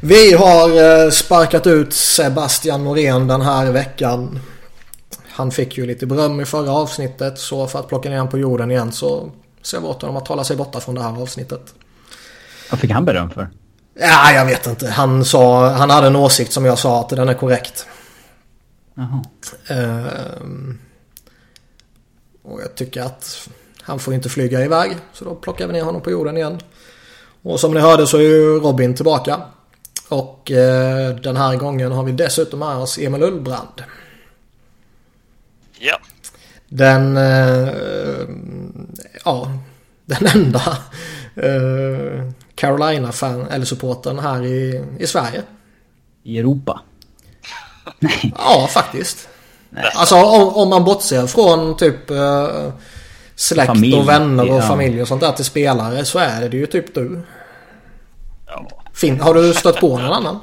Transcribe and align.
Vi 0.00 0.32
har 0.32 1.04
eh, 1.04 1.10
sparkat 1.10 1.66
ut 1.66 1.92
Sebastian 1.92 2.84
Norén 2.84 3.28
den 3.28 3.40
här 3.40 3.72
veckan. 3.72 4.40
Han 5.28 5.50
fick 5.50 5.78
ju 5.78 5.86
lite 5.86 6.06
beröm 6.06 6.40
i 6.40 6.44
förra 6.44 6.72
avsnittet 6.72 7.38
så 7.38 7.66
för 7.66 7.78
att 7.78 7.88
plocka 7.88 8.08
ner 8.08 8.16
honom 8.16 8.30
på 8.30 8.38
jorden 8.38 8.70
igen 8.70 8.92
så 8.92 9.30
ser 9.62 9.80
vi 9.80 9.86
åt 9.86 10.02
honom 10.02 10.16
att 10.16 10.28
hålla 10.28 10.44
sig 10.44 10.56
borta 10.56 10.80
från 10.80 10.94
det 10.94 11.02
här 11.02 11.22
avsnittet. 11.22 11.74
Vad 12.70 12.80
fick 12.80 12.90
han 12.90 13.04
beröm 13.04 13.30
för? 13.30 13.50
Ja, 13.94 14.32
jag 14.32 14.46
vet 14.46 14.66
inte. 14.66 14.88
Han 14.88 15.24
sa, 15.24 15.68
han 15.68 15.90
hade 15.90 16.06
en 16.06 16.16
åsikt 16.16 16.52
som 16.52 16.64
jag 16.64 16.78
sa 16.78 17.00
att 17.00 17.08
den 17.08 17.28
är 17.28 17.34
korrekt. 17.34 17.86
Jaha. 18.94 19.24
Ehm, 19.68 20.78
och 22.42 22.60
jag 22.60 22.74
tycker 22.74 23.02
att 23.02 23.48
han 23.82 23.98
får 23.98 24.14
inte 24.14 24.28
flyga 24.28 24.64
iväg. 24.64 24.96
Så 25.12 25.24
då 25.24 25.34
plockar 25.34 25.66
vi 25.66 25.72
ner 25.72 25.82
honom 25.82 26.00
på 26.00 26.10
jorden 26.10 26.36
igen. 26.36 26.60
Och 27.42 27.60
som 27.60 27.74
ni 27.74 27.80
hörde 27.80 28.06
så 28.06 28.16
är 28.16 28.22
ju 28.22 28.60
Robin 28.60 28.94
tillbaka. 28.94 29.40
Och 30.08 30.50
eh, 30.50 31.14
den 31.16 31.36
här 31.36 31.56
gången 31.56 31.92
har 31.92 32.04
vi 32.04 32.12
dessutom 32.12 32.58
med 32.58 32.76
oss 32.76 32.98
Emil 32.98 33.22
Ullbrand. 33.22 33.82
Ja. 35.78 35.98
Den, 36.68 37.16
eh, 37.16 37.68
ja, 39.24 39.52
den 40.06 40.26
enda 40.26 40.78
eh, 41.36 42.30
Carolina-fan 42.54 43.46
eller 43.46 43.64
supporten 43.64 44.18
här 44.18 44.44
i, 44.44 44.84
i 44.98 45.06
Sverige. 45.06 45.42
I 46.22 46.38
Europa? 46.38 46.80
Ja, 48.36 48.68
faktiskt. 48.70 49.28
Alltså 49.94 50.14
om, 50.14 50.48
om 50.48 50.68
man 50.68 50.84
bortser 50.84 51.26
från 51.26 51.76
typ 51.76 52.10
eh, 52.10 52.72
släkt 53.34 53.66
Familj, 53.66 53.94
och 53.94 54.08
vänner 54.08 54.50
och 54.50 54.58
ja. 54.58 54.62
familj 54.62 55.02
och 55.02 55.08
sånt 55.08 55.20
där 55.20 55.32
till 55.32 55.44
spelare 55.44 56.04
så 56.04 56.18
är 56.18 56.48
det 56.48 56.56
ju 56.56 56.66
typ 56.66 56.94
du. 56.94 57.22
Fin, 59.00 59.20
har 59.20 59.34
du 59.34 59.54
stött 59.54 59.80
på 59.80 59.98
någon 59.98 60.12
annan? 60.12 60.40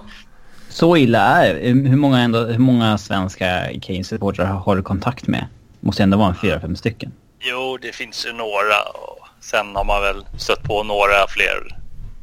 Så 0.70 0.98
illa 0.98 1.20
är. 1.20 1.55
Hur 1.73 1.95
många, 1.95 2.20
ändå, 2.20 2.39
hur 2.45 2.58
många 2.59 2.97
svenska 2.97 3.45
Kane-supportrar 3.81 4.45
har 4.45 4.75
du 4.75 4.84
kontakt 4.84 5.28
med? 5.28 5.45
Måste 5.80 6.03
ändå 6.03 6.17
vara 6.17 6.30
en 6.30 6.36
fyra, 6.36 6.59
fem 6.59 6.75
stycken. 6.75 7.12
Jo, 7.39 7.78
det 7.81 7.92
finns 7.95 8.25
ju 8.28 8.34
några. 8.34 8.81
Och 8.94 9.20
sen 9.42 9.75
har 9.75 9.86
man 9.86 10.02
väl 10.02 10.25
stött 10.38 10.64
på 10.64 10.84
några 10.84 11.28
fler 11.30 11.78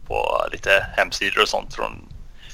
på 0.06 0.16
lite 0.52 0.86
hemsidor 0.96 1.42
och 1.42 1.48
sånt 1.48 1.74
från 1.74 1.92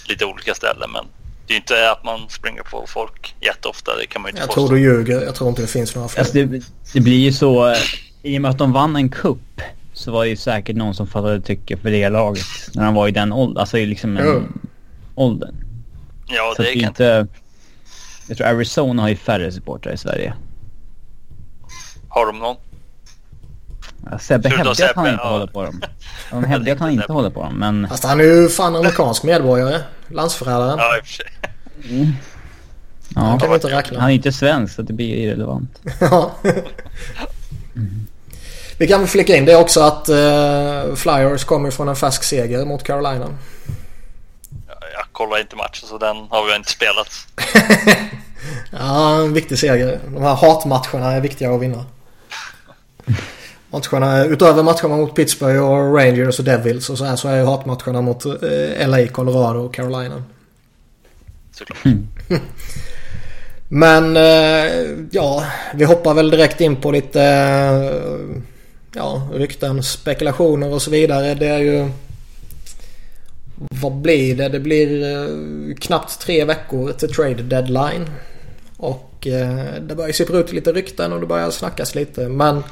lite 0.09 0.25
olika 0.25 0.55
ställen. 0.55 0.91
Men 0.93 1.05
det 1.47 1.53
är 1.53 1.55
ju 1.55 1.61
inte 1.61 1.91
att 1.91 2.05
man 2.05 2.29
springer 2.29 2.63
på 2.63 2.85
folk 2.89 3.35
jätteofta. 3.41 3.97
Det 3.97 4.07
kan 4.07 4.23
man 4.23 4.29
ju 4.29 4.31
inte 4.31 4.41
Jag 4.43 4.49
påstå. 4.49 4.67
tror 4.67 4.77
du 4.77 4.83
ljuger. 4.83 5.21
Jag 5.21 5.35
tror 5.35 5.49
inte 5.51 5.63
det 5.63 5.69
finns 5.69 5.95
några 5.95 6.09
fler. 6.09 6.21
Alltså 6.21 6.35
det, 6.35 6.63
det 6.93 7.01
blir 7.01 7.19
ju 7.19 7.33
så... 7.33 7.69
eh, 7.69 7.77
I 8.23 8.39
och 8.39 8.43
med 8.43 8.51
att 8.51 8.59
de 8.59 8.73
vann 8.73 8.97
en 8.97 9.09
kupp 9.11 9.61
så 9.99 10.11
var 10.13 10.25
det 10.25 10.31
ju 10.31 10.37
säkert 10.37 10.77
någon 10.77 10.95
som 10.95 11.07
fattade 11.07 11.41
tycke 11.41 11.77
för 11.77 11.91
det 11.91 12.09
laget. 12.09 12.45
När 12.75 12.85
de 12.85 12.95
var 12.95 13.09
i 13.09 13.11
den 13.11 13.33
åldern. 13.33 13.61
Alltså 13.61 13.79
i 13.79 13.87
liksom 13.87 14.17
en 14.17 14.25
Jo. 14.27 14.43
åldern. 15.15 15.55
Ja, 16.27 16.53
Så 16.57 16.63
det 16.63 16.73
kan 16.73 16.89
inte... 16.89 17.27
Jag 18.29 18.37
tror 18.37 18.47
Arizona 18.47 19.03
har 19.03 19.09
ju 19.09 19.17
färre 19.17 19.53
supportrar 19.53 19.93
i 19.93 19.97
Sverige. 19.97 20.35
Har 22.09 22.27
de 22.27 22.39
någon? 22.39 22.57
Sebbe 24.21 24.49
hävdar 24.49 24.71
att 24.71 24.97
han 24.97 25.07
inte 25.07 25.21
ja. 25.23 25.31
håller 25.31 25.47
på 25.47 25.63
dem. 25.65 25.83
De 26.31 26.45
hävdar 26.45 26.73
att 26.73 26.79
han 26.81 26.91
inte 26.91 27.13
håller 27.13 27.31
på 27.31 27.43
dem, 27.43 27.59
men... 27.59 27.89
Fast 27.89 28.05
han 28.05 28.21
är 28.21 28.25
ju 28.25 28.49
fan 28.49 28.77
amerikansk 28.77 29.23
medborgare. 29.23 29.81
Landsförrädaren. 30.09 30.79
Ja, 30.79 30.97
i 30.97 31.01
och 31.01 31.07
för 31.07 31.13
sig. 31.13 31.27
Ja, 33.15 33.39
kan 33.39 33.49
vi 33.49 33.55
inte 33.55 33.71
räkna. 33.71 34.01
han 34.01 34.11
är 34.11 34.15
inte 34.15 34.33
svensk 34.33 34.75
så 34.75 34.83
det 34.83 34.93
blir 34.93 35.15
irrelevant. 35.15 35.81
Ja. 36.01 36.35
Vi 38.79 38.87
kan 38.87 39.01
väl 39.01 39.09
flika 39.09 39.37
in 39.37 39.45
det 39.45 39.57
också 39.57 39.81
att 39.81 40.09
eh, 40.09 40.95
Flyers 40.95 41.45
kommer 41.45 41.71
från 41.71 41.89
en 41.89 41.97
färsk 41.97 42.23
seger 42.23 42.65
mot 42.65 42.83
Carolina. 42.83 43.39
Jag 44.69 45.07
kollar 45.13 45.41
inte 45.41 45.57
matchen 45.57 45.89
så 45.89 45.99
den 45.99 46.17
har 46.17 46.47
vi 46.47 46.57
inte 46.57 46.71
spelat. 46.71 47.09
Ja, 48.71 49.21
en 49.21 49.33
viktig 49.33 49.59
seger. 49.59 50.01
De 50.15 50.23
här 50.23 50.35
hatmatcherna 50.35 51.13
är 51.13 51.21
viktiga 51.21 51.51
att 51.51 51.61
vinna. 51.61 51.85
Matcherna, 53.71 54.25
utöver 54.25 54.63
matcherna 54.63 54.97
mot 54.97 55.15
Pittsburgh 55.15 55.61
och 55.61 55.95
Rangers 55.95 56.39
och 56.39 56.45
Devils 56.45 56.91
och 56.91 56.99
så 56.99 57.05
här 57.05 57.17
så 57.17 57.29
är 57.29 57.37
ju 57.37 57.45
hatmatcherna 57.45 58.01
mot 58.01 58.25
eh, 58.27 58.89
LA, 58.89 59.07
Colorado 59.07 59.61
och 59.61 59.75
Carolina. 59.75 60.23
Såklart. 61.53 61.79
Men 63.69 64.17
eh, 64.17 64.89
ja, 65.11 65.45
vi 65.75 65.85
hoppar 65.85 66.15
väl 66.15 66.31
direkt 66.31 66.61
in 66.61 66.77
på 66.77 66.91
lite 66.91 67.23
eh, 67.23 68.43
ja, 68.95 69.29
rykten, 69.33 69.83
spekulationer 69.83 70.75
och 70.75 70.83
så 70.83 70.91
vidare. 70.91 71.35
Det 71.35 71.47
är 71.47 71.59
ju... 71.59 71.91
Vad 73.83 73.93
blir 73.93 74.37
det? 74.37 74.49
Det 74.49 74.61
blir 74.61 75.17
eh, 75.17 75.75
knappt 75.75 76.21
tre 76.21 76.45
veckor 76.45 76.93
till 76.93 77.15
trade 77.15 77.43
deadline. 77.43 78.11
Och 78.77 79.27
eh, 79.27 79.81
det 79.81 79.95
börjar 79.95 80.13
sippra 80.13 80.39
ut 80.39 80.53
lite 80.53 80.73
rykten 80.73 81.13
och 81.13 81.21
det 81.21 81.27
börjar 81.27 81.51
snackas 81.51 81.95
lite. 81.95 82.29
Men 82.29 82.63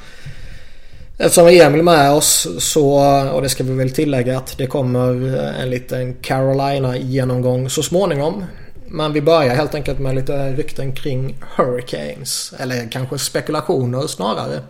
eftersom 1.18 1.46
vi 1.46 1.60
är 1.60 1.66
Emil 1.66 1.82
med 1.82 2.12
oss 2.12 2.48
så, 2.58 2.96
och 3.32 3.42
det 3.42 3.48
ska 3.48 3.64
vi 3.64 3.72
väl 3.72 3.90
tillägga 3.90 4.38
att 4.38 4.58
det 4.58 4.66
kommer 4.66 5.34
eh, 5.34 5.60
en 5.60 5.70
liten 5.70 6.14
Carolina-genomgång 6.14 7.70
så 7.70 7.82
småningom. 7.82 8.44
Men 8.88 9.12
vi 9.12 9.20
börjar 9.20 9.54
helt 9.54 9.74
enkelt 9.74 9.98
med 9.98 10.14
lite 10.14 10.52
rykten 10.52 10.92
kring 10.92 11.36
Hurricanes. 11.56 12.54
Eller 12.58 12.90
kanske 12.90 13.18
spekulationer 13.18 14.06
snarare. 14.06 14.60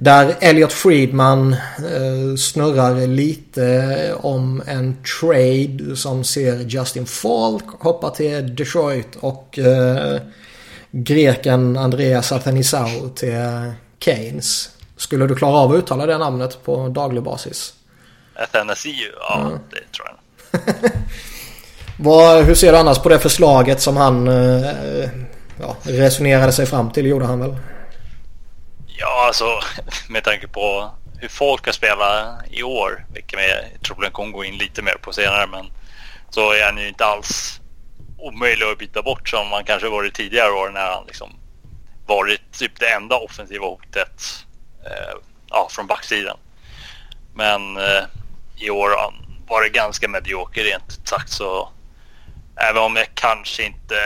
Där 0.00 0.34
Elliot 0.40 0.72
Friedman 0.72 1.52
eh, 1.52 2.36
snurrar 2.38 3.06
lite 3.06 4.14
om 4.16 4.62
en 4.66 4.96
trade 5.20 5.96
som 5.96 6.24
ser 6.24 6.58
Justin 6.58 7.06
Falk 7.06 7.64
hoppa 7.80 8.10
till 8.10 8.56
Detroit 8.56 9.16
och 9.20 9.58
eh, 9.58 10.20
greken 10.90 11.76
Andreas 11.76 12.32
Athanasou 12.32 13.08
till 13.14 13.72
Keynes. 14.00 14.70
Skulle 14.96 15.26
du 15.26 15.34
klara 15.34 15.56
av 15.56 15.72
att 15.72 15.78
uttala 15.78 16.06
det 16.06 16.18
namnet 16.18 16.64
på 16.64 16.88
daglig 16.88 17.22
basis? 17.22 17.74
Athanasiu, 18.36 18.92
ja 19.20 19.40
Mm. 19.46 19.58
det 19.70 19.92
tror 19.96 20.06
jag. 20.08 20.92
Vad, 21.96 22.44
hur 22.44 22.54
ser 22.54 22.72
du 22.72 22.78
annars 22.78 22.98
på 22.98 23.08
det 23.08 23.18
förslaget 23.18 23.80
som 23.80 23.96
han 23.96 24.28
eh, 24.28 25.08
ja, 25.60 25.76
resonerade 25.82 26.52
sig 26.52 26.66
fram 26.66 26.90
till? 26.90 27.06
gjorde 27.06 27.26
han 27.26 27.40
väl? 27.40 27.56
Ja, 29.00 29.26
alltså 29.26 29.60
med 30.08 30.24
tanke 30.24 30.48
på 30.48 30.90
hur 31.20 31.28
folk 31.28 31.66
har 31.66 31.72
spelat 31.72 32.44
i 32.50 32.62
år, 32.62 33.06
vilket 33.14 33.40
jag 33.48 33.82
troligen 33.82 34.12
kommer 34.12 34.32
gå 34.32 34.44
in 34.44 34.58
lite 34.58 34.82
mer 34.82 34.96
på 35.02 35.12
senare, 35.12 35.46
men 35.46 35.66
så 36.30 36.52
är 36.52 36.64
han 36.64 36.78
ju 36.78 36.88
inte 36.88 37.04
alls 37.04 37.60
omöjlig 38.18 38.66
att 38.66 38.78
byta 38.78 39.02
bort 39.02 39.28
som 39.28 39.48
man 39.48 39.64
kanske 39.64 39.88
varit 39.88 40.14
tidigare 40.14 40.50
år 40.50 40.70
när 40.70 40.86
han 40.86 41.06
liksom 41.06 41.30
varit 42.06 42.52
typ 42.52 42.80
det 42.80 42.88
enda 42.88 43.16
offensiva 43.16 43.66
hotet 43.66 44.46
eh, 44.84 45.18
ja, 45.48 45.68
från 45.70 45.86
backsidan. 45.86 46.36
Men 47.34 47.76
eh, 47.76 48.04
i 48.56 48.70
år 48.70 48.90
var 49.48 49.62
det 49.62 49.68
ganska 49.68 50.08
medioker 50.08 50.64
rent 50.64 50.98
ut 50.98 51.08
sagt 51.08 51.30
så 51.30 51.72
även 52.56 52.82
om 52.82 52.96
jag 52.96 53.06
kanske 53.14 53.64
inte 53.64 53.96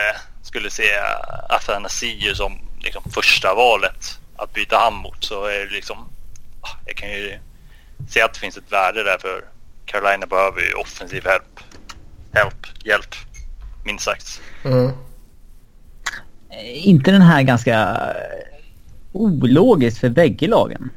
skulle 0.42 0.70
se 0.70 0.90
Athanasiu 1.48 2.34
som 2.34 2.58
liksom 2.80 3.02
första 3.14 3.54
valet 3.54 4.18
att 4.42 4.52
byta 4.54 4.76
han 4.76 4.94
mot 4.94 5.24
så 5.24 5.44
är 5.44 5.66
det 5.66 5.74
liksom 5.74 5.96
ah, 6.60 6.76
jag 6.86 6.96
kan 6.96 7.08
ju 7.10 7.38
se 8.08 8.22
att 8.22 8.34
det 8.34 8.40
finns 8.40 8.56
ett 8.56 8.72
värde 8.72 9.02
där 9.04 9.18
för 9.20 9.44
Carolina 9.86 10.26
behöver 10.26 10.60
ju 10.60 10.72
offensiv 10.74 11.24
hjälp. 11.24 11.60
Hjälp, 12.34 12.66
hjälp, 12.84 13.14
minst 13.84 14.04
sagt. 14.04 14.40
Mm. 14.64 14.86
Eh, 16.50 16.88
inte 16.88 17.10
den 17.10 17.22
här 17.22 17.42
ganska 17.42 17.80
eh, 17.80 18.58
ologiskt 19.12 19.98
för 20.00 20.08
bägge 20.08 20.46
lagen? 20.48 20.90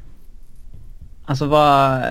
Alltså 1.25 1.45
vad... 1.45 2.03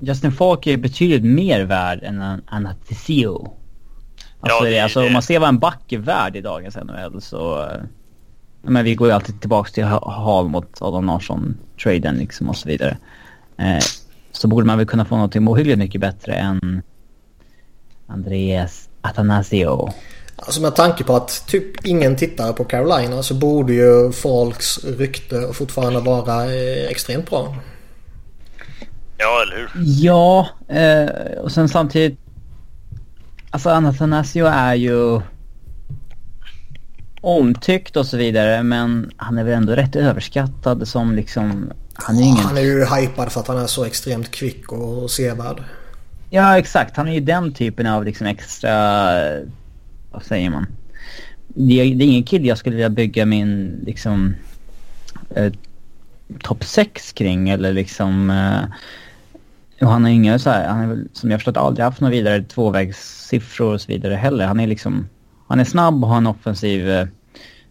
Justin 0.00 0.32
Falk 0.32 0.66
är 0.66 0.76
betydligt 0.76 1.24
mer 1.24 1.60
värd 1.64 2.02
än 2.02 2.20
en 2.20 2.42
Anastasio. 2.46 3.52
Alltså, 4.40 4.58
Ja, 4.58 4.64
det, 4.64 4.70
det- 4.70 4.80
alltså 4.80 5.00
det- 5.00 5.06
om 5.06 5.12
man 5.12 5.22
ser 5.22 5.38
vad 5.38 5.48
en 5.48 5.58
back 5.58 5.92
är 5.92 5.98
värd 5.98 6.36
i 6.36 6.40
dagens 6.40 6.76
NHL 6.76 7.20
så... 7.22 7.70
Men 8.66 8.84
vi 8.84 8.94
går 8.94 9.08
ju 9.08 9.14
alltid 9.14 9.40
tillbaks 9.40 9.72
till 9.72 9.84
Ha- 9.84 10.10
Hall 10.10 10.48
mot 10.48 10.82
Adam 10.82 11.06
Larsson-traden 11.06 12.14
liksom 12.18 12.48
och 12.48 12.56
så 12.56 12.68
vidare. 12.68 12.96
Eh, 13.58 13.84
så 14.32 14.48
borde 14.48 14.66
man 14.66 14.78
väl 14.78 14.86
kunna 14.86 15.04
få 15.04 15.16
något 15.16 15.36
ohyggligt 15.36 15.78
mycket 15.78 16.00
bättre 16.00 16.34
än 16.34 16.82
Andreas 18.06 18.88
Athanasio. 19.00 19.88
Alltså 20.36 20.60
med 20.62 20.74
tanke 20.76 21.04
på 21.04 21.16
att 21.16 21.44
typ 21.46 21.86
ingen 21.86 22.16
tittar 22.16 22.52
på 22.52 22.64
Carolina 22.64 23.22
så 23.22 23.34
borde 23.34 23.72
ju 23.72 24.12
folks 24.12 24.84
rykte 24.84 25.52
fortfarande 25.52 26.00
vara 26.00 26.44
eh, 26.44 26.86
extremt 26.90 27.30
bra. 27.30 27.56
Ja, 29.18 29.42
eller 29.42 29.56
hur? 29.56 29.70
Ja, 29.84 30.48
eh, 30.68 31.38
och 31.42 31.52
sen 31.52 31.68
samtidigt... 31.68 32.18
Alltså 33.50 33.70
Athanasio 33.70 34.46
är 34.46 34.74
ju 34.74 35.20
omtyckt 37.24 37.96
och 37.96 38.06
så 38.06 38.16
vidare 38.16 38.62
men 38.62 39.10
han 39.16 39.38
är 39.38 39.44
väl 39.44 39.54
ändå 39.54 39.72
rätt 39.72 39.96
överskattad 39.96 40.88
som 40.88 41.14
liksom... 41.14 41.72
Han 41.94 42.16
är 42.16 42.22
ingen... 42.22 42.44
Han 42.44 42.56
är 42.56 42.62
ju 42.62 42.84
hypad 42.84 43.32
för 43.32 43.40
att 43.40 43.48
han 43.48 43.58
är 43.58 43.66
så 43.66 43.84
extremt 43.84 44.30
kvick 44.30 44.72
och 44.72 45.10
sevärd. 45.10 45.62
Ja, 46.30 46.58
exakt. 46.58 46.96
Han 46.96 47.08
är 47.08 47.12
ju 47.12 47.20
den 47.20 47.52
typen 47.52 47.86
av 47.86 48.04
liksom 48.04 48.26
extra... 48.26 48.72
Vad 50.12 50.22
säger 50.22 50.50
man? 50.50 50.66
Det 51.48 51.80
är, 51.80 51.94
det 51.94 52.04
är 52.04 52.06
ingen 52.06 52.22
kille 52.22 52.48
jag 52.48 52.58
skulle 52.58 52.76
vilja 52.76 52.90
bygga 52.90 53.26
min 53.26 53.80
liksom... 53.86 54.34
Eh, 55.34 55.52
Topp 56.42 56.64
6 56.64 57.12
kring 57.12 57.48
eller 57.48 57.72
liksom... 57.72 58.30
Eh, 58.30 58.64
och 59.80 59.92
han 59.92 60.04
har 60.04 60.10
inga 60.10 60.38
så 60.38 60.50
här, 60.50 60.68
han 60.68 60.80
är 60.80 60.86
väl 60.86 61.08
som 61.12 61.30
jag 61.30 61.40
förstått 61.40 61.56
aldrig 61.56 61.84
haft 61.84 62.00
några 62.00 62.12
vidare 62.12 62.42
tvåvägssiffror 62.42 63.74
och 63.74 63.80
så 63.80 63.92
vidare 63.92 64.14
heller. 64.14 64.46
Han 64.46 64.60
är 64.60 64.66
liksom... 64.66 65.08
Han 65.46 65.60
är 65.60 65.64
snabb 65.64 66.04
och 66.04 66.10
har 66.10 66.16
en 66.16 66.26
offensiv 66.26 66.90
eh, 66.90 67.06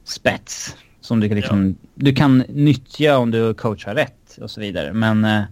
spets. 0.04 0.75
Som 1.02 1.20
du 1.20 1.28
kan 1.28 1.36
liksom... 1.36 1.68
Ja. 1.68 1.90
Du 1.96 2.16
kan 2.16 2.38
nyttja 2.38 3.18
om 3.18 3.31
du 3.31 3.54
coachar 3.54 3.96
rätt 3.96 4.38
och 4.42 4.52
så 4.52 4.62
vidare. 4.62 4.94
Men... 4.94 5.25
Eh, 5.25 5.44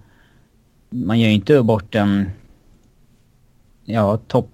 man 0.91 1.19
gör 1.19 1.27
ju 1.27 1.33
inte 1.33 1.63
bort 1.63 1.95
en 1.95 2.31
ja, 3.85 4.17
top, 4.17 4.49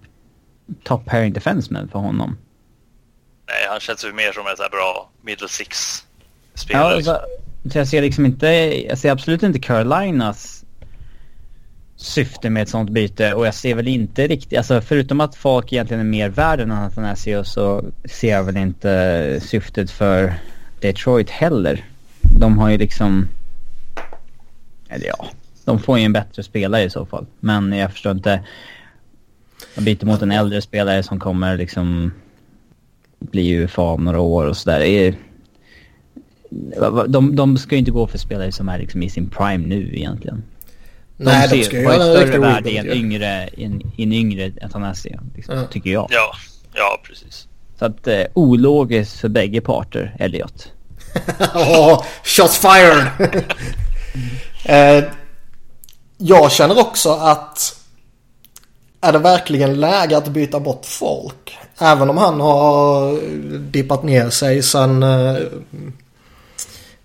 top 0.83 1.05
pairing 1.05 1.33
defenseman 1.33 1.87
för 1.87 1.99
honom. 1.99 2.37
Nej, 3.47 3.67
han 3.69 3.79
känns 3.79 4.05
ju 4.05 4.13
mer 4.13 4.31
som 4.31 4.47
en 4.47 4.71
bra 4.71 5.09
middle 5.21 5.47
six-spelare. 5.49 6.83
Ja, 6.83 6.95
alltså, 6.95 7.19
så 7.71 7.77
jag 7.77 7.87
ser 7.87 8.01
liksom 8.01 8.25
inte, 8.25 8.47
jag 8.87 8.97
ser 8.97 9.11
absolut 9.11 9.43
inte 9.43 9.59
Carolinas 9.59 10.56
syfte 11.97 12.49
med 12.49 12.63
ett 12.63 12.69
sånt 12.69 12.89
byte 12.89 13.33
och 13.33 13.47
jag 13.47 13.53
ser 13.53 13.75
väl 13.75 13.87
inte 13.87 14.27
riktigt, 14.27 14.57
alltså 14.57 14.81
förutom 14.81 15.21
att 15.21 15.35
folk 15.35 15.73
egentligen 15.73 16.01
är 16.01 16.09
mer 16.09 16.29
värd 16.29 16.59
än 16.59 16.71
Athanasio 16.71 17.43
så 17.43 17.85
ser 18.05 18.29
jag 18.29 18.43
väl 18.43 18.57
inte 18.57 19.39
syftet 19.43 19.91
för 19.91 20.33
Detroit 20.79 21.29
heller. 21.29 21.85
De 22.39 22.57
har 22.57 22.69
ju 22.69 22.77
liksom, 22.77 23.27
eller 24.89 25.07
ja, 25.07 25.27
de 25.65 25.79
får 25.79 25.99
ju 25.99 26.05
en 26.05 26.13
bättre 26.13 26.43
spelare 26.43 26.83
i 26.83 26.89
så 26.89 27.05
fall. 27.05 27.25
Men 27.39 27.71
jag 27.71 27.91
förstår 27.91 28.11
inte, 28.11 28.43
De 29.75 29.81
byter 29.81 30.05
mot 30.05 30.21
en 30.21 30.31
äldre 30.31 30.61
spelare 30.61 31.03
som 31.03 31.19
kommer 31.19 31.57
liksom 31.57 32.11
bli 33.19 33.55
UFA 33.55 33.81
om 33.81 34.03
några 34.03 34.19
år 34.19 34.45
och 34.45 34.57
sådär. 34.57 35.15
De, 37.07 37.35
de 37.35 37.57
ska 37.57 37.75
ju 37.75 37.79
inte 37.79 37.91
gå 37.91 38.07
för 38.07 38.17
spelare 38.17 38.51
som 38.51 38.69
är 38.69 38.79
liksom 38.79 39.03
i 39.03 39.09
sin 39.09 39.29
prime 39.29 39.67
nu 39.67 39.95
egentligen. 39.95 40.43
De 41.17 41.23
Nej, 41.23 41.47
de 41.49 41.63
ska 41.63 41.77
ju 41.77 41.83
göra 41.83 41.93
en 41.93 42.01
större 42.01 42.39
värde 42.39 42.69
i 42.69 42.77
en 42.77 42.91
yngre, 42.91 43.49
in, 43.53 43.91
in 43.95 44.13
yngre 44.13 44.51
Atanasio, 44.61 45.19
liksom, 45.35 45.57
ja. 45.57 45.67
tycker 45.67 45.89
jag. 45.89 46.07
Ja, 46.09 46.31
ja 46.73 47.01
precis. 47.03 47.47
Så 47.79 47.85
att 47.85 48.07
eh, 48.07 48.23
ologiskt 48.33 49.19
för 49.19 49.29
bägge 49.29 49.61
parter, 49.61 50.15
Elliot. 50.19 50.71
oh, 51.55 52.03
shots 52.23 52.57
fired! 52.57 53.07
eh, 54.97 55.03
jag 56.17 56.51
känner 56.51 56.79
också 56.79 57.11
att 57.11 57.77
är 59.01 59.11
det 59.11 59.19
verkligen 59.19 59.79
läge 59.79 60.17
att 60.17 60.27
byta 60.27 60.59
bort 60.59 60.85
folk? 60.85 61.57
Även 61.79 62.09
om 62.09 62.17
han 62.17 62.41
har 62.41 63.19
dippat 63.59 64.03
ner 64.03 64.29
sig 64.29 64.63
sen 64.63 65.03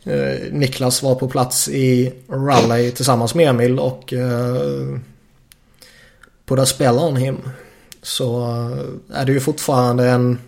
eh, 0.05 0.13
eh, 0.13 0.53
Niklas 0.53 1.03
var 1.03 1.15
på 1.15 1.29
plats 1.29 1.69
i 1.69 2.13
Rally 2.29 2.91
tillsammans 2.91 3.35
med 3.35 3.49
Emil 3.49 3.79
och 3.79 4.13
eh, 4.13 4.99
på 6.47 6.57
The 6.57 6.67
Spell 6.67 6.99
on 6.99 7.17
Him. 7.17 7.39
Så 8.03 8.43
eh, 8.43 9.21
är 9.21 9.25
det 9.25 9.33
ju 9.33 9.41
fortfarande 9.41 10.09
en... 10.09 10.39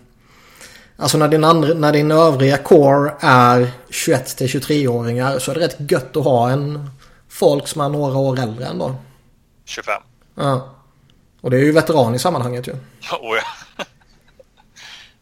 Alltså 0.97 1.17
när 1.17 1.27
din, 1.27 1.43
andra, 1.43 1.73
när 1.73 1.93
din 1.93 2.11
övriga 2.11 2.57
core 2.57 3.13
är 3.19 3.71
21 3.89 4.37
till 4.37 4.47
23-åringar 4.47 5.39
så 5.39 5.51
är 5.51 5.55
det 5.55 5.61
rätt 5.61 5.91
gött 5.91 6.17
att 6.17 6.23
ha 6.23 6.49
en 6.49 6.89
folk 7.29 7.67
som 7.67 7.81
är 7.81 7.89
några 7.89 8.17
år 8.17 8.39
äldre 8.39 8.65
ändå. 8.65 8.95
25. 9.65 10.01
Ja. 10.35 10.75
Och 11.41 11.51
det 11.51 11.57
är 11.57 11.61
ju 11.61 11.71
veteran 11.71 12.15
i 12.15 12.19
sammanhanget 12.19 12.67
ju. 12.67 12.71
Oh, 13.21 13.37
ja. 13.37 13.83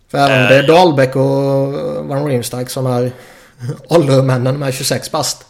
För 0.08 0.18
även 0.18 0.42
om 0.42 0.48
det 0.48 0.56
är 0.56 0.68
Dahlbäck 0.68 1.16
och 1.16 1.74
Van 2.08 2.26
Riemsdyk 2.26 2.70
som 2.70 2.86
är 2.86 3.12
åldermännen 3.90 4.60
med 4.60 4.74
26 4.74 5.12
bast. 5.12 5.46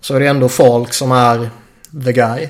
Så 0.00 0.14
är 0.14 0.20
det 0.20 0.26
ändå 0.26 0.48
folk 0.48 0.92
som 0.92 1.12
är 1.12 1.50
the 2.04 2.12
guy. 2.12 2.48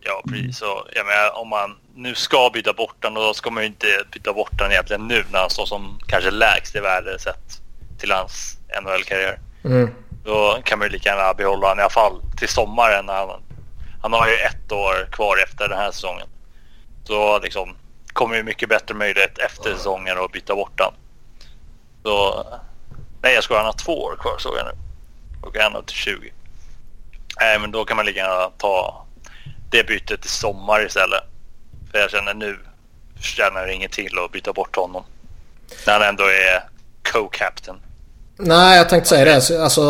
Ja, 0.00 0.22
precis. 0.28 0.62
Och, 0.62 0.86
jag 0.94 1.06
menar, 1.06 1.38
om 1.40 1.48
man 1.48 1.76
nu 1.94 2.14
ska 2.14 2.50
byta 2.52 2.72
bort 2.72 2.96
den 2.98 3.14
då 3.14 3.34
ska 3.34 3.50
man 3.50 3.62
ju 3.62 3.66
inte 3.66 3.86
byta 4.12 4.32
bort 4.32 4.58
den 4.58 4.72
egentligen 4.72 5.08
nu 5.08 5.24
när 5.32 5.38
han 5.38 5.50
står 5.50 5.66
som 5.66 5.98
kanske 6.06 6.30
lägst 6.30 6.76
i 6.76 6.80
värde 6.80 7.18
sett 7.18 7.60
till 7.98 8.10
hans 8.10 8.58
NHL-karriär. 8.82 9.38
Mm. 9.64 9.90
Då 10.24 10.58
kan 10.64 10.78
man 10.78 10.88
ju 10.88 10.92
lika 10.92 11.08
gärna 11.08 11.34
behålla 11.34 11.66
honom 11.66 11.78
i 11.78 11.82
alla 11.82 11.90
fall 11.90 12.22
till 12.36 12.48
sommaren. 12.48 13.08
Han, 13.08 13.28
han 14.02 14.12
har 14.12 14.28
ju 14.28 14.34
ett 14.34 14.72
år 14.72 15.08
kvar 15.12 15.36
efter 15.44 15.68
den 15.68 15.78
här 15.78 15.90
säsongen. 15.90 16.26
Så 17.04 17.38
liksom 17.38 17.76
kommer 18.06 18.36
ju 18.36 18.42
mycket 18.42 18.68
bättre 18.68 18.94
möjlighet 18.94 19.38
efter 19.38 19.74
säsongen 19.74 20.18
att 20.18 20.32
byta 20.32 20.54
bort 20.54 20.78
den. 20.78 20.92
Så 22.02 22.44
nej, 23.22 23.34
jag 23.34 23.44
ska 23.44 23.56
han 23.56 23.66
har 23.66 23.72
två 23.72 24.02
år 24.02 24.16
kvar 24.16 24.38
såg 24.38 24.56
jag 24.56 24.66
nu. 24.66 24.72
Och 25.42 25.56
en 25.56 25.76
upp 25.76 25.86
till 25.86 25.96
20. 25.96 26.32
Nej, 27.40 27.58
men 27.58 27.70
då 27.70 27.84
kan 27.84 27.96
man 27.96 28.06
lika 28.06 28.18
gärna 28.18 28.50
ta 28.58 29.06
det 29.70 29.86
bytet 29.86 30.20
till 30.20 30.30
sommar 30.30 30.86
istället. 30.86 31.22
För 31.90 31.98
jag 31.98 32.10
känner 32.10 32.34
nu 32.34 32.58
tjänar 33.20 33.66
det 33.66 33.74
inget 33.74 33.92
till 33.92 34.18
att 34.24 34.32
byta 34.32 34.52
bort 34.52 34.76
honom. 34.76 35.04
När 35.86 35.92
han 35.92 36.08
ändå 36.08 36.24
är 36.24 36.62
co-captain. 37.12 37.76
Nej, 38.36 38.76
jag 38.76 38.88
tänkte 38.88 39.08
säga 39.08 39.24
det. 39.24 39.62
Alltså, 39.62 39.82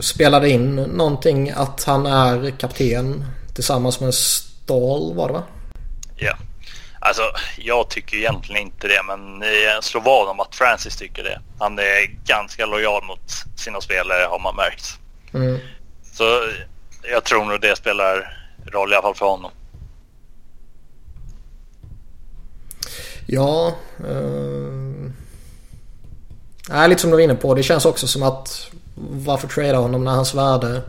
spelade 0.00 0.50
in 0.50 0.76
någonting 0.76 1.50
att 1.50 1.84
han 1.84 2.06
är 2.06 2.50
kapten 2.50 3.24
tillsammans 3.54 4.00
med 4.00 4.14
Stahl 4.14 5.14
var 5.14 5.26
det 5.26 5.32
va? 5.32 5.42
Ja. 6.16 6.36
Alltså, 7.02 7.22
jag 7.58 7.90
tycker 7.90 8.16
egentligen 8.16 8.62
inte 8.62 8.88
det, 8.88 9.02
men 9.06 9.42
jag 9.64 9.84
slår 9.84 10.00
vad 10.00 10.28
om 10.28 10.40
att 10.40 10.54
Francis 10.54 10.96
tycker 10.96 11.24
det. 11.24 11.40
Han 11.58 11.78
är 11.78 12.24
ganska 12.24 12.66
lojal 12.66 13.04
mot 13.04 13.30
sina 13.56 13.80
spelare 13.80 14.26
har 14.30 14.38
man 14.38 14.56
märkt. 14.56 14.98
Mm. 15.34 15.58
Så 16.12 16.24
jag 17.02 17.24
tror 17.24 17.44
nog 17.44 17.60
det 17.60 17.76
spelar 17.76 18.36
roll 18.66 18.92
i 18.92 18.94
alla 18.94 19.02
fall 19.02 19.14
för 19.14 19.26
honom. 19.26 19.50
Ja. 23.26 23.74
Uh... 24.04 25.10
Nej, 26.68 26.88
lite 26.88 27.00
som 27.00 27.10
du 27.10 27.16
var 27.16 27.22
inne 27.22 27.34
på. 27.34 27.54
Det 27.54 27.62
känns 27.62 27.84
också 27.84 28.06
som 28.06 28.22
att 28.22 28.70
varför 29.10 29.48
trada 29.48 29.78
honom 29.78 30.04
när 30.04 30.10
hans 30.10 30.34
värde 30.34 30.82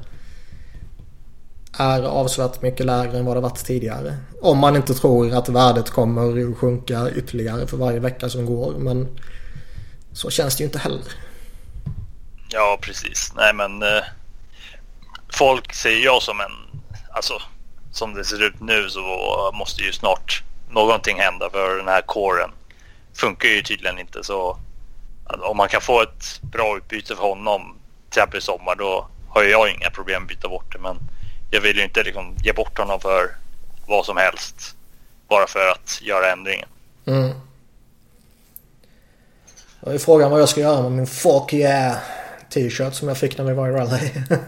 är 1.77 2.03
avsevärt 2.03 2.61
mycket 2.61 2.85
lägre 2.85 3.17
än 3.17 3.25
vad 3.25 3.37
det 3.37 3.41
varit 3.41 3.65
tidigare. 3.65 4.17
Om 4.41 4.57
man 4.57 4.75
inte 4.75 4.93
tror 4.93 5.33
att 5.33 5.49
värdet 5.49 5.89
kommer 5.89 6.51
att 6.51 6.57
sjunka 6.57 7.09
ytterligare 7.09 7.67
för 7.67 7.77
varje 7.77 7.99
vecka 7.99 8.29
som 8.29 8.45
går. 8.45 8.73
Men 8.77 9.19
så 10.13 10.29
känns 10.29 10.57
det 10.57 10.61
ju 10.61 10.65
inte 10.65 10.79
heller. 10.79 11.01
Ja, 12.49 12.77
precis. 12.81 13.33
Nej, 13.35 13.53
men 13.53 13.83
eh, 13.83 14.03
folk 15.33 15.73
ser 15.73 16.05
jag 16.05 16.21
som 16.21 16.39
en... 16.39 16.81
Alltså, 17.13 17.33
som 17.91 18.13
det 18.13 18.25
ser 18.25 18.43
ut 18.43 18.61
nu 18.61 18.89
så 18.89 19.01
måste 19.53 19.81
ju 19.81 19.91
snart 19.91 20.43
någonting 20.69 21.19
hända 21.19 21.49
för 21.49 21.77
den 21.77 21.87
här 21.87 22.01
kåren 22.01 22.51
funkar 23.13 23.49
ju 23.49 23.61
tydligen 23.61 23.99
inte 23.99 24.23
så 24.23 24.57
alltså, 25.25 25.45
om 25.45 25.57
man 25.57 25.67
kan 25.67 25.81
få 25.81 26.01
ett 26.01 26.39
bra 26.41 26.77
utbyte 26.77 27.15
för 27.15 27.23
honom 27.23 27.61
till 28.09 28.19
exempel 28.19 28.37
i 28.37 28.41
sommar 28.41 28.75
då 28.75 29.07
har 29.29 29.43
jag 29.43 29.69
inga 29.69 29.89
problem 29.89 30.23
att 30.23 30.29
byta 30.29 30.49
bort 30.49 30.73
det. 30.73 30.79
Men 30.79 30.97
jag 31.51 31.61
vill 31.61 31.77
ju 31.77 31.83
inte 31.83 32.03
liksom 32.03 32.35
ge 32.43 32.53
bort 32.53 32.77
honom 32.77 32.99
för 32.99 33.31
vad 33.87 34.05
som 34.05 34.17
helst 34.17 34.75
bara 35.27 35.47
för 35.47 35.71
att 35.71 35.99
göra 36.01 36.31
ändringen. 36.31 36.67
Mm. 37.05 37.31
Då 39.81 39.91
är 39.91 39.97
frågan 39.97 40.31
vad 40.31 40.41
jag 40.41 40.49
ska 40.49 40.61
göra 40.61 40.81
med 40.81 40.91
min 40.91 41.07
fuck 41.07 41.53
yeah 41.53 41.97
t-shirt 42.53 42.93
som 42.93 43.07
jag 43.07 43.17
fick 43.17 43.37
när 43.37 43.45
vi 43.45 43.53
var 43.53 43.69
i 43.69 43.71
rally. 43.71 44.09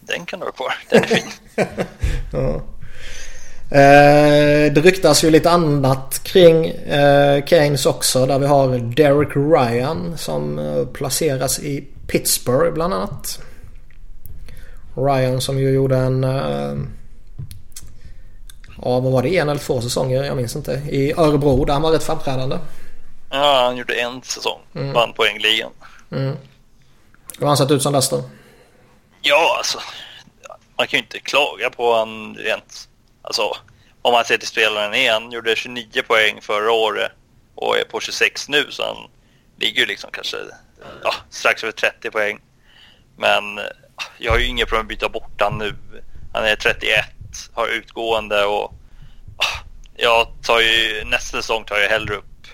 Den 0.00 0.26
kan 0.26 0.40
du 0.40 0.46
ha 0.46 0.52
kvar. 0.52 0.74
Den 0.88 1.02
är 1.02 1.06
fin. 1.06 1.30
ja. 2.32 2.62
Eh, 3.76 4.72
det 4.72 4.80
ryktas 4.80 5.24
ju 5.24 5.30
lite 5.30 5.50
annat 5.50 6.20
kring 6.22 6.66
eh, 6.66 7.44
Keynes 7.44 7.86
också. 7.86 8.26
Där 8.26 8.38
vi 8.38 8.46
har 8.46 8.78
Derek 8.78 9.36
Ryan 9.36 10.18
som 10.18 10.58
eh, 10.58 10.86
placeras 10.86 11.58
i 11.58 11.84
Pittsburgh 12.06 12.74
bland 12.74 12.94
annat. 12.94 13.40
Ryan 15.06 15.40
som 15.40 15.58
ju 15.58 15.70
gjorde 15.70 15.96
en... 15.96 16.24
Eh, 16.24 16.74
ja, 18.82 19.00
vad 19.00 19.12
var 19.12 19.22
det? 19.22 19.38
En 19.38 19.48
eller 19.48 19.60
två 19.60 19.80
säsonger? 19.80 20.24
Jag 20.24 20.36
minns 20.36 20.56
inte. 20.56 20.72
I 20.72 21.12
Örebro 21.12 21.64
där 21.64 21.72
han 21.72 21.82
var 21.82 21.92
rätt 21.92 22.02
framträdande. 22.02 22.58
Ja, 23.30 23.62
han 23.64 23.76
gjorde 23.76 23.94
en 23.94 24.22
säsong. 24.22 24.60
Mm. 24.74 24.92
Vann 24.92 25.12
poängligan. 25.12 25.70
Mm. 26.10 26.36
Hur 27.38 27.40
har 27.40 27.48
han 27.48 27.56
sett 27.56 27.70
ut 27.70 27.82
som 27.82 27.92
då? 27.92 28.22
Ja, 29.22 29.54
alltså. 29.58 29.78
Man 30.78 30.86
kan 30.86 30.98
ju 30.98 31.02
inte 31.02 31.18
klaga 31.18 31.70
på 31.70 31.94
han 31.94 32.34
rent 32.34 32.88
Alltså, 33.22 33.56
om 34.02 34.12
man 34.12 34.24
ser 34.24 34.38
till 34.38 34.48
spelaren 34.48 34.94
igen, 34.94 35.30
gjorde 35.30 35.56
29 35.56 36.02
poäng 36.06 36.40
förra 36.40 36.72
året 36.72 37.12
och 37.54 37.78
är 37.78 37.84
på 37.84 38.00
26 38.00 38.48
nu 38.48 38.66
så 38.70 38.82
han 38.82 38.96
ligger 39.56 39.80
ju 39.80 39.86
liksom 39.86 40.10
kanske 40.12 40.36
ja, 41.02 41.14
strax 41.30 41.62
över 41.62 41.72
30 41.72 42.10
poäng. 42.10 42.40
Men 43.16 43.60
jag 44.18 44.32
har 44.32 44.38
ju 44.38 44.46
inga 44.46 44.66
problem 44.66 44.82
att 44.82 44.88
byta 44.88 45.08
bort 45.08 45.40
han 45.40 45.58
nu. 45.58 45.76
Han 46.32 46.44
är 46.44 46.56
31 46.56 47.04
har 47.52 47.68
utgående 47.68 48.44
och 48.44 48.74
ah, 49.36 49.64
jag 49.96 50.28
tar 50.42 50.60
ju 50.60 51.04
nästa 51.04 51.36
säsong 51.36 51.64
tar 51.64 51.78
jag 51.78 51.88
hellre 51.88 52.14
upp 52.14 52.46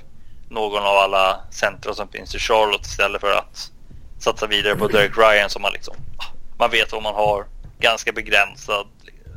någon 0.48 0.82
av 0.82 0.96
alla 0.96 1.40
centra 1.50 1.94
som 1.94 2.08
finns 2.08 2.34
i 2.34 2.38
Charlotte 2.38 2.86
istället 2.86 3.20
för 3.20 3.32
att 3.32 3.70
satsa 4.18 4.46
vidare 4.46 4.76
på 4.76 4.88
Derek 4.88 5.18
Ryan 5.18 5.50
som 5.50 5.62
man 5.62 5.72
liksom 5.72 5.94
ah, 6.16 6.24
man 6.58 6.70
vet 6.70 6.92
vad 6.92 7.02
man 7.02 7.14
har 7.14 7.46
ganska 7.78 8.12
begränsad 8.12 8.86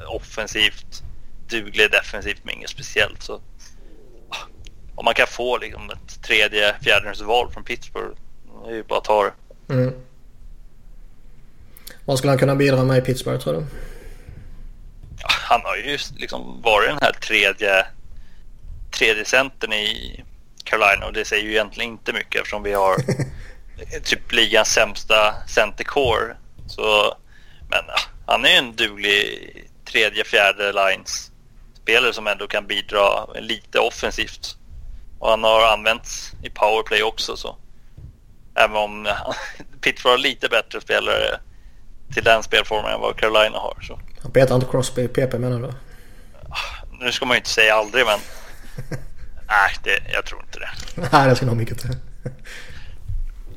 offensivt 0.07 1.03
duglig 1.49 1.91
defensivt 1.91 2.41
men 2.43 2.55
inget 2.55 2.69
speciellt 2.69 3.23
så 3.23 3.33
ah, 4.29 4.47
om 4.95 5.05
man 5.05 5.13
kan 5.13 5.27
få 5.27 5.57
liksom 5.57 5.89
ett 5.89 6.23
tredje 6.23 6.75
fjärdedelsval 6.81 7.51
från 7.51 7.63
Pittsburgh 7.63 8.17
det 8.65 8.71
är 8.71 8.75
ju 8.75 8.83
bara 8.83 8.99
att 8.99 9.03
ta 9.03 9.23
det. 9.23 9.33
Mm. 9.73 9.93
Vad 12.09 12.17
skulle 12.17 12.31
han 12.31 12.39
kunna 12.39 12.55
bidra 12.55 12.83
med 12.83 12.97
i 12.97 13.01
Pittsburgh 13.01 13.43
tror 13.43 13.53
du? 13.53 13.65
han 15.23 15.61
har 15.63 15.75
ju 15.75 15.97
liksom 16.17 16.61
varit 16.61 16.89
den 16.89 16.99
här 17.01 17.11
tredje, 17.11 17.85
tredje 18.91 19.25
centern 19.25 19.73
i 19.73 20.23
Carolina 20.63 21.05
och 21.05 21.13
det 21.13 21.25
säger 21.25 21.43
ju 21.43 21.51
egentligen 21.51 21.91
inte 21.91 22.13
mycket 22.13 22.35
eftersom 22.35 22.63
vi 22.63 22.73
har 22.73 22.95
typ 24.03 24.31
ligans 24.31 24.73
sämsta 24.73 25.35
centercore. 25.47 26.35
Så, 26.67 27.17
men 27.69 27.83
han 28.25 28.45
är 28.45 28.49
ju 28.49 28.55
en 28.55 28.75
duglig 28.75 29.27
tredje, 29.85 30.23
fjärde 30.23 30.71
lines 30.71 31.31
spelare 31.81 32.13
som 32.13 32.27
ändå 32.27 32.47
kan 32.47 32.67
bidra 32.67 33.33
lite 33.39 33.79
offensivt. 33.79 34.57
Och 35.19 35.29
han 35.29 35.43
har 35.43 35.73
använts 35.73 36.31
i 36.43 36.49
powerplay 36.49 37.03
också 37.03 37.37
så 37.37 37.55
även 38.55 38.75
om 38.75 39.07
Pittsburgh 39.81 40.13
har 40.13 40.17
lite 40.17 40.49
bättre 40.49 40.81
spelare 40.81 41.39
till 42.13 42.23
den 42.23 42.43
spelformen 42.43 42.91
än 42.91 42.99
vad 42.99 43.15
Carolina 43.15 43.57
har. 43.57 43.77
Så. 43.81 43.99
Han 44.21 44.31
petar 44.31 44.55
inte 44.55 44.67
Crosby 44.71 45.01
i 45.01 45.07
PP 45.07 45.33
menar 45.33 45.59
du? 45.59 45.73
Nu 47.05 47.11
ska 47.11 47.25
man 47.25 47.35
ju 47.35 47.37
inte 47.37 47.49
säga 47.49 47.75
aldrig 47.75 48.05
men... 48.05 48.19
Nej, 49.47 49.75
det, 49.83 50.13
jag 50.13 50.25
tror 50.25 50.41
inte 50.41 50.59
det. 50.59 50.69
Nej, 51.11 51.29
det 51.29 51.35
ska 51.35 51.45
nog 51.45 51.57
mycket 51.57 51.79
till. 51.79 51.95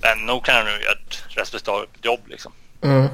men 0.03 0.27
nog 0.27 0.45
kan 0.45 0.55
han 0.55 0.65
nu 0.65 0.71
göra 0.71 0.93
ett 0.93 1.25
respektabelt 1.29 1.91
jobb 2.03 2.21
liksom. 2.27 2.53
Mm. 2.83 3.09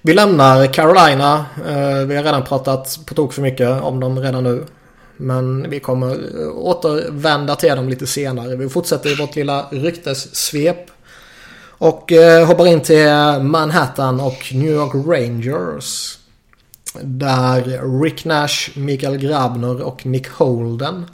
Vi 0.00 0.14
lämnar 0.14 0.66
Carolina. 0.66 1.46
Eh, 1.66 2.06
vi 2.06 2.16
har 2.16 2.22
redan 2.22 2.44
pratat 2.44 2.98
på 3.06 3.14
tok 3.14 3.32
för 3.32 3.42
mycket 3.42 3.82
om 3.82 4.00
dem 4.00 4.20
redan 4.20 4.44
nu. 4.44 4.66
Men 5.16 5.70
vi 5.70 5.80
kommer 5.80 6.18
återvända 6.48 7.56
till 7.56 7.76
dem 7.76 7.88
lite 7.88 8.06
senare. 8.06 8.56
Vi 8.56 8.68
fortsätter 8.68 9.10
i 9.10 9.14
vårt 9.14 9.36
lilla 9.36 9.68
ryktessvep. 9.70 10.90
Och 11.82 12.12
eh, 12.12 12.46
hoppar 12.46 12.66
in 12.66 12.80
till 12.80 13.08
Manhattan 13.40 14.20
och 14.20 14.52
New 14.52 14.70
York 14.70 14.94
Rangers. 14.94 16.18
Där 17.00 17.62
Rick 18.02 18.24
Nash, 18.24 18.70
Mikael 18.74 19.16
Grabner 19.16 19.82
och 19.82 20.06
Nick 20.06 20.28
Holden 20.28 21.06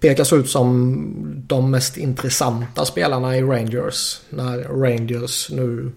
pekas 0.00 0.32
ut 0.32 0.50
som 0.50 1.44
de 1.46 1.70
mest 1.70 1.96
intressanta 1.96 2.84
spelarna 2.84 3.36
i 3.36 3.42
Rangers. 3.42 4.20
När 4.30 4.58
Rangers 4.58 5.50
nu 5.50 5.92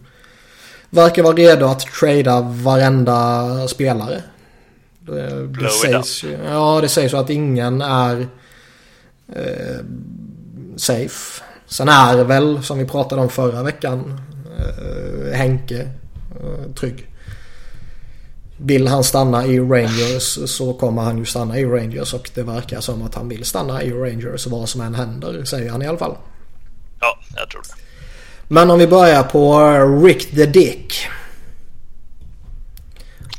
verkar 0.89 1.23
vara 1.23 1.35
redo 1.35 1.65
att 1.65 1.79
trada 1.79 2.41
varenda 2.41 3.67
spelare. 3.67 4.23
Det, 4.99 5.47
det 5.47 5.69
sägs 5.69 6.23
ju, 6.23 6.37
ja, 6.45 6.81
det 6.81 6.89
sägs 6.89 7.13
ju 7.13 7.17
att 7.17 7.29
ingen 7.29 7.81
är 7.81 8.27
eh, 9.35 9.79
safe. 10.75 11.41
Sen 11.67 11.89
är 11.89 12.23
väl, 12.23 12.63
som 12.63 12.77
vi 12.77 12.85
pratade 12.85 13.21
om 13.21 13.29
förra 13.29 13.63
veckan, 13.63 14.21
eh, 14.59 15.37
Henke 15.37 15.81
eh, 16.41 16.73
trygg. 16.79 17.09
Vill 18.57 18.87
han 18.87 19.03
stanna 19.03 19.45
i 19.45 19.59
Rangers 19.59 20.49
så 20.49 20.73
kommer 20.73 21.01
han 21.01 21.17
ju 21.17 21.25
stanna 21.25 21.59
i 21.59 21.65
Rangers 21.65 22.13
och 22.13 22.29
det 22.35 22.43
verkar 22.43 22.81
som 22.81 23.01
att 23.01 23.15
han 23.15 23.29
vill 23.29 23.45
stanna 23.45 23.83
i 23.83 23.91
Rangers 23.91 24.47
vad 24.47 24.69
som 24.69 24.81
än 24.81 24.95
händer 24.95 25.43
säger 25.43 25.71
han 25.71 25.81
i 25.81 25.87
alla 25.87 25.97
fall. 25.97 26.15
Ja, 26.99 27.19
jag 27.35 27.49
tror 27.49 27.61
det. 27.61 27.81
Men 28.47 28.71
om 28.71 28.79
vi 28.79 28.87
börjar 28.87 29.23
på 29.23 29.69
Rick 30.05 30.35
the 30.35 30.45
Dick. 30.45 30.93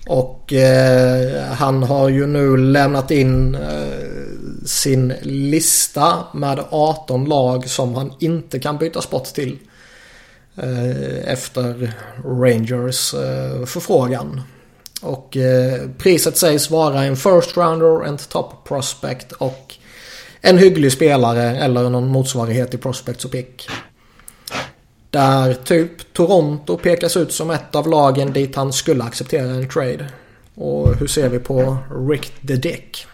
Och 0.07 0.53
eh, 0.53 1.45
han 1.53 1.83
har 1.83 2.09
ju 2.09 2.27
nu 2.27 2.57
lämnat 2.57 3.11
in 3.11 3.55
eh, 3.55 3.61
sin 4.67 5.15
lista 5.23 6.25
med 6.35 6.65
18 6.71 7.25
lag 7.25 7.69
som 7.69 7.95
han 7.95 8.13
inte 8.21 8.59
kan 8.59 8.79
byta 8.79 9.03
sport 9.03 9.25
till. 9.25 9.59
Eh, 10.57 11.33
efter 11.33 11.93
Rangers 12.25 13.15
eh, 13.15 13.67
förfrågan. 13.67 14.43
Och 15.03 15.37
eh, 15.37 15.89
priset 15.99 16.37
sägs 16.37 16.71
vara 16.71 17.05
en 17.05 17.17
first 17.17 17.57
rounder, 17.57 18.07
en 18.07 18.17
top 18.17 18.65
prospect 18.65 19.33
och 19.33 19.75
en 20.41 20.59
hygglig 20.59 20.93
spelare 20.93 21.43
eller 21.43 21.91
någon 21.91 22.09
motsvarighet 22.09 22.75
i 22.75 22.79
prospects 22.79 23.25
och 23.25 23.31
pick. 23.31 23.69
Där 25.11 25.55
typ 25.55 26.13
Toronto 26.13 26.77
pekas 26.77 27.17
ut 27.17 27.33
som 27.33 27.51
ett 27.51 27.75
av 27.75 27.89
lagen 27.89 28.33
dit 28.33 28.57
han 28.57 28.73
skulle 28.73 29.05
acceptera 29.05 29.51
en 29.51 29.69
trade. 29.69 30.09
Och 30.55 30.97
hur 30.97 31.07
ser 31.07 31.29
vi 31.29 31.39
på 31.39 31.77
Rick 32.09 32.33
the 32.49 32.57
Dick? 32.57 33.07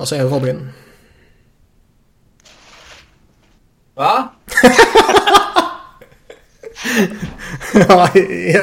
Vad 0.00 0.08
säger 0.08 0.24
Robin? 0.24 0.72
Va? 3.94 4.34
ja, 7.88 8.08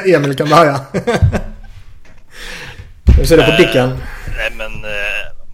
Emil 0.06 0.36
kan 0.36 0.48
börja. 0.48 0.80
Hur 3.16 3.24
ser 3.24 3.36
du 3.36 3.44
på 3.44 3.50
Dicken? 3.50 3.90
Uh, 3.90 3.98
nej 4.36 4.50
men, 4.56 4.84
uh, 4.84 4.90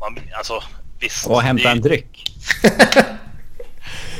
man, 0.00 0.19
alltså 0.37 0.62
visst. 1.00 1.26
Och 1.26 1.43
hämta 1.43 1.71
en 1.71 1.81
dryck. 1.81 2.33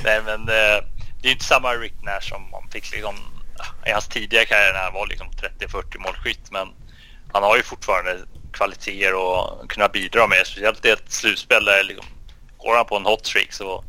Nej 0.05 0.21
men 0.25 0.41
eh, 0.41 0.85
det 1.23 1.29
är 1.29 1.33
inte 1.33 1.45
samma 1.45 1.73
Rick 1.73 2.03
Nash 2.03 2.29
som 2.29 2.51
man 2.51 2.69
fick 2.73 2.93
liksom 2.93 3.15
i 3.87 3.91
hans 3.91 4.09
tidiga 4.09 4.45
karriär 4.45 4.73
när 4.73 4.81
han 4.81 4.95
var 4.95 5.07
liksom 5.07 5.27
30-40 5.61 5.99
målskytt. 5.99 6.51
Men 6.51 6.69
han 7.33 7.43
har 7.43 7.57
ju 7.57 7.63
fortfarande 7.63 8.19
kvaliteter 8.55 9.15
och 9.15 9.71
kunna 9.71 9.89
bidra 9.89 10.27
med. 10.27 10.47
Speciellt 10.47 10.85
i 10.85 10.91
ett 10.91 11.13
slutspel 11.13 11.65
där 11.65 11.85
liksom, 11.85 12.07
går 12.59 12.77
han 12.77 12.87
på 12.87 12.97
en 12.97 13.07
hot 13.07 13.27
streak 13.27 13.53
så 13.53 13.85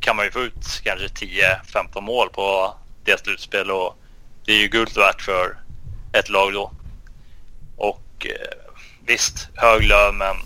kan 0.00 0.16
man 0.16 0.24
ju 0.24 0.30
få 0.30 0.40
ut 0.40 0.80
kanske 0.84 1.06
10-15 1.06 2.00
mål 2.00 2.28
på 2.28 2.74
det 3.04 3.20
slutspel 3.20 3.70
och 3.70 3.94
det 4.44 4.52
är 4.52 4.60
ju 4.60 4.68
guld 4.68 4.96
värt 4.96 5.22
för 5.22 5.56
ett 6.12 6.28
lag 6.28 6.52
då. 6.52 6.72
Och 7.76 8.26
eh, 8.26 8.72
visst, 9.06 9.48
hög 9.54 9.82
lön 9.82 10.18
men 10.18 10.36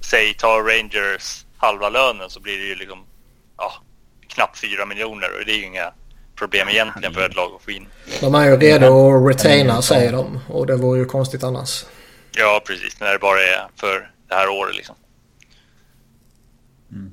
säg 0.00 0.34
ta 0.34 0.48
Rangers 0.48 1.44
halva 1.56 1.88
lönen 1.88 2.30
så 2.30 2.40
blir 2.40 2.58
det 2.58 2.64
ju 2.64 2.74
liksom 2.74 2.98
ja, 3.56 3.72
knappt 4.28 4.58
4 4.58 4.86
miljoner 4.86 5.38
och 5.38 5.46
det 5.46 5.52
är 5.52 5.56
ju 5.56 5.64
inga 5.64 5.92
problem 6.36 6.68
egentligen 6.68 7.14
för 7.14 7.26
ett 7.26 7.36
lag 7.36 7.52
att 7.56 7.62
få 7.62 7.70
in. 7.70 7.86
De 8.20 8.34
är 8.34 8.44
ju 8.44 8.56
redo 8.56 9.16
att 9.16 9.30
retaina 9.30 9.82
säger 9.82 10.12
de 10.12 10.40
och 10.48 10.66
det 10.66 10.76
vore 10.76 10.98
ju 10.98 11.04
konstigt 11.04 11.42
annars. 11.42 11.84
Ja 12.32 12.62
precis, 12.66 13.00
när 13.00 13.12
det 13.12 13.18
bara 13.18 13.40
är 13.40 13.68
för 13.76 14.10
det 14.28 14.34
här 14.34 14.48
året 14.48 14.76
liksom. 14.76 14.96
Mm. 16.92 17.12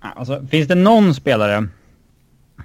Alltså, 0.00 0.46
finns 0.50 0.68
det 0.68 0.74
någon 0.74 1.14
spelare 1.14 1.68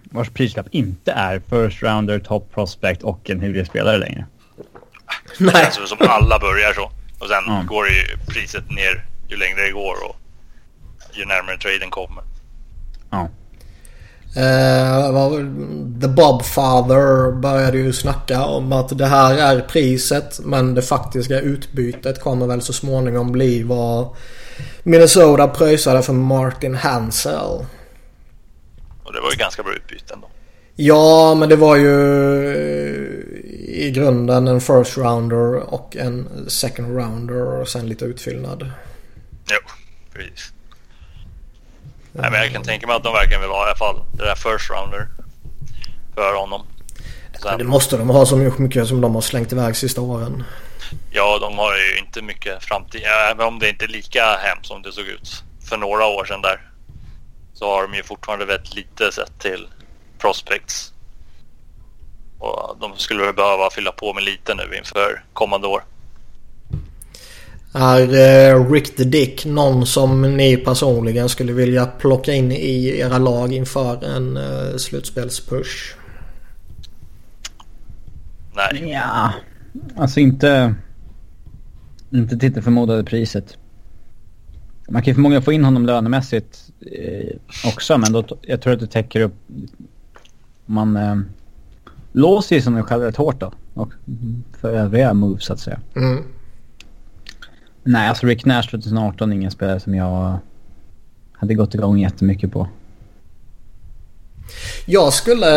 vars 0.03 0.29
prislapp 0.29 0.67
inte 0.71 1.11
är 1.11 1.39
first 1.39 1.83
rounder, 1.83 2.19
top 2.19 2.53
prospect 2.53 3.03
och 3.03 3.29
en 3.29 3.39
hygglig 3.39 3.67
spelare 3.67 3.97
längre? 3.97 4.25
Nej. 5.39 5.53
Det 5.53 5.75
känns 5.75 5.89
som 5.89 5.97
alla 6.01 6.39
börjar 6.39 6.73
så. 6.73 6.91
Och 7.19 7.27
sen 7.27 7.43
mm. 7.53 7.65
går 7.65 7.87
ju 7.87 8.17
priset 8.27 8.71
ner 8.71 9.05
ju 9.29 9.37
längre 9.37 9.61
det 9.61 9.71
går 9.71 9.95
och 10.09 10.15
ju 11.13 11.25
närmare 11.25 11.57
traden 11.57 11.89
kommer. 11.89 12.23
Ja. 13.09 13.29
Uh, 14.37 15.29
The 16.01 16.07
Bobfather 16.07 17.31
började 17.31 17.77
ju 17.77 17.93
snacka 17.93 18.43
om 18.43 18.73
att 18.73 18.97
det 18.97 19.05
här 19.05 19.37
är 19.37 19.61
priset 19.61 20.39
men 20.43 20.75
det 20.75 20.81
faktiska 20.81 21.39
utbytet 21.39 22.21
kommer 22.21 22.47
väl 22.47 22.61
så 22.61 22.73
småningom 22.73 23.31
bli 23.31 23.63
vad 23.63 24.15
Minnesota 24.83 25.47
pröjsade 25.47 26.01
för 26.01 26.13
Martin 26.13 26.75
Hansel. 26.75 27.65
Och 29.03 29.13
det 29.13 29.21
var 29.21 29.31
ju 29.31 29.37
ganska 29.37 29.63
bra 29.63 29.73
utbyte 29.73 30.13
ändå. 30.13 30.27
Ja, 30.75 31.35
men 31.35 31.49
det 31.49 31.55
var 31.55 31.75
ju 31.75 31.95
i 33.67 33.91
grunden 33.91 34.47
en 34.47 34.61
first 34.61 34.97
rounder 34.97 35.73
och 35.73 35.95
en 35.97 36.27
second 36.47 36.97
rounder 36.97 37.61
och 37.61 37.67
sen 37.67 37.89
lite 37.89 38.05
utfyllnad. 38.05 38.71
Jo, 39.51 39.69
precis. 40.13 40.54
Nej, 42.17 42.31
men 42.31 42.41
jag 42.41 42.51
kan 42.51 42.63
tänka 42.63 42.87
mig 42.87 42.95
att 42.95 43.03
de 43.03 43.13
verkligen 43.13 43.41
vill 43.41 43.49
ha 43.49 43.65
i 43.65 43.67
alla 43.67 43.75
fall 43.75 43.95
det 44.13 44.23
där 44.23 44.35
first 44.35 44.69
rounder 44.69 45.07
för 46.15 46.35
honom. 46.35 46.65
Sen, 47.41 47.57
det 47.57 47.63
måste 47.63 47.97
de 47.97 48.09
ha 48.09 48.25
så 48.25 48.37
mycket 48.37 48.87
som 48.87 49.01
de 49.01 49.15
har 49.15 49.21
slängt 49.21 49.51
iväg 49.51 49.75
sista 49.75 50.01
åren. 50.01 50.43
Ja, 51.11 51.37
de 51.41 51.57
har 51.57 51.75
ju 51.77 51.97
inte 51.97 52.21
mycket 52.21 52.63
framtid. 52.63 53.01
Även 53.31 53.47
om 53.47 53.59
det 53.59 53.69
inte 53.69 53.85
är 53.85 53.89
lika 53.89 54.35
hemskt 54.35 54.65
som 54.65 54.81
det 54.81 54.91
såg 54.91 55.05
ut 55.05 55.43
för 55.69 55.77
några 55.77 56.05
år 56.05 56.25
sedan 56.25 56.41
där. 56.41 56.61
Så 57.53 57.71
har 57.71 57.81
de 57.81 57.93
ju 57.93 58.03
fortfarande 58.03 58.45
väldigt 58.45 58.75
lite 58.75 59.11
sett 59.11 59.39
till 59.39 59.67
prospects. 60.19 60.93
Och 62.39 62.77
de 62.79 62.97
skulle 62.97 63.33
behöva 63.33 63.69
fylla 63.69 63.91
på 63.91 64.13
med 64.13 64.23
lite 64.23 64.55
nu 64.55 64.77
inför 64.77 65.23
kommande 65.33 65.67
år. 65.67 65.83
Är 67.77 68.13
eh, 68.53 68.71
Rick 68.71 68.95
the 68.95 69.03
Dick 69.03 69.45
någon 69.45 69.85
som 69.85 70.21
ni 70.21 70.57
personligen 70.57 71.29
skulle 71.29 71.53
vilja 71.53 71.85
plocka 71.85 72.33
in 72.33 72.51
i 72.51 72.99
era 72.99 73.17
lag 73.17 73.53
inför 73.53 74.03
en 74.03 74.37
uh, 74.37 74.77
slutspelspush? 74.77 75.95
Nej. 78.55 78.91
Ja, 78.91 79.33
alltså 79.95 80.19
inte... 80.19 80.75
Inte 82.09 82.37
till 82.37 82.53
det 82.53 82.61
förmodade 82.61 83.03
priset. 83.03 83.57
Man 84.89 85.01
kan 85.01 85.11
ju 85.11 85.15
förmodligen 85.15 85.43
få 85.43 85.53
in 85.53 85.65
honom 85.65 85.85
lönemässigt 85.85 86.71
eh, 86.91 87.35
också, 87.65 87.97
men 87.97 88.13
då, 88.13 88.25
jag 88.41 88.61
tror 88.61 88.73
att 88.73 88.79
det 88.79 88.87
täcker 88.87 89.21
upp... 89.21 89.35
Man 90.65 90.97
eh, 90.97 91.15
låser 92.11 92.55
ju 92.55 92.61
sig 92.61 92.83
själv 92.83 93.03
rätt 93.03 93.15
hårt 93.15 93.39
då. 93.39 93.53
Och 93.73 93.93
för 94.61 94.73
övriga 94.73 95.13
moves 95.13 95.45
så 95.45 95.53
att 95.53 95.59
säga. 95.59 95.79
Mm. 95.95 96.23
Nej, 97.87 98.09
alltså 98.09 98.27
Rick 98.27 98.45
Nash 98.45 98.61
2018 98.71 99.31
är 99.31 99.35
ingen 99.35 99.51
spelare 99.51 99.79
som 99.79 99.95
jag 99.95 100.37
hade 101.33 101.53
gått 101.53 101.75
igång 101.75 101.97
jättemycket 101.97 102.51
på. 102.51 102.67
Jag 104.85 105.13
skulle... 105.13 105.47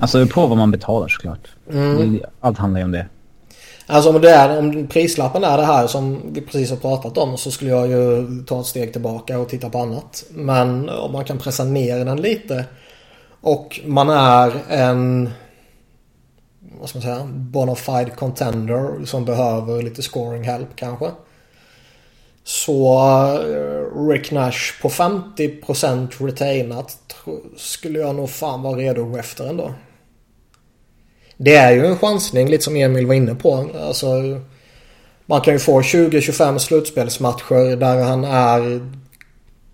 Alltså 0.00 0.26
på 0.26 0.46
vad 0.46 0.58
man 0.58 0.70
betalar 0.70 1.08
såklart. 1.08 1.48
Mm. 1.72 2.20
Allt 2.40 2.58
handlar 2.58 2.80
ju 2.80 2.84
om 2.84 2.92
det. 2.92 3.06
Alltså 3.86 4.10
om, 4.10 4.20
det 4.20 4.30
är, 4.30 4.58
om 4.58 4.86
prislappen 4.86 5.44
är 5.44 5.56
det 5.56 5.64
här 5.64 5.86
som 5.86 6.20
vi 6.32 6.40
precis 6.40 6.70
har 6.70 6.76
pratat 6.76 7.18
om 7.18 7.38
så 7.38 7.50
skulle 7.50 7.70
jag 7.70 7.88
ju 7.88 8.26
ta 8.46 8.60
ett 8.60 8.66
steg 8.66 8.92
tillbaka 8.92 9.38
och 9.38 9.48
titta 9.48 9.70
på 9.70 9.78
annat. 9.78 10.24
Men 10.30 10.88
om 10.88 11.12
man 11.12 11.24
kan 11.24 11.38
pressa 11.38 11.64
ner 11.64 12.04
den 12.04 12.20
lite 12.20 12.64
och 13.40 13.80
man 13.84 14.08
är 14.08 14.52
en 14.68 15.30
vad 16.80 16.88
ska 16.88 16.98
man 16.98 17.02
säga, 17.02 17.26
bonafide 17.26 18.10
contender 18.16 19.04
som 19.04 19.24
behöver 19.24 19.82
lite 19.82 20.02
scoring 20.02 20.44
help 20.44 20.68
kanske. 20.74 21.10
Så 22.50 22.98
eh, 23.34 24.08
Rick 24.08 24.30
Nash 24.30 24.82
på 24.82 24.88
50% 24.88 26.26
retainat 26.26 26.98
skulle 27.56 27.98
jag 27.98 28.14
nog 28.14 28.30
fan 28.30 28.62
vara 28.62 28.76
redo 28.76 29.16
efter 29.16 29.48
ändå. 29.48 29.74
Det 31.36 31.54
är 31.54 31.72
ju 31.72 31.86
en 31.86 31.98
chansning 31.98 32.48
lite 32.48 32.64
som 32.64 32.76
Emil 32.76 33.06
var 33.06 33.14
inne 33.14 33.34
på. 33.34 33.70
Alltså, 33.86 34.06
man 35.26 35.40
kan 35.40 35.54
ju 35.54 35.58
få 35.58 35.80
20-25 35.80 36.58
slutspelsmatcher 36.58 37.76
där 37.76 38.02
han 38.02 38.24
är 38.24 38.90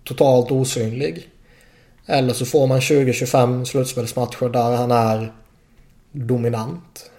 totalt 0.03 0.51
osynlig. 0.51 1.29
Eller 2.05 2.33
så 2.33 2.45
får 2.45 2.67
man 2.67 2.79
20-25 2.79 3.63
slutspelsmatcher 3.63 4.49
där 4.49 4.75
han 4.75 4.91
är 4.91 5.33
dominant. 6.11 7.11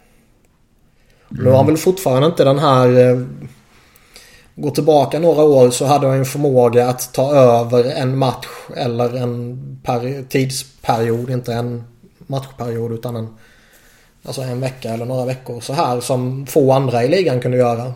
Mm. 1.30 1.44
Nu 1.44 1.50
har 1.50 1.56
han 1.56 1.66
väl 1.66 1.76
fortfarande 1.76 2.26
inte 2.26 2.44
den 2.44 2.58
här... 2.58 3.26
Gå 4.60 4.70
tillbaka 4.70 5.18
några 5.18 5.42
år 5.42 5.70
så 5.70 5.84
hade 5.84 6.06
han 6.06 6.16
en 6.16 6.24
förmåga 6.24 6.88
att 6.88 7.12
ta 7.12 7.34
över 7.34 7.84
en 7.84 8.18
match 8.18 8.46
eller 8.76 9.16
en 9.16 9.80
tidsperiod. 10.28 11.30
Inte 11.30 11.54
en 11.54 11.84
matchperiod 12.26 12.92
utan 12.92 13.16
en 13.16 13.28
Alltså 14.22 14.42
en 14.42 14.60
vecka 14.60 14.90
eller 14.90 15.04
några 15.04 15.24
veckor 15.24 15.60
så 15.60 15.72
här 15.72 16.00
som 16.00 16.46
få 16.46 16.72
andra 16.72 17.04
i 17.04 17.08
ligan 17.08 17.40
kunde 17.40 17.56
göra. 17.56 17.92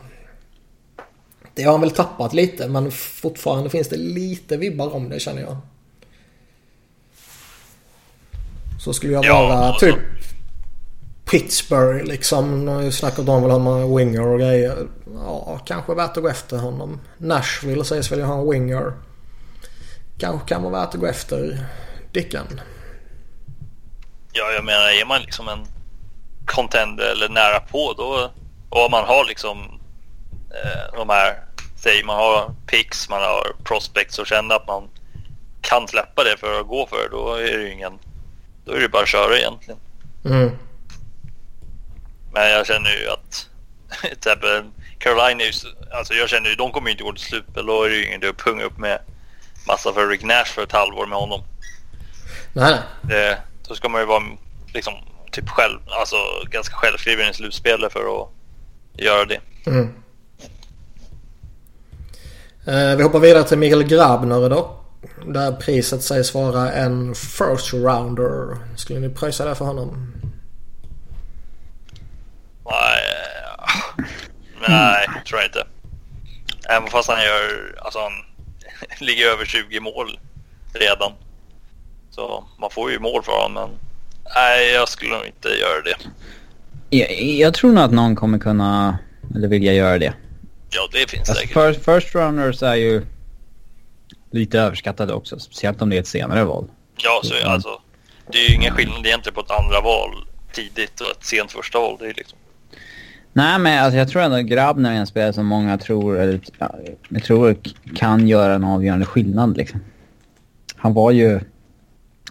Det 1.55 1.63
har 1.63 1.73
han 1.73 1.81
väl 1.81 1.91
tappat 1.91 2.35
lite 2.35 2.69
men 2.69 2.91
fortfarande 2.93 3.71
finns 3.71 3.89
det 3.89 3.97
lite 3.97 4.57
vibbar 4.57 4.95
om 4.95 5.09
det 5.09 5.21
känner 5.21 5.43
jag. 5.43 5.57
Så 8.85 8.93
skulle 8.93 9.13
jag 9.13 9.23
vara 9.23 9.49
ja, 9.49 9.77
typ 9.81 9.97
Pittsburgh 11.33 12.05
liksom. 12.05 12.65
Nu 12.65 12.93
snackar 12.93 13.23
de 13.23 13.43
väl 13.43 13.51
om 13.51 13.67
en 13.67 13.97
winger 13.97 14.29
och 14.29 14.39
grejer. 14.39 14.77
Ja, 15.15 15.61
kanske 15.65 15.95
värt 15.95 16.17
att 16.17 16.23
gå 16.23 16.29
efter 16.29 16.57
honom. 16.57 17.01
Nashville 17.19 17.85
sägs 17.85 18.13
väl 18.13 18.23
ha 18.23 18.41
en 18.41 18.51
winger. 18.51 18.93
Kanske 20.19 20.49
kan 20.49 20.63
vara 20.63 20.73
värt 20.73 20.95
att 20.95 21.01
gå 21.01 21.07
efter 21.07 21.67
Dicken. 22.13 22.61
Ja, 24.33 24.53
jag 24.53 24.65
menar 24.65 25.01
är 25.01 25.07
man 25.07 25.21
liksom 25.23 25.49
en 25.49 25.67
contender 26.47 27.13
eller 27.13 27.29
nära 27.29 27.61
på 27.61 27.95
då 27.97 28.31
och 28.71 28.91
man 28.91 29.05
har 29.05 29.25
liksom 29.25 29.59
eh, 30.51 30.99
de 30.99 31.09
här, 31.09 31.39
säg 31.83 32.05
man 32.05 32.17
har 32.17 32.55
picks, 32.67 33.09
man 33.09 33.21
har 33.21 33.57
prospects 33.65 34.19
och 34.19 34.27
känner 34.27 34.55
att 34.55 34.67
man 34.67 34.89
kan 35.61 35.89
släppa 35.89 36.25
det 36.25 36.37
för 36.39 36.61
att 36.61 36.69
gå 36.69 36.87
för 36.87 37.09
då 37.11 37.35
är 37.35 37.59
det 37.59 37.63
ju 37.63 37.73
ingen, 37.73 37.93
då 38.65 38.73
är 38.73 38.81
det 38.81 38.89
bara 38.89 39.03
att 39.03 39.09
köra 39.09 39.39
egentligen. 39.39 39.81
Mm. 40.25 40.51
Men 42.33 42.51
jag 42.51 42.67
känner 42.67 42.91
ju 42.91 43.09
att 43.09 43.49
till 44.01 44.13
exempel 44.13 44.65
Carolina, 44.99 45.45
alltså 45.93 46.15
jag 46.15 46.29
känner 46.29 46.51
ju 46.51 46.57
de 46.57 46.73
kommer 46.73 46.91
inte 46.91 47.03
gå 47.03 47.13
till 47.13 47.25
slutspel. 47.25 47.67
Då 47.67 47.83
är 47.83 47.89
det 47.89 47.95
ju 47.95 48.07
ingen 48.07 48.23
idé 48.23 48.29
att 48.29 48.37
punga 48.37 48.65
upp 48.65 48.79
med 48.79 48.99
massa 49.67 49.93
för 49.93 50.09
Rick 50.09 50.25
Nash 50.25 50.45
för 50.45 50.63
ett 50.63 50.73
halvår 50.73 51.07
med 51.07 51.19
honom. 51.19 51.43
Nej. 52.53 52.79
Det, 53.03 53.39
då 53.69 53.75
ska 53.75 53.89
man 53.89 54.01
ju 54.01 54.07
vara 54.07 54.23
liksom 54.75 54.95
typ 55.31 55.49
själv, 55.49 55.79
alltså 56.01 56.17
ganska 56.51 56.75
självskriven 56.75 57.31
i 57.31 57.35
slutspelet 57.35 57.93
för 57.93 58.23
att 58.23 58.29
göra 58.93 59.25
det. 59.25 59.41
Mm. 59.67 59.95
Eh, 62.67 62.97
vi 62.97 63.03
hoppar 63.03 63.19
vidare 63.19 63.45
till 63.45 63.59
Mikael 63.59 63.85
Grabner 63.85 64.51
då. 64.51 64.79
Där 65.27 65.53
priset 65.53 66.03
sägs 66.03 66.35
vara 66.35 66.73
en 66.73 67.15
first 67.15 67.73
rounder. 67.73 68.59
Skulle 68.77 69.01
ni 69.01 69.09
pröjsa 69.09 69.45
det 69.45 69.55
för 69.55 69.65
honom? 69.65 70.12
Nej, 72.73 74.69
nej 74.69 75.09
tror 75.27 75.41
jag 75.41 75.49
inte. 75.49 75.67
Även 76.69 76.89
fast 76.89 77.09
han 77.09 77.23
gör, 77.23 77.75
alltså 77.81 77.99
han 77.99 78.13
ligger 79.07 79.27
över 79.27 79.45
20 79.45 79.81
mål 79.81 80.19
redan. 80.73 81.13
Så 82.11 82.45
man 82.61 82.71
får 82.71 82.91
ju 82.91 82.99
mål 82.99 83.23
för 83.23 83.33
honom 83.33 83.53
men 83.55 83.79
Nej, 84.35 84.73
jag 84.73 84.89
skulle 84.89 85.15
nog 85.17 85.27
inte 85.27 85.49
göra 85.49 85.83
det. 85.83 85.95
Jag, 86.91 87.23
jag 87.23 87.55
tror 87.55 87.73
nog 87.73 87.85
att 87.85 87.93
någon 87.93 88.17
kommer 88.17 88.39
kunna, 88.39 88.99
eller 89.35 89.49
vilja 89.49 89.73
göra 89.73 89.99
det. 89.99 90.15
Ja, 90.71 90.89
det 90.93 91.11
finns 91.11 91.29
alltså, 91.29 91.47
säkert. 91.47 91.75
First, 91.75 91.85
first 91.85 92.15
runners 92.15 92.63
är 92.63 92.75
ju 92.75 93.07
lite 94.31 94.61
överskattade 94.61 95.13
också, 95.13 95.39
speciellt 95.39 95.83
om 95.83 95.91
det 95.91 95.97
är 95.97 96.01
ett 96.01 96.07
senare 96.07 96.45
val. 96.45 96.69
Ja, 96.97 97.21
så 97.25 97.49
alltså. 97.49 97.81
Det 98.33 98.39
är 98.39 98.49
ju 98.49 98.55
ingen 98.55 98.75
skillnad 98.75 99.07
egentligen 99.07 99.35
på 99.35 99.41
ett 99.41 99.51
andra 99.51 99.81
val 99.81 100.11
tidigt 100.53 101.01
och 101.01 101.11
ett 101.11 101.25
sent 101.25 101.53
första 101.53 101.79
val. 101.79 101.97
Det 102.01 102.07
är 102.07 102.15
liksom... 102.15 102.39
Nej, 103.33 103.59
men 103.59 103.85
alltså, 103.85 103.99
jag 103.99 104.09
tror 104.09 104.23
ändå 104.23 104.39
Grabner 104.39 104.91
är 104.91 104.97
en 104.97 105.07
spelare 105.07 105.33
som 105.33 105.47
många 105.47 105.79
tror, 105.79 106.19
eller, 106.19 106.41
jag 107.09 107.23
tror 107.23 107.57
kan 107.95 108.29
göra 108.29 108.55
en 108.55 108.65
avgörande 108.65 109.07
skillnad 109.07 109.57
liksom. 109.57 109.81
Han 110.77 110.95
var 110.95 111.11
ju 111.11 111.41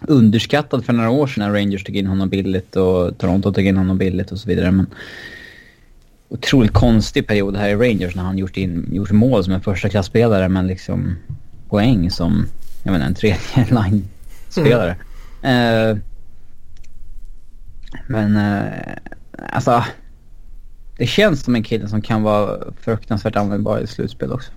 underskattad 0.06 0.84
för 0.84 0.92
några 0.92 1.10
år 1.10 1.26
sedan 1.26 1.44
när 1.44 1.60
Rangers 1.60 1.84
tog 1.84 1.96
in 1.96 2.06
honom 2.06 2.28
billigt 2.28 2.76
och 2.76 3.18
Toronto 3.18 3.52
tog 3.52 3.66
in 3.66 3.76
honom 3.76 3.98
billigt 3.98 4.32
och 4.32 4.38
så 4.38 4.48
vidare. 4.48 4.70
Men 4.70 4.86
otroligt 6.28 6.72
konstig 6.72 7.26
period 7.26 7.56
här 7.56 7.68
i 7.68 7.74
Rangers 7.74 8.14
när 8.14 8.22
han 8.22 8.38
gjort, 8.38 8.56
in, 8.56 8.88
gjort 8.92 9.10
mål 9.10 9.44
som 9.44 9.52
en 9.52 9.60
första 9.60 9.88
klasspelare 9.88 10.48
men 10.48 10.66
liksom 10.66 11.16
poäng 11.68 12.10
som, 12.10 12.46
jag 12.82 12.92
menar 12.92 13.06
en 13.06 13.14
tredje 13.14 13.38
line-spelare. 13.70 14.96
Mm. 15.42 15.90
Uh, 15.90 15.98
men 18.06 18.36
uh, 18.36 18.72
alltså, 19.52 19.84
det 21.02 21.06
känns 21.06 21.44
som 21.44 21.54
en 21.54 21.62
kille 21.62 21.88
som 21.88 22.02
kan 22.02 22.22
vara 22.22 22.72
fruktansvärt 22.80 23.36
användbar 23.36 23.80
i 23.80 23.86
slutspel 23.86 24.32
också. 24.32 24.52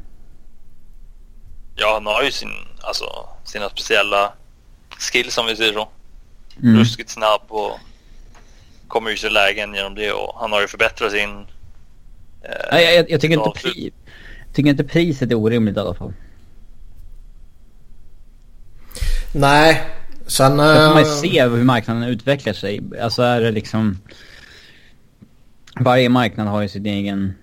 Ja, 1.75 1.93
han 1.93 2.05
har 2.05 2.23
ju 2.23 2.31
sin, 2.31 2.49
alltså, 2.81 3.05
sina 3.43 3.69
speciella 3.69 4.33
skills 4.99 5.37
om 5.37 5.45
vi 5.45 5.55
säger 5.55 5.73
så. 5.73 5.89
Mm. 6.63 6.79
Ruskigt 6.79 7.09
snabb 7.09 7.41
och 7.47 7.79
kommer 8.87 9.11
ur 9.11 9.15
sig 9.15 9.29
lägen 9.29 9.73
genom 9.73 9.95
det 9.95 10.11
och 10.11 10.39
han 10.39 10.51
har 10.51 10.61
ju 10.61 10.67
förbättrat 10.67 11.11
sin... 11.11 11.45
Eh, 12.41 12.81
jag, 12.81 12.95
jag, 12.95 13.11
jag, 13.11 13.21
tycker 13.21 13.37
inte 13.37 13.59
pri, 13.61 13.91
tycker 14.53 14.69
inte 14.69 14.83
priset 14.83 15.31
är 15.31 15.35
orimligt 15.35 15.77
i 15.77 15.79
alla 15.79 15.95
fall. 15.95 16.13
Nej, 19.33 19.81
sen... 20.27 20.57
Sen 20.57 20.57
får 20.57 20.93
man 20.93 21.03
ju 21.03 21.09
se 21.09 21.43
hur 21.43 21.63
marknaden 21.63 22.03
utvecklar 22.03 22.53
sig. 22.53 22.81
Alltså 23.01 23.21
är 23.21 23.41
det 23.41 23.51
liksom... 23.51 23.99
Varje 25.79 26.09
marknad 26.09 26.47
har 26.47 26.61
ju 26.61 26.67
sin 26.67 26.85
egen... 26.85 27.33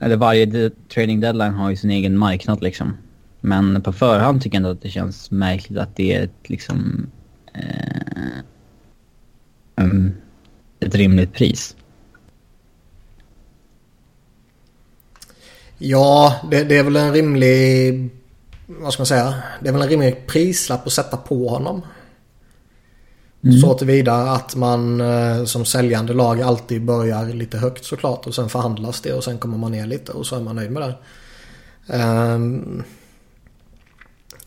Eller 0.00 0.16
varje 0.16 0.70
trading 0.94 1.20
deadline 1.20 1.54
har 1.54 1.70
ju 1.70 1.76
sin 1.76 1.90
egen 1.90 2.18
marknad 2.18 2.62
liksom. 2.62 2.96
Men 3.40 3.82
på 3.82 3.92
förhand 3.92 4.42
tycker 4.42 4.56
jag 4.56 4.60
ändå 4.60 4.70
att 4.70 4.82
det 4.82 4.90
känns 4.90 5.30
märkligt 5.30 5.78
att 5.78 5.96
det 5.96 6.14
är 6.14 6.22
ett 6.24 6.48
liksom... 6.48 7.06
Eh, 7.52 8.42
um, 9.76 10.12
ett 10.80 10.94
rimligt 10.94 11.32
pris. 11.32 11.76
Ja, 15.78 16.40
det, 16.50 16.64
det, 16.64 16.76
är 16.76 16.82
väl 16.82 16.96
en 16.96 17.12
rimlig... 17.12 18.10
Vad 18.66 18.92
ska 18.92 19.00
man 19.00 19.06
säga? 19.06 19.34
Det 19.60 19.68
är 19.68 19.72
väl 19.72 19.82
en 19.82 19.88
rimlig 19.88 20.26
prislapp 20.26 20.86
att 20.86 20.92
sätta 20.92 21.16
på 21.16 21.48
honom. 21.48 21.82
Mm. 23.44 23.60
Så 23.60 23.74
tillvida 23.74 24.14
att 24.14 24.56
man 24.56 25.00
eh, 25.00 25.44
som 25.44 25.64
säljande 25.64 26.12
lag 26.12 26.42
alltid 26.42 26.84
börjar 26.84 27.26
lite 27.26 27.58
högt 27.58 27.84
såklart 27.84 28.26
och 28.26 28.34
sen 28.34 28.48
förhandlas 28.48 29.00
det 29.00 29.12
och 29.12 29.24
sen 29.24 29.38
kommer 29.38 29.58
man 29.58 29.72
ner 29.72 29.86
lite 29.86 30.12
och 30.12 30.26
så 30.26 30.36
är 30.36 30.40
man 30.40 30.56
nöjd 30.56 30.70
med 30.70 30.82
det. 30.82 30.94
Um, 31.96 32.82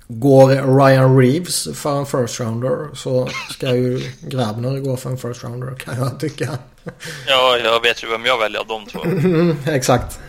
går 0.07 0.77
Ryan 0.77 1.17
Reeves 1.17 1.67
för 1.73 1.99
en 1.99 2.05
first 2.05 2.39
rounder 2.39 2.95
så 2.95 3.29
ska 3.49 3.75
ju 3.75 4.01
Grabner 4.21 4.79
gå 4.79 4.97
för 4.97 5.09
en 5.09 5.17
first 5.17 5.43
rounder 5.43 5.75
kan 5.75 5.97
jag 5.97 6.19
tycka. 6.19 6.49
Ja, 7.27 7.57
jag 7.63 7.81
vet 7.81 8.03
ju 8.03 8.07
vem 8.07 8.25
jag 8.25 8.39
väljer 8.39 8.59
av 8.59 8.67
de 8.67 8.85
två. 8.85 8.99
Exakt. 9.71 10.19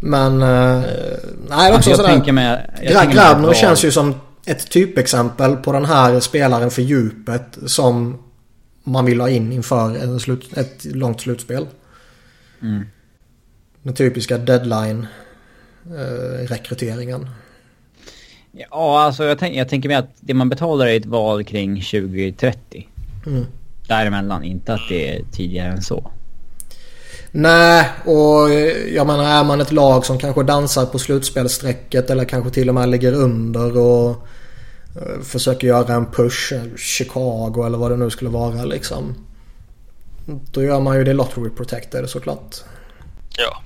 Men... 0.00 0.42
Uh, 0.42 0.82
nej, 1.48 1.72
också 1.72 1.90
jag 1.90 1.96
sådär. 1.96 2.10
Tänker 2.10 2.32
med, 2.32 2.70
jag 2.82 3.12
Grabner 3.12 3.54
känns 3.54 3.84
ju 3.84 3.90
som 3.92 4.14
ett 4.46 4.70
typexempel 4.70 5.56
på 5.56 5.72
den 5.72 5.84
här 5.84 6.20
spelaren 6.20 6.70
för 6.70 6.82
djupet 6.82 7.58
som 7.66 8.18
man 8.84 9.04
vill 9.04 9.20
ha 9.20 9.28
in 9.28 9.52
inför 9.52 9.96
en 9.96 10.20
slut, 10.20 10.56
ett 10.56 10.84
långt 10.84 11.20
slutspel. 11.20 11.66
Mm. 12.62 12.86
Den 13.82 13.94
typiska 13.94 14.38
deadline-rekryteringen. 14.38 17.22
Eh, 17.22 17.28
ja, 18.70 19.00
alltså 19.00 19.24
jag, 19.24 19.38
tänk, 19.38 19.56
jag 19.56 19.68
tänker 19.68 19.88
mig 19.88 19.96
att 19.96 20.14
det 20.20 20.34
man 20.34 20.48
betalar 20.48 20.86
är 20.86 20.96
ett 20.96 21.06
val 21.06 21.44
kring 21.44 21.74
2030. 21.74 22.88
Mm. 23.26 23.44
Däremellan, 23.88 24.44
inte 24.44 24.74
att 24.74 24.88
det 24.88 25.16
är 25.16 25.22
tidigare 25.32 25.68
än 25.68 25.82
så. 25.82 26.10
Nej, 27.30 27.88
och 28.04 28.50
jag 28.94 29.06
menar 29.06 29.24
är 29.24 29.44
man 29.44 29.60
ett 29.60 29.72
lag 29.72 30.06
som 30.06 30.18
kanske 30.18 30.42
dansar 30.42 30.86
på 30.86 30.98
slutspelssträcket 30.98 32.10
eller 32.10 32.24
kanske 32.24 32.50
till 32.50 32.68
och 32.68 32.74
med 32.74 32.88
ligger 32.88 33.12
under 33.12 33.78
och 33.78 34.26
försöker 35.22 35.66
göra 35.66 35.94
en 35.94 36.06
push, 36.06 36.52
Chicago 36.76 37.66
eller 37.66 37.78
vad 37.78 37.90
det 37.90 37.96
nu 37.96 38.10
skulle 38.10 38.30
vara 38.30 38.64
liksom. 38.64 39.14
Då 40.26 40.62
gör 40.62 40.80
man 40.80 40.96
ju 40.96 41.04
det 41.04 41.12
lottery 41.12 41.50
protected 41.50 42.10
såklart. 42.10 42.56
Ja. 43.36 43.62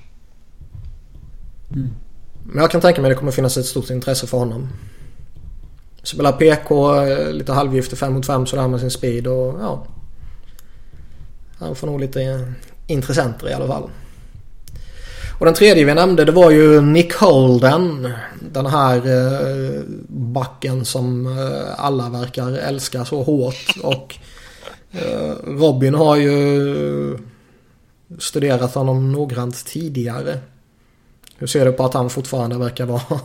Mm. 1.73 1.89
Men 2.43 2.61
jag 2.61 2.71
kan 2.71 2.81
tänka 2.81 3.01
mig 3.01 3.11
att 3.11 3.15
det 3.15 3.19
kommer 3.19 3.31
finnas 3.31 3.57
ett 3.57 3.65
stort 3.65 3.89
intresse 3.89 4.27
för 4.27 4.37
honom. 4.37 4.69
Spelar 6.03 6.31
PK 6.31 6.95
eh, 6.95 7.33
lite 7.33 7.53
halvgiftig 7.53 7.99
5 7.99 8.13
mot 8.13 8.25
5 8.25 8.45
sådär 8.45 8.67
med 8.67 8.79
sin 8.79 8.91
speed 8.91 9.27
och 9.27 9.59
ja. 9.59 9.85
Han 11.57 11.75
får 11.75 11.87
nog 11.87 11.99
lite 11.99 12.53
intressenter 12.87 13.49
i 13.49 13.53
alla 13.53 13.67
fall. 13.67 13.89
Och 15.41 15.45
den 15.45 15.53
tredje 15.53 15.85
vi 15.85 15.93
nämnde 15.93 16.25
det 16.25 16.31
var 16.31 16.51
ju 16.51 16.81
Nick 16.81 17.13
Holden. 17.13 18.13
Den 18.39 18.65
här 18.65 18.97
eh, 18.97 19.81
backen 20.07 20.85
som 20.85 21.27
eh, 21.27 21.85
alla 21.85 22.09
verkar 22.09 22.51
älska 22.51 23.05
så 23.05 23.23
hårt. 23.23 23.75
Och 23.83 24.15
eh, 24.91 25.33
Robin 25.47 25.95
har 25.95 26.15
ju 26.15 27.17
studerat 28.19 28.75
honom 28.75 29.11
noggrant 29.11 29.65
tidigare. 29.65 30.39
Hur 31.37 31.47
ser 31.47 31.65
du 31.65 31.71
på 31.71 31.85
att 31.85 31.93
han 31.93 32.09
fortfarande 32.09 32.57
verkar 32.57 32.85
vara 32.85 33.01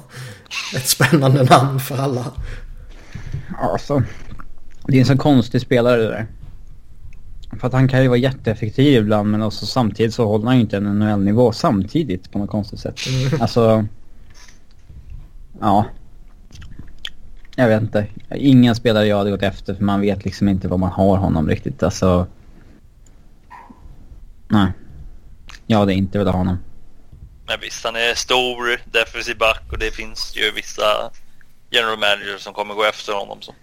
ett 0.77 0.89
spännande 0.89 1.43
namn 1.43 1.81
för 1.81 1.97
alla? 1.97 2.25
Alltså, 3.59 4.03
det 4.87 4.97
är 4.97 5.01
en 5.01 5.07
så 5.07 5.17
konstig 5.17 5.61
spelare 5.61 5.97
det 5.97 6.09
där. 6.09 6.27
För 7.61 7.67
att 7.67 7.73
han 7.73 7.89
kan 7.89 8.03
ju 8.03 8.09
vara 8.09 8.19
jätteeffektiv 8.19 9.03
ibland 9.03 9.31
men 9.31 9.43
också 9.43 9.67
samtidigt 9.67 10.15
så 10.15 10.27
håller 10.27 10.47
han 10.47 10.55
ju 10.55 10.61
inte 10.61 10.77
en 10.77 10.99
NHL-nivå 10.99 11.53
samtidigt 11.53 12.33
på 12.33 12.39
något 12.39 12.51
konstigt 12.51 12.81
sätt. 12.81 13.01
Mm. 13.07 13.43
Alltså... 13.43 13.87
Ja. 15.61 15.85
Jag 17.57 17.69
vet 17.69 17.83
inte. 17.83 18.07
Ingen 18.31 18.75
spelare 18.75 19.07
jag 19.07 19.17
hade 19.17 19.31
gått 19.31 19.43
efter 19.43 19.75
för 19.75 19.85
man 19.85 20.01
vet 20.01 20.25
liksom 20.25 20.49
inte 20.49 20.69
vad 20.69 20.81
man 20.81 20.91
har 20.91 21.17
honom 21.17 21.49
riktigt. 21.49 21.83
Alltså... 21.83 22.27
Nej. 24.49 24.73
Jag 25.67 25.79
hade 25.79 25.95
inte 25.95 26.19
velat 26.19 26.35
ha 26.35 26.41
honom. 26.41 26.59
Men 27.47 27.61
visst, 27.61 27.85
han 27.85 27.97
är 27.97 28.15
stor, 28.15 28.81
defensiv 28.93 29.39
back 29.39 29.63
och 29.73 29.79
det 29.79 29.91
finns 29.91 30.33
ju 30.37 30.53
vissa 30.53 31.11
general 31.71 31.99
managers 31.99 32.41
som 32.41 32.53
kommer 32.53 32.75
gå 32.75 32.85
efter 32.85 33.13
honom. 33.13 33.39
Så. 33.41 33.55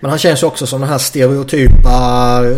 Men 0.00 0.10
han 0.10 0.18
känns 0.18 0.42
ju 0.42 0.46
också 0.46 0.66
som 0.66 0.80
den 0.80 0.90
här 0.90 0.98
stereotypa 0.98 2.40
eh, 2.44 2.56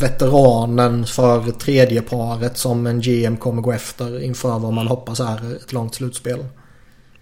veteranen 0.00 1.06
för 1.06 1.50
tredje 1.50 2.02
paret 2.02 2.58
som 2.58 2.86
en 2.86 3.00
GM 3.00 3.36
kommer 3.36 3.62
gå 3.62 3.72
efter 3.72 4.22
inför 4.22 4.58
vad 4.58 4.72
man 4.72 4.86
hoppas 4.86 5.20
är 5.20 5.56
ett 5.56 5.72
långt 5.72 5.94
slutspel. 5.94 6.44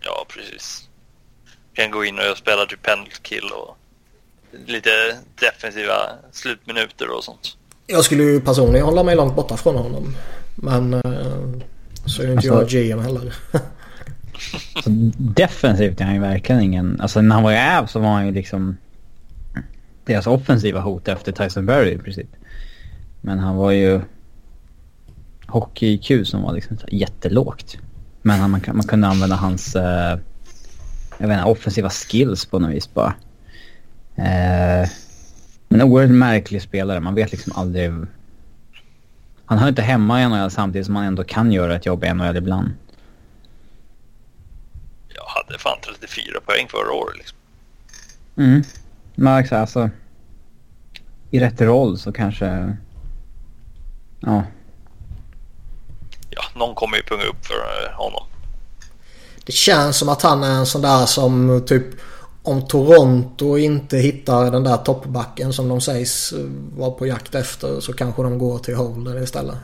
Ja, 0.01 0.27
precis. 0.29 0.89
Kan 1.75 1.91
gå 1.91 2.05
in 2.05 2.19
och 2.19 2.37
spela 2.37 2.67
typ 2.67 2.83
penalty 2.83 3.17
kill 3.23 3.45
och 3.45 3.77
lite 4.67 4.91
defensiva 5.41 5.95
slutminuter 6.33 7.17
och 7.17 7.25
sånt. 7.25 7.57
Jag 7.87 8.05
skulle 8.05 8.23
ju 8.23 8.41
personligen 8.41 8.87
hålla 8.87 9.03
mig 9.03 9.17
långt 9.17 9.37
borta 9.37 9.57
från 9.57 9.77
honom. 9.77 10.17
Men 10.55 10.95
eh, 10.95 11.01
så 12.07 12.23
är 12.23 12.27
ju 12.27 12.33
inte 12.33 12.53
alltså, 12.53 12.77
jag 12.77 12.87
GM 12.87 12.99
heller. 12.99 13.35
defensivt 15.19 16.01
är 16.01 16.05
han 16.05 16.15
ju 16.15 16.21
verkligen 16.21 16.63
ingen... 16.63 17.01
Alltså 17.01 17.21
när 17.21 17.35
han 17.35 17.45
var 17.45 17.53
i 17.53 17.57
Äv 17.57 17.87
så 17.87 17.99
var 17.99 18.09
han 18.09 18.27
ju 18.27 18.33
liksom 18.33 18.77
deras 20.05 20.27
offensiva 20.27 20.81
hot 20.81 21.09
efter 21.09 21.33
Tyson 21.33 21.67
Berry 21.67 21.91
i 21.91 21.99
princip. 21.99 22.29
Men 23.21 23.39
han 23.39 23.57
var 23.57 23.71
ju 23.71 24.01
hockey-IQ 25.47 26.25
som 26.25 26.43
var 26.43 26.53
liksom 26.53 26.77
jättelågt. 26.89 27.79
Men 28.23 28.51
man, 28.51 28.63
man 28.73 28.83
kunde 28.83 29.07
använda 29.07 29.37
hans 29.37 29.77
eh, 29.77 30.19
jag 31.19 31.29
vet 31.29 31.39
inte, 31.39 31.51
offensiva 31.51 31.91
skills 31.91 32.47
på 32.47 32.59
något 32.59 32.71
vis 32.71 32.95
bara. 32.95 33.15
Eh, 34.17 34.89
men 35.69 35.83
oerhört 35.83 36.11
märklig 36.11 36.63
spelare. 36.63 37.01
Man 37.01 37.15
vet 37.15 37.33
liksom 37.33 37.53
aldrig... 37.57 37.93
Han 39.47 39.59
hör 39.59 39.69
inte 39.69 39.83
hemma 39.83 40.23
i 40.23 40.29
NHL 40.29 40.51
samtidigt 40.51 40.87
som 40.87 40.97
han 40.97 41.05
ändå 41.05 41.25
kan 41.25 41.53
göra 41.53 41.77
ett 41.77 41.87
jobb 41.87 42.05
i 42.05 42.15
NHL 42.15 42.37
ibland. 42.37 42.71
Jag 45.09 45.25
hade 45.25 45.59
fan 45.59 45.79
34 45.85 46.41
poäng 46.47 46.69
förra 46.69 46.93
året 46.93 47.17
liksom. 47.17 47.39
Mm. 48.37 48.63
Men 49.15 49.47
alltså, 49.51 49.91
i 51.31 51.41
rätt 51.41 51.61
roll 51.61 51.99
så 51.99 52.13
kanske... 52.13 52.77
Ja. 54.21 54.43
Ja, 56.31 56.43
någon 56.55 56.75
kommer 56.75 56.97
ju 56.97 57.03
punga 57.03 57.25
upp 57.25 57.47
för 57.47 57.55
eh, 57.55 57.97
honom. 57.97 58.23
Det 59.47 59.53
känns 59.53 59.97
som 59.97 60.09
att 60.09 60.23
han 60.23 60.45
är 60.45 60.51
en 60.51 60.67
sån 60.67 60.83
där 60.83 61.07
som 61.07 61.65
typ 61.67 61.85
om 62.43 62.63
Toronto 62.63 63.59
inte 63.59 63.97
hittar 63.97 64.51
den 64.51 64.65
där 64.65 64.77
toppbacken 64.77 65.53
som 65.53 65.69
de 65.69 65.81
sägs 65.81 66.35
vara 66.77 66.91
på 66.91 67.07
jakt 67.07 67.35
efter 67.35 67.81
så 67.81 67.93
kanske 67.93 68.23
de 68.23 68.39
går 68.39 68.59
till 68.59 68.75
Holden 68.75 69.23
istället. 69.23 69.57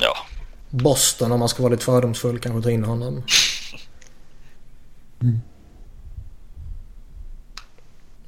Ja. 0.00 0.16
Boston 0.70 1.32
om 1.32 1.40
man 1.40 1.48
ska 1.48 1.62
vara 1.62 1.72
lite 1.72 1.84
fördomsfull 1.84 2.38
kanske 2.38 2.62
tar 2.62 2.70
in 2.70 2.84
honom. 2.84 3.22
Mm. 5.22 5.40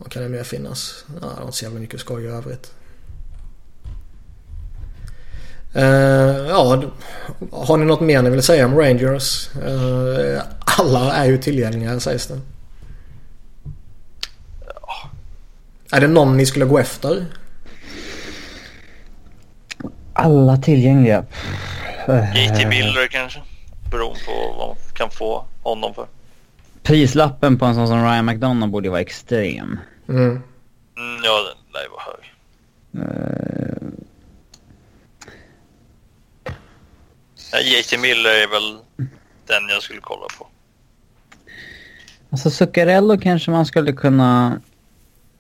Vad 0.07 0.13
kan 0.13 0.23
det 0.23 0.29
mer 0.29 0.45
finnas? 0.45 1.05
Ja, 1.09 1.27
det 1.29 1.35
var 1.37 1.43
inte 1.43 1.57
så 1.57 1.65
jävla 1.65 1.81
mycket 1.81 2.01
skoj 2.01 2.25
i 2.25 2.27
övrigt. 2.27 2.73
Uh, 5.77 5.83
ja, 6.49 6.83
har 7.53 7.77
ni 7.77 7.85
något 7.85 8.01
mer 8.01 8.23
ni 8.23 8.31
vill 8.31 8.43
säga 8.43 8.67
om 8.67 8.79
Rangers? 8.79 9.51
Uh, 9.57 10.43
alla 10.79 11.15
är 11.15 11.25
ju 11.25 11.39
tillgängliga 11.39 12.01
sägs 12.01 12.27
det. 12.27 12.41
Ja. 14.67 15.11
Är 15.91 16.01
det 16.01 16.09
någon 16.09 16.37
ni 16.37 16.47
skulle 16.47 16.65
gå 16.65 16.79
efter? 16.79 17.27
Alla 20.13 20.57
tillgängliga? 20.57 21.25
JT 22.35 22.69
Miller 22.69 23.09
kanske? 23.11 23.43
Beroende 23.91 24.21
på 24.27 24.55
vad 24.59 24.69
man 24.69 24.77
kan 24.95 25.11
få 25.11 25.45
honom 25.63 25.95
för. 25.95 26.07
Prislappen 26.83 27.59
på 27.59 27.65
en 27.65 27.75
sån 27.75 27.89
som 27.89 28.05
Ryan 28.05 28.25
McDonough 28.25 28.73
borde 28.73 28.91
vara 28.91 29.01
extrem. 29.01 29.79
Mm. 30.09 30.25
mm 30.25 30.43
ja, 31.25 31.43
den 31.43 31.73
lär 31.73 31.83
ju 31.83 31.89
vara 31.89 32.03
hög. 32.07 32.33
Uh... 32.95 33.77
Ja, 37.53 37.59
JT 37.59 38.01
Miller 38.01 38.31
är 38.31 38.51
väl 38.51 38.79
den 39.47 39.69
jag 39.69 39.83
skulle 39.83 40.01
kolla 40.01 40.27
på. 40.39 40.47
Alltså 42.31 42.51
Zuccarello 42.51 43.19
kanske 43.19 43.51
man 43.51 43.67
skulle 43.67 43.93
kunna 43.93 44.61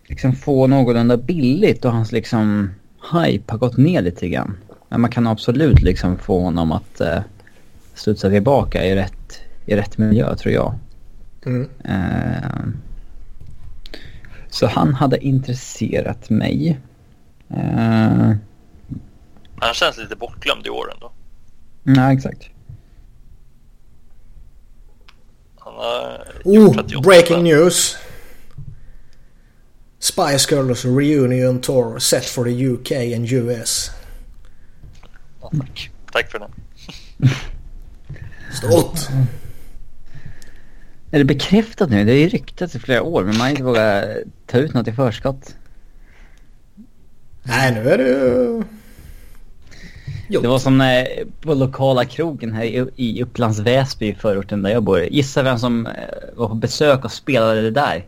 liksom 0.07 0.33
få 0.33 0.66
någorlunda 0.66 1.16
billigt 1.16 1.85
och 1.85 1.92
hans 1.92 2.12
liksom 2.12 2.70
hype 3.12 3.52
har 3.52 3.59
gått 3.59 3.76
ner 3.76 4.02
lite 4.02 4.29
grann. 4.29 4.57
Men 4.88 5.00
man 5.00 5.11
kan 5.11 5.26
absolut 5.26 5.83
liksom 5.83 6.18
få 6.18 6.40
honom 6.40 6.72
att 6.72 7.00
uh, 7.00 7.18
studsa 7.94 8.31
tillbaka 8.31 8.85
i 8.85 8.94
rätt, 8.94 9.40
i 9.66 9.76
rätt 9.76 9.98
miljö 9.98 10.37
tror 10.37 10.55
jag. 10.55 10.74
Mm. 11.46 11.68
Uh, 11.85 12.68
så 14.57 14.66
han 14.66 14.95
hade 14.95 15.19
intresserat 15.19 16.31
mig. 16.31 16.81
Uh... 17.51 18.33
Han 19.57 19.75
känns 19.75 19.97
lite 19.97 20.16
bortglömd 20.16 20.66
i 20.66 20.71
år 20.71 20.92
ändå. 20.92 21.12
Ja, 21.83 22.12
exakt. 22.12 22.51
Han 25.59 25.75
har 25.75 26.27
oh, 26.45 27.01
breaking 27.03 27.42
news. 27.42 27.97
Spice 29.99 30.55
Girls 30.55 30.85
Reunion 30.85 31.61
Tour 31.61 31.99
set 31.99 32.25
for 32.25 32.45
the 32.45 32.66
UK 32.66 32.92
and 33.16 33.33
US. 33.33 33.90
Ja, 35.40 35.51
tack. 35.59 35.90
tack 36.12 36.31
för 36.31 36.38
den. 36.38 36.51
Stort! 38.53 39.09
Är 41.16 41.18
det 41.18 41.24
bekräftat 41.24 41.90
nu? 41.90 42.05
Det 42.05 42.12
är 42.12 42.18
ju 42.18 42.29
ryktats 42.29 42.74
i 42.74 42.79
flera 42.79 43.02
år 43.02 43.24
men 43.24 43.37
man 43.37 43.40
har 43.40 43.50
inte 43.50 43.62
vågat 43.62 44.05
ta 44.46 44.59
ut 44.59 44.74
något 44.74 44.88
i 44.88 44.92
förskott. 44.92 45.57
Nej, 47.42 47.74
nu 47.74 47.90
är 47.90 47.98
det 47.98 48.09
ju... 48.09 48.62
Jo. 50.29 50.40
Det 50.40 50.48
var 50.48 50.59
som 50.59 50.79
när, 50.79 51.24
på 51.40 51.55
lokala 51.55 52.05
krogen 52.05 52.52
här 52.52 52.64
i, 52.64 52.88
i 52.96 53.22
Upplands 53.22 53.59
Väsby, 53.59 54.14
förorten 54.14 54.62
där 54.62 54.70
jag 54.70 54.83
bor. 54.83 55.00
Gissa 55.00 55.42
vem 55.42 55.59
som 55.59 55.87
eh, 55.87 55.92
var 56.35 56.48
på 56.48 56.55
besök 56.55 57.05
och 57.05 57.12
spelade 57.12 57.62
det 57.62 57.70
där? 57.70 58.05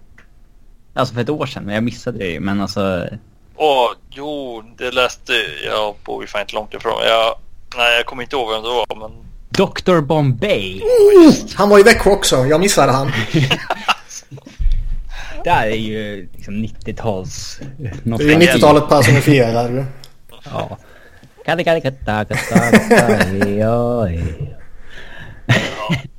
Alltså 0.94 1.14
för 1.14 1.21
ett 1.21 1.31
år 1.31 1.47
sedan, 1.47 1.64
men 1.64 1.75
jag 1.75 1.85
missade 1.85 2.18
det 2.18 2.31
ju. 2.31 2.40
Men 2.40 2.61
alltså... 2.61 3.09
Åh, 3.57 3.90
jo, 4.11 4.62
det 4.77 4.90
läste 4.90 5.33
jag. 5.66 5.94
bor 6.05 6.23
ju 6.23 6.27
fan 6.27 6.40
inte 6.40 6.55
långt 6.55 6.75
ifrån. 6.75 7.01
Jag, 7.05 7.35
nej, 7.77 7.97
jag 7.97 8.07
kommer 8.07 8.23
inte 8.23 8.37
ihåg 8.37 8.51
vem 8.53 8.62
det 8.62 8.68
var, 8.68 9.09
men... 9.09 9.28
Dr 9.49 10.01
Bombay. 10.01 10.81
Oh, 10.81 11.35
han 11.55 11.69
var 11.69 11.79
i 11.79 11.83
Växjö 11.83 12.11
också. 12.11 12.47
Jag 12.47 12.61
missade 12.61 12.93
han. 12.93 13.13
Där 15.45 15.67
är 15.67 15.77
ju 15.77 16.29
liksom 16.35 16.55
90-tals... 16.55 17.61
Det 17.79 17.87
är 17.87 18.39
90-talet 18.39 18.89
personifierad. 18.89 19.85
Ja. 20.45 20.79
Kalle, 21.45 21.65
kalle, 21.65 21.81
katta, 21.81 22.25
katta, 22.25 22.71
katta, 22.71 23.37
ja, 23.47 24.09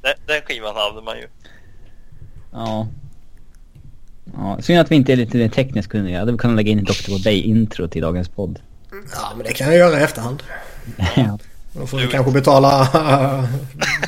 den, 0.01 0.13
den 0.25 0.41
skivan 0.41 0.75
hade 0.75 1.01
man 1.01 1.17
ju. 1.17 1.27
Ja. 2.51 2.87
Ja, 4.33 4.57
synd 4.61 4.79
att 4.79 4.91
vi 4.91 4.95
inte 4.95 5.11
är 5.11 5.15
lite 5.15 5.37
mer 5.37 5.49
tekniskt 5.49 5.89
kunniga. 5.89 6.13
Jag 6.13 6.19
hade 6.19 6.37
kunnat 6.37 6.55
lägga 6.55 6.71
in 6.71 6.79
en 6.79 6.85
Dr. 6.85 7.09
Bombay-intro 7.09 7.87
till 7.87 8.01
dagens 8.01 8.29
podd. 8.29 8.59
Ja, 8.91 9.31
men 9.35 9.45
det 9.45 9.53
kan 9.53 9.67
jag 9.67 9.75
göra 9.75 9.99
i 9.99 10.03
efterhand. 10.03 10.43
ja. 11.15 11.39
Då 11.73 11.87
får 11.87 11.97
vi 11.97 12.07
kanske 12.07 12.31
betala 12.31 12.85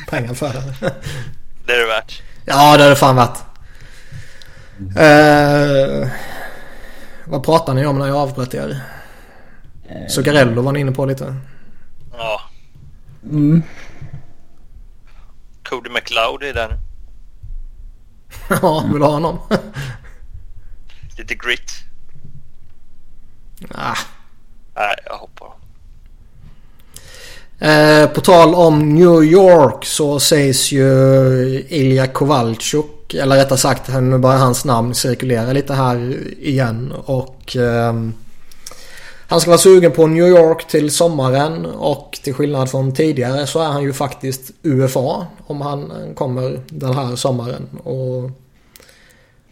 pengar 0.08 0.34
för 0.34 0.52
det. 0.52 0.94
Det 1.66 1.72
är 1.72 1.78
det 1.78 1.86
värt. 1.86 2.22
Ja, 2.44 2.76
det 2.76 2.84
är 2.84 2.90
det 2.90 2.96
fan 2.96 3.16
värt. 3.16 3.38
Uh, 4.78 6.08
vad 7.24 7.44
pratar 7.44 7.74
ni 7.74 7.86
om 7.86 7.98
när 7.98 8.06
jag 8.06 8.16
avbröt 8.16 8.54
er? 8.54 8.68
Uh, 9.90 10.08
Zuccarello 10.08 10.62
var 10.62 10.72
ni 10.72 10.80
inne 10.80 10.92
på 10.92 11.06
lite. 11.06 11.36
Ja. 12.12 12.40
Mm. 13.24 13.62
Cody 15.62 15.90
McLeod 15.90 16.42
är 16.42 16.54
där 16.54 16.78
Ja, 18.62 18.84
vill 18.92 19.00
du 19.00 19.04
ha 19.04 19.12
honom? 19.12 19.38
Lite 21.18 21.34
grit. 21.34 21.72
Ah. 23.74 23.96
Nej, 24.74 24.94
jag 25.04 25.18
hoppar. 25.18 25.61
Eh, 27.62 28.06
på 28.06 28.20
tal 28.20 28.54
om 28.54 28.94
New 28.94 29.24
York 29.24 29.84
så 29.84 30.20
sägs 30.20 30.72
ju 30.72 31.64
Ilja 31.68 32.06
Kovalchuk, 32.06 33.14
eller 33.14 33.36
rättare 33.36 33.58
sagt 33.58 33.88
nu 33.88 34.18
börjar 34.18 34.38
hans 34.38 34.64
namn 34.64 34.94
cirkulera 34.94 35.52
lite 35.52 35.74
här 35.74 36.18
igen 36.38 36.92
och 37.04 37.56
eh, 37.56 37.94
han 39.28 39.40
ska 39.40 39.50
vara 39.50 39.58
sugen 39.58 39.92
på 39.92 40.06
New 40.06 40.26
York 40.26 40.68
till 40.68 40.90
sommaren 40.90 41.66
och 41.66 42.18
till 42.22 42.34
skillnad 42.34 42.70
från 42.70 42.94
tidigare 42.94 43.46
så 43.46 43.60
är 43.60 43.68
han 43.68 43.82
ju 43.82 43.92
faktiskt 43.92 44.50
UFA 44.62 45.26
om 45.46 45.60
han 45.60 45.92
kommer 46.14 46.60
den 46.66 46.94
här 46.94 47.16
sommaren. 47.16 47.68
Och 47.84 48.30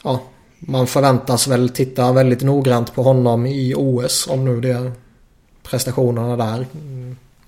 ja, 0.02 0.20
man 0.58 0.86
förväntas 0.86 1.48
väl 1.48 1.68
titta 1.68 2.12
väldigt 2.12 2.42
noggrant 2.42 2.94
på 2.94 3.02
honom 3.02 3.46
i 3.46 3.74
OS 3.76 4.26
om 4.30 4.44
nu 4.44 4.60
det 4.60 4.70
är 4.70 4.92
prestationerna 5.62 6.36
där 6.36 6.66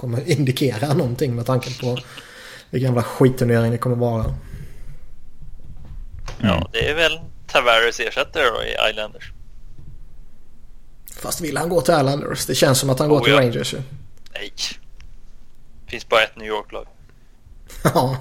kommer 0.02 0.30
indikera 0.30 0.94
någonting 0.94 1.34
med 1.34 1.46
tanke 1.46 1.80
på 1.80 1.98
vilken 2.70 2.88
jävla 2.88 3.02
skitturnering 3.02 3.70
det 3.70 3.78
kommer 3.78 3.96
vara. 3.96 4.34
Ja, 6.40 6.68
det 6.72 6.88
är 6.88 6.94
väl 6.94 7.20
Tavares 7.46 8.00
ersättare 8.00 8.44
då 8.44 8.62
i 8.62 8.90
Islanders. 8.90 9.32
Fast 11.16 11.40
vill 11.40 11.56
han 11.56 11.68
gå 11.68 11.80
till 11.80 11.94
Islanders? 11.94 12.46
Det 12.46 12.54
känns 12.54 12.78
som 12.78 12.90
att 12.90 12.98
han 12.98 13.08
går 13.08 13.18
oh, 13.18 13.24
till 13.24 13.32
ja. 13.32 13.40
Rangers 13.40 13.74
ju. 13.74 13.82
Nej. 14.34 14.52
Det 15.84 15.90
finns 15.90 16.08
bara 16.08 16.22
ett 16.22 16.36
New 16.36 16.48
York-lag. 16.48 16.86
ja. 17.94 18.16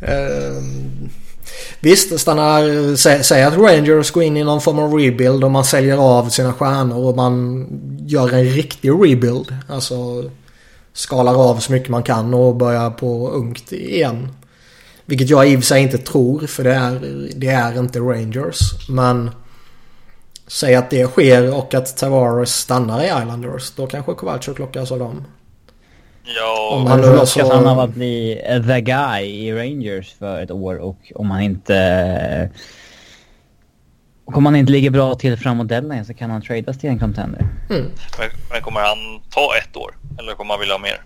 um, 0.00 1.10
visst, 1.80 2.20
stannar, 2.20 2.96
sä, 2.96 3.22
säg 3.22 3.42
att 3.42 3.56
Rangers 3.56 4.10
går 4.10 4.22
in 4.22 4.36
i 4.36 4.44
någon 4.44 4.60
form 4.60 4.78
av 4.78 4.94
rebuild 4.94 5.44
och 5.44 5.50
man 5.50 5.64
säljer 5.64 5.96
av 5.96 6.28
sina 6.28 6.52
stjärnor 6.52 7.06
och 7.06 7.16
man 7.16 7.66
gör 8.06 8.32
en 8.32 8.44
riktig 8.44 8.90
rebuild. 8.90 9.54
Alltså 9.68 10.30
skalar 10.98 11.50
av 11.50 11.56
så 11.56 11.72
mycket 11.72 11.88
man 11.88 12.02
kan 12.02 12.34
och 12.34 12.56
börjar 12.56 12.90
på 12.90 13.30
ungt 13.30 13.72
igen. 13.72 14.28
Vilket 15.06 15.30
jag 15.30 15.48
i 15.48 15.56
och 15.56 15.60
för 15.60 15.66
sig 15.66 15.82
inte 15.82 15.98
tror 15.98 16.46
för 16.46 16.64
det 16.64 16.74
är, 16.74 17.00
det 17.36 17.48
är 17.48 17.78
inte 17.78 17.98
Rangers. 17.98 18.88
Men 18.88 19.30
säg 20.46 20.74
att 20.74 20.90
det 20.90 21.06
sker 21.06 21.54
och 21.54 21.74
att 21.74 21.96
Tavares 21.96 22.54
stannar 22.54 23.02
i 23.02 23.06
Islanders. 23.06 23.70
Då 23.70 23.86
kanske 23.86 24.14
Kowalczyk 24.14 24.58
lockas 24.58 24.92
av 24.92 24.98
dem. 24.98 25.24
Ja, 26.36 26.70
om 26.72 26.86
han 26.86 27.00
nu 27.00 27.06
lockas 27.06 27.30
så... 27.30 27.54
han 27.54 27.66
av 27.66 27.80
att 27.80 27.94
bli 27.94 28.40
the 28.66 28.80
guy 28.80 29.24
i 29.24 29.52
Rangers 29.52 30.14
för 30.18 30.42
ett 30.42 30.50
år 30.50 30.78
och 30.78 31.12
om 31.14 31.30
han 31.30 31.40
inte... 31.40 32.50
Och 34.24 34.36
om 34.36 34.46
han 34.46 34.56
inte 34.56 34.72
ligger 34.72 34.90
bra 34.90 35.14
till 35.14 35.36
framåt 35.36 35.68
deadline 35.68 36.04
så 36.04 36.14
kan 36.14 36.30
han 36.30 36.42
tradas 36.42 36.78
till 36.78 36.90
en 36.90 36.98
contender. 36.98 37.46
Mm. 37.70 37.82
Men, 38.18 38.28
men, 38.52 38.62
kommer 38.62 38.80
han 38.80 39.20
ta 39.30 39.50
ett 39.62 39.76
år? 39.76 39.94
Eller 40.18 40.34
kommer 40.34 40.54
han 40.54 40.60
vilja 40.60 40.74
ha 40.74 40.78
mer? 40.78 41.02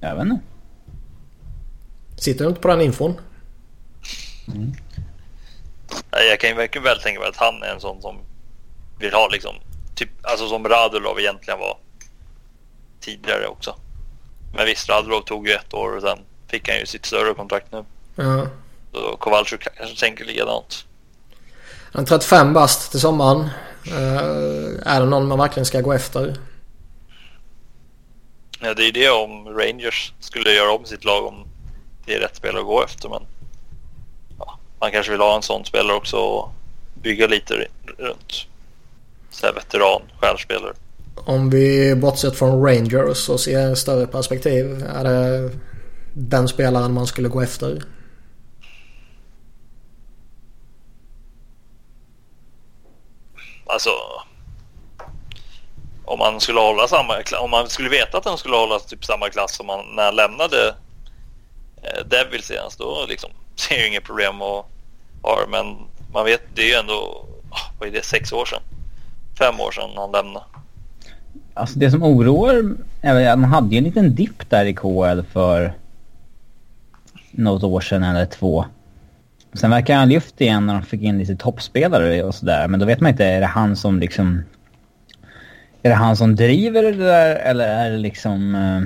Jag 0.00 0.14
vet 0.16 0.24
inte. 0.24 0.44
Sitter 2.16 2.44
du 2.44 2.48
inte 2.48 2.60
på 2.60 2.68
den 2.68 2.80
infon? 2.80 3.20
Mm. 4.48 4.72
Jag 6.10 6.40
kan 6.40 6.50
ju 6.50 6.56
verkligen 6.56 6.84
väl 6.84 7.00
tänka 7.00 7.20
mig 7.20 7.28
att 7.28 7.36
han 7.36 7.62
är 7.62 7.74
en 7.74 7.80
sån 7.80 8.02
som 8.02 8.16
vill 8.98 9.14
ha 9.14 9.28
liksom, 9.28 9.54
typ, 9.94 10.08
alltså 10.22 10.48
som 10.48 10.68
Radulov 10.68 11.20
egentligen 11.20 11.60
var 11.60 11.78
tidigare 13.00 13.46
också. 13.46 13.76
Men 14.56 14.66
visst, 14.66 14.88
Radulov 14.88 15.20
tog 15.20 15.48
ju 15.48 15.54
ett 15.54 15.74
år 15.74 15.96
och 15.96 16.02
sen 16.02 16.18
fick 16.46 16.68
han 16.68 16.78
ju 16.78 16.86
sitt 16.86 17.06
större 17.06 17.34
kontrakt 17.34 17.72
nu. 17.72 17.84
Ja. 18.14 18.46
Så 18.92 19.16
Kowalczyk 19.16 19.68
kanske 19.76 20.00
tänker 20.00 20.24
likadant. 20.24 20.84
Han 21.92 22.02
är 22.02 22.06
35 22.06 22.52
bast 22.52 22.90
till 22.90 23.00
sommaren. 23.00 23.38
Uh, 23.88 24.80
är 24.86 25.00
det 25.00 25.06
någon 25.06 25.28
man 25.28 25.38
verkligen 25.38 25.66
ska 25.66 25.80
gå 25.80 25.92
efter? 25.92 26.36
Ja, 28.60 28.74
det 28.74 28.88
är 28.88 28.92
det 28.92 29.10
om 29.10 29.48
Rangers 29.48 30.12
skulle 30.20 30.52
göra 30.52 30.72
om 30.72 30.84
sitt 30.84 31.04
lag 31.04 31.26
om 31.26 31.46
det 32.04 32.14
är 32.14 32.20
rätt 32.20 32.36
spelare 32.36 32.60
att 32.60 32.66
gå 32.66 32.84
efter. 32.84 33.08
Men 33.08 33.22
ja, 34.38 34.58
man 34.80 34.92
kanske 34.92 35.12
vill 35.12 35.20
ha 35.20 35.36
en 35.36 35.42
sån 35.42 35.64
spelare 35.64 35.96
också 35.96 36.16
och 36.16 36.48
bygga 36.94 37.26
lite 37.26 37.66
runt. 37.98 38.46
Så 39.30 39.46
här 39.46 39.52
veteran, 39.52 40.02
stjärnspelare. 40.20 40.74
Om 41.14 41.50
vi 41.50 41.94
bortsett 41.94 42.38
från 42.38 42.66
Rangers 42.66 43.28
och 43.28 43.40
ser 43.40 43.74
större 43.74 44.06
perspektiv. 44.06 44.82
Är 44.82 45.04
det 45.04 45.50
den 46.14 46.48
spelaren 46.48 46.92
man 46.92 47.06
skulle 47.06 47.28
gå 47.28 47.40
efter? 47.40 47.82
Alltså 53.66 53.90
om 56.06 56.18
man 56.18 56.40
skulle 56.40 56.60
hålla 56.60 56.88
samma 56.88 57.14
om 57.40 57.50
man 57.50 57.68
skulle 57.68 57.88
veta 57.88 58.18
att 58.18 58.24
han 58.24 58.38
skulle 58.38 58.56
hålla 58.56 58.78
typ 58.78 59.04
samma 59.04 59.28
klass 59.28 59.56
som 59.56 59.68
han 59.68 59.80
när 59.96 60.04
han 60.04 60.16
lämnade 60.16 60.74
eh, 61.82 62.06
Devils 62.06 62.46
senast 62.46 62.78
då 62.78 63.06
liksom 63.08 63.30
ser 63.56 63.76
jag 63.76 63.88
inget 63.88 64.04
problem 64.04 64.42
att 64.42 64.66
ha 65.22 65.40
det 65.40 65.50
men 65.50 65.76
man 66.12 66.24
vet 66.24 66.42
det 66.54 66.62
är 66.62 66.68
ju 66.68 66.74
ändå 66.74 67.26
ah, 67.50 67.72
vad 67.78 67.88
är 67.88 67.92
det 67.92 68.04
sex 68.04 68.32
år 68.32 68.44
sedan 68.44 68.62
fem 69.38 69.60
år 69.60 69.70
sedan 69.70 69.90
han 69.96 70.12
lämnade. 70.12 70.44
Alltså 71.54 71.78
det 71.78 71.90
som 71.90 72.02
oroar 72.02 72.74
är 73.02 73.28
att 73.28 73.38
man 73.38 73.50
hade 73.50 73.74
ju 73.74 73.78
en 73.78 73.84
liten 73.84 74.14
dipp 74.14 74.50
där 74.50 74.64
i 74.64 74.74
KL 74.74 75.20
för 75.32 75.72
något 77.30 77.62
år 77.62 77.80
sedan 77.80 78.02
eller 78.02 78.26
två. 78.26 78.64
Sen 79.52 79.70
verkar 79.70 79.96
han 79.96 80.08
lyft 80.08 80.40
igen 80.40 80.66
när 80.66 80.74
de 80.74 80.82
fick 80.82 81.02
in 81.02 81.18
lite 81.18 81.36
toppspelare 81.36 82.22
och 82.22 82.34
sådär. 82.34 82.68
Men 82.68 82.80
då 82.80 82.86
vet 82.86 83.00
man 83.00 83.10
inte, 83.10 83.24
är 83.24 83.40
det 83.40 83.46
han 83.46 83.76
som 83.76 84.00
liksom... 84.00 84.42
Är 85.86 85.90
det 85.90 85.96
han 85.96 86.16
som 86.16 86.36
driver 86.36 86.82
det 86.82 86.92
där 86.92 87.36
eller 87.36 87.68
är 87.68 87.90
det 87.90 87.98
liksom... 87.98 88.54
Uh, 88.54 88.82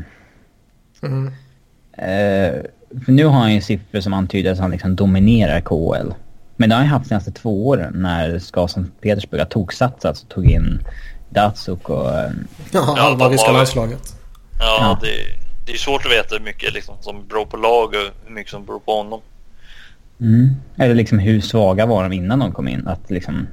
mm. 1.11 1.27
uh, 1.27 2.63
för 3.05 3.13
nu 3.13 3.25
har 3.25 3.41
han 3.41 3.55
ju 3.55 3.61
siffror 3.61 4.01
som 4.01 4.13
antyder 4.13 4.53
att 4.53 4.59
han 4.59 4.71
liksom 4.71 4.97
dominerar 4.97 5.61
KL. 5.61 6.13
Men 6.57 6.69
det 6.69 6.75
har 6.75 6.83
han 6.83 6.91
haft 6.91 7.05
de 7.05 7.09
senaste 7.09 7.33
två 7.33 7.69
åren 7.69 7.93
när 7.97 8.39
Skasen 8.39 8.93
Petersburg 9.01 9.41
har 9.41 9.47
toksatsat 9.47 10.23
och 10.23 10.29
tog 10.29 10.51
in 10.51 10.83
Datsuk 11.29 11.89
och... 11.89 12.07
Uh, 12.07 12.31
ja, 12.73 12.95
halva 12.99 13.29
ryska 13.29 13.53
landslaget. 13.53 14.17
Ja, 14.59 14.77
ja. 14.81 14.99
Det, 15.03 15.09
det 15.67 15.73
är 15.73 15.79
svårt 15.79 16.07
att 16.07 16.13
veta 16.13 16.35
hur 16.35 16.45
mycket 16.45 16.75
liksom, 16.75 16.95
som 17.01 17.27
beror 17.29 17.47
på 17.47 17.57
lag 17.57 17.89
och 17.89 18.27
hur 18.27 18.35
mycket 18.35 18.51
som 18.51 18.65
beror 18.65 18.81
på 18.81 18.97
honom. 18.97 19.21
Mm. 20.21 20.49
Eller 20.77 20.95
liksom 20.95 21.19
hur 21.19 21.41
svaga 21.41 21.87
var 21.87 22.03
de 22.03 22.13
innan 22.13 22.39
de 22.39 22.53
kom 22.53 22.69
in? 22.69 22.87
Att 22.87 23.11
liksom... 23.11 23.47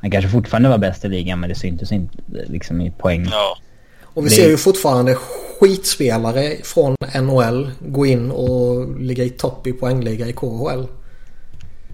Han 0.00 0.10
kanske 0.10 0.30
fortfarande 0.30 0.68
var 0.68 0.78
bäst 0.78 1.04
i 1.04 1.08
ligan 1.08 1.40
men 1.40 1.48
det 1.48 1.54
syntes 1.54 1.92
inte 1.92 2.16
liksom 2.28 2.80
i 2.80 2.90
poäng. 2.90 3.28
Ja. 3.30 3.56
Och 4.02 4.24
vi 4.24 4.28
Det- 4.28 4.34
ser 4.34 4.48
ju 4.48 4.56
fortfarande 4.56 5.14
skitspelare 5.60 6.56
från 6.64 6.96
NHL 7.14 7.70
gå 7.88 8.06
in 8.06 8.30
och 8.30 9.00
ligga 9.00 9.24
i 9.24 9.30
topp 9.30 9.66
i 9.66 9.72
poängliga 9.72 10.26
i 10.26 10.32
KHL. 10.32 10.86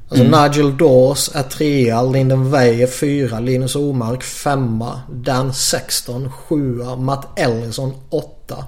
Alltså 0.09 0.25
Nigel 0.25 0.77
Dawes 0.77 1.31
är 1.35 1.43
trea, 1.43 2.03
Linden 2.03 2.51
Wey 2.51 2.83
är 2.83 2.87
fyra, 2.87 3.41
Linus 3.41 3.77
Omark 3.77 4.23
femma, 4.23 5.01
Dan 5.13 5.53
Sexton 5.55 6.31
sjua, 6.33 6.97
Matt 6.97 7.39
Ellison 7.39 7.93
åtta. 8.11 8.65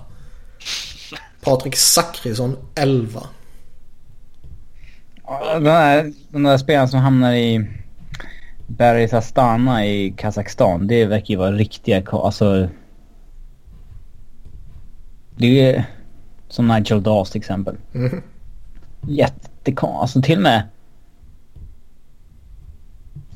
Patrik 1.41 1.77
Zackrisson 1.77 2.57
elva. 2.75 3.23
Den 5.53 5.65
där, 5.65 6.13
den 6.29 6.43
där 6.43 6.59
spelaren 6.59 6.89
som 6.89 7.01
hamnar 7.01 7.33
i 7.35 7.67
Berris 8.69 9.13
Astana 9.13 9.87
i 9.87 10.11
Kazakstan. 10.17 10.87
Det 10.87 11.07
verkar 11.07 11.27
ju 11.35 11.37
vara 11.37 11.53
riktiga... 11.53 12.03
Alltså... 12.13 12.69
Det 15.37 15.61
är 15.75 15.85
som 16.49 16.69
Nigel 16.69 17.03
Dawes 17.03 17.31
till 17.31 17.39
exempel. 17.39 17.77
Mhm. 17.93 18.23
Jättekonstigt. 19.09 19.83
Alltså 19.83 20.23
till 20.23 20.37
och 20.37 20.43
med... 20.43 20.63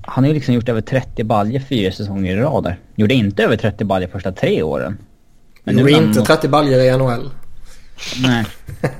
Han 0.02 0.24
har 0.24 0.28
ju 0.28 0.34
liksom 0.34 0.54
gjort 0.54 0.68
över 0.68 0.80
30 0.80 1.24
baljer 1.24 1.60
fyra 1.60 1.92
säsonger 1.92 2.36
i 2.36 2.40
rad 2.40 2.64
där. 2.64 2.78
Gjorde 2.94 3.14
inte 3.14 3.44
över 3.44 3.56
30 3.56 3.84
baljer 3.84 4.08
första 4.08 4.32
tre 4.32 4.62
åren. 4.62 4.98
Men 5.64 5.78
Gjorde 5.78 5.92
är 5.92 5.94
han- 5.94 6.04
inte 6.04 6.20
30 6.20 6.48
baljor 6.48 6.80
i 6.80 6.96
NHL. 6.96 7.30
Nej. 8.22 8.44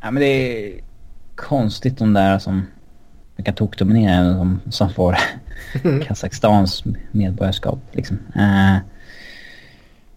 ja, 0.00 0.10
men 0.10 0.14
det 0.14 0.26
är 0.26 0.80
konstigt 1.34 1.98
de 1.98 2.12
där 2.12 2.38
som 2.38 2.66
vilka 3.36 3.52
tokdominerar 3.52 4.32
som, 4.32 4.60
som 4.70 4.90
får 4.90 5.16
Kazakstans 6.06 6.84
medborgarskap 7.10 7.78
liksom. 7.92 8.18
Eh, 8.36 8.76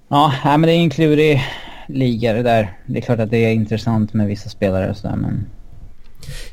ja, 0.08 0.34
men 0.44 0.62
det 0.62 0.72
är 0.72 0.78
en 0.78 0.90
klurig 0.90 1.44
liga 1.88 2.34
det 2.34 2.44
där. 2.44 2.78
Det 2.86 2.98
är 2.98 3.02
klart 3.02 3.20
att 3.20 3.30
det 3.30 3.46
är 3.46 3.52
intressant 3.52 4.14
med 4.14 4.28
vissa 4.28 4.50
spelare 4.50 4.90
och 4.90 4.98
sådär 4.98 5.16
men... 5.16 5.46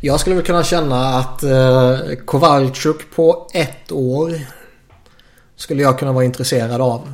Jag 0.00 0.20
skulle 0.20 0.36
väl 0.36 0.44
kunna 0.44 0.64
känna 0.64 0.96
att 0.96 1.42
eh, 1.42 1.98
Kowalczyk 2.24 3.10
på 3.16 3.48
ett 3.54 3.92
år 3.92 4.32
skulle 5.56 5.82
jag 5.82 5.98
kunna 5.98 6.12
vara 6.12 6.24
intresserad 6.24 6.80
av. 6.80 7.12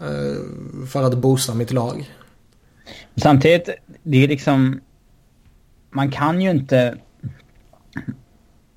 Eh, 0.00 0.86
för 0.88 1.02
att 1.02 1.18
boosta 1.18 1.54
mitt 1.54 1.72
lag. 1.72 2.10
Samtidigt, 3.16 3.68
det 4.02 4.24
är 4.24 4.28
liksom... 4.28 4.80
Man 5.90 6.10
kan 6.10 6.40
ju 6.40 6.50
inte... 6.50 6.96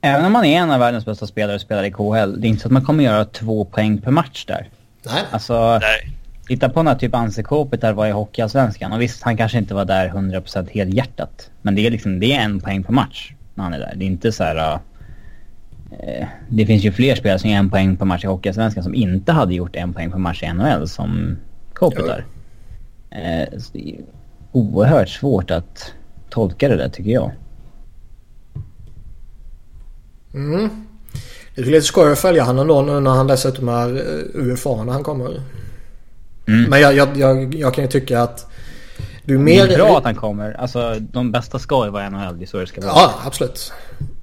Även 0.01 0.25
om 0.25 0.31
man 0.31 0.45
är 0.45 0.59
en 0.59 0.71
av 0.71 0.79
världens 0.79 1.05
bästa 1.05 1.27
spelare 1.27 1.55
och 1.55 1.61
spelar 1.61 1.83
i 1.83 1.91
KHL, 1.91 2.41
det 2.41 2.47
är 2.47 2.49
inte 2.49 2.61
så 2.61 2.67
att 2.67 2.71
man 2.71 2.85
kommer 2.85 3.03
göra 3.03 3.25
två 3.25 3.65
poäng 3.65 4.01
per 4.01 4.11
match 4.11 4.45
där. 4.45 4.69
Nej. 5.05 5.23
Alltså, 5.31 5.79
Nej. 5.81 6.13
titta 6.47 6.69
på 6.69 6.83
när 6.83 6.95
typ 6.95 7.15
Anse 7.15 7.43
Kopitar 7.43 7.93
var 7.93 8.07
i 8.07 8.11
Hockeyallsvenskan. 8.11 8.93
Och 8.93 9.01
visst, 9.01 9.23
han 9.23 9.37
kanske 9.37 9.57
inte 9.57 9.73
var 9.73 9.85
där 9.85 10.09
100% 10.09 10.69
helhjärtat. 10.71 11.51
Men 11.61 11.75
det 11.75 11.87
är 11.87 11.91
liksom, 11.91 12.19
det 12.19 12.33
är 12.33 12.39
en 12.39 12.59
poäng 12.59 12.83
per 12.83 12.93
match 12.93 13.33
när 13.55 13.63
han 13.63 13.73
är 13.73 13.79
där. 13.79 13.93
Det 13.95 14.05
är 14.05 14.07
inte 14.07 14.31
så 14.31 14.43
här... 14.43 14.79
eh, 15.99 16.27
det 16.49 16.65
finns 16.65 16.83
ju 16.83 16.91
fler 16.91 17.15
spelare 17.15 17.39
som 17.39 17.49
gör 17.49 17.57
en 17.57 17.69
poäng 17.69 17.97
per 17.97 18.05
match 18.05 18.23
i 18.23 18.27
Hockeyallsvenskan 18.27 18.83
som 18.83 18.95
inte 18.95 19.31
hade 19.31 19.53
gjort 19.53 19.75
en 19.75 19.93
poäng 19.93 20.11
per 20.11 20.17
match 20.17 20.43
i 20.43 20.53
NHL 20.53 20.87
som 20.87 21.37
Kopitar. 21.73 22.25
Så 23.57 23.69
det 23.73 23.89
är 23.89 23.95
oerhört 24.51 25.09
svårt 25.09 25.51
att 25.51 25.93
tolka 26.29 26.69
det 26.69 26.75
där 26.75 26.89
tycker 26.89 27.11
jag. 27.11 27.31
Mm. 30.33 30.69
Det 31.55 31.61
är 31.61 31.65
lite 31.65 31.81
skoj 31.81 32.11
att 32.11 32.19
följa 32.19 32.43
honom 32.43 32.67
då 32.67 32.81
nu 32.81 32.99
när 32.99 33.11
han 33.11 33.27
dessutom 33.27 33.69
är 33.69 33.95
eh, 33.95 34.41
UFA 34.45 34.83
när 34.83 34.93
han 34.93 35.03
kommer. 35.03 35.41
Mm. 36.47 36.69
Men 36.69 36.81
jag, 36.81 36.95
jag, 36.95 37.17
jag, 37.17 37.55
jag 37.55 37.73
kan 37.73 37.83
ju 37.83 37.89
tycka 37.89 38.21
att 38.21 38.51
du 39.25 39.33
är 39.33 39.37
Det 39.37 39.43
mer... 39.43 39.67
är 39.67 39.77
bra 39.77 39.97
att 39.97 40.03
han 40.03 40.15
kommer. 40.15 40.53
Alltså 40.53 40.95
de 40.99 41.31
bästa 41.31 41.59
ska 41.59 41.85
ju 41.85 41.91
vara 41.91 42.09
NHL, 42.09 42.37
det 42.37 42.45
är 42.45 42.47
så 42.47 42.57
det 42.57 42.67
ska 42.67 42.81
vara. 42.81 42.91
Ja, 42.95 43.13
absolut. 43.25 43.71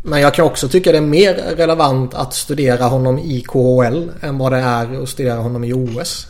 Men 0.02 0.20
jag 0.20 0.34
kan 0.34 0.44
också 0.44 0.68
tycka 0.68 0.92
det 0.92 0.98
är 0.98 1.02
mer 1.02 1.34
relevant 1.34 2.14
att 2.14 2.34
studera 2.34 2.84
honom 2.84 3.18
i 3.18 3.40
KHL 3.40 4.10
än 4.20 4.38
vad 4.38 4.52
det 4.52 4.58
är 4.58 5.02
att 5.02 5.08
studera 5.08 5.38
honom 5.38 5.64
i 5.64 5.72
OS. 5.72 6.26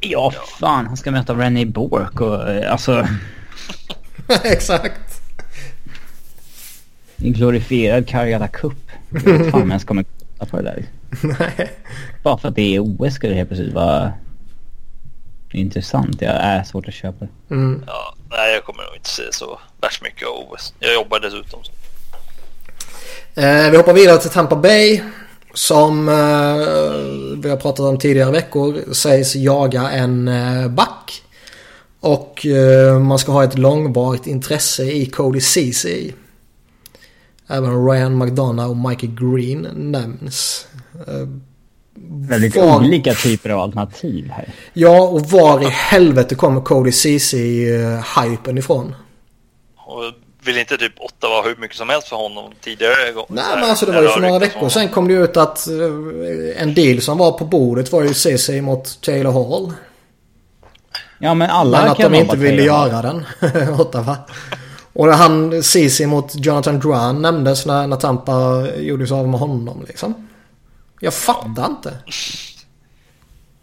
Ja, 0.00 0.32
fan. 0.60 0.86
Han 0.86 0.96
ska 0.96 1.10
möta 1.10 1.34
Rennie 1.34 1.66
Bork 1.66 2.20
och 2.20 2.48
eh, 2.48 2.72
alltså... 2.72 3.06
Exakt. 4.42 5.07
En 7.22 7.32
glorifierad 7.32 8.08
Karjala 8.08 8.48
Cup. 8.48 8.72
Jag 9.10 9.20
vet 9.20 9.50
fan 9.50 9.54
om 9.54 9.60
jag 9.60 9.68
ens 9.68 9.84
kommer 9.84 10.04
på 10.50 10.56
det 10.56 10.62
där. 10.62 10.84
Nej. 11.22 11.70
Bara 12.22 12.38
för 12.38 12.48
att 12.48 12.54
det 12.54 12.76
är 12.76 12.80
OS 12.80 13.14
skulle 13.14 13.32
det 13.32 13.36
helt 13.36 13.48
plötsligt 13.48 13.74
vara 13.74 14.12
intressant. 15.52 16.22
Jag 16.22 16.34
är 16.34 16.62
svårt 16.62 16.88
att 16.88 16.94
köpa 16.94 17.24
det. 17.24 17.54
Mm. 17.54 17.84
Ja, 17.86 18.14
nej, 18.30 18.54
jag 18.54 18.64
kommer 18.64 18.82
nog 18.82 18.96
inte 18.96 19.10
se 19.10 19.22
så 19.32 19.58
värst 19.80 20.02
mycket 20.02 20.28
av 20.28 20.52
OS. 20.52 20.74
Jag 20.78 20.94
jobbar 20.94 21.20
dessutom. 21.20 21.60
Så. 21.64 21.72
Eh, 23.40 23.70
vi 23.70 23.76
hoppar 23.76 23.92
vidare 23.92 24.18
till 24.18 24.30
Tampa 24.30 24.56
Bay. 24.56 25.00
Som 25.54 26.08
eh, 26.08 26.14
vi 27.42 27.50
har 27.50 27.56
pratat 27.56 27.80
om 27.80 27.98
tidigare 27.98 28.30
veckor 28.30 28.92
sägs 28.92 29.36
jaga 29.36 29.90
en 29.90 30.28
eh, 30.28 30.68
back. 30.68 31.22
Och 32.00 32.46
eh, 32.46 32.98
man 32.98 33.18
ska 33.18 33.32
ha 33.32 33.44
ett 33.44 33.58
långvarigt 33.58 34.26
intresse 34.26 34.84
i 34.84 35.06
Cody 35.06 35.40
Ceesay. 35.40 36.12
Även 37.48 37.86
Ryan 37.86 38.18
McDonough 38.18 38.70
och 38.70 38.76
Michael 38.76 39.12
Green 39.14 39.68
nämns. 39.74 40.66
Eh, 41.06 41.28
Väldigt 42.10 42.56
Var- 42.56 42.76
olika 42.76 43.14
typer 43.14 43.50
av 43.50 43.60
alternativ 43.60 44.30
här. 44.30 44.48
Ja, 44.72 45.00
och 45.02 45.20
var 45.30 45.62
i 45.62 45.68
helvete 45.68 46.34
kommer 46.34 46.60
Cody 46.60 46.90
Ceesay-hypen 46.90 48.58
ifrån? 48.58 48.94
Och 49.76 50.02
vill 50.44 50.58
inte 50.58 50.76
typ 50.76 50.92
Ottawa 51.00 51.34
ha 51.34 51.42
hur 51.48 51.56
mycket 51.56 51.76
som 51.76 51.88
helst 51.88 52.08
för 52.08 52.16
honom 52.16 52.52
tidigare 52.60 53.12
gång? 53.12 53.26
Nej 53.28 53.44
men 53.54 53.70
alltså 53.70 53.86
det 53.86 53.92
var 53.92 54.02
ju 54.02 54.08
för 54.08 54.20
några 54.20 54.38
veckor 54.38 54.68
sedan 54.68 54.88
kom 54.88 55.08
det 55.08 55.14
ut 55.14 55.36
att 55.36 55.66
eh, 55.68 56.62
en 56.62 56.74
deal 56.74 57.00
som 57.00 57.18
var 57.18 57.32
på 57.32 57.44
bordet 57.44 57.92
var 57.92 58.02
ju 58.02 58.14
Ceesay 58.14 58.60
mot 58.60 59.00
Taylor 59.00 59.32
Hall. 59.32 59.72
Ja 61.18 61.34
men 61.34 61.50
alla 61.50 61.80
Men 61.80 61.90
att 61.90 61.96
de 61.96 62.02
vara 62.02 62.16
inte 62.16 62.36
ville 62.36 62.62
göra 62.62 63.02
den. 63.02 63.24
Ottawa. 63.80 64.16
Och 64.98 65.06
han 65.06 65.62
Ceesay 65.62 66.06
mot 66.06 66.32
Jonathan 66.34 66.78
Drouin 66.78 67.22
nämndes 67.22 67.66
när, 67.66 67.86
när 67.86 67.96
Tampa 67.96 68.66
gjorde 68.76 69.06
sig 69.06 69.16
av 69.16 69.28
med 69.28 69.40
honom 69.40 69.84
liksom. 69.88 70.28
Jag 71.00 71.14
fattar 71.14 71.66
inte. 71.66 71.94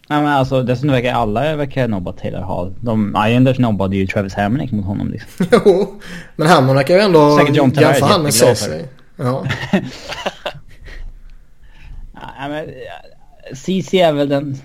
Nej 0.10 0.22
men 0.22 0.28
alltså 0.28 0.64
dessutom 0.64 0.92
verkar 0.92 1.14
alla 1.14 1.56
verkar 1.56 1.88
nobba 1.88 2.12
Taylor 2.12 2.42
Hall. 2.42 2.74
De 2.80 3.10
Islanders 3.28 3.60
nobbade 3.60 3.96
ju 3.96 4.08
Travis 4.08 4.34
Hamonic 4.34 4.72
mot 4.72 4.86
honom 4.86 5.12
liksom. 5.12 5.46
Jo. 5.66 6.00
Men 6.36 6.48
Hammond 6.48 6.78
verkar 6.78 6.96
ju 6.96 7.02
ändå 7.02 7.38
Säkert 7.38 7.56
John 7.56 7.72
han 7.76 7.84
med 7.84 7.94
jätteglad 7.94 8.22
för 8.26 8.32
Ceesay. 8.32 8.86
Ja. 9.16 9.46
Nej 12.40 12.50
men 12.50 12.66
CC 13.56 13.94
är 13.94 14.12
väl 14.14 14.30
den... 14.30 14.58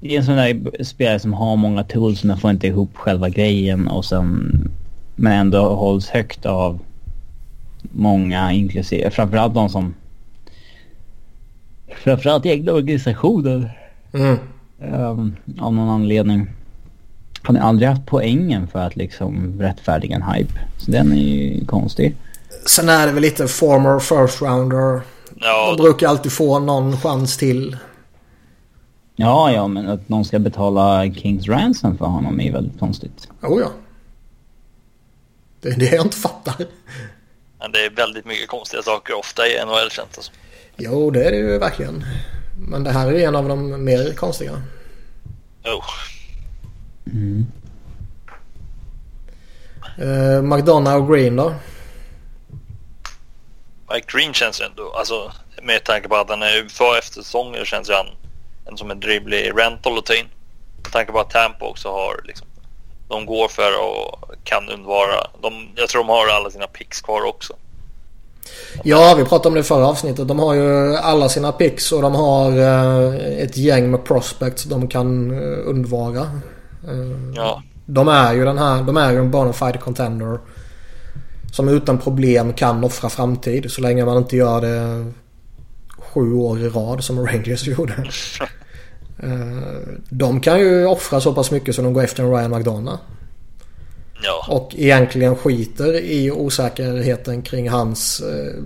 Det 0.00 0.14
är 0.14 0.18
en 0.18 0.24
sån 0.24 0.36
där 0.36 0.84
spelare 0.84 1.18
som 1.18 1.32
har 1.32 1.56
många 1.56 1.84
tools 1.84 2.24
men 2.24 2.38
får 2.38 2.50
inte 2.50 2.66
ihop 2.66 2.96
själva 2.96 3.28
grejen 3.28 3.88
och 3.88 4.04
sen... 4.04 4.70
Men 5.16 5.32
ändå 5.32 5.74
hålls 5.74 6.08
högt 6.08 6.46
av 6.46 6.78
många 7.82 8.52
inklusive 8.52 9.10
framförallt 9.10 9.54
de 9.54 9.68
som... 9.68 9.94
Framförallt 11.88 12.46
egna 12.46 12.72
organisationer. 12.72 13.78
Mm. 14.12 14.38
Um, 14.94 15.36
av 15.60 15.74
någon 15.74 15.88
anledning. 15.88 16.46
Han 17.42 17.56
har 17.56 17.68
aldrig 17.68 17.88
haft 17.88 18.06
poängen 18.06 18.68
för 18.68 18.78
att 18.78 18.96
liksom 18.96 19.60
rättfärdiga 19.60 20.16
en 20.16 20.22
hype. 20.22 20.52
Så 20.78 20.90
den 20.90 21.12
är 21.12 21.16
ju 21.16 21.64
konstig. 21.64 22.14
Sen 22.66 22.88
är 22.88 23.06
det 23.06 23.12
väl 23.12 23.22
lite 23.22 23.48
former 23.48 23.98
first 23.98 24.42
rounder. 24.42 25.00
Ja, 25.40 25.74
De 25.76 25.82
brukar 25.82 26.08
alltid 26.08 26.32
få 26.32 26.58
någon 26.58 26.96
chans 26.96 27.36
till. 27.36 27.76
Ja, 29.20 29.52
ja, 29.52 29.68
men 29.68 29.88
att 29.88 30.08
någon 30.08 30.24
ska 30.24 30.38
betala 30.38 31.12
Kings 31.14 31.48
Ransom 31.48 31.98
för 31.98 32.04
honom 32.04 32.40
är 32.40 32.52
väldigt 32.52 32.78
konstigt. 32.78 33.28
Oh 33.42 33.60
ja. 33.60 33.70
Det 35.60 35.68
är 35.68 35.76
det 35.76 35.90
jag 35.90 36.06
inte 36.06 36.16
fattar. 36.16 36.54
men 37.58 37.72
det 37.72 37.84
är 37.84 37.90
väldigt 37.90 38.26
mycket 38.26 38.48
konstiga 38.48 38.82
saker 38.82 39.18
ofta 39.18 39.46
i 39.46 39.64
NHL 39.64 39.90
känns 39.90 40.08
det 40.16 40.22
som. 40.22 40.34
Jo, 40.76 41.10
det 41.10 41.24
är 41.24 41.30
det 41.30 41.36
ju 41.36 41.58
verkligen. 41.58 42.04
Men 42.58 42.84
det 42.84 42.90
här 42.90 43.12
är 43.12 43.28
en 43.28 43.36
av 43.36 43.48
de 43.48 43.84
mer 43.84 44.12
konstiga. 44.12 44.62
Jo. 45.64 45.82
Mm. 47.06 47.46
Uh, 49.98 50.42
McDonough 50.42 50.96
och 50.96 51.14
Green 51.14 51.36
då? 51.36 51.54
Mike 53.92 54.06
Green 54.18 54.32
känns 54.34 54.60
ju 54.60 54.64
ändå, 54.64 54.92
alltså 54.98 55.32
med 55.62 55.84
tanke 55.84 56.08
på 56.08 56.16
att 56.16 56.30
han 56.30 56.42
är 56.42 56.62
UFA 56.64 56.98
efter 56.98 57.22
säsonger 57.22 57.64
känns 57.64 57.90
ju 57.90 57.94
han 57.94 58.06
en 58.68 58.76
som 58.76 58.90
en 58.90 59.00
dribblig 59.00 59.52
rental 59.56 59.98
att 59.98 60.06
ta 60.06 60.14
in. 60.14 60.26
Med 60.82 60.92
tanke 60.92 61.12
på 61.12 61.20
att 61.20 61.30
Tampa 61.30 61.64
också 61.66 61.88
har 61.88 62.20
liksom, 62.24 62.46
de 63.08 63.26
går 63.26 63.48
för 63.48 63.70
och 63.84 64.34
kan 64.44 64.68
undvara, 64.68 65.26
de, 65.42 65.68
jag 65.76 65.88
tror 65.88 66.02
de 66.02 66.08
har 66.08 66.26
alla 66.28 66.50
sina 66.50 66.66
picks 66.66 67.00
kvar 67.00 67.22
också. 67.22 67.54
Ja, 68.84 69.14
vi 69.18 69.24
pratade 69.24 69.48
om 69.48 69.54
det 69.54 69.60
i 69.60 69.62
förra 69.62 69.86
avsnittet. 69.86 70.28
De 70.28 70.38
har 70.38 70.54
ju 70.54 70.96
alla 70.96 71.28
sina 71.28 71.52
picks 71.52 71.92
och 71.92 72.02
de 72.02 72.14
har 72.14 72.58
eh, 72.58 73.14
ett 73.38 73.56
gäng 73.56 73.90
med 73.90 74.04
prospects 74.04 74.64
de 74.64 74.88
kan 74.88 75.30
eh, 75.30 75.58
undvara. 75.68 76.20
Eh, 76.88 77.34
Ja, 77.36 77.62
De 77.86 78.08
är 78.08 78.32
ju 78.32 78.44
den 78.44 78.58
här, 78.58 78.82
de 78.82 78.96
är 78.96 79.12
ju 79.12 79.18
en 79.18 79.30
bona 79.30 79.52
fide 79.52 79.78
contender. 79.78 80.38
Som 81.52 81.68
utan 81.68 81.98
problem 81.98 82.52
kan 82.52 82.84
offra 82.84 83.08
framtid 83.08 83.70
så 83.70 83.80
länge 83.80 84.04
man 84.04 84.16
inte 84.16 84.36
gör 84.36 84.60
det 84.60 85.06
sju 86.12 86.34
år 86.34 86.58
i 86.60 86.68
rad 86.68 87.04
som 87.04 87.26
Rangers 87.26 87.66
gjorde. 87.68 87.94
Eh, 89.22 89.98
De 90.10 90.40
kan 90.40 90.58
ju 90.60 90.86
offra 90.86 91.20
så 91.20 91.34
pass 91.34 91.50
mycket 91.50 91.74
som 91.74 91.84
de 91.84 91.92
går 91.92 92.04
efter 92.04 92.22
en 92.22 92.30
Ryan 92.30 92.50
McDonough. 92.50 93.00
ja. 94.24 94.46
Och 94.48 94.74
egentligen 94.76 95.36
skiter 95.36 95.94
i 96.00 96.30
osäkerheten 96.30 97.42
kring 97.42 97.68
hans... 97.70 98.20
Eh, 98.20 98.62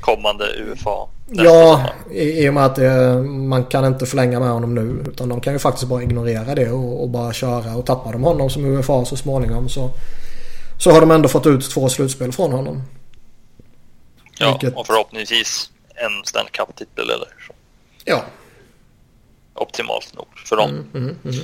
kommande 0.00 0.44
UFA. 0.44 0.90
ja, 1.30 1.80
i, 2.12 2.44
i 2.44 2.48
och 2.48 2.54
med 2.54 2.64
att 2.66 2.74
det, 2.76 3.22
man 3.22 3.64
kan 3.64 3.84
inte 3.84 4.06
förlänga 4.06 4.40
med 4.40 4.48
honom 4.48 4.74
nu. 4.74 5.04
Utan 5.10 5.28
de 5.28 5.40
kan 5.40 5.52
ju 5.52 5.58
faktiskt 5.58 5.88
bara 5.88 6.02
ignorera 6.02 6.54
det 6.54 6.70
och, 6.70 7.02
och 7.02 7.08
bara 7.08 7.32
köra. 7.32 7.76
Och 7.76 7.86
tappar 7.86 8.12
de 8.12 8.22
honom 8.24 8.50
som 8.50 8.64
UFA 8.64 9.04
så 9.04 9.16
småningom 9.16 9.68
så, 9.68 9.90
så 10.78 10.90
har 10.90 11.00
de 11.00 11.10
ändå 11.10 11.28
fått 11.28 11.46
ut 11.46 11.70
två 11.70 11.88
slutspel 11.88 12.32
från 12.32 12.52
honom. 12.52 12.82
Ja, 14.38 14.50
Vilket- 14.52 14.76
och 14.78 14.86
förhoppningsvis 14.86 15.70
en 15.94 16.24
Stanley 16.24 16.50
Cup-titel 16.50 17.10
eller 17.10 17.28
så. 17.46 17.52
Ja. 18.04 18.24
Optimalt 19.54 20.14
nog 20.14 20.26
för 20.46 20.56
dem. 20.56 20.70
Mm, 20.70 20.88
mm, 20.94 21.16
mm. 21.24 21.36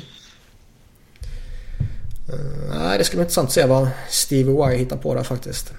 Eh, 2.29 2.79
nej, 2.79 2.99
det 2.99 3.05
skulle 3.05 3.19
vara 3.19 3.25
intressant 3.25 3.49
att 3.49 3.53
se 3.55 3.67
vad 3.67 3.89
Stevie 4.09 4.73
Y 4.75 4.77
hittar 4.79 4.97
på 4.97 5.15
där 5.15 5.23
faktiskt. 5.23 5.73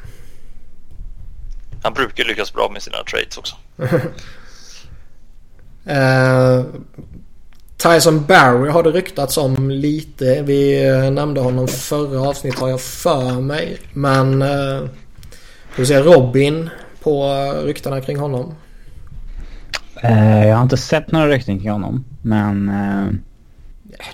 Han 1.83 1.93
brukar 1.93 2.23
lyckas 2.23 2.53
bra 2.53 2.69
med 2.73 2.81
sina 2.83 2.97
trades 3.03 3.37
också. 3.37 3.55
Eh, 5.85 6.63
Tyson 7.77 8.25
Barry 8.25 8.69
har 8.69 8.83
det 8.83 8.89
ryktats 8.91 9.37
om 9.37 9.69
lite. 9.69 10.41
Vi 10.41 10.83
nämnde 11.11 11.41
honom 11.41 11.67
förra 11.67 12.29
avsnittet 12.29 12.59
har 12.59 12.69
jag 12.69 12.81
för 12.81 13.41
mig. 13.41 13.77
Men 13.93 14.41
eh, 14.41 14.81
du 15.75 15.85
ser 15.85 16.03
Robin 16.03 16.69
på 17.03 17.33
ryktena 17.65 18.01
kring 18.01 18.17
honom. 18.17 18.53
Eh, 20.03 20.47
jag 20.47 20.55
har 20.55 20.63
inte 20.63 20.77
sett 20.77 21.11
några 21.11 21.27
rykten 21.27 21.59
kring 21.59 21.71
honom. 21.71 22.05
Men 22.21 22.69
eh, 22.69 23.13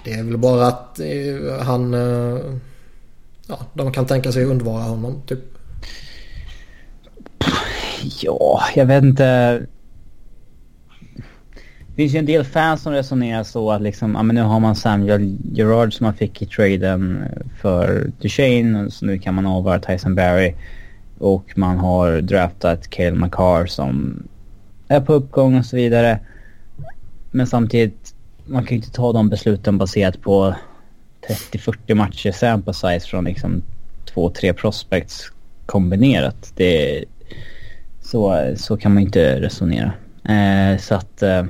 Det 0.04 0.14
är 0.14 0.24
väl 0.24 0.38
bara 0.38 0.68
att 0.68 1.00
eh, 1.00 1.66
han... 1.66 1.94
Ja, 3.48 3.60
de 3.74 3.92
kan 3.92 4.06
tänka 4.06 4.32
sig 4.32 4.46
undvara 4.46 4.84
honom 4.84 5.22
typ. 5.28 5.40
ja, 8.22 8.62
jag 8.76 8.86
vet 8.86 9.04
inte. 9.04 9.62
Det 11.88 11.96
finns 11.96 12.14
ju 12.14 12.20
en 12.20 12.26
del 12.26 12.44
fans 12.44 12.82
som 12.82 12.94
resonerar 12.94 13.44
så 13.44 13.72
att 13.72 13.82
liksom, 13.82 14.16
ja 14.16 14.24
men 14.24 14.36
nu 14.36 14.42
har 14.42 14.60
man 14.60 14.76
Samuel 14.76 15.38
Gerard 15.52 15.94
som 15.94 16.04
man 16.04 16.14
fick 16.14 16.42
i 16.42 16.46
traden 16.46 17.24
för 17.62 18.12
Duchene 18.22 18.92
så 18.92 19.06
nu 19.06 19.20
kan 19.20 19.34
man 19.36 19.46
avvara 19.46 19.80
Tyson 19.80 20.16
Barry. 20.16 20.54
Och 21.20 21.54
man 21.56 21.78
har 21.78 22.22
draftat 22.22 22.90
Cale 22.90 23.16
McCarr 23.16 23.66
som 23.66 24.24
är 24.88 25.02
på 25.02 25.14
uppgång 25.14 25.58
och 25.58 25.66
så 25.66 25.76
vidare. 25.76 26.20
Men 27.32 27.48
samtidigt, 27.48 28.14
man 28.46 28.64
kan 28.64 28.70
ju 28.70 28.76
inte 28.76 28.92
ta 28.92 29.14
de 29.14 29.30
besluten 29.30 29.78
baserat 29.78 30.22
på 30.22 30.56
30-40 31.52 31.94
matcher 31.94 32.32
sample 32.32 32.74
size 32.74 33.08
från 33.08 33.24
liksom 33.24 33.62
två, 34.14 34.30
tre 34.30 34.54
prospects 34.54 35.32
kombinerat. 35.66 36.54
Det, 36.56 37.04
så, 38.02 38.54
så 38.58 38.78
kan 38.78 38.94
man 38.94 39.04
inte 39.04 39.42
resonera. 39.42 39.92
Eh, 40.30 40.80
så 40.80 40.96
att 40.96 41.22
eh, 41.22 41.46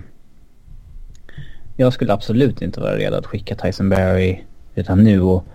jag 1.75 1.93
skulle 1.93 2.13
absolut 2.13 2.61
inte 2.61 2.79
vara 2.79 2.95
redo 2.95 3.15
att 3.15 3.25
skicka 3.25 3.55
Tyson 3.55 3.89
Berry 3.89 4.39
redan 4.73 5.03
nu. 5.03 5.21
Och 5.21 5.45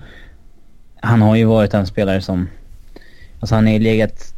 han 1.01 1.23
har 1.23 1.37
ju 1.37 1.45
varit 1.45 1.75
en 1.75 1.87
spelare 1.87 2.21
som... 2.21 2.49
Alltså 3.43 3.55
han 3.55 3.67
har 3.67 3.73
ju 3.73 3.79
legat... 3.79 4.35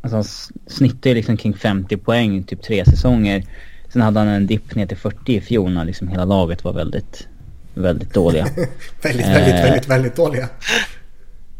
Alltså 0.00 0.16
han 0.16 0.24
snittar 0.66 1.10
ju 1.10 1.16
liksom 1.16 1.36
kring 1.36 1.54
50 1.54 1.96
poäng 1.96 2.42
typ 2.44 2.62
tre 2.62 2.84
säsonger. 2.84 3.44
Sen 3.92 4.02
hade 4.02 4.18
han 4.18 4.28
en 4.28 4.46
dipp 4.46 4.74
ner 4.74 4.86
till 4.86 4.96
40 4.96 5.32
i 5.34 5.40
fjol 5.40 5.72
när 5.72 5.84
liksom 5.84 6.08
hela 6.08 6.24
laget 6.24 6.64
var 6.64 6.72
väldigt, 6.72 7.28
väldigt 7.74 8.14
dåliga. 8.14 8.46
Väldigt, 9.02 9.26
väldigt, 9.26 9.54
Eh. 9.54 9.62
väldigt, 9.62 9.88
väldigt 9.88 10.16
dåliga. 10.16 10.48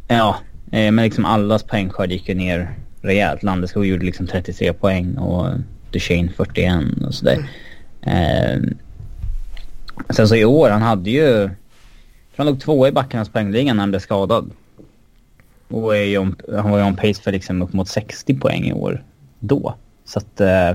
Ja, 0.09 0.37
eh, 0.73 0.93
men 0.93 1.05
liksom 1.05 1.25
allas 1.25 1.63
poängskörd 1.63 2.11
gick 2.13 2.29
ju 2.29 2.35
ner 2.35 2.75
rejält. 3.03 3.43
Landeskog 3.43 3.87
gjorde 3.87 4.05
liksom 4.05 4.27
33 4.27 4.73
poäng 4.73 5.17
och 5.17 5.49
Duchene 5.91 6.29
41 6.37 6.83
och 7.07 7.15
sådär. 7.15 7.49
Eh, 8.03 8.61
sen 10.11 10.29
så 10.29 10.35
i 10.37 10.45
år, 10.45 10.71
han 10.71 10.83
hade 10.83 11.11
ju... 11.11 11.21
jag 11.21 11.49
tror 11.49 11.57
Han 12.37 12.47
låg 12.47 12.61
tvåa 12.61 12.89
i 12.89 12.93
backarnas 12.93 13.29
poängliga 13.29 13.75
när 13.75 13.81
han 13.81 13.91
blev 13.91 14.01
skadad. 14.01 14.51
Och 15.69 15.97
är 15.97 16.03
ju 16.03 16.19
on, 16.19 16.37
han 16.53 16.71
var 16.71 16.79
ju 16.79 16.85
on 16.85 16.97
pace 16.97 17.23
för 17.23 17.33
liksom 17.33 17.63
upp 17.63 17.73
mot 17.73 17.89
60 17.89 18.35
poäng 18.35 18.65
i 18.65 18.73
år 18.73 19.03
då. 19.39 19.75
Så 20.05 20.19
att 20.19 20.41
eh, 20.41 20.73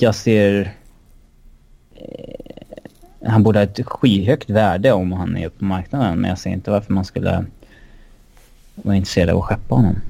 jag 0.00 0.14
ser... 0.14 0.74
Eh, 1.94 3.28
han 3.28 3.42
borde 3.42 3.58
ha 3.58 3.64
ett 3.64 3.86
skyhögt 3.86 4.50
värde 4.50 4.92
om 4.92 5.12
han 5.12 5.36
är 5.36 5.48
på 5.48 5.64
marknaden. 5.64 6.20
Men 6.20 6.30
jag 6.30 6.38
ser 6.38 6.50
inte 6.50 6.70
varför 6.70 6.92
man 6.92 7.04
skulle 7.04 7.44
vara 8.74 8.96
intresserad 8.96 9.30
av 9.30 9.38
att 9.38 9.44
skeppa 9.44 9.74
honom. 9.74 10.00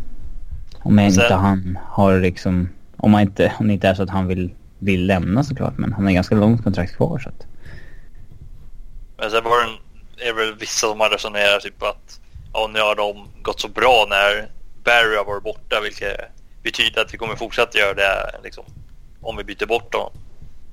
Om 0.78 0.96
Sen- 0.96 1.04
inte 1.04 1.34
han 1.34 1.78
har 1.86 2.20
liksom... 2.20 2.68
Om, 2.96 3.10
man 3.10 3.20
inte, 3.20 3.52
om 3.58 3.66
det 3.66 3.72
inte 3.72 3.88
är 3.88 3.94
så 3.94 4.02
att 4.02 4.10
han 4.10 4.26
vill, 4.26 4.50
vill 4.78 5.06
lämna 5.06 5.44
såklart. 5.44 5.78
Men 5.78 5.92
han 5.92 6.04
har 6.04 6.12
ganska 6.12 6.34
långt 6.34 6.64
kontrakt 6.64 6.96
kvar 6.96 7.18
så 7.18 7.28
att... 7.28 7.46
Men 9.18 9.30
sen 9.30 9.44
var 9.44 9.50
det 9.50 10.24
är 10.24 10.26
det 10.26 10.32
väl 10.32 10.54
vissa 10.54 10.86
som 10.86 11.00
har 11.00 11.10
resonerat 11.10 11.62
typ 11.62 11.82
att 11.82 12.20
ja, 12.52 12.70
nu 12.72 12.80
har 12.80 12.94
de 12.94 13.28
gått 13.42 13.60
så 13.60 13.68
bra 13.68 14.06
när 14.08 14.48
Barry 14.84 15.16
har 15.16 15.24
varit 15.24 15.42
borta 15.42 15.80
vilket 15.82 16.16
betyder 16.62 17.02
att 17.02 17.14
vi 17.14 17.18
kommer 17.18 17.36
fortsätta 17.36 17.78
göra 17.78 17.94
det 17.94 18.40
liksom, 18.44 18.64
om 19.20 19.36
vi 19.36 19.44
byter 19.44 19.66
bort 19.66 19.92
dem. 19.92 20.10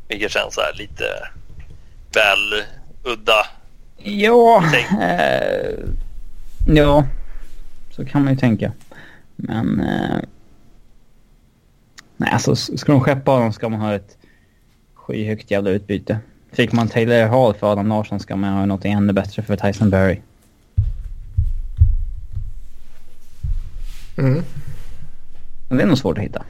Vilket 0.07 0.31
känns 0.31 0.57
här 0.57 0.73
lite 0.73 1.03
väl 2.13 2.63
udda. 3.03 3.45
Ja, 3.97 4.63
eh, 5.01 5.79
ja, 6.67 7.07
så 7.91 8.05
kan 8.05 8.23
man 8.23 8.33
ju 8.33 8.39
tänka. 8.39 8.71
Men... 9.35 9.79
Eh, 9.79 10.19
nej, 12.17 12.31
alltså 12.31 12.55
ska 12.55 12.91
de 12.91 13.01
skeppa 13.01 13.31
honom 13.31 13.53
ska 13.53 13.69
man 13.69 13.81
ha 13.81 13.93
ett 13.93 14.17
skyhögt 14.93 15.51
jävla 15.51 15.69
utbyte. 15.69 16.19
Fick 16.51 16.71
man 16.71 16.87
Taylor 16.87 17.27
Hall 17.27 17.53
för 17.53 17.71
Adam 17.71 17.87
Larsson 17.87 18.19
ska 18.19 18.35
man 18.35 18.53
ha 18.53 18.65
något 18.65 18.85
ännu 18.85 19.13
bättre 19.13 19.43
för 19.43 19.55
Tyson 19.55 19.89
Berry. 19.89 20.21
Mm. 24.17 24.43
Men 25.69 25.77
det 25.77 25.83
är 25.83 25.87
nog 25.87 25.97
svårt 25.97 26.17
att 26.17 26.23
hitta. 26.23 26.43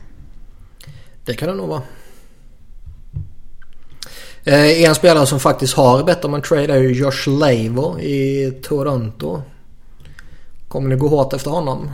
Det 1.26 1.34
kan 1.34 1.48
det 1.50 1.56
nog 1.56 1.70
vara. 1.70 1.82
Eh, 4.44 4.84
en 4.84 4.96
spelare 4.96 5.26
som 5.26 5.40
faktiskt 5.40 5.74
har 5.74 6.04
bett 6.04 6.26
om 6.26 6.34
en 6.34 6.42
trade 6.42 6.74
är 6.74 6.78
ju 6.78 6.92
Josh 6.94 7.28
Leivo 7.40 8.00
i 8.00 8.52
Toronto. 8.64 9.42
Kommer 10.68 10.90
ni 10.90 10.96
gå 10.96 11.08
hårt 11.08 11.34
efter 11.34 11.52
honom? 11.52 11.92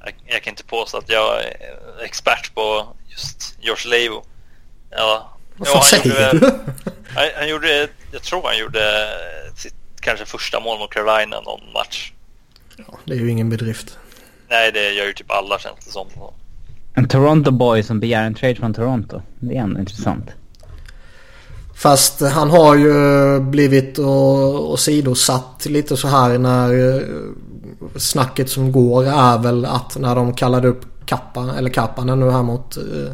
Jag, 0.00 0.14
jag 0.26 0.42
kan 0.42 0.50
inte 0.52 0.64
påstå 0.64 0.98
att 0.98 1.08
jag 1.08 1.42
är 1.44 1.52
expert 2.04 2.54
på 2.54 2.86
just 3.08 3.56
Josh 3.60 3.86
Leivo. 3.90 4.24
Ja, 4.90 5.36
Vad 5.56 5.68
ja, 5.68 5.72
gjorde 5.74 5.86
säger 5.86 6.14
väl- 6.14 6.40
du? 6.40 6.46
Han, 7.14 7.24
han 7.36 7.48
gjorde, 7.48 7.88
jag 8.12 8.22
tror 8.22 8.42
han 8.42 8.58
gjorde 8.58 9.08
sitt 9.56 9.74
kanske 10.00 10.24
första 10.26 10.60
mål 10.60 10.78
mot 10.78 10.90
Carolina 10.90 11.40
någon 11.40 11.72
match. 11.72 12.12
Ja, 12.76 12.98
det 13.04 13.14
är 13.14 13.18
ju 13.18 13.30
ingen 13.30 13.50
bedrift. 13.50 13.98
Nej, 14.48 14.72
det 14.72 14.92
gör 14.92 15.06
ju 15.06 15.12
typ 15.12 15.30
alla 15.30 15.58
känns 15.58 15.84
det 15.84 15.90
som. 15.90 16.06
En 16.94 17.08
Toronto 17.08 17.50
boy 17.50 17.82
som 17.82 18.00
begär 18.00 18.24
en 18.24 18.34
trade 18.34 18.54
från 18.54 18.74
Toronto. 18.74 19.22
Det 19.40 19.56
är 19.56 19.60
ändå 19.60 19.80
intressant. 19.80 20.30
Fast 21.74 22.20
han 22.20 22.50
har 22.50 22.76
ju 22.76 23.40
blivit 23.40 23.98
och, 23.98 24.70
och 24.70 24.80
sidosatt 24.80 25.66
lite 25.66 25.96
så 25.96 26.08
här 26.08 26.38
när 26.38 26.94
eh, 26.94 27.02
snacket 27.96 28.50
som 28.50 28.72
går 28.72 29.04
är 29.04 29.38
väl 29.38 29.64
att 29.64 29.96
när 29.96 30.14
de 30.14 30.34
kallade 30.34 30.68
upp 30.68 31.06
Kappa, 31.06 31.54
eller 31.58 31.70
Kappanen 31.70 32.20
nu 32.20 32.30
här 32.30 32.42
mot, 32.42 32.76
eh, 32.76 33.12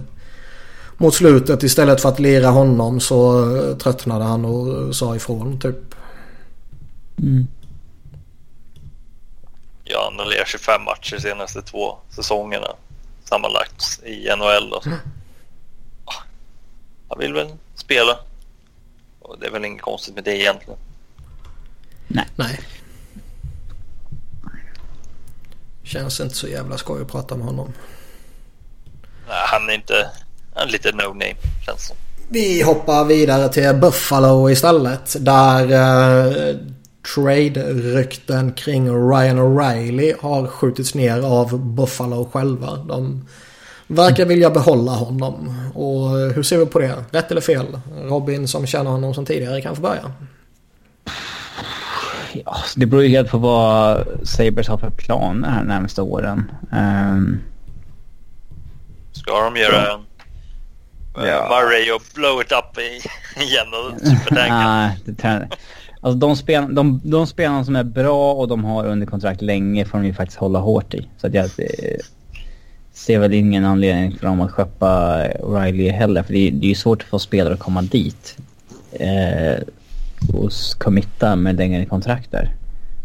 mot 0.96 1.14
slutet 1.14 1.62
istället 1.62 2.00
för 2.00 2.08
att 2.08 2.20
lira 2.20 2.48
honom 2.48 3.00
så 3.00 3.50
eh, 3.56 3.76
tröttnade 3.76 4.24
han 4.24 4.44
och 4.44 4.96
sa 4.96 5.16
ifrån 5.16 5.60
typ. 5.60 5.94
Mm. 7.18 7.46
Ja, 9.92 10.04
han 10.10 10.18
har 10.18 10.26
lirat 10.26 10.48
25 10.48 10.82
matcher 10.82 11.16
de 11.16 11.20
senaste 11.20 11.62
två 11.62 11.98
säsongerna 12.10 12.74
sammanlagt 13.24 14.00
i 14.04 14.28
NHL. 14.38 14.72
Och 14.72 14.84
så. 14.84 14.90
Ah, 16.04 16.14
Han 17.08 17.18
vill 17.18 17.32
väl 17.34 17.48
spela. 17.74 18.18
Och 19.20 19.38
det 19.40 19.46
är 19.46 19.50
väl 19.50 19.64
inget 19.64 19.82
konstigt 19.82 20.14
med 20.14 20.24
det 20.24 20.36
egentligen. 20.36 20.78
Nej. 22.36 22.60
Känns 25.82 26.20
inte 26.20 26.34
så 26.34 26.48
jävla 26.48 26.78
skoj 26.78 27.02
att 27.02 27.08
prata 27.08 27.36
med 27.36 27.46
honom. 27.46 27.72
Nej, 29.28 29.44
han 29.46 29.68
är 29.68 29.74
inte... 29.74 30.10
Han 30.54 30.68
är 30.68 30.72
lite 30.72 30.92
no 30.92 31.08
name 31.08 31.34
känns 31.66 31.86
som. 31.86 31.96
Vi 32.28 32.62
hoppar 32.62 33.04
vidare 33.04 33.48
till 33.48 33.74
Buffalo 33.74 34.50
istället. 34.50 35.16
Där 35.24 35.72
eh, 35.72 36.56
trade-rykten 37.14 38.52
kring 38.52 39.10
Ryan 39.10 39.38
O'Reilly 39.38 40.14
har 40.20 40.46
skjutits 40.46 40.94
ner 40.94 41.20
av 41.20 41.58
Buffalo 41.58 42.30
själva. 42.32 42.76
De 42.76 43.26
verkar 43.86 44.26
vilja 44.26 44.50
behålla 44.50 44.92
honom. 44.92 45.54
Och 45.74 46.10
hur 46.10 46.42
ser 46.42 46.58
vi 46.58 46.66
på 46.66 46.78
det? 46.78 47.04
Rätt 47.10 47.30
eller 47.30 47.40
fel? 47.40 47.66
Robin 48.02 48.48
som 48.48 48.66
känner 48.66 48.90
honom 48.90 49.14
som 49.14 49.26
tidigare 49.26 49.60
kan 49.60 49.76
få 49.76 49.82
börja. 49.82 50.12
Ja, 52.32 52.56
det 52.76 52.86
beror 52.86 53.02
ju 53.02 53.08
helt 53.08 53.30
på 53.30 53.38
vad 53.38 54.06
Sabres 54.22 54.68
har 54.68 54.78
för 54.78 54.90
planer 54.90 55.48
här 55.48 55.64
närmaste 55.64 56.02
åren. 56.02 56.50
Um, 56.72 57.40
Ska 59.12 59.44
de 59.44 59.56
göra 59.56 59.92
en 59.92 60.00
Ja. 61.14 61.48
Murray 61.48 61.90
och 61.90 62.02
blow 62.14 62.40
it 62.40 62.52
up 62.52 62.78
i, 62.78 63.02
igen 63.42 63.66
och 63.74 64.00
nej, 64.30 64.98
det 65.04 65.14
alltså 66.00 66.18
de, 66.18 66.36
spel, 66.36 66.74
de, 66.74 67.00
de 67.04 67.26
spelarna 67.26 67.64
som 67.64 67.76
är 67.76 67.84
bra 67.84 68.32
och 68.32 68.48
de 68.48 68.64
har 68.64 68.86
under 68.86 69.06
kontrakt 69.06 69.42
länge 69.42 69.84
får 69.84 69.98
de 69.98 70.06
ju 70.06 70.14
faktiskt 70.14 70.38
hålla 70.38 70.58
hårt 70.58 70.94
i. 70.94 71.08
Så 71.18 71.26
att 71.26 71.34
jag 71.34 71.44
eh, 71.44 71.98
ser 72.92 73.18
väl 73.18 73.32
ingen 73.32 73.64
anledning 73.64 74.18
för 74.18 74.26
dem 74.26 74.40
att 74.40 74.50
skeppa 74.50 75.22
Riley 75.28 75.90
heller. 75.90 76.22
För 76.22 76.32
det 76.32 76.48
är 76.48 76.50
det 76.50 76.66
är 76.66 76.68
ju 76.68 76.74
svårt 76.74 77.02
att 77.02 77.08
få 77.08 77.18
spelare 77.18 77.54
att 77.54 77.60
komma 77.60 77.82
dit. 77.82 78.36
Eh, 78.92 79.62
och 80.34 80.52
committa 80.78 81.36
med 81.36 81.56
längre 81.56 81.84
kontrakt 81.84 82.30
där. 82.30 82.54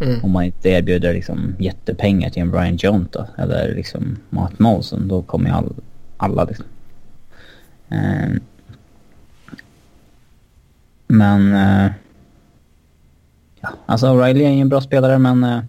Mm. 0.02 0.24
Om 0.24 0.32
man 0.32 0.44
inte 0.44 0.70
erbjuder 0.70 1.14
liksom 1.14 1.56
jättepengar 1.60 2.30
till 2.30 2.42
en 2.42 2.52
Brian 2.52 2.76
Jones 2.76 3.08
då, 3.12 3.28
eller 3.38 3.76
liksom 3.76 4.18
Matt 4.30 4.60
Molson, 4.60 5.08
då 5.08 5.22
kommer 5.22 5.50
ju 5.50 5.56
all, 5.56 5.74
alla 6.18 6.44
liksom. 6.44 6.66
Eh, 7.90 8.30
men... 11.08 11.56
Eh, 11.56 11.92
alltså 13.86 14.08
O'Reilly 14.08 14.46
är 14.46 14.52
ju 14.52 14.62
en 14.62 14.70
bra 14.70 14.82
spelare 14.82 15.20
men... 15.20 15.44
Eh, 15.44 15.60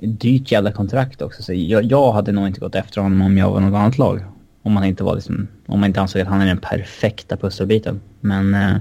dyrt 0.00 0.52
jävla 0.52 0.72
kontrakt 0.72 1.22
också. 1.22 1.42
Så 1.42 1.52
jag, 1.54 1.84
jag 1.84 2.12
hade 2.12 2.32
nog 2.32 2.46
inte 2.46 2.60
gått 2.60 2.74
efter 2.74 3.00
honom 3.00 3.22
om 3.22 3.38
jag 3.38 3.50
var 3.50 3.60
något 3.60 3.78
annat 3.78 3.98
lag. 3.98 4.24
Om 4.62 4.72
man 4.72 4.84
inte 4.84 5.04
var 5.04 5.14
liksom... 5.14 5.48
Om 5.66 5.80
man 5.80 5.86
inte 5.86 6.00
ansåg 6.00 6.22
att 6.22 6.28
han 6.28 6.40
är 6.40 6.46
den 6.46 6.58
perfekta 6.58 7.36
pusselbiten. 7.36 8.00
Men... 8.20 8.54
Eh, 8.54 8.76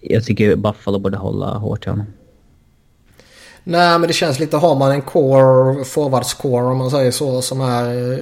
jag 0.00 0.24
tycker 0.24 0.56
Buffalo 0.56 0.98
borde 0.98 1.16
hålla 1.16 1.46
hårt 1.46 1.86
i 1.86 1.90
honom. 1.90 2.06
Nej 3.64 3.98
men 3.98 4.08
det 4.08 4.12
känns 4.12 4.38
lite, 4.38 4.56
har 4.56 4.74
man 4.74 4.92
en 4.92 5.02
core, 5.02 5.84
forwardscore 5.84 6.64
om 6.64 6.78
man 6.78 6.90
säger 6.90 7.10
så, 7.10 7.42
som 7.42 7.60
är 7.60 8.12
eh, 8.12 8.18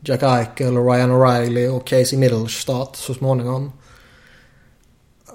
Jack 0.00 0.22
Eichel, 0.22 0.76
Ryan 0.76 1.12
O'Reilly 1.12 1.68
och 1.68 1.86
Casey 1.86 2.18
Middlestad 2.18 2.88
så 2.92 3.14
småningom. 3.14 3.72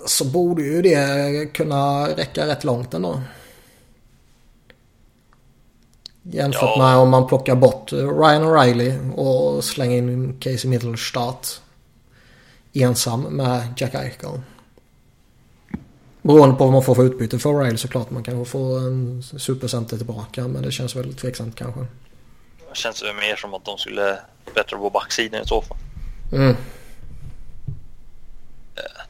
Så 0.05 0.25
borde 0.25 0.61
ju 0.61 0.81
det 0.81 1.53
kunna 1.53 2.07
räcka 2.07 2.47
rätt 2.47 2.63
långt 2.63 2.93
ändå. 2.93 3.21
Jämfört 6.23 6.61
Ja. 6.61 6.77
med 6.77 6.97
om 6.97 7.09
man 7.09 7.27
plockar 7.27 7.55
bort 7.55 7.91
Ryan 7.93 8.43
O'Reilly 8.43 9.13
och 9.15 9.63
slänger 9.63 9.97
in 9.97 10.37
Casey 10.39 10.69
Middlestad 10.69 11.35
ensam 12.73 13.21
med 13.21 13.73
Jack 13.77 13.93
Eichel. 13.95 14.41
Beroende 16.21 16.55
på 16.55 16.63
vad 16.63 16.73
man 16.73 16.83
får 16.83 16.95
för 16.95 17.03
utbyte 17.03 17.39
för 17.39 17.49
O'Reilly 17.49 17.75
såklart. 17.75 18.09
Man 18.09 18.23
kan 18.23 18.45
få 18.45 18.77
en 18.77 19.23
supercenter 19.23 19.97
tillbaka 19.97 20.47
men 20.47 20.61
det 20.63 20.71
känns 20.71 20.95
väldigt 20.95 21.17
tveksamt 21.17 21.55
kanske. 21.55 21.81
Det 22.69 22.77
känns 22.77 23.03
mer 23.03 23.35
som 23.35 23.53
att 23.53 23.65
de 23.65 23.77
skulle 23.77 24.19
bättre 24.55 24.77
på 24.77 24.89
backsidan 24.89 25.41
i 25.41 25.47
så 25.47 25.61
fall. 25.61 25.77
Mm. 26.33 26.55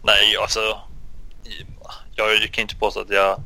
Nej, 0.04 0.38
alltså. 0.42 0.80
Jag 2.16 2.52
kan 2.52 2.62
inte 2.62 2.76
påstå 2.76 3.00
att 3.00 3.10
jag 3.10 3.44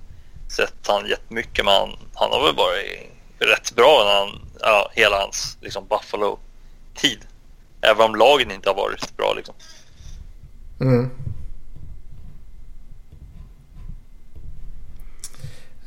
sett 0.48 0.88
han 0.88 1.08
jättemycket 1.08 1.66
men 1.66 1.74
han, 1.74 1.90
han 2.14 2.32
har 2.32 2.46
väl 2.46 2.56
varit 2.56 3.12
rätt 3.40 3.76
bra 3.76 4.04
när 4.06 4.20
han, 4.20 4.42
ja, 4.60 4.92
hela 4.94 5.20
hans 5.20 5.58
liksom 5.62 5.88
Buffalo-tid. 5.88 7.20
Även 7.82 8.06
om 8.06 8.16
lagen 8.16 8.52
inte 8.52 8.70
har 8.70 8.76
varit 8.76 9.18
bra 9.18 9.34
liksom. 9.34 9.56
Mm. 10.82 11.12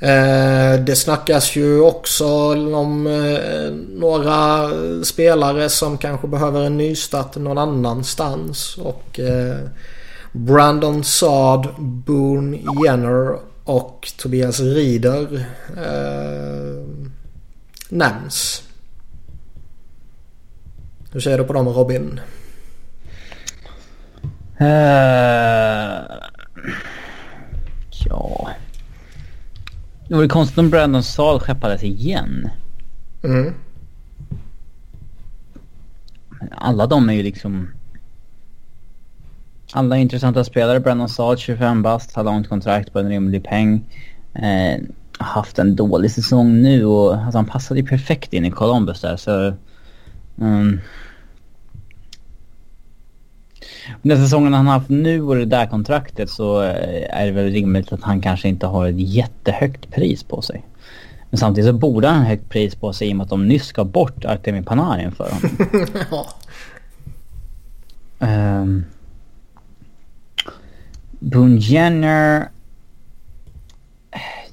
Eh, 0.00 0.80
det 0.80 0.96
snackas 0.96 1.56
ju 1.56 1.80
också 1.80 2.26
om 2.74 3.06
eh, 3.06 3.72
några 3.88 4.70
spelare 5.04 5.68
som 5.68 5.98
kanske 5.98 6.28
behöver 6.28 6.60
en 6.60 6.76
nystart 6.76 7.36
någon 7.36 7.58
annanstans. 7.58 8.78
Och 8.78 9.20
eh, 9.20 9.58
Brandon 10.32 11.04
Saad, 11.04 11.68
Boone 11.78 12.58
Jenner 12.84 13.38
och 13.64 14.08
Tobias 14.18 14.60
Rieder 14.60 15.46
eh, 15.76 16.84
nämns. 17.88 18.62
Hur 21.12 21.20
ser 21.20 21.38
du 21.38 21.44
på 21.44 21.52
dem 21.52 21.68
Robin? 21.68 22.20
Eh, 24.58 24.68
ja... 28.04 28.50
Det 30.08 30.14
vore 30.14 30.28
konstigt 30.28 30.58
om 30.58 30.70
Brandon 30.70 31.02
Saal 31.02 31.40
skeppades 31.40 31.82
igen. 31.82 32.50
Mm. 33.24 33.54
Alla 36.50 36.86
de 36.86 37.08
är 37.08 37.12
ju 37.12 37.22
liksom... 37.22 37.68
Alla 39.72 39.96
intressanta 39.96 40.44
spelare. 40.44 40.80
Brandon 40.80 41.08
Saal 41.08 41.36
25 41.36 41.82
bast, 41.82 42.12
har 42.12 42.24
långt 42.24 42.48
kontrakt 42.48 42.92
på 42.92 42.98
en 42.98 43.08
rimlig 43.08 43.44
peng. 43.44 43.84
Eh, 44.34 44.80
har 45.18 45.26
haft 45.26 45.58
en 45.58 45.76
dålig 45.76 46.10
säsong 46.10 46.62
nu 46.62 46.84
och 46.84 47.14
alltså, 47.14 47.38
han 47.38 47.46
passade 47.46 47.80
ju 47.80 47.86
perfekt 47.86 48.32
in 48.32 48.44
i 48.44 48.50
Columbus 48.50 49.00
där 49.00 49.16
så... 49.16 49.54
Mm. 50.40 50.80
Den 54.02 54.18
säsongen 54.18 54.54
han 54.54 54.66
har 54.66 54.74
haft 54.74 54.88
nu 54.88 55.22
och 55.22 55.36
det 55.36 55.44
där 55.44 55.66
kontraktet 55.66 56.30
så 56.30 56.62
eh, 56.62 57.20
är 57.20 57.26
det 57.26 57.32
väl 57.32 57.52
rimligt 57.52 57.92
att 57.92 58.02
han 58.02 58.20
kanske 58.20 58.48
inte 58.48 58.66
har 58.66 58.88
ett 58.88 59.00
jättehögt 59.00 59.90
pris 59.90 60.22
på 60.22 60.42
sig. 60.42 60.64
Men 61.30 61.38
samtidigt 61.38 61.70
så 61.70 61.72
borde 61.72 62.08
han 62.08 62.18
ha 62.18 62.24
högt 62.24 62.48
pris 62.48 62.74
på 62.74 62.92
sig 62.92 63.08
i 63.08 63.12
och 63.12 63.16
med 63.16 63.24
att 63.24 63.30
de 63.30 63.48
nyss 63.48 63.66
ska 63.66 63.84
bort 63.84 64.24
Artemi 64.24 64.62
Panarin 64.62 65.12
för 65.12 65.30
honom. 65.30 65.56
ja. 66.10 66.26
Um, 68.60 68.84
Boone 71.18 71.56
Jenner... 71.58 72.48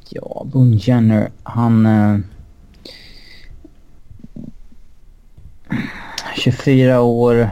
Ja, 0.09 0.43
Boone 0.45 0.76
Jenner, 0.76 1.30
han... 1.43 1.86
eh, 1.86 2.18
24 6.36 6.99
år. 7.01 7.49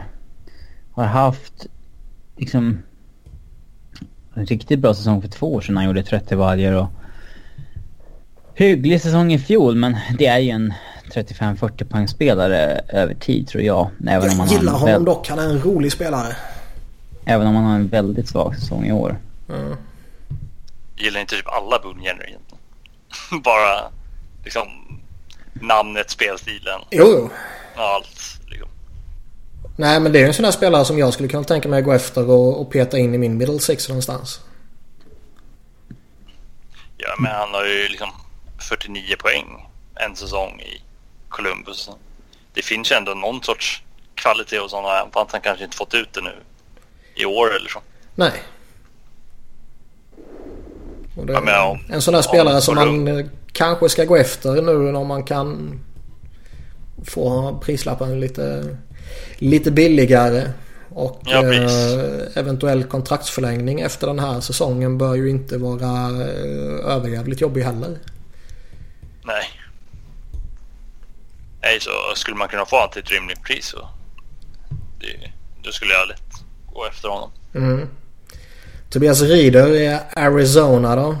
Har 0.92 1.04
haft 1.04 1.66
liksom 2.36 2.82
en 4.34 4.46
riktigt 4.46 4.78
bra 4.78 4.94
säsong 4.94 5.22
för 5.22 5.28
två 5.28 5.54
år 5.54 5.60
sedan. 5.60 5.76
Han 5.76 5.86
gjorde 5.86 6.02
30 6.02 6.34
vargar 6.36 6.72
och 6.72 6.86
hygglig 8.54 9.00
säsong 9.02 9.32
i 9.32 9.38
fjol 9.38 9.74
men 9.76 9.96
det 10.18 10.26
är 10.26 10.38
ju 10.38 10.50
en 10.50 10.72
35-40 11.14 11.84
poängspelare 11.84 12.80
över 12.88 13.14
tid 13.14 13.48
tror 13.48 13.62
jag. 13.62 13.90
Även 14.08 14.30
om 14.30 14.36
Jag 14.38 14.44
han 14.44 14.48
gillar 14.48 14.72
honom 14.72 14.86
väl- 14.86 15.04
dock. 15.04 15.28
Han 15.28 15.38
är 15.38 15.44
en 15.50 15.58
rolig 15.58 15.92
spelare. 15.92 16.36
Även 17.24 17.46
om 17.46 17.54
han 17.54 17.64
har 17.64 17.74
en 17.74 17.88
väldigt 17.88 18.28
svag 18.28 18.56
säsong 18.56 18.86
i 18.86 18.92
år. 18.92 19.18
Mm. 19.48 19.76
Gillar 20.96 21.20
inte 21.20 21.36
typ 21.36 21.48
alla 21.48 21.78
Boone 21.78 22.04
Jenner 22.04 22.28
egentligen. 22.28 22.62
Bara 23.42 23.90
liksom 24.44 24.68
namnet, 25.52 26.10
spelstilen, 26.10 26.80
Jo, 26.90 27.04
jo. 27.06 27.30
allt. 27.76 28.40
Liksom. 28.46 28.68
Nej 29.76 30.00
men 30.00 30.12
det 30.12 30.18
är 30.18 30.20
ju 30.20 30.26
en 30.26 30.34
sån 30.34 30.44
här 30.44 30.52
spelare 30.52 30.84
som 30.84 30.98
jag 30.98 31.12
skulle 31.12 31.28
kunna 31.28 31.44
tänka 31.44 31.68
mig 31.68 31.78
att 31.78 31.84
gå 31.84 31.92
efter 31.92 32.30
och, 32.30 32.60
och 32.60 32.70
peta 32.70 32.98
in 32.98 33.14
i 33.14 33.18
min 33.18 33.36
middle 33.36 33.60
six 33.60 33.88
någonstans. 33.88 34.40
Ja, 36.96 37.14
men 37.18 37.32
han 37.32 37.54
har 37.54 37.64
ju 37.64 37.88
liksom 37.88 38.10
49 38.58 39.16
poäng 39.18 39.66
en 39.94 40.16
säsong 40.16 40.60
i 40.60 40.82
Columbus. 41.28 41.90
Det 42.52 42.62
finns 42.62 42.92
ju 42.92 42.96
ändå 42.96 43.14
någon 43.14 43.42
sorts 43.42 43.82
kvalitet 44.14 44.58
hos 44.58 44.72
honom, 44.72 44.90
även 44.90 45.12
fast 45.12 45.32
han 45.32 45.40
kanske 45.40 45.64
inte 45.64 45.76
fått 45.76 45.94
ut 45.94 46.12
det 46.12 46.20
nu 46.20 46.34
i 47.14 47.24
år 47.24 47.56
eller 47.56 47.68
så. 47.68 47.78
Nej. 48.14 48.32
Det, 51.26 51.32
Ja, 51.32 51.40
men 51.40 51.60
om- 51.60 51.84
en 51.90 52.02
sån 52.02 52.14
om 52.14 52.22
spelare 52.22 52.60
som 52.60 52.74
man 52.74 52.88
Colum- 52.88 53.18
eh, 53.20 53.26
kanske 53.52 53.88
ska 53.88 54.04
gå 54.04 54.16
efter 54.16 54.62
nu 54.62 54.92
när 54.92 55.04
man 55.04 55.24
kan 55.24 55.80
få 57.04 57.58
prislappen 57.64 58.20
lite, 58.20 58.76
lite 59.38 59.70
billigare. 59.70 60.50
Och 60.90 61.20
Ja, 61.24 61.54
eh, 61.54 62.38
eventuell 62.38 62.84
kontraktsförlängning 62.84 63.80
efter 63.80 64.06
den 64.06 64.18
här 64.18 64.40
säsongen 64.40 64.98
bör 64.98 65.14
ju 65.14 65.30
inte 65.30 65.58
vara 65.58 66.06
eh, 66.22 66.92
överjävligt 66.94 67.40
jobbig 67.40 67.62
heller. 67.62 67.98
Nej. 69.24 69.44
Nej, 71.62 71.80
så 71.80 71.90
skulle 72.14 72.36
man 72.36 72.48
kunna 72.48 72.66
få 72.66 72.76
honom 72.76 72.90
till 72.92 73.02
ett 73.02 73.10
rimligt 73.10 73.42
pris 73.42 73.66
så 73.66 73.88
det, 75.00 75.30
då 75.64 75.72
skulle 75.72 75.92
jag 75.94 76.08
lätt 76.08 76.43
gå 76.74 76.86
efter 76.86 77.08
honom. 77.08 77.30
Mm. 77.54 77.88
Tobias 78.90 79.20
Rieder 79.20 79.74
i 79.74 79.98
Arizona 80.16 80.96
då? 80.96 81.16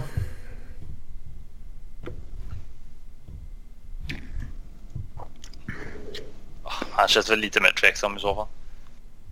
Han 6.90 7.08
känns 7.08 7.30
väl 7.30 7.38
lite 7.38 7.60
mer 7.60 7.70
tveksam 7.70 8.16
i 8.16 8.20
så 8.20 8.34
fall. 8.34 8.46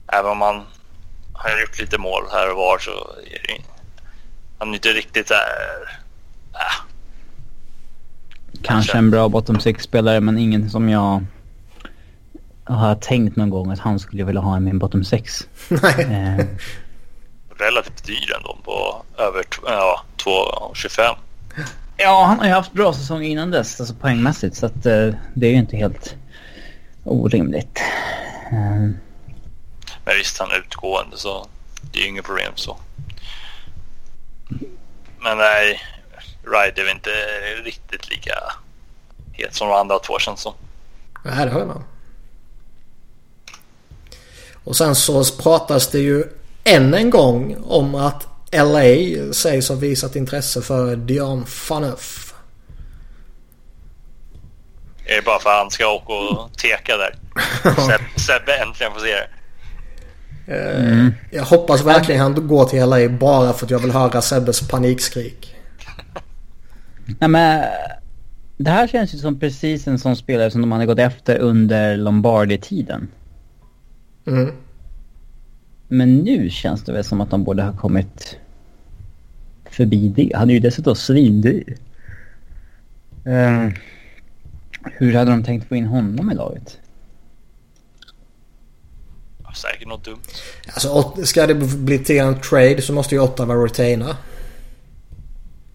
Även 0.06 0.30
om 0.30 0.40
han 0.40 0.66
har 1.32 1.60
gjort 1.60 1.78
lite 1.78 1.98
mål 1.98 2.22
här 2.30 2.50
och 2.50 2.56
var 2.56 2.78
så 2.78 2.90
är 3.26 3.46
det 3.46 3.62
han 4.62 4.70
är 4.70 4.74
inte 4.74 4.88
riktigt 4.88 5.28
där. 5.28 6.00
Äh. 6.54 6.84
Kanske 8.62 8.98
en 8.98 9.10
bra 9.10 9.28
bottom 9.28 9.60
six-spelare 9.60 10.20
men 10.20 10.38
ingen 10.38 10.70
som 10.70 10.88
jag 10.88 11.24
har 12.74 12.94
tänkt 12.94 13.36
någon 13.36 13.50
gång 13.50 13.70
att 13.70 13.78
han 13.78 13.98
skulle 13.98 14.24
vilja 14.24 14.40
ha 14.40 14.56
i 14.56 14.60
min 14.60 14.78
bottom 14.78 15.04
six. 15.04 15.48
Nej. 15.68 16.36
Eh, 16.38 16.46
Relativt 17.58 18.04
dyr 18.04 18.34
ändå 18.36 18.58
på 18.64 19.02
över 19.22 19.44
ja, 19.66 20.02
2,25. 20.24 21.14
ja, 21.96 22.24
han 22.24 22.38
har 22.38 22.46
ju 22.46 22.52
haft 22.52 22.72
bra 22.72 22.92
säsong 22.92 23.22
innan 23.22 23.50
dess, 23.50 23.80
alltså 23.80 23.94
poängmässigt. 23.94 24.56
Så 24.56 24.66
att 24.66 24.86
eh, 24.86 25.08
det 25.34 25.46
är 25.46 25.50
ju 25.50 25.56
inte 25.58 25.76
helt 25.76 26.14
orimligt. 27.04 27.80
Eh, 28.52 28.90
Men 30.04 30.16
visst, 30.18 30.38
han 30.38 30.50
är 30.50 30.58
utgående 30.58 31.16
så 31.16 31.46
det 31.92 31.98
är 31.98 32.02
ju 32.02 32.08
inget 32.08 32.24
problem 32.24 32.52
så. 32.54 32.76
Men 35.20 35.38
nej, 35.38 35.80
Ride 36.44 36.80
är 36.80 36.84
väl 36.84 36.94
inte 36.94 37.10
riktigt 37.64 38.10
lika 38.10 38.34
het 39.32 39.54
som 39.54 39.68
de 39.68 39.74
andra 39.74 39.98
två 39.98 40.18
känns 40.18 40.40
som. 40.40 40.52
Det 41.24 41.30
har 41.30 41.46
jag 41.46 41.66
med. 41.68 41.82
Och 44.64 44.76
sen 44.76 44.94
så 44.94 45.24
pratas 45.24 45.88
det 45.88 45.98
ju 45.98 46.24
än 46.64 46.94
en 46.94 47.10
gång 47.10 47.56
om 47.64 47.94
att 47.94 48.26
LA 48.52 49.32
sägs 49.32 49.68
ha 49.68 49.76
visat 49.76 50.16
intresse 50.16 50.62
för 50.62 50.96
Dion 50.96 51.44
Phaneuf. 51.68 52.34
Är 55.06 55.16
det 55.16 55.22
bara 55.24 55.38
för 55.38 55.50
att 55.50 55.56
han 55.58 55.70
ska 55.70 55.86
åka 55.86 56.12
och 56.12 56.52
teka 56.58 56.96
där? 56.96 57.14
Seb- 57.88 58.20
Sebbe 58.20 58.52
äntligen 58.56 58.92
får 58.92 59.00
se 59.00 59.06
det. 59.14 59.28
Eh, 60.54 61.06
Jag 61.30 61.44
hoppas 61.44 61.84
verkligen 61.84 62.20
han 62.20 62.48
går 62.48 62.64
till 62.64 62.86
LA 62.88 63.08
bara 63.08 63.52
för 63.52 63.66
att 63.66 63.70
jag 63.70 63.78
vill 63.78 63.90
höra 63.90 64.22
Sebbes 64.22 64.68
panikskrik. 64.68 65.54
Nej 67.20 67.28
men 67.30 67.64
det 68.56 68.70
här 68.70 68.86
känns 68.88 69.14
ju 69.14 69.18
som 69.18 69.40
precis 69.40 69.86
en 69.86 69.98
sån 69.98 70.16
spelare 70.16 70.50
som 70.50 70.60
de 70.60 70.72
hade 70.72 70.86
gått 70.86 70.98
efter 70.98 71.38
under 71.38 71.96
Lombardi-tiden. 71.96 73.08
Mm. 74.26 74.52
Men 75.88 76.18
nu 76.18 76.50
känns 76.50 76.84
det 76.84 76.92
väl 76.92 77.04
som 77.04 77.20
att 77.20 77.30
de 77.30 77.44
borde 77.44 77.62
ha 77.62 77.72
kommit 77.72 78.36
förbi 79.64 80.08
det. 80.08 80.32
Han 80.34 80.50
är 80.50 80.54
ju 80.54 80.60
dessutom 80.60 80.94
svindyr. 80.94 81.76
Uh, 83.26 83.68
hur 84.84 85.14
hade 85.14 85.30
de 85.30 85.44
tänkt 85.44 85.68
få 85.68 85.76
in 85.76 85.86
honom 85.86 86.30
i 86.30 86.34
laget? 86.34 86.78
Säkert 89.54 89.88
något 89.88 90.04
dumt. 90.04 90.20
Alltså 90.66 91.14
ska 91.24 91.46
det 91.46 91.54
bli 91.54 91.98
till 91.98 92.18
en 92.18 92.40
trade 92.40 92.82
så 92.82 92.92
måste 92.92 93.14
ju 93.14 93.20
Ottawa 93.20 93.54
retaina. 93.54 94.16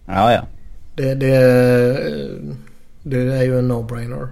Ja, 0.06 0.32
ja. 0.32 0.46
Det, 0.94 1.14
det, 1.14 1.38
det 3.02 3.18
är 3.18 3.42
ju 3.42 3.58
en 3.58 3.72
no-brainer. 3.72 4.28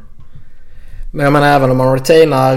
Men 1.13 1.25
jag 1.25 1.33
menar 1.33 1.47
även 1.47 1.71
om 1.71 1.77
man 1.77 1.95
retainar... 1.95 2.57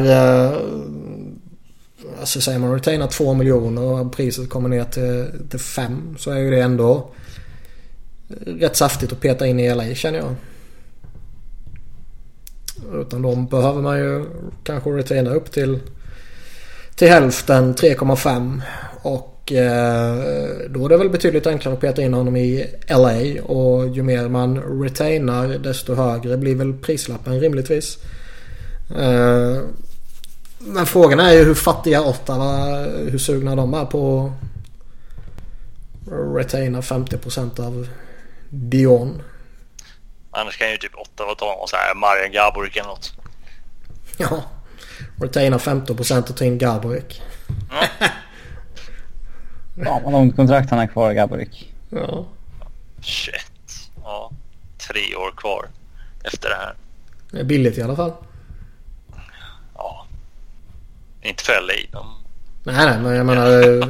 Alltså 2.20 2.42
säger 2.42 2.60
man 2.60 2.74
retainar 2.74 3.08
2 3.08 3.34
miljoner 3.34 3.82
och 3.82 4.14
priset 4.16 4.50
kommer 4.50 4.70
ner 4.70 4.84
till, 4.84 5.26
till 5.50 5.60
5 5.60 6.16
så 6.20 6.32
är 6.32 6.38
ju 6.38 6.52
det 6.52 6.62
ändå 6.62 7.10
rätt 8.46 8.76
saftigt 8.76 9.12
att 9.12 9.22
peta 9.22 9.48
in 9.48 9.60
i 9.60 9.76
LA 9.76 9.96
känner 9.96 10.20
jag. 10.20 10.36
Utan 13.02 13.22
de 13.22 13.48
behöver 13.48 13.82
man 13.82 14.00
ju 14.00 14.26
kanske 14.64 14.90
retaina 14.90 15.30
upp 15.30 15.52
till 15.52 15.80
till 16.96 17.10
hälften 17.10 17.76
3,5 17.76 18.62
och 19.02 19.52
eh, 19.52 20.16
då 20.70 20.86
är 20.86 20.90
det 20.90 20.98
väl 20.98 21.10
betydligt 21.10 21.48
enklare 21.48 21.74
att 21.74 21.82
peta 21.82 22.02
in 22.02 22.14
honom 22.14 22.36
i 22.36 22.66
LA 22.88 23.44
och 23.44 23.88
ju 23.88 24.04
mer 24.04 24.30
man 24.30 24.82
retainar 24.84 25.48
desto 25.48 25.94
högre 25.94 26.38
blir 26.38 26.56
väl 26.56 26.74
prislappen 26.74 27.40
rimligtvis. 27.40 27.98
Eh, 29.00 29.58
men 30.60 30.86
frågan 30.86 31.20
är 31.20 31.32
ju 31.32 31.44
hur 31.44 31.56
fattiga 31.56 32.02
Ottawa, 32.02 32.80
hur 32.86 33.18
sugna 33.18 33.56
de 33.56 33.74
är 33.74 33.86
på 33.86 34.34
att 36.06 36.36
retaina 36.36 36.82
50% 36.82 37.60
av 37.60 37.88
Dion. 38.50 39.22
Annars 40.32 40.58
kan 40.58 40.72
ju 40.72 40.78
typ 40.78 40.96
Ottawa 40.96 41.36
ta 41.36 41.46
någon 41.46 41.68
så 41.68 41.76
här 41.76 41.96
Marian 41.96 42.32
Gaborik 42.32 42.78
eller 42.78 42.88
något. 42.88 43.14
Ja, 44.18 44.44
retaina 45.22 45.58
15% 45.58 46.30
och 46.30 46.38
ta 46.38 46.46
in 46.46 46.58
Gaborik. 46.58 47.22
Fan 49.86 50.04
vad 50.04 50.12
långt 50.12 50.36
kontrakt 50.36 50.70
han 50.70 50.80
har 50.80 50.88
kvar, 50.88 51.14
Gaborik. 51.14 51.74
Ja. 51.90 52.26
Shit. 53.02 53.92
Ja. 54.04 54.32
Tre 54.78 55.16
år 55.16 55.32
kvar 55.38 55.68
efter 56.24 56.50
det 56.50 56.56
här. 56.56 56.74
Det 57.32 57.40
är 57.40 57.44
billigt 57.44 57.78
i 57.78 57.82
alla 57.82 57.96
fall. 57.96 58.14
Inte 61.22 61.44
för 61.44 61.62
LA. 61.62 61.74
De, 61.92 62.16
Nej, 62.64 62.86
nej, 62.86 63.00
men 63.00 63.16
jag 63.16 63.26
menar... 63.26 63.48
eh, 63.82 63.88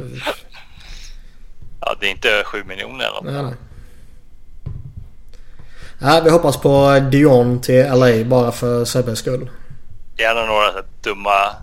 ja, 1.80 1.96
det 2.00 2.06
är 2.06 2.10
inte 2.10 2.42
sju 2.44 2.64
miljoner 2.64 3.04
eller. 3.04 3.32
Nej, 3.32 3.42
nej. 3.42 3.54
Nej, 5.98 6.20
vi 6.24 6.30
hoppas 6.30 6.56
på 6.56 6.98
Dion 7.12 7.60
till 7.60 7.84
LA 7.86 8.24
bara 8.24 8.52
för 8.52 8.84
Sebbes 8.84 9.18
skull. 9.18 9.50
Gärna 10.18 10.44
några 10.46 10.72
så 10.72 10.80
dumma... 11.02 11.54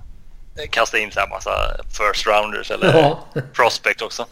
Kasta 0.70 0.98
in 0.98 1.12
så 1.12 1.20
här 1.20 1.28
massa 1.30 1.52
first 1.90 2.28
rounders 2.28 2.72
eller 2.72 2.94
Ja. 3.00 3.26
prospect 3.54 4.02
också. 4.02 4.26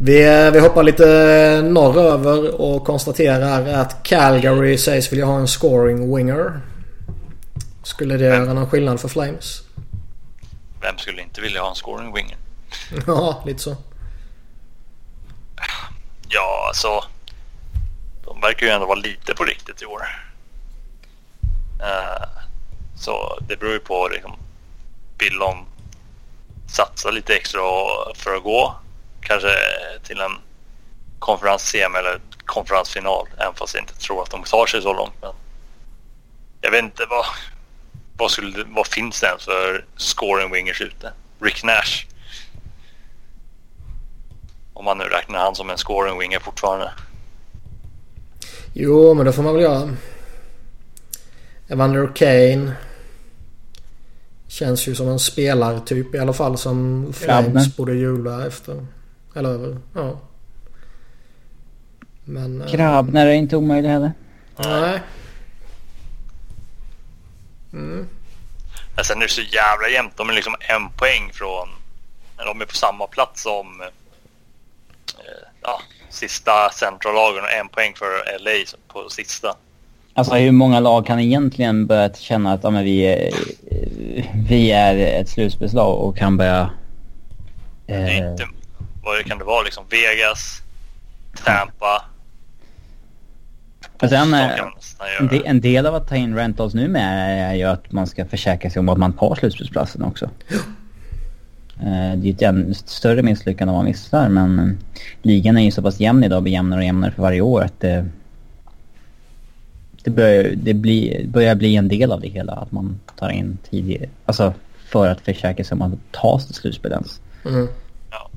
Vi, 0.00 0.50
vi 0.52 0.58
hoppar 0.60 0.82
lite 0.82 1.04
norröver 1.64 2.60
och 2.60 2.84
konstaterar 2.86 3.74
att 3.74 4.02
Calgary 4.02 4.78
sägs 4.78 5.12
vilja 5.12 5.24
ha 5.24 5.38
en 5.38 5.48
scoring 5.48 6.16
winger. 6.16 6.60
Skulle 7.82 8.16
det 8.16 8.24
göra 8.24 8.52
någon 8.54 8.70
skillnad 8.70 9.00
för 9.00 9.08
Flames? 9.08 9.62
Vem 10.84 10.98
skulle 10.98 11.22
inte 11.22 11.40
vilja 11.40 11.62
ha 11.62 11.68
en 11.68 11.74
scoring 11.74 12.12
winger? 12.14 12.36
Ja, 13.06 13.42
lite 13.46 13.62
så. 13.62 13.76
Ja, 16.28 16.64
alltså. 16.68 17.04
De 18.24 18.40
verkar 18.40 18.66
ju 18.66 18.72
ändå 18.72 18.86
vara 18.86 18.98
lite 18.98 19.34
på 19.34 19.44
riktigt 19.44 19.82
i 19.82 19.86
år. 19.86 20.02
Eh, 21.80 22.28
så 22.96 23.38
det 23.48 23.56
beror 23.56 23.72
ju 23.72 23.78
på 23.78 24.08
liksom. 24.08 24.36
Vill 25.18 25.38
de 25.38 25.66
satsa 26.66 27.10
lite 27.10 27.34
extra 27.34 27.60
för 28.14 28.36
att 28.36 28.42
gå 28.42 28.76
kanske 29.20 29.48
till 30.02 30.20
en 30.20 30.38
konferens-CM 31.18 31.94
eller 31.94 32.20
konferensfinal. 32.44 33.26
Även 33.38 33.54
fast 33.54 33.74
jag 33.74 33.82
inte 33.82 33.98
tror 33.98 34.22
att 34.22 34.30
de 34.30 34.42
tar 34.42 34.66
sig 34.66 34.82
så 34.82 34.92
långt. 34.92 35.14
Men 35.20 35.32
jag 36.60 36.70
vet 36.70 36.84
inte 36.84 37.06
vad, 37.10 37.26
vad, 38.16 38.30
skulle, 38.30 38.64
vad 38.76 38.86
finns 38.86 39.20
det 39.20 39.26
ens 39.26 39.44
för 39.44 39.84
scoring 39.96 40.52
wingers 40.52 40.80
ute? 40.80 41.12
Rick 41.40 41.64
Nash. 41.64 42.06
Om 44.72 44.84
man 44.84 44.98
nu 44.98 45.04
räknar 45.04 45.38
han 45.38 45.54
som 45.54 45.70
en 45.70 45.78
scoring 45.78 46.18
winger 46.18 46.38
fortfarande. 46.40 46.90
Jo, 48.72 49.14
men 49.14 49.26
det 49.26 49.32
får 49.32 49.42
man 49.42 49.54
väl 49.54 49.62
göra. 49.62 49.96
Evander 51.68 52.10
Kane. 52.14 52.72
Känns 54.48 54.88
ju 54.88 54.94
som 54.94 55.08
en 55.08 55.18
spelartyp 55.18 56.14
i 56.14 56.18
alla 56.18 56.32
fall 56.32 56.58
som 56.58 57.12
Flames 57.12 57.46
Grabben. 57.52 57.72
borde 57.76 57.94
jula 57.94 58.46
efter. 58.46 58.86
Eller 59.34 59.48
över. 59.48 59.76
Ja. 59.94 60.20
Men... 62.24 62.60
eh, 62.62 62.72
Grabner 62.72 63.26
är 63.26 63.32
inte 63.32 63.56
omöjlig 63.56 63.88
heller. 63.88 64.12
Nej. 64.56 65.00
Mm. 67.74 68.08
Men 68.96 69.04
sen 69.04 69.18
är 69.18 69.22
det 69.22 69.32
så 69.32 69.40
jävla 69.40 69.88
jämnt. 69.88 70.16
De 70.16 70.28
är 70.28 70.32
liksom 70.32 70.54
en 70.60 70.90
poäng 70.90 71.30
från... 71.32 71.68
De 72.36 72.60
är 72.60 72.66
på 72.66 72.74
samma 72.74 73.06
plats 73.06 73.42
som 73.42 73.80
eh, 73.80 73.86
ja, 75.62 75.80
sista 76.10 76.70
centrallagen 76.70 77.44
och 77.44 77.52
en 77.52 77.68
poäng 77.68 77.94
för 77.94 78.38
LA 78.38 78.78
på 78.88 79.08
sista. 79.10 79.56
Alltså 80.14 80.34
hur 80.34 80.52
många 80.52 80.80
lag 80.80 81.06
kan 81.06 81.20
egentligen 81.20 81.86
börja 81.86 82.14
känna 82.14 82.52
att 82.52 82.64
ja, 82.64 82.70
men 82.70 82.84
vi, 82.84 83.00
är, 83.00 83.34
vi 84.48 84.70
är 84.70 85.20
ett 85.20 85.28
slutspelslag 85.28 85.98
och 85.98 86.16
kan 86.16 86.36
börja... 86.36 86.70
Det 87.86 87.94
är 87.94 88.08
Eh, 88.08 88.16
inte, 88.16 88.48
vad 89.04 89.24
kan 89.24 89.38
det 89.38 89.44
vara 89.44 89.62
liksom? 89.62 89.84
Vegas, 89.90 90.62
Tampa. 91.44 92.04
Och 94.02 94.08
sen, 94.08 94.34
eh, 94.34 94.50
de, 95.30 95.42
en 95.46 95.60
del 95.60 95.86
av 95.86 95.94
att 95.94 96.08
ta 96.08 96.16
in 96.16 96.36
rentals 96.36 96.74
nu 96.74 96.88
med 96.88 97.50
är 97.50 97.54
ju 97.54 97.64
att 97.64 97.92
man 97.92 98.06
ska 98.06 98.24
försäkra 98.24 98.70
sig 98.70 98.80
om 98.80 98.88
att 98.88 98.98
man 98.98 99.12
tar 99.12 99.34
slutspelsplatsen 99.34 100.02
också. 100.02 100.30
Eh, 101.80 102.16
Det 102.16 102.42
är 102.42 102.52
ju 102.52 102.70
ett 102.70 102.76
större 102.88 103.22
misslyckande 103.22 103.70
om 103.72 103.76
man 103.76 103.84
missar 103.84 104.28
men 104.28 104.58
eh, 104.58 104.68
ligan 105.22 105.56
är 105.56 105.62
ju 105.64 105.70
så 105.70 105.82
pass 105.82 106.00
jämn 106.00 106.24
idag 106.24 106.36
och 106.36 106.42
blir 106.42 106.52
jämnare 106.52 106.80
och 106.80 106.84
jämnare 106.84 107.10
för 107.10 107.22
varje 107.22 107.40
år 107.40 107.62
att 107.62 107.80
det, 107.80 108.06
det, 110.04 110.10
börjar, 110.10 110.52
det 110.56 110.74
blir, 110.74 111.26
börjar 111.28 111.54
bli 111.54 111.76
en 111.76 111.88
del 111.88 112.12
av 112.12 112.20
det 112.20 112.28
hela 112.28 112.52
att 112.52 112.72
man 112.72 113.00
tar 113.16 113.30
in 113.30 113.58
tidigare. 113.70 114.08
Alltså 114.26 114.54
för 114.88 115.08
att 115.08 115.20
försäkra 115.20 115.64
sig 115.64 115.74
om 115.74 115.82
att 115.82 115.90
man 115.90 116.00
tas 116.10 116.46
till 116.46 116.54
slutspel 116.54 116.92
ens. 116.92 117.20
Mm. 117.46 117.68
Ja. 118.10 118.30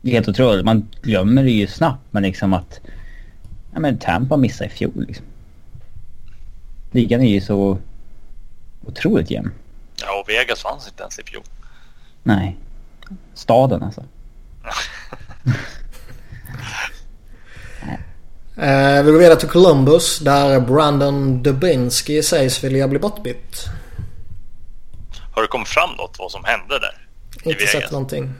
Det 0.00 0.10
är 0.10 0.14
helt 0.14 0.28
otroligt. 0.28 0.64
Man 0.64 0.88
glömmer 1.02 1.44
det 1.44 1.50
ju 1.50 1.66
snabbt 1.66 2.04
men 2.10 2.22
liksom 2.22 2.52
att... 2.52 2.80
Ja 3.72 3.80
men 3.80 3.98
Tampa 3.98 4.36
missade 4.36 4.70
i 4.70 4.72
fjol 4.72 5.04
liksom. 5.08 5.26
Ligan 6.90 7.20
är 7.20 7.28
ju 7.28 7.40
så 7.40 7.78
otroligt 8.86 9.30
jämn. 9.30 9.50
ja, 10.02 10.20
och 10.20 10.28
Vegas 10.28 10.62
fanns 10.62 10.88
inte 10.88 11.02
ens 11.02 11.18
i 11.18 11.22
fjol. 11.22 11.42
Nej. 12.22 12.56
Staden 13.34 13.82
alltså. 13.82 14.04
Eh, 18.56 19.02
vi 19.02 19.12
går 19.12 19.18
vidare 19.18 19.36
till 19.40 19.48
Columbus 19.48 20.18
där 20.18 20.60
Brandon 20.60 21.42
Dubinsky 21.42 22.22
sägs 22.22 22.64
vilja 22.64 22.88
bli 22.88 22.98
bortbytt. 22.98 23.64
Har 25.34 25.42
det 25.42 25.48
kommit 25.48 25.68
fram 25.68 25.90
något 25.90 26.18
vad 26.18 26.30
som 26.30 26.44
hände 26.44 26.78
där? 26.78 27.06
Inte 27.50 27.66
sett 27.66 27.90
någonting. 27.90 28.34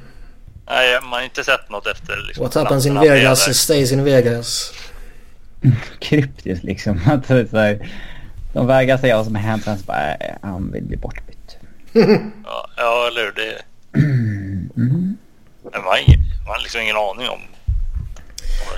Nej, 0.67 1.01
man 1.03 1.13
har 1.13 1.23
inte 1.23 1.45
sett 1.45 1.71
något 1.71 1.87
efter 1.87 2.17
liksom, 2.27 2.45
What 2.45 2.55
happens 2.55 2.87
in 2.87 3.01
Vegas 3.01 3.59
stays 3.59 3.93
in 3.93 4.05
Vegas. 4.05 4.73
Kryptiskt 5.99 6.65
liksom. 6.65 7.01
Att 7.07 7.27
så 7.27 7.35
här, 7.59 7.91
de 8.53 8.67
vägrar 8.67 8.97
säga 8.99 9.17
vad 9.17 9.27
som 9.27 9.35
har 9.35 9.43
hänt 9.43 9.65
sen 9.65 9.79
så 9.79 9.85
bara, 9.85 10.15
äh, 10.15 10.35
han 10.43 10.73
vill 10.73 10.85
bli 10.85 10.97
bortbytt. 10.97 11.57
Ja, 12.45 12.69
ja, 12.77 13.09
eller 13.09 13.21
hur? 13.25 13.33
Det... 13.33 13.63
Men 14.75 15.17
man 15.73 15.83
har, 15.85 15.99
ingen, 16.09 16.21
man 16.21 16.49
har 16.57 16.63
liksom 16.63 16.81
ingen 16.81 16.97
aning 16.97 17.29
om... 17.29 17.41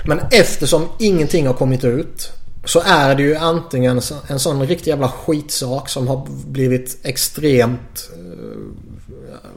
Men 0.05 0.19
eftersom 0.31 0.89
ingenting 0.99 1.47
har 1.47 1.53
kommit 1.53 1.83
ut 1.83 2.31
så 2.65 2.79
är 2.85 3.15
det 3.15 3.23
ju 3.23 3.35
antingen 3.35 4.01
så- 4.01 4.19
en 4.27 4.39
sån 4.39 4.67
riktig 4.67 4.91
jävla 4.91 5.09
skitsak 5.09 5.89
som 5.89 6.07
har 6.07 6.27
blivit 6.47 6.97
extremt... 7.03 8.09
eh, 8.13 8.59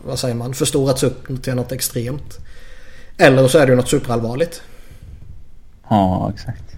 vad 0.04 0.18
säger 0.18 0.34
man? 0.34 0.54
Förstorats 0.54 1.02
upp 1.02 1.42
till 1.42 1.54
något 1.54 1.72
extremt. 1.72 2.38
Eller 3.18 3.48
så 3.48 3.58
är 3.58 3.66
det 3.66 3.70
ju 3.72 3.76
något 3.76 3.88
superallvarligt. 3.88 4.62
Ja, 5.90 6.32
exakt. 6.34 6.75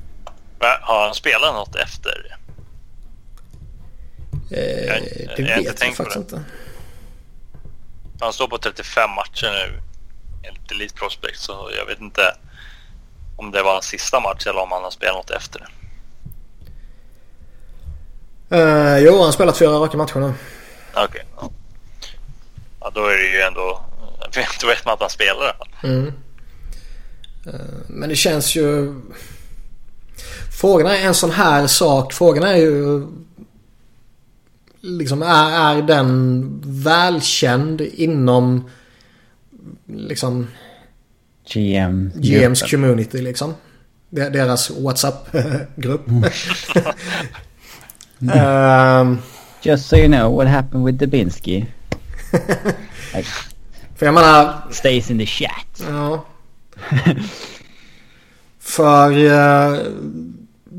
Har 0.60 1.04
han 1.04 1.14
spelat 1.14 1.54
något 1.54 1.74
efter? 1.76 2.36
Eh, 4.50 4.58
Jag- 4.60 5.02
det 5.02 5.42
jag 5.42 5.48
har 5.48 5.58
inte 5.58 5.72
vet 5.72 5.80
jag 5.82 5.96
faktiskt 5.96 6.16
inte. 6.16 6.42
Han 8.20 8.32
står 8.32 8.48
på 8.48 8.58
35 8.58 9.10
matcher 9.10 9.46
nu 9.50 9.80
enligt 10.48 10.70
Elite 10.72 10.94
Prospect 10.94 11.38
så 11.40 11.70
jag 11.78 11.86
vet 11.86 12.00
inte 12.00 12.36
om 13.36 13.50
det 13.50 13.62
var 13.62 13.72
hans 13.72 13.86
sista 13.86 14.20
match 14.20 14.46
eller 14.46 14.60
om 14.60 14.72
han 14.72 14.82
har 14.82 14.90
spelat 14.90 15.14
något 15.16 15.30
efter 15.30 15.58
det. 15.60 15.66
Eh, 18.56 18.98
jo, 18.98 19.12
han 19.16 19.24
har 19.24 19.32
spelat 19.32 19.58
fyra 19.58 19.70
raka 19.70 19.96
matcher 19.96 20.16
nu. 20.20 20.32
Okej. 20.94 21.24
ja. 21.36 21.50
ja, 22.80 22.90
då 22.94 23.06
är 23.06 23.16
det 23.16 23.26
ju 23.28 23.40
ändå... 23.40 23.84
Då 24.60 24.66
vet 24.66 24.84
man 24.84 24.94
att 24.94 25.00
han 25.00 25.10
spelar 25.10 25.34
i 25.44 25.48
alla 25.48 25.54
fall. 25.54 25.68
Mm. 25.90 26.06
Eh, 27.46 27.60
Men 27.88 28.08
det 28.08 28.16
känns 28.16 28.56
ju... 28.56 28.94
Frågan 30.60 30.86
är 30.86 30.96
en 31.06 31.14
sån 31.14 31.30
här 31.30 31.66
sak. 31.66 32.12
Frågan 32.12 32.44
är 32.44 32.56
ju... 32.56 33.06
Liksom 34.80 35.22
är, 35.22 35.76
är 35.76 35.82
den 35.82 36.44
välkänd 36.64 37.80
inom 37.80 38.70
liksom 39.86 40.46
GM. 41.52 42.10
GMs 42.14 42.62
community 42.62 43.22
liksom? 43.22 43.54
De- 44.10 44.28
Deras 44.30 44.70
WhatsApp-grupp. 44.70 46.06
Ehm, 48.34 49.18
Just 49.62 49.88
so 49.88 49.96
you 49.96 50.08
know 50.08 50.36
what 50.36 50.48
happened 50.48 50.84
with 50.86 50.98
Dubinsky. 50.98 51.66
like, 53.14 53.28
för 53.96 54.06
jag 54.06 54.14
menar... 54.14 54.62
stays 54.70 55.10
in 55.10 55.18
the 55.18 55.26
chat. 55.26 55.82
Ja. 55.88 56.24
För 58.68 59.10
eh, 59.26 59.78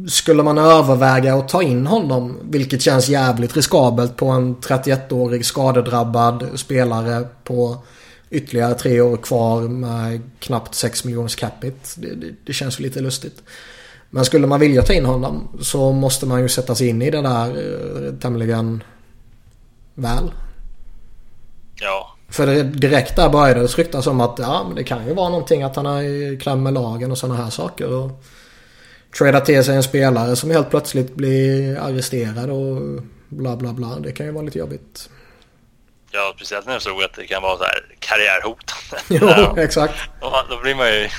skulle 0.08 0.44
man 0.44 0.58
överväga 0.58 1.36
att 1.36 1.50
ta 1.50 1.64
in 1.64 1.88
honom, 1.88 2.38
vilket 2.44 2.82
känns 2.82 3.10
jävligt 3.10 3.56
riskabelt 3.56 4.16
på 4.16 4.26
en 4.28 4.56
31-årig 4.56 5.46
skadedrabbad 5.46 6.50
spelare 6.56 7.28
på 7.44 7.78
ytterligare 8.30 8.74
tre 8.74 9.02
år 9.02 9.18
kvar 9.18 9.62
med 9.62 10.22
knappt 10.40 10.76
6 10.76 11.04
miljoners 11.04 11.36
capita. 11.36 11.78
Det, 11.96 12.16
det, 12.16 12.36
det 12.44 12.54
känns 12.54 12.80
ju 12.80 12.84
lite 12.84 13.02
lustigt. 13.02 13.44
Men 14.10 14.26
skulle 14.26 14.48
man 14.48 14.60
vilja 14.60 14.82
ta 14.82 14.94
in 14.94 15.06
honom 15.06 15.48
så 15.62 15.92
måste 15.92 16.26
man 16.26 16.42
ju 16.42 16.50
sätta 16.50 16.76
sig 16.76 16.88
in 16.88 17.02
i 17.02 17.12
det 17.12 17.22
där 17.22 17.48
eh, 17.48 18.14
tämligen 18.14 18.84
väl. 19.96 20.32
Ja, 21.82 22.16
för 22.32 22.46
det- 22.48 22.64
direkt 22.64 23.16
där 23.16 23.30
började 23.30 23.60
det 23.62 23.68
ryktas 23.78 24.08
om 24.08 24.22
att 24.22 24.40
ja, 24.40 24.64
men 24.68 24.76
det 24.76 24.84
kan 24.84 25.08
ju 25.08 25.14
vara 25.14 25.30
någonting 25.30 25.64
att 25.64 25.76
han 25.76 25.86
är 25.86 26.02
i 26.02 26.38
kläm 26.42 26.64
med 26.64 26.74
lagen 26.74 27.12
och 27.12 27.18
sådana 27.18 27.44
här 27.44 27.50
saker. 27.50 27.94
Och 27.94 28.24
trada 29.18 29.40
till 29.42 29.64
sig 29.64 29.76
en 29.76 29.84
spelare 29.84 30.36
som 30.36 30.52
helt 30.52 30.70
plötsligt 30.70 31.16
blir 31.16 31.78
arresterad 31.80 32.50
och 32.50 33.02
bla 33.30 33.56
bla 33.56 33.74
bla. 33.74 34.00
Det 34.00 34.12
kan 34.12 34.26
ju 34.26 34.32
vara 34.32 34.44
lite 34.46 34.60
jobbigt. 34.60 35.10
ja 36.12 36.34
speciellt 36.36 36.66
när 36.66 36.74
jag 36.74 36.82
såg 36.82 37.04
att 37.04 37.14
det 37.14 37.28
kan 37.28 37.42
vara 37.42 37.58
så 37.58 37.64
här 37.64 37.86
karriärhotande. 38.00 39.04
Jo, 39.08 39.28
Ja, 39.56 39.64
exakt. 39.64 39.94
då, 40.22 40.34
då 40.50 40.62
blir 40.62 40.76
man 40.76 40.88
ju 40.88 41.10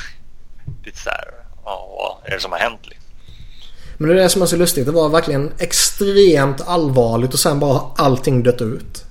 lite 0.85 0.99
så 0.99 1.11
här... 1.11 1.25
Ja, 1.65 1.89
vad 2.23 2.31
är 2.31 2.35
det 2.37 2.41
som 2.43 2.53
har 2.53 2.59
hänt? 2.59 2.81
liksom? 2.83 3.05
Men 3.99 4.09
det 4.09 4.15
är 4.15 4.23
det 4.23 4.29
som 4.29 4.43
är 4.43 4.47
så 4.47 4.57
lustigt. 4.57 4.87
Det 4.87 4.93
var 4.93 5.09
verkligen 5.09 5.53
extremt 5.59 6.61
allvarligt 6.69 7.33
och 7.35 7.39
sen 7.41 7.61
bara 7.61 7.73
har 7.73 7.93
allting 7.97 8.43
dött 8.43 8.63
ut. 8.63 9.05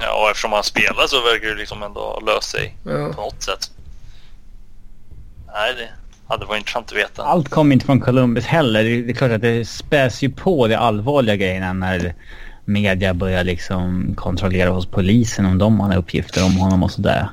Ja, 0.00 0.22
och 0.22 0.30
eftersom 0.30 0.52
han 0.52 0.64
spelar 0.64 1.06
så 1.06 1.16
verkar 1.22 1.48
det 1.48 1.54
liksom 1.54 1.82
ändå 1.82 2.00
ha 2.00 2.20
löst 2.20 2.50
sig 2.50 2.76
Ja. 2.84 3.12
på 3.14 3.20
något 3.20 3.42
sätt. 3.42 3.70
Nej, 5.46 5.74
det 5.74 5.88
hade 6.28 6.46
varit 6.46 6.58
intressant 6.58 6.86
att 6.92 6.96
veta. 6.98 7.22
Allt 7.22 7.48
kom 7.48 7.72
inte 7.72 7.86
från 7.86 8.00
Columbus 8.00 8.44
heller. 8.44 8.84
Det 8.84 9.02
det 9.02 9.12
är 9.12 9.14
klart 9.14 9.30
att 9.30 9.40
det 9.40 9.68
späs 9.68 10.22
ju 10.22 10.30
på 10.30 10.68
de 10.68 10.74
allvarliga 10.74 11.36
grejerna 11.36 11.72
när 11.72 12.14
media 12.64 13.14
börjar 13.14 13.44
liksom 13.44 14.14
kontrollera 14.16 14.70
hos 14.70 14.86
polisen 14.86 15.46
om 15.46 15.58
de 15.58 15.80
har 15.80 15.96
uppgifter 15.96 16.44
om 16.44 16.56
honom 16.56 16.82
och 16.82 16.90
sådär. 16.90 17.28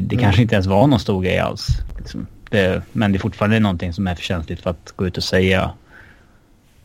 Det 0.00 0.16
kanske 0.20 0.42
inte 0.42 0.54
ens 0.54 0.66
var 0.66 0.86
någon 0.86 1.00
stor 1.00 1.22
grej 1.22 1.38
alls. 1.38 1.66
Liksom. 1.98 2.26
Det, 2.50 2.82
men 2.92 3.12
det 3.12 3.16
är 3.18 3.20
fortfarande 3.20 3.60
någonting 3.60 3.92
som 3.92 4.06
är 4.06 4.14
för 4.14 4.22
känsligt 4.22 4.60
för 4.60 4.70
att 4.70 4.92
gå 4.96 5.06
ut 5.06 5.16
och 5.16 5.24
säga 5.24 5.70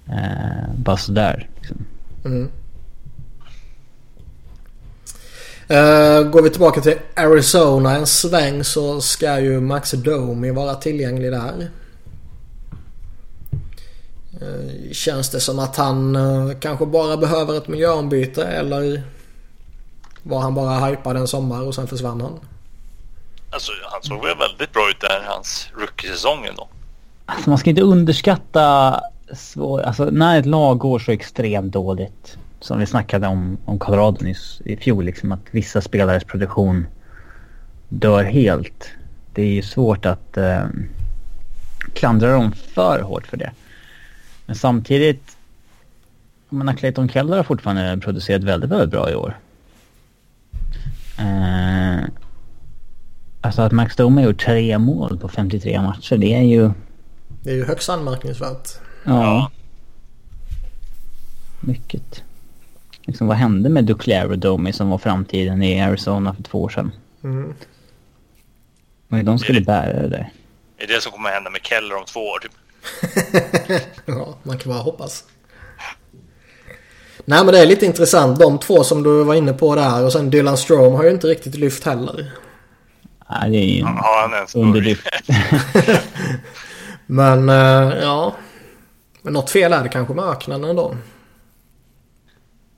eh, 0.09 0.69
bara 0.77 0.97
sådär. 0.97 1.49
Liksom. 1.55 1.85
Mm. 2.25 2.51
Eh, 5.67 6.23
går 6.23 6.41
vi 6.41 6.49
tillbaka 6.49 6.81
till 6.81 6.99
Arizona 7.15 7.95
en 7.95 8.07
sväng 8.07 8.63
så 8.63 9.01
ska 9.01 9.39
ju 9.39 9.61
Max 9.61 9.91
Domi 9.91 10.51
vara 10.51 10.75
tillgänglig 10.75 11.31
där. 11.31 11.69
Eh, 14.41 14.91
känns 14.91 15.29
det 15.29 15.39
som 15.39 15.59
att 15.59 15.75
han 15.75 16.15
eh, 16.15 16.57
kanske 16.59 16.85
bara 16.85 17.17
behöver 17.17 17.57
ett 17.57 17.67
miljöombyte 17.67 18.43
eller 18.45 19.03
var 20.23 20.39
han 20.39 20.55
bara 20.55 20.85
hypad 20.85 21.17
en 21.17 21.27
sommar 21.27 21.61
och 21.61 21.75
sen 21.75 21.87
försvann 21.87 22.21
han? 22.21 22.39
Alltså, 23.49 23.71
han 23.91 24.03
såg 24.03 24.25
väl 24.25 24.37
väldigt 24.37 24.73
bra 24.73 24.89
ut 24.89 25.01
där 25.01 25.23
hans 25.27 25.67
rookie-säsong 25.77 26.45
ändå. 26.45 26.67
Alltså 27.25 27.49
man 27.49 27.59
ska 27.59 27.69
inte 27.69 27.81
underskatta 27.81 28.99
svår... 29.33 29.81
Alltså 29.81 30.05
när 30.05 30.39
ett 30.39 30.45
lag 30.45 30.77
går 30.77 30.99
så 30.99 31.11
extremt 31.11 31.73
dåligt. 31.73 32.37
Som 32.65 32.79
vi 32.79 32.85
snackade 32.85 33.27
om, 33.27 33.57
om 33.65 33.79
Colorado 33.79 34.17
nyss 34.23 34.61
i 34.65 34.77
fjol. 34.77 35.05
Liksom 35.05 35.31
att 35.31 35.39
vissa 35.51 35.81
spelares 35.81 36.23
produktion 36.23 36.87
dör 37.89 38.23
helt. 38.23 38.89
Det 39.33 39.41
är 39.41 39.53
ju 39.53 39.61
svårt 39.61 40.05
att 40.05 40.37
eh, 40.37 40.65
klandra 41.93 42.31
dem 42.31 42.51
för 42.51 43.01
hårt 43.01 43.27
för 43.27 43.37
det. 43.37 43.51
Men 44.45 44.55
samtidigt... 44.55 45.37
Menar 46.49 46.73
Clayton 46.73 47.09
Keller 47.09 47.37
har 47.37 47.43
fortfarande 47.43 47.97
producerat 47.97 48.43
väldigt, 48.43 48.69
väldigt 48.69 48.89
bra 48.89 49.11
i 49.11 49.15
år. 49.15 49.37
Eh, 51.19 52.05
alltså 53.41 53.61
att 53.61 53.71
Max 53.71 53.95
Domi 53.95 54.21
har 54.21 54.29
gjort 54.29 54.45
tre 54.45 54.77
mål 54.77 55.17
på 55.17 55.27
53 55.27 55.81
matcher. 55.81 56.17
Det 56.17 56.33
är 56.33 56.43
ju... 56.43 56.71
Det 57.43 57.49
är 57.49 57.55
ju 57.55 57.65
högst 57.65 57.89
anmärkningsvärt. 57.89 58.69
Ja. 59.03 59.51
Mycket. 61.59 62.24
Liksom, 63.05 63.27
vad 63.27 63.37
hände 63.37 63.69
med 63.69 63.83
Duclair 63.85 64.31
och 64.31 64.39
Domi 64.39 64.73
som 64.73 64.89
var 64.89 64.97
framtiden 64.97 65.63
i 65.63 65.81
Arizona 65.81 66.33
för 66.35 66.43
två 66.43 66.61
år 66.63 66.69
sedan? 66.69 66.91
Mm. 67.23 67.53
Och 69.09 69.17
de 69.17 69.39
skulle 69.39 69.61
bära 69.61 70.01
det 70.01 70.07
där. 70.07 70.29
Det 70.77 70.83
är 70.83 70.87
det 70.87 71.01
som 71.01 71.11
kommer 71.11 71.29
hända 71.29 71.49
med 71.49 71.61
Keller 71.63 71.95
om 71.97 72.05
två 72.05 72.19
år 72.19 72.39
typ. 72.39 72.51
ja, 74.05 74.37
man 74.43 74.57
kan 74.57 74.71
bara 74.71 74.81
hoppas. 74.81 75.23
Nej 77.25 77.45
men 77.45 77.53
det 77.53 77.59
är 77.59 77.65
lite 77.65 77.85
intressant. 77.85 78.39
De 78.39 78.59
två 78.59 78.83
som 78.83 79.03
du 79.03 79.23
var 79.23 79.35
inne 79.35 79.53
på 79.53 79.75
där 79.75 80.03
och 80.05 80.11
sen 80.11 80.29
Dylan 80.29 80.57
Strom 80.57 80.93
har 80.93 81.03
ju 81.03 81.09
inte 81.11 81.27
riktigt 81.27 81.55
lyft 81.55 81.83
heller. 81.83 82.31
Nej, 83.29 83.51
det 83.51 83.57
är 83.57 83.65
ju 83.65 83.79
Ja, 83.79 84.19
han 84.21 84.33
är 84.33 84.41
en 84.41 84.47
stor. 84.47 84.61
underlyft. 84.61 85.07
Men 87.05 87.49
eh, 87.49 87.93
ja. 88.01 88.35
Men 89.21 89.33
något 89.33 89.49
fel 89.49 89.73
är 89.73 89.83
det 89.83 89.89
kanske 89.89 90.13
med 90.13 90.25
öknen 90.25 90.63
ändå. 90.63 90.95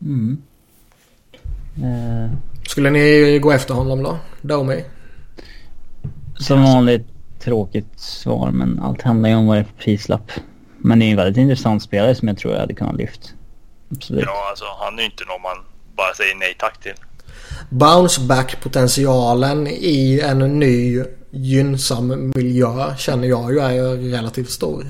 Mm. 0.02 0.38
Eh, 1.78 2.32
Skulle 2.68 2.90
ni 2.90 3.40
gå 3.42 3.52
efter 3.52 3.74
honom 3.74 4.04
då? 4.04 4.18
Domi? 4.42 4.84
som 6.40 6.64
vanligt 6.64 7.08
tråkigt 7.40 8.00
svar 8.00 8.52
men 8.52 8.80
allt 8.80 9.02
handlar 9.02 9.30
ju 9.30 9.36
om 9.36 9.48
vad 9.48 9.58
det 9.58 9.62
är 9.62 9.64
för 9.64 9.84
prislapp. 9.84 10.32
Men 10.78 11.00
det 11.00 11.06
är 11.06 11.12
en 11.12 11.18
väldigt 11.18 11.38
intressant 11.42 11.84
spelare 11.84 12.16
som 12.16 12.28
jag 12.28 12.38
tror 12.38 12.54
jag 12.54 12.60
hade 12.62 12.74
kunnat 12.74 12.96
lyft. 12.96 13.34
Absolut. 13.92 14.24
Ja, 14.26 14.48
alltså 14.50 14.66
han 14.80 14.94
är 14.94 15.00
ju 15.00 15.06
inte 15.06 15.24
någon 15.24 15.42
man 15.42 15.58
bara 15.96 16.14
säger 16.14 16.36
nej 16.36 16.56
tack 16.60 16.82
till. 16.82 16.94
Bounce 17.70 18.22
back 18.22 18.58
potentialen 18.64 19.68
i 19.68 20.22
en 20.24 20.60
ny 20.60 21.04
gynnsam 21.32 22.32
miljö 22.36 22.96
känner 22.98 23.28
jag 23.28 23.54
ju 23.54 23.60
är 23.60 24.12
relativt 24.12 24.50
stor. 24.50 24.86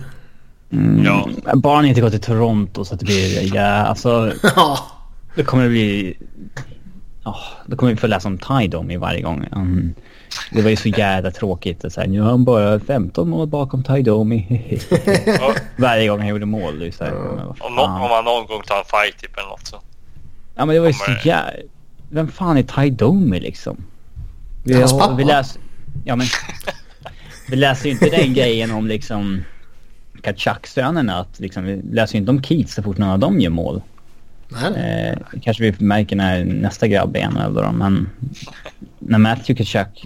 Mm, 0.72 1.05
Ja. 1.05 1.30
Bara 1.53 1.76
han 1.76 1.86
inte 1.86 2.01
går 2.01 2.10
till 2.10 2.20
Toronto 2.22 2.86
så 2.86 2.93
att 2.93 2.99
det 2.99 3.05
blir... 3.05 3.55
Ja, 3.55 3.64
alltså... 3.68 4.34
Ja. 4.55 4.80
Det 5.38 5.44
kommer 5.44 5.64
det 5.64 5.70
bli... 5.70 6.18
Oh, 7.26 7.44
då 7.66 7.76
kommer 7.76 7.92
vi 7.92 7.98
få 7.98 8.08
läsa 8.08 8.28
om 8.28 8.38
Ty 8.38 8.98
varje 8.98 9.22
gång. 9.22 9.46
Mm. 9.52 9.94
Det 10.52 10.62
var 10.62 10.70
ju 10.70 10.76
så 10.76 10.90
jävla 10.90 11.32
tråkigt. 11.32 11.86
att 11.86 11.94
säga 11.94 12.08
nu 12.08 12.22
har 12.22 12.30
han 12.30 12.44
bara 12.44 12.80
15 12.80 13.30
mål 13.30 13.48
bakom 13.48 13.84
Ty 13.84 14.02
Domi. 14.02 14.80
Ja, 15.26 15.54
varje 15.78 16.08
gång 16.08 16.20
han 16.20 16.28
gjorde 16.28 16.46
mål. 16.46 16.80
Det 16.80 16.92
så 16.92 17.04
här, 17.04 17.12
men 17.12 17.46
vad 17.76 17.86
om, 17.86 18.12
han 18.12 18.26
någon 18.26 18.48
gång 18.48 18.62
tar 18.62 18.78
en 18.78 18.86
fight 18.86 19.22
typ 19.22 19.38
eller 19.38 19.48
något 19.48 19.68
så. 19.68 19.78
Ja 20.56 20.66
men 20.66 20.76
det 20.76 20.80
var 20.80 20.88
ju 20.88 20.94
så 20.94 21.12
jävla... 21.24 21.52
Vem 22.10 22.28
fan 22.28 22.58
är 22.58 22.64
Ty 22.64 22.90
Domi 22.90 23.40
liksom? 23.40 23.86
Vi, 24.64 24.74
Hans 24.74 25.00
pappa. 25.00 25.16
vi 25.16 25.24
läser... 25.24 25.62
Ja 26.06 26.16
men... 26.16 26.28
vi 27.50 27.56
läser 27.56 27.86
ju 27.86 27.92
inte 27.92 28.10
den 28.10 28.34
grejen 28.34 28.72
om 28.72 28.88
liksom... 28.88 29.44
Kachak-sönerna. 30.22 31.20
Att 31.20 31.40
liksom, 31.40 31.64
vi 31.64 31.82
läser 31.92 32.16
ju 32.16 32.20
inte 32.20 32.32
om 32.32 32.44
Keats 32.44 32.74
så 32.74 32.84
fort 32.84 32.98
någon 32.98 33.10
av 33.10 33.20
dem 33.20 33.40
gör 33.40 33.50
mål. 33.50 33.82
Nej. 34.50 35.10
Eh, 35.10 35.39
kanske 35.41 35.64
vi 35.72 35.86
märker 35.86 36.16
när 36.16 36.45
nästa 36.45 36.88
grabb 36.88 37.16
är 37.16 37.30
NHL 37.30 37.54
då, 37.54 37.72
men 37.72 38.10
när 39.00 39.18
Matthew 39.18 39.56
Kachuk... 39.64 40.06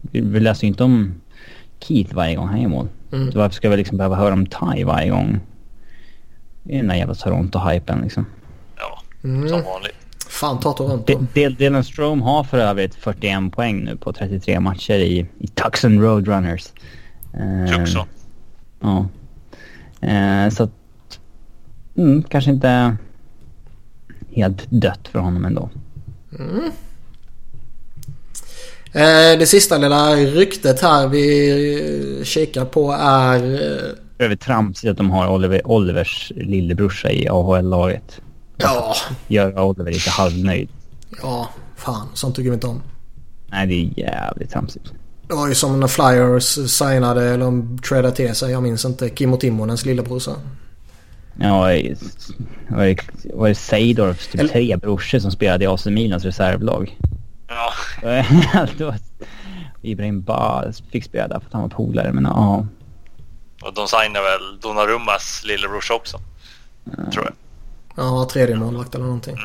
Vi, 0.00 0.20
vi 0.20 0.40
läser 0.40 0.62
ju 0.62 0.68
inte 0.68 0.84
om 0.84 1.14
Keith 1.80 2.14
varje 2.14 2.34
gång 2.36 2.48
han 2.48 2.60
gör 2.62 2.68
mål. 2.68 2.88
Mm. 3.12 3.32
Så 3.32 3.38
varför 3.38 3.54
ska 3.56 3.68
vi 3.68 3.76
liksom 3.76 3.96
behöva 3.96 4.16
höra 4.16 4.32
om 4.34 4.46
Ty 4.46 4.84
varje 4.84 5.10
gång? 5.10 5.40
Det 6.62 6.72
är 6.74 6.76
den 6.78 6.88
där 6.88 6.94
jävla 6.94 7.14
Toronto-hypen 7.14 8.02
liksom. 8.02 8.26
Ja, 8.76 9.02
Mm. 9.24 9.48
som 9.48 9.62
vanligt. 9.62 9.94
Fan 10.28 10.60
ta 10.60 10.72
Toronto. 10.72 11.26
Del- 11.34 11.54
Dylan 11.54 11.84
Strome 11.84 12.22
har 12.24 12.44
för 12.44 12.58
övrigt 12.58 12.94
41 12.94 13.52
poäng 13.52 13.84
nu 13.84 13.96
på 13.96 14.12
33 14.12 14.60
matcher 14.60 14.94
i, 14.94 15.26
i 15.38 15.46
Tucson 15.48 16.00
Roadrunners. 16.02 16.66
Eh, 17.34 17.76
Tucson. 17.78 18.06
Ja. 18.80 19.06
Eh, 20.08 20.48
så 20.50 20.62
att... 20.62 20.70
Mm, 22.00 22.22
kanske 22.22 22.50
inte 22.50 22.96
helt 24.30 24.66
dött 24.70 25.08
för 25.12 25.18
honom 25.18 25.44
ändå. 25.44 25.70
Eh, 28.92 29.38
det 29.38 29.46
sista 29.48 29.78
lilla 29.78 30.14
ryktet 30.14 30.80
här 30.82 31.08
vi 31.08 32.20
kikar 32.24 32.64
på 32.64 32.92
är... 32.92 33.42
eh, 33.54 34.24
Över 34.26 34.36
att 34.90 34.96
de 34.96 35.10
har 35.10 35.28
Oliver, 35.28 35.66
Olivers 35.66 36.32
lillebrorsa 36.36 37.10
i 37.10 37.28
AHL-laget. 37.28 38.20
Ja, 38.56 38.94
Gör 39.28 39.58
Oliver 39.60 39.92
lite 39.92 40.10
halvnöjd. 40.10 40.68
ja, 41.22 41.48
fan. 41.76 42.08
Sånt 42.14 42.36
tycker 42.36 42.50
vi 42.50 42.54
inte 42.54 42.66
om. 42.66 42.82
Nej, 43.46 43.66
det 43.66 43.74
är 43.74 43.98
jävligt 44.12 44.50
tramsigt. 44.50 44.92
Det 45.28 45.34
var 45.34 45.48
ju 45.48 45.54
som 45.54 45.80
när 45.80 45.86
Flyers 45.86 46.70
signade, 46.70 47.24
eller 47.24 47.44
de 47.44 47.78
tradade 47.78 48.16
till 48.16 48.34
sig, 48.34 48.50
jag 48.52 48.62
minns 48.62 48.84
inte, 48.84 49.10
Kimmo 49.14 49.36
Timonens 49.36 49.84
lillebrorsa. 49.86 50.30
Ja, 51.38 51.58
var 52.68 52.84
det, 52.84 52.98
var 53.34 53.48
det 53.48 53.54
Seidorfs 53.54 54.26
typ 54.26 54.40
Eller- 54.40 54.52
tre 54.52 54.76
brorsor 54.76 55.18
som 55.18 55.30
spelade 55.30 55.64
i 55.64 55.66
AC 55.66 55.86
Milans 55.86 56.24
reservlag? 56.24 56.98
Ja, 57.48 57.72
det 58.78 58.84
var... 58.84 58.94
Ibrahim 59.82 60.22
Ba 60.22 60.64
fick 60.92 61.04
spela 61.04 61.28
där 61.28 61.40
för 61.40 61.46
att 61.46 61.52
han 61.52 61.62
var 61.62 61.68
polare, 61.68 62.12
men 62.12 62.24
ja. 62.24 62.66
och 63.62 63.74
de 63.74 63.88
signade 63.88 64.24
väl 64.24 64.60
Donnarummas 64.60 65.42
lillebrorsa 65.44 65.94
också. 65.94 66.20
Tror 67.12 67.24
jag. 67.24 67.32
Ja, 67.96 68.28
tredje 68.32 68.56
målvakt 68.56 68.94
eller 68.94 69.04
någonting. 69.04 69.36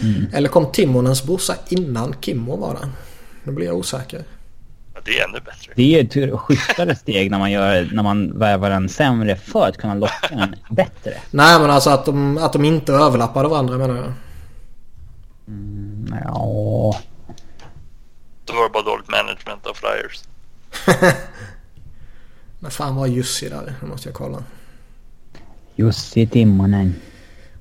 Mm. 0.00 0.26
Eller 0.32 0.48
kom 0.48 0.72
Timonens 0.72 1.24
brorsa 1.24 1.54
innan 1.68 2.14
Kimmo 2.20 2.56
var 2.56 2.74
där? 2.74 2.88
Nu 3.44 3.52
blir 3.52 3.66
jag 3.66 3.76
osäker. 3.76 4.24
Ja, 4.96 5.02
det 5.04 5.18
är 5.20 5.28
ännu 5.28 5.40
bättre. 5.40 5.72
Det 5.76 6.00
är 6.00 6.04
ett 6.04 6.40
schysstare 6.40 6.94
steg 6.96 7.30
när 7.30 7.38
man, 7.38 7.50
gör, 7.50 7.90
när 7.92 8.02
man 8.02 8.38
värvar 8.38 8.70
en 8.70 8.88
sämre 8.88 9.36
för 9.36 9.68
att 9.68 9.76
kunna 9.76 9.94
locka 9.94 10.28
en 10.28 10.56
bättre. 10.70 11.14
Nej 11.30 11.60
men 11.60 11.70
alltså 11.70 11.90
att 11.90 12.04
de, 12.04 12.38
att 12.38 12.52
de 12.52 12.64
inte 12.64 12.92
överlappade 12.92 13.48
varandra 13.48 13.78
menar 13.78 13.96
jag. 13.96 14.12
Mm, 15.48 16.14
ja, 16.24 17.00
Då 18.44 18.52
var 18.52 18.62
det 18.62 18.72
bara 18.72 18.82
dåligt 18.82 19.08
management 19.08 19.66
av 19.66 19.74
Flyers. 19.74 20.22
Men 22.58 22.70
fan 22.70 22.96
var 22.96 23.06
Jussi 23.06 23.48
där? 23.48 23.74
Nu 23.82 23.88
måste 23.88 24.08
jag 24.08 24.16
kolla. 24.16 24.42
Jussi 25.74 26.26
Timonen. 26.26 26.94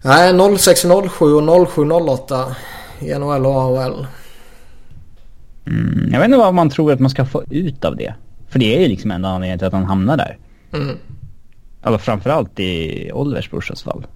Nej 0.01 0.57
0607 0.57 1.33
och 1.33 1.69
0708 1.73 2.55
i 2.99 3.13
NHL 3.13 3.45
och 3.45 3.61
AHL. 3.61 4.07
Mm, 5.67 6.09
jag 6.11 6.19
vet 6.19 6.25
inte 6.25 6.37
vad 6.37 6.53
man 6.53 6.69
tror 6.69 6.91
att 6.91 6.99
man 6.99 7.09
ska 7.09 7.25
få 7.25 7.43
ut 7.49 7.85
av 7.85 7.95
det. 7.95 8.13
För 8.47 8.59
det 8.59 8.75
är 8.75 8.81
ju 8.81 8.87
liksom 8.87 9.11
enda 9.11 9.29
anledningen 9.29 9.59
till 9.59 9.67
att 9.67 9.73
han 9.73 9.85
hamnar 9.85 10.17
där. 10.17 10.37
Mm. 10.73 10.97
Eller 11.83 11.97
framförallt 11.97 12.59
i 12.59 13.11
Olivers 13.13 13.49
brorsas 13.49 13.83
fall. 13.83 14.07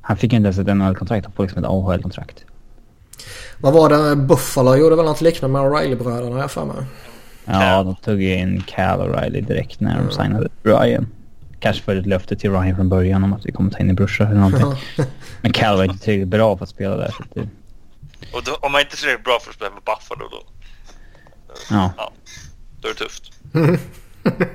Han 0.00 0.16
fick 0.16 0.32
ju 0.32 0.36
inte 0.36 0.46
ens 0.46 0.58
ett 0.58 0.76
NHL-kontrakt, 0.76 1.26
han 1.26 1.32
får 1.32 1.42
liksom 1.42 1.64
ett 1.64 1.70
AHL-kontrakt. 1.70 2.44
Vad 3.58 3.72
var 3.72 3.88
det? 3.88 4.16
Buffalo 4.16 4.74
gjorde 4.74 4.96
väl 4.96 5.04
något 5.04 5.20
liknande 5.20 5.52
med 5.52 5.70
O'Reilly-bröderna 5.70 6.38
jag 6.38 6.50
för 6.50 6.64
mig. 6.64 6.76
Ja, 7.44 7.82
de 7.82 7.94
tog 7.94 8.22
in 8.22 8.62
Cal 8.66 9.00
O'Reilly 9.00 9.40
direkt 9.40 9.80
när 9.80 9.98
de 9.98 10.10
signade 10.10 10.48
Ryan. 10.62 11.06
Kanske 11.60 11.82
för 11.82 11.96
ett 11.96 12.06
löfte 12.06 12.36
till 12.36 12.50
Ryan 12.50 12.76
från 12.76 12.88
början 12.88 13.24
om 13.24 13.32
att 13.32 13.46
vi 13.46 13.52
kommer 13.52 13.70
ta 13.70 13.78
in 13.78 13.88
en 13.88 13.96
brorsa 13.96 14.24
eller 14.24 14.40
någonting. 14.40 14.66
Men 15.42 15.52
Cal 15.52 15.76
var 15.76 15.84
inte 15.84 15.98
tillräckligt 15.98 16.28
bra 16.28 16.56
för 16.56 16.64
att 16.64 16.70
spela 16.70 16.96
där. 16.96 17.08
Så 17.08 17.22
det, 17.34 17.48
Och 18.36 18.42
då, 18.44 18.54
om 18.54 18.72
man 18.72 18.80
inte 18.80 18.94
är 18.94 18.96
tillräckligt 18.96 19.24
bra 19.24 19.38
för 19.40 19.50
att 19.50 19.56
spela 19.56 19.70
för 19.70 19.80
Buffalo 19.80 20.28
då, 20.28 20.42
ja. 21.70 21.92
ja, 21.96 22.12
då 22.80 22.88
är 22.88 22.92
det 22.92 22.98
tufft. 22.98 23.32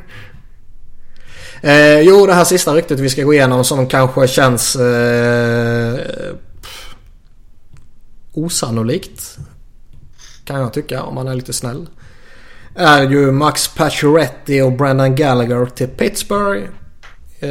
Eh, 1.63 1.99
jo, 1.99 2.25
det 2.25 2.33
här 2.33 2.43
sista 2.43 2.73
ryktet 2.73 2.99
vi 2.99 3.09
ska 3.09 3.23
gå 3.23 3.33
igenom 3.33 3.63
som 3.63 3.87
kanske 3.87 4.27
känns 4.27 4.75
eh, 4.75 5.99
osannolikt. 8.33 9.37
Kan 10.45 10.59
jag 10.59 10.73
tycka 10.73 11.03
om 11.03 11.15
man 11.15 11.27
är 11.27 11.35
lite 11.35 11.53
snäll. 11.53 11.89
Är 12.75 13.09
ju 13.09 13.31
Max 13.31 13.67
Pacioretty 13.67 14.61
och 14.61 14.71
Brendan 14.71 15.15
Gallagher 15.15 15.65
till 15.65 15.87
Pittsburgh. 15.87 16.67
Eh, 17.39 17.49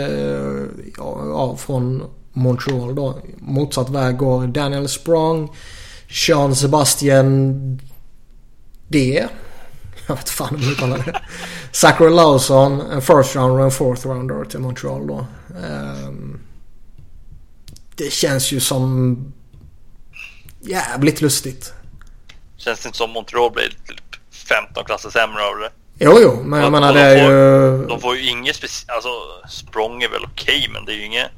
ja, 0.96 1.24
ja, 1.26 1.56
från 1.56 2.02
Montreal 2.32 2.94
då. 2.94 3.18
Motsatt 3.36 3.90
väg 3.90 4.16
går 4.16 4.46
Daniel 4.46 4.88
Sprong. 4.88 5.50
Sean 6.10 6.56
Sebastian 6.56 7.54
D. 8.88 9.26
Jag 10.06 10.16
vet 10.16 10.28
fan 10.28 10.48
hur 10.56 10.58
man 10.64 10.72
uttalar 10.72 10.98
det. 10.98 11.20
Zachary 11.72 12.10
Lawson, 12.10 12.80
en 12.80 13.02
first 13.02 13.36
rounder 13.36 13.58
och 13.58 13.64
en 13.64 13.70
fourth 13.70 14.06
rounder 14.06 14.44
till 14.44 14.58
Montreal 14.60 15.06
då. 15.06 15.26
Ehm, 15.64 16.40
det 17.96 18.12
känns 18.12 18.52
ju 18.52 18.60
som 18.60 19.16
jävligt 20.60 21.20
lustigt. 21.20 21.72
Känns 22.56 22.80
det 22.80 22.86
inte 22.86 22.98
som 22.98 23.10
Montreal 23.10 23.52
blir 23.52 23.68
typ 23.68 24.02
15 24.48 24.84
klasser 24.84 25.10
sämre 25.10 25.42
av 25.42 25.58
det? 25.58 25.70
Jo, 26.04 26.18
jo, 26.22 26.42
men 26.44 26.60
jag 26.60 26.72
menar 26.72 26.92
det 26.94 27.00
de 27.14 27.20
är 27.20 27.24
får- 27.24 27.32
ju... 27.80 27.86
De 27.86 28.00
får 28.00 28.16
ju 28.16 28.30
inget 28.30 28.56
speciellt, 28.56 28.90
alltså 28.90 29.08
språng 29.48 30.02
är 30.02 30.08
väl 30.08 30.24
okej 30.24 30.68
men 30.72 30.84
det 30.84 30.92
är 30.92 30.96
ju 30.96 31.04
inget, 31.06 31.28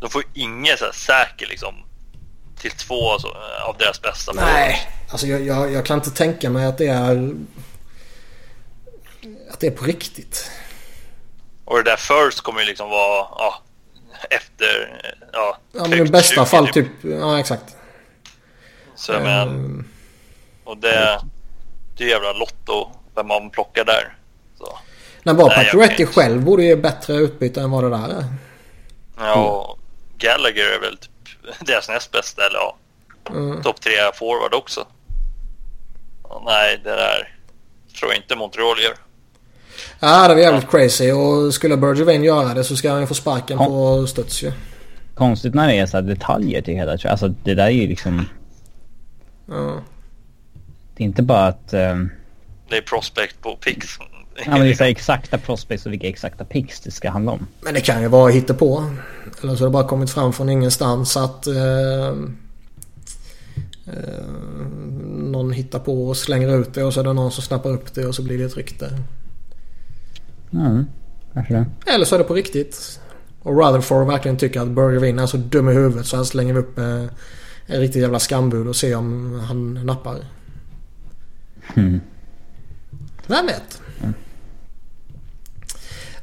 de 0.00 0.10
får 0.10 0.22
ju 0.22 0.42
inget 0.42 0.78
så 0.78 0.84
här 0.84 0.92
säker 0.92 1.46
liksom 1.46 1.74
till 2.70 2.78
två 2.78 3.12
alltså, 3.12 3.28
av 3.68 3.76
deras 3.78 4.02
bästa 4.02 4.32
Nej, 4.32 4.88
alltså 5.10 5.26
jag, 5.26 5.46
jag, 5.46 5.72
jag 5.72 5.86
kan 5.86 5.98
inte 5.98 6.10
tänka 6.10 6.50
mig 6.50 6.66
att 6.66 6.78
det 6.78 6.86
är... 6.86 7.34
Att 9.50 9.60
det 9.60 9.66
är 9.66 9.70
på 9.70 9.84
riktigt. 9.84 10.50
Och 11.64 11.76
det 11.76 11.82
där 11.82 11.96
first 11.96 12.40
kommer 12.40 12.60
ju 12.60 12.66
liksom 12.66 12.90
vara, 12.90 13.26
ja, 13.38 13.62
efter, 14.30 15.00
ja. 15.32 15.58
Ja, 15.72 15.86
men 15.88 16.06
i 16.06 16.10
bästa 16.10 16.44
20 16.44 16.44
fall 16.44 16.68
typ... 16.68 16.86
Ja, 17.02 17.40
exakt. 17.40 17.76
Så 18.94 19.12
jag 19.12 19.22
menar, 19.22 19.46
Ehm, 19.46 19.84
och 20.64 20.78
det, 20.78 21.20
det 21.96 22.04
är 22.04 22.08
jävla 22.08 22.32
lotto 22.32 22.90
vem 23.14 23.26
man 23.26 23.50
plockar 23.50 23.84
där. 23.84 24.16
Så. 24.58 24.78
Men 25.22 25.36
bara 25.36 25.46
Nej, 25.46 25.56
jag 25.56 25.64
Pacioretty 25.64 26.06
själv 26.06 26.44
borde 26.44 26.64
ge 26.64 26.76
bättre 26.76 27.14
utbyte 27.14 27.60
än 27.60 27.70
vad 27.70 27.84
det 27.84 27.90
där 27.90 28.08
är. 28.08 28.24
Ja, 29.18 29.34
och 29.34 29.78
Gallagher 30.18 30.74
är 30.76 30.80
väl 30.80 30.98
typ 30.98 31.10
deras 31.66 31.88
näst 31.88 32.12
bästa, 32.12 32.46
eller 32.46 32.58
ja, 32.58 32.76
Mm. 33.30 33.62
topp 33.62 33.80
tre 33.80 33.92
forward 34.14 34.54
också. 34.54 34.86
Och 36.22 36.42
nej, 36.44 36.80
det 36.84 36.90
där 36.90 37.34
tror 37.98 38.12
jag 38.12 38.22
inte 38.22 38.36
Montreal 38.36 38.76
gör. 38.82 38.94
Ja, 40.00 40.28
det 40.28 40.34
var 40.34 40.40
jävligt 40.40 40.70
crazy 40.70 41.12
och 41.12 41.54
skulle 41.54 41.76
Bergevin 41.76 42.24
göra 42.24 42.54
det 42.54 42.64
så 42.64 42.76
ska 42.76 42.90
han 42.90 43.00
ju 43.00 43.06
få 43.06 43.14
sparken 43.14 43.58
Ja. 43.60 43.66
på 43.66 44.06
studs 44.06 44.42
ju. 44.42 44.52
Konstigt 45.14 45.54
när 45.54 45.68
det 45.68 45.74
är 45.78 45.86
så 45.86 45.96
här 45.96 46.02
detaljer 46.02 46.62
till 46.62 46.74
hela 46.74 46.92
Alltså 46.92 47.28
det 47.28 47.54
där 47.54 47.66
är 47.66 47.70
ju 47.70 47.86
liksom... 47.86 48.28
Ja. 49.48 49.80
Det 50.96 51.02
är 51.02 51.06
inte 51.06 51.22
bara 51.22 51.46
att... 51.46 51.72
ehm, 51.72 52.10
Det 52.68 52.76
är 52.76 52.82
prospect 52.82 53.40
på 53.42 53.56
pix. 53.56 53.86
Ja, 54.44 54.50
men 54.50 54.60
det 54.60 54.70
är 54.70 54.74
så 54.74 54.84
här 54.84 54.90
exakta 54.90 55.38
prospects 55.38 55.86
och 55.86 55.92
vilka 55.92 56.08
exakta 56.08 56.44
picks 56.44 56.80
det 56.80 56.90
ska 56.90 57.10
handla 57.10 57.32
om. 57.32 57.46
Men 57.60 57.74
det 57.74 57.80
kan 57.80 58.02
ju 58.02 58.08
vara 58.08 58.30
hittepå. 58.30 58.84
Eller 59.42 59.56
så 59.56 59.64
har 59.64 59.68
det 59.68 59.72
bara 59.72 59.88
kommit 59.88 60.10
fram 60.10 60.32
från 60.32 60.48
ingenstans 60.48 61.16
att 61.16 61.46
eh, 61.46 62.08
eh, 63.86 64.26
någon 65.06 65.52
hittar 65.52 65.78
på 65.78 66.08
och 66.08 66.16
slänger 66.16 66.60
ut 66.60 66.74
det 66.74 66.84
och 66.84 66.94
så 66.94 67.00
är 67.00 67.04
det 67.04 67.12
någon 67.12 67.32
som 67.32 67.42
snappar 67.42 67.70
upp 67.70 67.94
det 67.94 68.06
och 68.06 68.14
så 68.14 68.22
blir 68.22 68.38
det 68.38 68.44
ett 68.44 68.56
rykte. 68.56 68.90
Mm, 70.52 70.86
kanske 71.34 71.54
det. 71.54 71.66
Eller 71.86 72.04
så 72.04 72.14
är 72.14 72.18
det 72.18 72.24
på 72.24 72.34
riktigt. 72.34 73.00
Och 73.42 73.56
Rutherford 73.56 74.06
verkligen 74.06 74.36
tycker 74.36 74.60
att 74.60 74.68
Bergevin 74.68 75.18
är 75.18 75.26
så 75.26 75.36
dum 75.36 75.68
i 75.68 75.72
huvudet 75.72 76.06
så 76.06 76.16
han 76.16 76.26
slänger 76.26 76.56
upp 76.56 76.78
eh, 76.78 77.04
en 77.66 77.80
riktigt 77.80 78.02
jävla 78.02 78.18
skambud 78.18 78.68
och 78.68 78.76
ser 78.76 78.96
om 78.96 79.40
han 79.48 79.86
nappar. 79.86 80.16
Mm. 81.74 82.00
Vem 83.26 83.46
vet? 83.46 83.82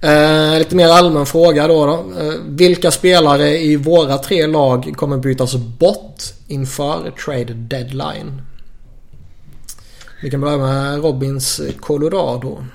Eh, 0.04 0.58
lite 0.60 0.76
mer 0.76 0.88
allmän 0.88 1.26
fråga 1.26 1.68
då. 1.68 1.86
då. 1.86 1.94
Eh, 1.94 2.34
vilka 2.46 2.92
spelare 2.92 3.58
i 3.58 3.76
våra 3.76 4.18
tre 4.18 4.48
lag 4.48 4.94
kommer 4.98 5.18
bytas 5.18 5.56
bort 5.56 6.24
inför 6.48 7.12
trade 7.26 7.54
deadline? 7.54 8.42
Vi 10.22 10.30
kan 10.32 10.42
börja 10.42 10.58
med 10.58 11.04
Robins 11.04 11.62
Colorado. 11.80 12.66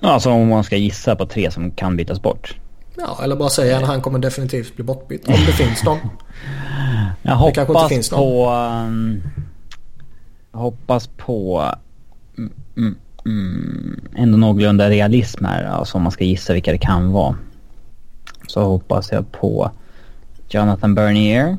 Alltså 0.00 0.30
om 0.30 0.48
man 0.48 0.64
ska 0.64 0.76
gissa 0.76 1.16
på 1.16 1.26
tre 1.26 1.50
som 1.50 1.70
kan 1.70 1.96
bytas 1.96 2.22
bort. 2.22 2.54
Ja, 2.96 3.18
eller 3.22 3.36
bara 3.36 3.48
säga 3.48 3.78
att 3.78 3.86
han 3.86 4.02
kommer 4.02 4.18
definitivt 4.18 4.76
bli 4.76 4.84
bortbytt. 4.84 5.28
Om 5.28 5.34
det 5.46 5.52
finns 5.52 5.84
någon. 5.84 5.98
Jag 7.22 7.38
Det 7.38 7.52
kanske 7.52 7.60
inte 7.60 7.72
hoppas 7.72 7.88
finns 7.88 8.10
någon. 8.10 8.20
på... 8.20 8.50
ehm, 8.50 9.22
jag 10.52 10.58
hoppas 10.60 11.06
på... 11.06 11.64
Mm, 12.76 12.96
mm, 13.24 14.00
ändå 14.14 14.38
någorlunda 14.38 14.90
realism 14.90 15.44
här. 15.44 15.64
Alltså 15.64 15.96
om 15.96 16.02
man 16.02 16.12
ska 16.12 16.24
gissa 16.24 16.52
vilka 16.52 16.72
det 16.72 16.78
kan 16.78 17.12
vara. 17.12 17.36
Så 18.46 18.62
hoppas 18.62 19.12
jag 19.12 19.32
på 19.32 19.70
Jonathan 20.48 20.94
Bernier. 20.94 21.56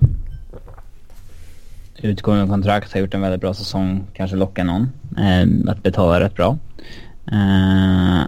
Utgående 2.01 2.47
kontrakt, 2.47 2.93
har 2.93 2.99
gjort 2.99 3.13
en 3.13 3.21
väldigt 3.21 3.41
bra 3.41 3.53
säsong. 3.53 4.03
Kanske 4.13 4.37
lockar 4.37 4.63
någon. 4.63 4.89
Eh, 5.17 5.71
att 5.71 5.83
betala 5.83 6.19
rätt 6.19 6.35
bra. 6.35 6.57
Eh, 7.31 8.21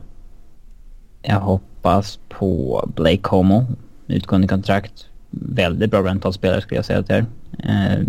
jag 1.21 1.39
hoppas 1.39 2.19
på 2.29 2.83
Blake 2.95 3.17
Como. 3.17 3.65
Utgående 4.07 4.47
kontrakt. 4.47 5.07
Väldigt 5.29 5.91
bra 5.91 6.03
rentalspelare 6.03 6.61
skulle 6.61 6.77
jag 6.77 6.85
säga 6.85 7.03
till 7.03 7.15
er. 7.15 7.25
Eh, 7.59 8.05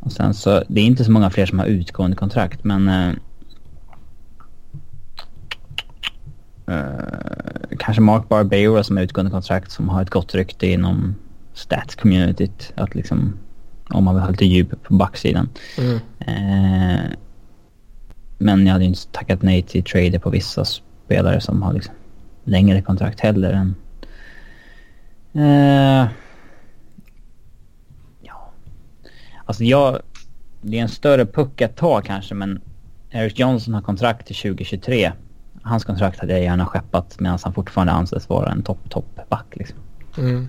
och 0.00 0.12
sen 0.12 0.34
så, 0.34 0.62
det 0.68 0.80
är 0.80 0.84
inte 0.84 1.04
så 1.04 1.10
många 1.10 1.30
fler 1.30 1.46
som 1.46 1.58
har 1.58 1.66
utgående 1.66 2.16
kontrakt 2.16 2.64
men... 2.64 2.88
Eh, 2.88 3.12
Eh, 6.66 7.76
kanske 7.78 8.02
Mark 8.02 8.28
Barbero 8.28 8.84
som 8.84 8.96
har 8.96 9.04
utgående 9.04 9.30
kontrakt 9.30 9.70
som 9.70 9.88
har 9.88 10.02
ett 10.02 10.10
gott 10.10 10.34
rykte 10.34 10.66
inom 10.66 11.14
stats-communityt. 11.54 12.72
Att 12.74 12.94
liksom, 12.94 13.38
om 13.90 14.04
man 14.04 14.14
vill 14.14 14.22
ha 14.22 14.30
lite 14.30 14.44
djup 14.44 14.82
på 14.82 14.94
backsidan. 14.94 15.48
Mm. 15.78 16.00
Eh, 16.18 17.04
men 18.38 18.66
jag 18.66 18.72
hade 18.72 18.84
ju 18.84 18.88
inte 18.88 19.06
tackat 19.06 19.42
nej 19.42 19.62
till 19.62 19.84
trader 19.84 20.18
på 20.18 20.30
vissa 20.30 20.64
spelare 20.64 21.40
som 21.40 21.62
har 21.62 21.72
liksom 21.72 21.94
längre 22.44 22.82
kontrakt 22.82 23.20
heller 23.20 23.52
än... 23.52 23.74
Eh, 25.32 26.08
ja. 28.20 28.52
Alltså 29.44 29.64
jag... 29.64 29.98
Det 30.64 30.78
är 30.78 30.82
en 30.82 30.88
större 30.88 31.26
puck 31.26 31.60
att 31.60 31.76
ta 31.76 32.00
kanske 32.00 32.34
men 32.34 32.60
Eric 33.10 33.38
Johnson 33.38 33.74
har 33.74 33.82
kontrakt 33.82 34.26
till 34.26 34.36
2023. 34.36 35.12
Hans 35.62 35.84
kontrakt 35.84 36.20
hade 36.20 36.32
jag 36.32 36.42
gärna 36.42 36.66
skeppat 36.66 37.20
medan 37.20 37.38
han 37.42 37.54
fortfarande 37.54 37.92
anses 37.92 38.28
vara 38.28 38.50
en 38.50 38.62
topp, 38.62 38.90
topp 38.90 39.28
back 39.28 39.46
liksom. 39.50 39.78
Mm. 40.18 40.48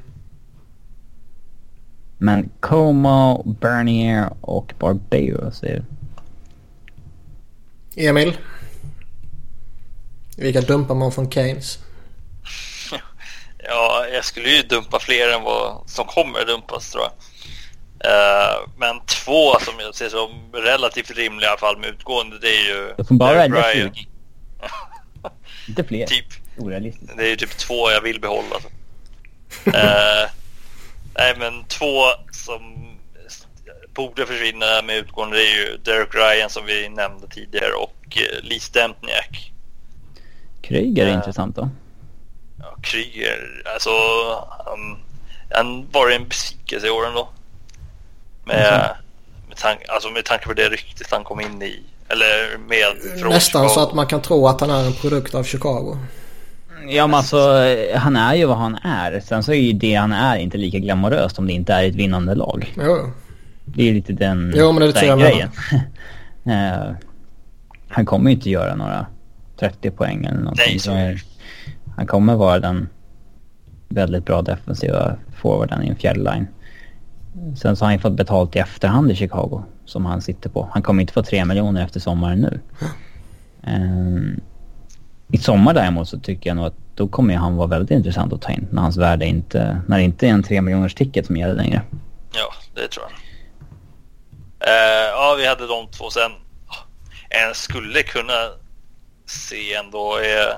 Men 2.18 2.49
Como, 2.59 3.43
Bernier 3.43 4.30
och 4.41 4.74
Barbados 4.80 5.64
är... 5.64 5.86
Emil. 7.95 8.38
Vilka 10.38 10.61
dumpar 10.61 10.95
man 10.95 11.11
från 11.11 11.32
Keynes? 11.32 11.80
Ja, 13.57 14.05
jag 14.14 14.26
skulle 14.26 14.49
ju 14.49 14.61
dumpa 14.61 14.99
fler 14.99 15.30
än 15.30 15.43
vad 15.43 15.89
som 15.89 16.05
kommer 16.05 16.45
dumpas 16.45 16.91
tror 16.91 17.03
jag. 17.03 17.11
Eh, 18.11 18.70
men 18.78 18.99
två 19.05 19.59
som 19.59 19.74
jag 19.80 19.95
ser 19.95 20.09
som 20.09 20.30
relativt 20.53 21.11
rimliga 21.11 21.47
i 21.47 21.49
alla 21.49 21.57
fall 21.57 21.78
med 21.80 21.89
utgående 21.89 22.39
det 22.39 22.47
är 22.47 22.68
ju 22.68 22.93
Du 22.97 23.05
får 23.05 23.16
bara 23.16 23.34
välja 23.34 23.61
Ryan. 23.61 23.93
20. 23.93 24.07
Inte 25.68 25.84
fler. 25.84 26.07
Typ. 26.07 26.26
Orealistiskt. 26.57 27.18
Det 27.18 27.24
är 27.26 27.30
ju 27.30 27.36
typ 27.36 27.57
två 27.57 27.91
jag 27.91 28.01
vill 28.01 28.20
behålla. 28.20 28.55
Så. 28.61 28.68
Eh, 29.78 30.30
nej 31.18 31.36
men 31.38 31.64
två 31.66 32.03
som 32.32 32.88
borde 33.93 34.26
försvinna 34.26 34.66
med 34.86 34.97
utgående 34.97 35.38
det 35.38 35.43
är 35.43 35.55
ju 35.55 35.78
Derek 35.78 36.16
Ryan 36.16 36.49
som 36.49 36.66
vi 36.66 36.89
nämnde 36.89 37.28
tidigare 37.28 37.74
och 37.74 38.18
uh, 38.18 38.43
Lee 38.43 38.59
Stempniak. 38.59 39.51
Kryger 40.61 41.05
är 41.05 41.09
Ja. 41.09 41.16
intressant 41.16 41.55
då. 41.55 41.70
Ja, 42.59 42.78
Kryger, 42.84 43.61
alltså 43.74 43.89
han, 44.66 44.97
han 45.51 45.88
var 45.91 46.09
en 46.09 46.28
besvikelse 46.28 46.88
i 46.88 46.89
år 46.89 47.07
ändå. 47.07 47.30
Med, 48.45 48.64
Jaså? 48.74 48.95
med, 49.47 49.57
tank, 49.57 49.80
alltså 49.88 50.09
med 50.09 50.26
tanke 50.26 50.45
på 50.45 50.53
det 50.53 50.70
ryktet 50.70 51.11
han 51.11 51.24
kom 51.24 51.39
in 51.41 51.61
i. 51.61 51.84
Eller 52.14 52.57
med 52.68 53.20
från 53.22 53.30
Nästan 53.30 53.64
så 53.64 53.70
Chicago. 53.70 53.84
att 53.88 53.93
man 53.93 54.05
kan 54.07 54.22
tro 54.22 54.47
att 54.47 54.61
han 54.61 54.70
är 54.70 54.86
en 54.88 54.93
produkt 54.93 55.36
av 55.36 55.43
Chicago. 55.43 55.97
Ja 56.88 57.07
men 57.07 57.14
alltså, 57.18 57.38
han 57.95 58.16
är 58.16 58.36
ju 58.36 58.45
vad 58.45 58.57
han 58.57 58.76
är. 58.76 59.20
Sen 59.20 59.43
så 59.43 59.51
är 59.51 59.55
ju 59.57 59.74
det 59.74 59.93
han 59.95 60.11
är 60.11 60.38
inte 60.38 60.57
lika 60.57 60.80
glamoröst 60.80 61.39
om 61.39 61.47
det 61.47 61.53
inte 61.53 61.74
är 61.74 61.84
ett 61.84 61.95
vinnande 61.95 62.36
lag. 62.36 62.74
Jo. 62.78 63.11
Det 63.66 63.89
är 63.89 63.93
lite 63.93 64.14
den, 64.14 64.53
Jo, 64.55 64.72
men 64.72 64.80
det 64.80 64.86
är 64.86 64.88
lite 64.88 64.99
den 65.05 65.20
så 65.20 65.24
jag 65.26 65.32
grejen. 65.32 65.49
Eh, 66.45 66.93
han 67.88 68.05
kommer 68.05 68.30
ju 68.30 68.36
inte 68.36 68.49
göra 68.49 68.76
några 68.76 69.05
30 69.59 69.91
poäng 69.91 70.26
eller 70.26 70.39
någonting. 70.39 70.66
Nej, 70.68 70.80
så 70.80 70.84
Så 70.91 70.91
är 70.91 71.22
han 71.95 72.07
kommer 72.07 72.36
vara 72.36 72.59
den 72.59 72.89
väldigt 73.89 74.26
bra 74.26 74.41
defensiva 74.41 75.16
forwarden 75.41 75.84
i 75.84 75.88
en 75.88 75.95
fjärde 75.95 76.20
line. 76.20 76.47
Sen 77.61 77.76
så 77.76 77.86
har 77.86 77.88
han 77.88 77.93
ju 77.95 77.99
fått 77.99 78.14
betalt 78.18 78.55
i 78.55 78.59
efterhand 78.59 79.11
i 79.11 79.16
Chicago 79.16 79.64
som 79.86 80.06
han 80.06 80.22
sitter 80.22 80.50
på. 80.50 80.70
Han 80.74 80.82
kommer 80.82 81.02
inte 81.02 81.14
få 81.14 81.24
3 81.24 81.46
miljoner 81.46 81.84
efter 81.84 82.00
sommaren 82.00 82.42
nu. 82.42 82.60
Ehm, 83.64 84.42
I 85.32 85.38
sommar 85.38 85.74
däremot 85.74 86.10
så 86.10 86.20
tycker 86.20 86.50
jag 86.50 86.58
nog 86.58 86.66
att 86.66 86.76
då 86.96 87.08
kommer 87.08 87.36
han 87.36 87.56
vara 87.56 87.68
väldigt 87.68 87.92
intressant 87.92 88.34
att 88.34 88.42
ta 88.42 88.52
in 88.52 88.68
när 88.72 88.82
hans 88.82 88.98
värde 88.98 89.26
inte, 89.26 89.82
när 89.88 89.98
det 89.98 90.04
inte 90.04 90.28
är 90.28 90.32
en 90.32 90.44
3 90.44 90.62
miljoners 90.62 90.96
ticket 90.96 91.26
som 91.26 91.38
gäller 91.38 91.56
längre. 91.56 91.82
Ja, 92.34 92.54
det 92.76 92.88
tror 92.88 93.06
jag. 93.06 93.14
Uh, 94.68 95.10
ja, 95.10 95.36
vi 95.38 95.48
hade 95.48 95.68
de 95.68 95.88
två 95.88 96.10
sen. 96.10 96.32
En 97.30 97.56
skulle 97.56 98.04
kunna 98.04 98.34
se 99.26 99.74
ändå 99.74 100.16
är, 100.18 100.54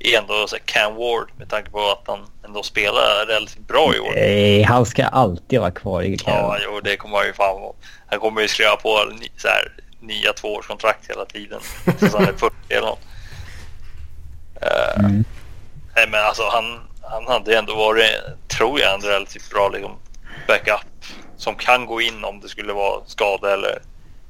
är 0.00 0.18
ändå 0.18 0.46
så 0.46 0.56
Cam 0.64 0.94
Ward 0.96 1.30
med 1.38 1.48
tanke 1.50 1.70
på 1.70 1.90
att 1.90 2.02
han 2.06 2.26
ändå 2.44 2.62
spelar 2.62 3.26
relativt 3.26 3.68
bra 3.68 3.94
i 3.96 4.00
år. 4.00 4.18
Eh, 4.18 4.66
han 4.66 4.86
ska 4.86 5.04
alltid 5.04 5.60
vara 5.60 5.70
kvar 5.70 6.02
i 6.02 6.10
Ja, 6.12 6.24
Carolina. 6.24 6.58
jo, 6.64 6.80
det 6.80 6.96
kommer 6.96 7.16
han 7.16 7.26
ju 7.26 7.32
fan. 7.32 7.72
Han 8.06 8.20
kommer 8.20 8.40
ju 8.40 8.48
skriva 8.48 8.76
på 8.76 9.10
så 9.36 9.48
här, 9.48 9.72
nya 10.00 10.32
tvåårskontrakt 10.32 11.10
hela 11.10 11.24
tiden. 11.24 11.60
Tills 11.98 12.14
han 12.14 12.22
är 12.24 12.32
40 12.32 12.54
eller 12.68 12.86
något. 12.86 12.98
Eh, 14.62 15.00
Mm. 15.04 15.24
Nej, 15.96 16.08
men 16.08 16.24
alltså 16.24 16.42
han, 16.52 16.80
han 17.02 17.26
hade 17.26 17.58
ändå 17.58 17.74
varit, 17.74 18.06
tror 18.48 18.80
jag, 18.80 18.94
en 18.94 19.00
relativt 19.00 19.50
bra 19.50 19.68
liksom, 19.68 19.92
backup. 20.48 20.86
Som 21.36 21.54
kan 21.54 21.86
gå 21.86 22.00
in 22.00 22.24
om 22.24 22.40
det 22.40 22.48
skulle 22.48 22.72
vara 22.72 23.00
skada 23.06 23.54
eller 23.54 23.78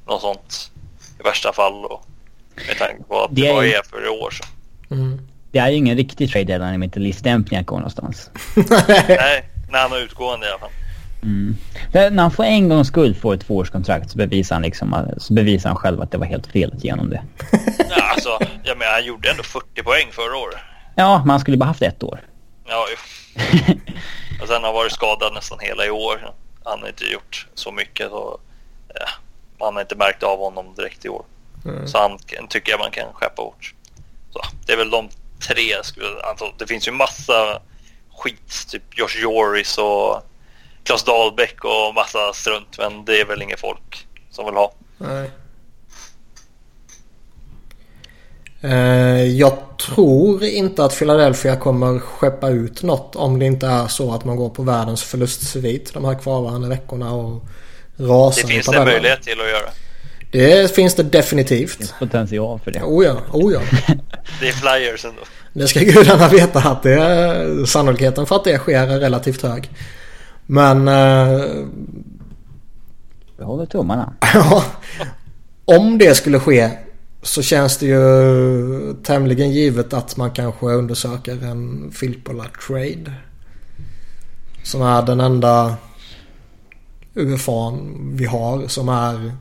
något 0.07 0.21
sånt 0.21 0.71
i 1.19 1.23
värsta 1.23 1.53
fall. 1.53 1.85
Och, 1.85 2.05
med 2.67 2.77
tanke 2.77 3.03
på 3.03 3.23
att 3.23 3.35
det, 3.35 3.41
Det 3.47 3.53
var 3.53 3.61
ju- 3.63 3.73
är 3.73 3.81
för 3.83 4.05
i 4.05 4.09
år 4.09 4.31
så. 4.31 4.43
Det 5.51 5.59
är 5.59 5.69
ju 5.69 5.75
ingen 5.75 5.97
riktig 5.97 6.31
trade 6.31 6.45
deadline 6.45 6.75
om 6.75 6.83
inte 6.83 6.99
Lee 6.99 7.13
Stempniak 7.13 7.65
går 7.65 7.77
någonstans. 7.77 8.29
Nej, 9.07 9.45
när 9.69 9.79
han 9.79 9.91
har 9.91 9.99
utgående 9.99 10.47
i 10.47 10.49
alla 10.49 10.59
fall. 10.59 10.69
Mm. 11.23 11.55
När 11.93 12.21
han 12.21 12.31
får 12.31 12.43
en 12.43 12.69
gångs 12.69 12.87
skull 12.87 13.15
få 13.15 13.33
ett 13.33 13.41
tvåårskontrakt 13.41 14.11
så 14.11 14.17
bevisar 14.17 14.55
han, 14.55 14.63
liksom, 14.63 15.13
så 15.17 15.33
bevisar 15.33 15.69
han 15.69 15.77
själv 15.77 16.01
att 16.01 16.11
det 16.11 16.17
var 16.17 16.25
helt 16.25 16.47
fel 16.47 16.73
att 16.75 16.83
genom 16.83 17.09
det. 17.09 17.23
Ja, 17.89 18.01
alltså, 18.01 18.39
jag 18.63 18.77
menar, 18.77 18.91
han 18.91 19.05
gjorde 19.05 19.31
ändå 19.31 19.43
40 19.43 19.83
poäng 19.83 20.07
förra 20.11 20.37
året. 20.37 20.59
Ja, 20.95 21.19
men 21.19 21.29
han 21.29 21.39
skulle 21.39 21.57
bara 21.57 21.65
haft 21.65 21.81
ett 21.81 22.03
år. 22.03 22.21
Ja, 22.67 22.85
jo. 22.89 22.97
och 24.41 24.47
sen 24.47 24.55
har 24.55 24.61
han 24.61 24.73
varit 24.73 24.91
skadad 24.91 25.33
nästan 25.33 25.59
hela 25.61 25.85
i 25.85 25.89
år. 25.89 26.33
Han 26.63 26.81
har 26.81 26.87
inte 26.87 27.03
gjort 27.05 27.47
så 27.53 27.71
mycket. 27.71 28.09
Så, 28.09 28.39
ja, 28.93 29.07
man 29.59 29.73
har 29.73 29.81
inte 29.81 29.95
märkt 29.95 30.23
av 30.23 30.39
honom 30.39 30.75
direkt 30.75 31.05
i 31.05 31.09
år. 31.09 31.25
Mm. 31.65 31.87
Så 31.87 31.97
han 31.97 32.17
tycker 32.49 32.71
jag 32.71 32.79
man 32.79 32.91
kan 32.91 33.13
skeppa 33.13 33.43
bort. 33.43 33.73
Så, 34.33 34.41
det 34.65 34.73
är 34.73 34.77
väl 34.77 34.89
de 34.89 35.09
tre. 35.47 35.73
Alltså, 36.23 36.45
det 36.57 36.67
finns 36.67 36.87
ju 36.87 36.91
massa 36.91 37.61
skit. 38.17 38.65
Typ 38.69 38.83
Josh 38.97 39.21
Joris 39.21 39.77
och 39.77 40.21
Klas 40.83 41.03
Dahlbäck 41.03 41.63
och 41.63 41.95
massa 41.95 42.33
strunt. 42.33 42.77
Men 42.77 43.05
det 43.05 43.21
är 43.21 43.25
väl 43.25 43.41
inget 43.41 43.59
folk 43.59 44.07
som 44.31 44.45
vill 44.45 44.55
ha. 44.55 44.73
Nej. 44.97 45.31
Eh, 48.63 49.23
jag 49.23 49.57
tror 49.77 50.43
inte 50.43 50.85
att 50.85 50.99
Philadelphia 50.99 51.55
kommer 51.55 51.99
skeppa 51.99 52.49
ut 52.49 52.83
något 52.83 53.15
om 53.15 53.39
det 53.39 53.45
inte 53.45 53.67
är 53.67 53.87
så 53.87 54.13
att 54.13 54.25
man 54.25 54.35
går 54.35 54.49
på 54.49 54.63
världens 54.63 55.03
förlustsvit 55.03 55.93
de 55.93 56.05
här 56.05 56.19
kvarvarande 56.19 56.69
veckorna 56.69 57.13
och 57.13 57.43
rasar. 57.97 58.41
Det 58.41 58.47
finns 58.47 58.65
det 58.65 58.85
möjlighet 58.85 59.21
till 59.21 59.41
att 59.41 59.49
göra. 59.49 59.69
Det 60.31 60.75
finns 60.75 60.95
det 60.95 61.03
definitivt. 61.03 61.71
Det 61.71 61.77
finns 61.77 61.99
potential 61.99 62.59
för 62.59 62.71
det. 62.71 62.81
Oh 62.81 63.05
ja, 63.05 63.17
oh 63.31 63.53
ja. 63.53 63.61
det 64.39 64.47
är 64.47 64.53
flyers 64.53 65.05
ändå. 65.05 65.21
Det 65.53 65.67
ska 65.67 65.79
gudarna 65.79 66.27
veta 66.27 66.59
att 66.59 66.83
det 66.83 66.93
är, 66.93 67.65
sannolikheten 67.65 68.25
för 68.25 68.35
att 68.35 68.43
det 68.43 68.57
sker 68.57 68.87
är 68.87 68.99
relativt 68.99 69.41
hög. 69.41 69.69
Men... 70.45 70.87
Eh, 70.87 71.41
Vi 73.37 73.43
håller 73.43 73.65
tummarna. 73.65 74.13
ja. 74.33 74.63
Om 75.65 75.97
det 75.97 76.15
skulle 76.15 76.39
ske 76.39 76.69
så 77.21 77.41
känns 77.41 77.77
det 77.77 77.85
ju 77.85 78.93
tämligen 79.03 79.51
givet 79.51 79.93
att 79.93 80.17
man 80.17 80.31
kanske 80.31 80.65
undersöker 80.65 81.43
en 81.43 81.91
Filippola 81.91 82.45
trade. 82.67 83.13
Som 84.63 84.81
är 84.81 85.01
den 85.01 85.19
enda 85.19 85.75
UFAn 87.13 88.11
vi 88.15 88.25
har 88.25 88.67
som 88.67 88.89
är 88.89 89.31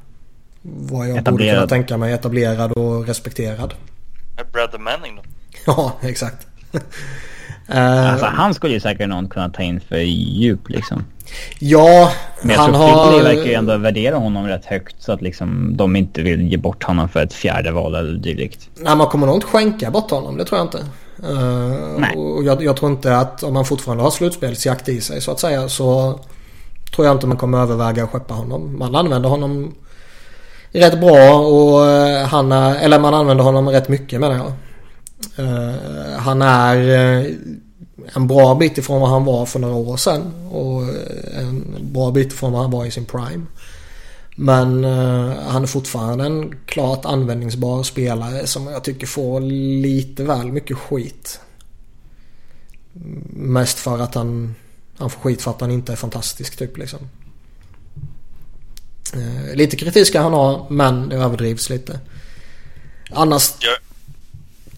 vad 0.62 1.08
jag 1.08 1.16
etablerad. 1.16 1.34
borde 1.34 1.50
kunna 1.50 1.66
tänka 1.66 1.96
mig 1.96 2.12
etablerad 2.12 2.72
och 2.72 3.06
respekterad. 3.06 3.74
Brother 4.52 4.78
Manning 4.78 5.16
då? 5.16 5.22
ja, 5.66 5.92
exakt. 6.00 6.46
alltså 7.66 8.26
han 8.26 8.54
skulle 8.54 8.74
ju 8.74 8.80
säkert 8.80 9.08
någon 9.08 9.28
kunna 9.28 9.48
ta 9.48 9.62
in 9.62 9.80
för 9.80 9.96
djup 9.96 10.68
liksom. 10.68 11.04
Ja, 11.58 12.12
Men 12.42 12.50
jag 12.50 12.58
han 12.58 12.70
tror 12.70 12.82
har... 12.82 13.22
verkar 13.22 13.44
ju 13.44 13.52
ändå 13.52 13.76
värdera 13.76 14.16
honom 14.16 14.46
rätt 14.46 14.64
högt 14.64 15.02
så 15.02 15.12
att 15.12 15.22
liksom 15.22 15.76
de 15.76 15.96
inte 15.96 16.22
vill 16.22 16.50
ge 16.50 16.56
bort 16.56 16.82
honom 16.82 17.08
för 17.08 17.22
ett 17.22 17.32
fjärde 17.32 17.70
val 17.70 17.94
eller 17.94 18.18
dylikt. 18.18 18.68
Nej, 18.76 18.96
man 18.96 19.06
kommer 19.06 19.26
nog 19.26 19.36
inte 19.36 19.46
skänka 19.46 19.90
bort 19.90 20.10
honom. 20.10 20.36
Det 20.36 20.44
tror 20.44 20.58
jag 20.58 20.66
inte. 20.66 20.78
Uh, 21.32 21.98
Nej. 21.98 22.16
Och 22.16 22.44
jag, 22.44 22.62
jag, 22.62 22.76
tror 22.76 22.90
inte 22.90 23.16
att 23.16 23.42
om 23.42 23.54
man 23.54 23.64
fortfarande 23.64 24.02
har 24.02 24.10
slutspelsjakt 24.10 24.88
i 24.88 25.00
sig 25.00 25.20
så 25.20 25.30
att 25.30 25.40
säga 25.40 25.68
så 25.68 26.20
tror 26.94 27.06
jag 27.06 27.16
inte 27.16 27.26
man 27.26 27.36
kommer 27.36 27.58
överväga 27.58 28.04
att 28.04 28.10
skeppa 28.10 28.34
honom. 28.34 28.78
Man 28.78 28.94
använder 28.94 29.28
honom 29.28 29.74
rätt 30.72 31.00
bra 31.00 31.38
och 31.38 31.86
eh, 31.86 32.26
han 32.26 32.52
är, 32.52 32.76
eller 32.76 32.98
man 32.98 33.14
använder 33.14 33.44
honom 33.44 33.68
rätt 33.68 33.88
mycket 33.88 34.20
menar 34.20 34.36
jag. 34.36 34.52
Eh, 35.46 36.18
han 36.18 36.42
är 36.42 36.76
eh, 36.76 37.26
en 38.14 38.26
bra 38.26 38.54
bit 38.54 38.78
ifrån 38.78 39.00
vad 39.00 39.10
han 39.10 39.24
var 39.24 39.46
för 39.46 39.58
några 39.58 39.74
år 39.74 39.96
sedan. 39.96 40.32
Och 40.50 40.82
en 41.38 41.76
bra 41.80 42.10
bit 42.10 42.32
ifrån 42.32 42.52
vad 42.52 42.62
han 42.62 42.70
var 42.70 42.84
i 42.84 42.90
sin 42.90 43.04
prime. 43.04 43.46
Men 44.36 44.84
uh, 44.84 45.32
han 45.48 45.62
är 45.62 45.66
fortfarande 45.66 46.24
en 46.24 46.54
klart 46.66 47.04
användningsbar 47.04 47.82
spelare 47.82 48.46
som 48.46 48.66
jag 48.66 48.84
tycker 48.84 49.06
får 49.06 49.40
lite 49.82 50.24
väl 50.24 50.52
mycket 50.52 50.76
skit. 50.76 51.40
Mest 53.32 53.78
för 53.78 53.98
att 53.98 54.14
han, 54.14 54.54
han 54.98 55.10
får 55.10 55.20
skit 55.20 55.42
för 55.42 55.50
att 55.50 55.60
han 55.60 55.70
inte 55.70 55.92
är 55.92 55.96
fantastisk 55.96 56.56
typ 56.56 56.78
liksom. 56.78 56.98
Uh, 59.16 59.54
lite 59.54 59.76
kritik 59.76 60.06
ska 60.06 60.20
han 60.20 60.32
ha 60.32 60.66
men 60.70 61.08
det 61.08 61.16
överdrivs 61.16 61.70
lite. 61.70 62.00
Annars 63.10 63.52
ja. 63.60 63.76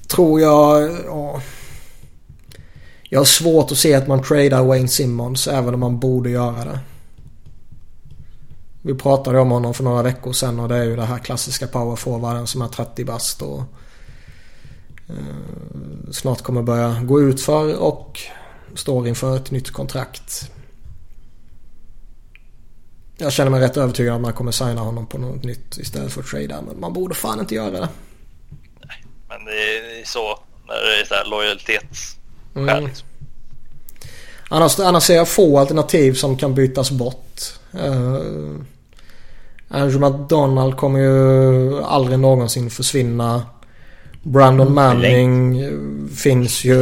tror 0.09 0.41
jag... 0.41 0.83
Uh, 0.91 1.41
jag 3.13 3.21
har 3.21 3.25
svårt 3.25 3.73
att 3.73 3.79
se 3.79 3.95
att 3.95 4.09
man 4.09 4.23
tradar 4.23 4.65
Wayne 4.65 4.89
Simmons 4.89 5.49
även 5.49 5.75
om 5.75 5.81
man 5.81 5.99
borde 5.99 6.31
göra 6.31 6.65
det. 6.65 6.81
Vi 8.83 8.95
pratade 8.95 9.41
om 9.41 9.51
honom 9.51 9.75
för 9.75 9.85
några 9.85 10.03
veckor 10.03 10.33
sedan 10.33 10.61
och 10.61 10.69
det 10.69 10.77
är 10.77 10.85
ju 10.85 10.97
det 10.97 11.05
här 11.05 11.19
klassiska 11.19 11.67
powerforwarden 11.67 12.47
som 12.47 12.63
är 12.63 12.69
30 12.69 13.05
bast 13.05 13.43
och 13.43 13.63
eh, 15.09 16.11
snart 16.11 16.43
kommer 16.43 16.63
börja 16.63 17.03
gå 17.03 17.21
ut 17.21 17.41
för 17.41 17.77
och 17.77 18.21
står 18.75 19.09
inför 19.09 19.37
ett 19.37 19.51
nytt 19.51 19.71
kontrakt. 19.71 20.51
Jag 23.23 23.33
känner 23.33 23.51
mig 23.51 23.61
rätt 23.61 23.77
övertygad 23.77 24.13
om 24.13 24.17
att 24.17 24.23
man 24.23 24.33
kommer 24.33 24.53
signa 24.53 24.81
honom 24.81 25.07
på 25.07 25.19
något 25.19 25.45
nytt 25.45 25.79
istället 25.79 26.13
för 26.13 26.21
att 26.21 26.27
trada. 26.27 26.63
Men 26.63 26.81
man 26.81 26.93
borde 26.93 27.15
fan 27.15 27.41
inte 27.41 27.55
göra 27.55 27.71
det. 27.71 27.89
Nej, 28.85 29.05
men 29.29 29.45
det 29.45 29.53
är 29.53 30.05
så 30.05 30.39
när 30.69 30.75
det 30.75 31.01
är 31.01 31.05
så 31.05 31.15
här 31.15 31.25
lojalitets 31.25 32.17
Mm. 32.55 32.85
Liksom. 32.85 33.09
Annars, 34.49 34.81
annars 34.81 35.03
ser 35.03 35.17
jag 35.17 35.29
få 35.29 35.59
alternativ 35.59 36.13
som 36.15 36.37
kan 36.37 36.55
bytas 36.55 36.91
bort. 36.91 37.41
Uh, 37.75 38.61
Andrew 39.69 40.11
McDonald 40.11 40.77
kommer 40.77 41.01
ju 41.01 41.83
aldrig 41.83 42.19
någonsin 42.19 42.71
försvinna. 42.71 43.43
Brandon 44.23 44.67
mm, 44.67 44.75
Manning 44.75 45.69
finns 46.17 46.65
ju... 46.65 46.79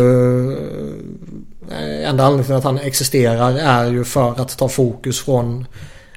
Enda 2.05 2.24
anledningen 2.24 2.45
till 2.45 2.55
att 2.55 2.64
han 2.64 2.78
existerar 2.78 3.59
är 3.59 3.91
ju 3.91 4.05
för 4.05 4.41
att 4.41 4.59
ta 4.59 4.68
fokus 4.68 5.20
från 5.20 5.66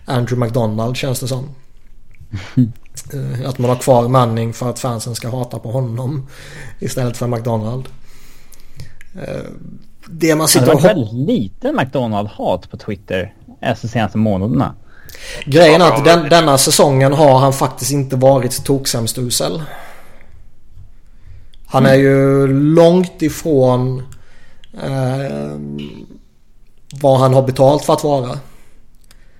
Andrew 0.05 0.45
McDonald 0.45 0.97
känns 0.97 1.19
det 1.19 1.27
som. 1.27 1.49
Eh, 3.13 3.49
att 3.49 3.57
man 3.57 3.69
har 3.69 3.77
kvar 3.77 4.07
Manning 4.07 4.53
för 4.53 4.69
att 4.69 4.79
fansen 4.79 5.15
ska 5.15 5.29
hata 5.29 5.59
på 5.59 5.71
honom 5.71 6.27
istället 6.79 7.17
för 7.17 7.27
McDonald. 7.27 7.89
Eh, 9.15 9.43
det 10.05 10.35
man 10.35 10.47
sitter 10.47 10.73
och... 10.73 10.81
Det 10.81 10.87
har 10.87 10.95
varit 10.95 10.97
väldigt 10.97 11.27
lite 11.27 11.71
McDonald-hat 11.71 12.71
på 12.71 12.77
Twitter 12.77 13.33
de 13.59 13.75
senaste 13.75 14.17
månaderna. 14.17 14.75
Grejen 15.45 15.81
är 15.81 15.85
att 15.85 16.05
den, 16.05 16.29
denna 16.29 16.57
säsongen 16.57 17.13
har 17.13 17.39
han 17.39 17.53
faktiskt 17.53 17.91
inte 17.91 18.15
varit 18.15 18.63
toksämst 18.63 19.17
usel. 19.17 19.63
Han 21.65 21.85
är 21.85 21.95
ju 21.95 22.47
långt 22.47 23.21
ifrån 23.21 24.03
eh, 24.83 25.57
vad 27.01 27.19
han 27.19 27.33
har 27.33 27.41
betalt 27.41 27.85
för 27.85 27.93
att 27.93 28.03
vara. 28.03 28.39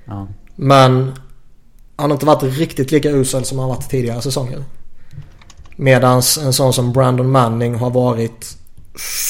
Ja. 0.06 0.28
Men 0.56 1.12
han 1.96 2.10
har 2.10 2.16
inte 2.16 2.26
varit 2.26 2.44
riktigt 2.44 2.92
lika 2.92 3.10
usel 3.10 3.46
som 3.46 3.60
han 3.60 3.70
varit 3.70 3.90
tidigare 3.90 4.22
säsonger. 4.22 4.64
Medans 5.76 6.38
en 6.38 6.54
sån 6.54 6.74
som 6.74 6.94
Brandon 6.94 7.32
Manning 7.32 7.76
har 7.76 7.90
varit 7.90 8.58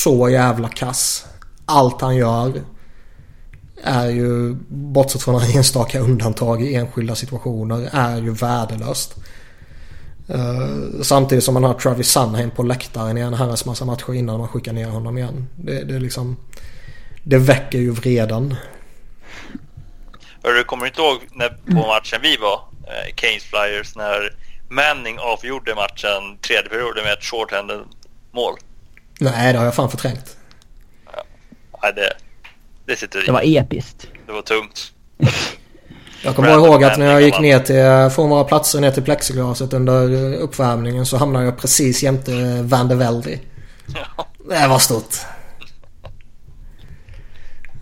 så 0.04 0.30
jävla 0.30 0.70
kass. 0.70 1.26
Allt 1.66 2.02
han 2.02 2.16
gör 2.16 2.62
är 3.84 4.10
ju, 4.10 4.56
bortsett 4.70 5.22
från 5.22 5.34
några 5.34 5.48
enstaka 5.48 6.00
undantag 6.00 6.62
i 6.62 6.76
enskilda 6.76 7.16
situationer, 7.16 7.90
är 7.91 8.18
ju 8.18 8.34
värdelöst. 8.34 9.16
Uh, 10.30 11.02
samtidigt 11.02 11.44
som 11.44 11.54
man 11.54 11.64
har 11.64 11.74
Travis 11.74 12.08
Sunheim 12.08 12.52
på 12.52 12.64
läktaren 12.64 13.18
i 13.18 13.22
en 13.22 13.34
herrans 13.34 13.66
massa 13.66 13.86
matcher 13.86 14.14
innan 14.14 14.40
man 14.40 14.48
skickar 14.48 14.74
ner 14.74 14.90
honom 14.90 15.18
igen. 15.18 15.48
Det, 15.56 15.84
det, 15.84 16.00
liksom, 16.00 16.38
det 17.24 17.38
väcker 17.38 17.80
ju 17.80 17.91
vreden. 17.91 18.56
Du 20.44 20.64
kommer 20.64 20.86
inte 20.86 21.02
ihåg 21.02 21.20
när, 21.32 21.49
på 21.49 21.88
matchen 21.88 22.20
vi 22.22 22.38
var, 22.38 22.61
eh, 22.88 23.15
Keynes 23.15 23.44
Flyers, 23.44 23.95
när 23.95 24.36
Manning 24.70 25.20
avgjorde 25.20 25.76
matchen 25.76 26.38
tredje 26.41 26.70
perioden 26.70 27.03
med 27.03 27.14
ett 27.14 27.24
shorthanded 27.24 27.80
mål? 28.32 28.53
Nej, 29.20 29.53
det 29.53 29.60
har 29.60 29.65
jag 29.65 29.76
fan 29.76 29.91
förträngt. 29.91 30.38
Ja, 31.82 31.91
det, 31.91 32.14
det 32.86 32.95
sitter 32.95 33.24
i. 33.24 33.26
Det 33.26 33.32
var 33.32 33.41
episkt. 33.44 34.07
Det 34.26 34.32
var 34.32 34.41
tungt. 34.41 34.91
Jag 36.24 36.36
kommer 36.36 36.49
ihåg 36.49 36.84
att 36.84 36.99
när 36.99 37.11
jag 37.11 37.22
gick 37.22 37.40
ner 37.40 37.60
till, 37.60 38.15
från 38.15 38.30
våra 38.30 38.44
platser 38.44 38.80
ner 38.80 38.91
till 38.91 39.03
plexiglaset 39.03 39.74
under 39.74 40.34
uppvärmningen 40.36 41.06
så 41.06 41.18
hamnade 41.18 41.45
jag 41.45 41.57
precis 41.57 42.03
jämte 42.03 42.61
Van 42.64 42.88
de 42.88 42.95
Velde. 42.95 43.40
Ja. 44.18 44.28
Det 44.49 44.68
var 44.68 44.80
stort. 44.80 45.15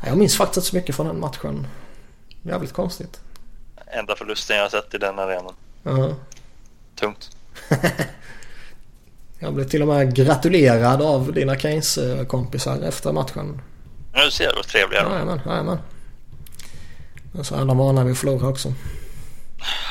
Jag 0.06 0.18
minns 0.18 0.38
faktiskt 0.38 0.68
så 0.68 0.76
mycket 0.76 0.96
från 0.96 1.08
den 1.08 1.20
matchen. 1.20 1.68
Jävligt 2.42 2.74
konstigt. 2.74 3.22
Enda 3.88 4.16
förlusten 4.16 4.56
jag 4.56 4.64
har 4.64 4.70
sett 4.70 4.94
i 4.94 4.98
den 4.98 5.20
arenan. 5.20 5.54
Uh 5.88 5.94
-huh. 5.94 6.16
Tungt. 6.96 7.30
Jag 9.44 9.54
blev 9.54 9.66
till 9.66 9.82
och 9.82 9.88
med 9.88 10.16
gratulerad 10.16 11.02
av 11.02 11.34
dina 11.34 11.56
Keynes-kompisar 11.56 12.82
efter 12.82 13.12
matchen. 13.12 13.62
Du 14.14 14.32
ser 14.32 14.56
vad 14.56 14.68
trevliga 14.68 15.04
de 15.04 15.12
Jajamän, 15.12 15.40
jajamän. 15.46 15.78
Så 17.42 17.56
är 17.56 17.66
de 17.66 17.78
vana 17.78 18.04
vid 18.04 18.12
att 18.12 18.18
förlora 18.18 18.48
också. 18.48 18.74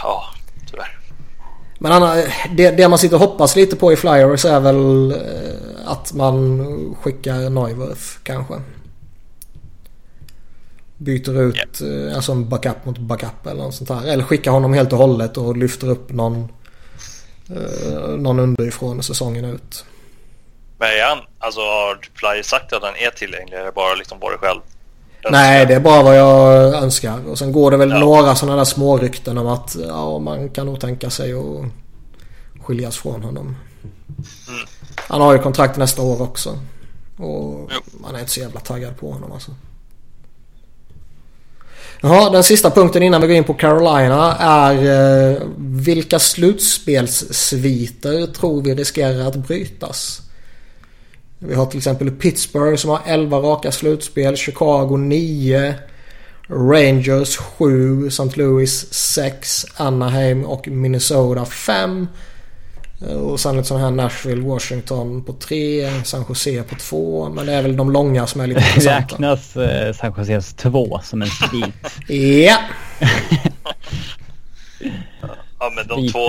Ja, 0.02 0.24
tyvärr. 0.70 0.98
Men 1.78 1.92
Anna, 1.92 2.14
det, 2.50 2.70
det 2.70 2.88
man 2.88 2.98
sitter 2.98 3.16
och 3.16 3.28
hoppas 3.28 3.56
lite 3.56 3.76
på 3.76 3.92
i 3.92 3.96
Flyers 3.96 4.44
är 4.44 4.60
väl 4.60 5.10
eh, 5.12 5.90
att 5.92 6.12
man 6.12 6.96
skickar 7.02 7.50
Neuwirth 7.50 8.18
kanske. 8.22 8.54
Byter 11.00 11.42
ut 11.42 11.80
yeah. 11.80 12.16
alltså 12.16 12.32
en 12.32 12.48
backup 12.48 12.84
mot 12.84 12.98
backup 12.98 13.46
eller 13.46 13.62
något 13.62 13.74
sånt 13.74 13.90
här. 13.90 14.06
Eller 14.06 14.24
skickar 14.24 14.50
honom 14.50 14.72
helt 14.72 14.92
och 14.92 14.98
hållet 14.98 15.36
och 15.36 15.56
lyfter 15.56 15.88
upp 15.88 16.12
någon, 16.12 16.48
eh, 17.48 18.08
någon 18.08 18.38
underifrån 18.38 19.02
säsongen 19.02 19.44
ut. 19.44 19.84
Men 20.78 20.88
är 20.88 21.08
han, 21.08 21.18
alltså 21.38 21.60
har 21.60 21.98
Flyers 22.14 22.46
sagt 22.46 22.72
att 22.72 22.82
han 22.82 22.94
är 22.96 23.10
tillgänglig 23.10 23.56
eller 23.56 23.72
bara 23.72 23.94
liksom 23.94 24.18
bara 24.18 24.38
själv? 24.38 24.60
Nej, 25.30 25.66
det 25.66 25.74
är 25.74 25.80
bara 25.80 26.02
vad 26.02 26.16
jag 26.16 26.74
önskar. 26.74 27.28
Och 27.28 27.38
sen 27.38 27.52
går 27.52 27.70
det 27.70 27.76
väl 27.76 27.90
ja. 27.90 27.98
några 27.98 28.34
sådana 28.34 28.56
där 28.56 28.64
små 28.64 28.98
rykten 28.98 29.38
om 29.38 29.46
att 29.46 29.76
ja, 29.88 30.18
man 30.18 30.48
kan 30.50 30.66
nog 30.66 30.80
tänka 30.80 31.10
sig 31.10 31.32
att 31.32 31.64
skiljas 32.62 32.98
från 32.98 33.22
honom. 33.22 33.56
Mm. 34.48 34.66
Han 34.96 35.20
har 35.20 35.32
ju 35.32 35.38
kontrakt 35.38 35.76
nästa 35.76 36.02
år 36.02 36.22
också. 36.22 36.50
Och 37.16 37.70
jo. 37.74 37.80
man 38.00 38.14
är 38.14 38.20
inte 38.20 38.32
så 38.32 38.40
jävla 38.40 38.60
taggad 38.60 38.96
på 38.96 39.12
honom 39.12 39.32
alltså. 39.32 39.50
Jaha, 42.02 42.30
den 42.30 42.44
sista 42.44 42.70
punkten 42.70 43.02
innan 43.02 43.20
vi 43.20 43.26
går 43.26 43.36
in 43.36 43.44
på 43.44 43.54
Carolina 43.54 44.36
är 44.36 44.74
eh, 44.74 45.36
vilka 45.58 46.18
slutspelssviter 46.18 48.26
tror 48.26 48.62
vi 48.62 48.74
riskerar 48.74 49.26
att 49.26 49.36
brytas? 49.36 50.20
Vi 51.38 51.54
har 51.54 51.66
till 51.66 51.78
exempel 51.78 52.10
Pittsburgh 52.10 52.76
som 52.76 52.90
har 52.90 53.00
11 53.06 53.38
raka 53.38 53.72
slutspel. 53.72 54.36
Chicago 54.36 54.96
9. 54.96 55.74
Rangers 56.48 57.36
7. 57.36 58.06
St. 58.06 58.30
Louis 58.34 58.92
6. 58.92 59.66
Anaheim 59.76 60.44
och 60.44 60.68
Minnesota 60.68 61.44
5. 61.44 62.06
Och 63.08 63.40
sen 63.40 63.56
lite 63.56 63.68
sådana 63.68 63.84
här 63.84 63.90
Nashville, 63.90 64.48
Washington 64.48 65.24
på 65.24 65.32
3. 65.32 65.90
San 66.04 66.24
Jose 66.28 66.62
på 66.62 66.74
2. 66.74 67.28
Men 67.28 67.46
det 67.46 67.52
är 67.52 67.62
väl 67.62 67.76
de 67.76 67.92
långa 67.92 68.26
som 68.26 68.40
är 68.40 68.46
lite 68.46 68.60
intressanta. 68.68 69.14
Räknas 69.14 69.56
eh, 69.56 69.92
San 69.92 70.14
Joses 70.18 70.54
2 70.54 71.00
som 71.02 71.22
en 71.22 71.28
svit? 71.28 71.74
ja. 72.46 72.58
ja 75.58 75.72
men 75.76 75.86
de 75.86 76.12
två... 76.12 76.28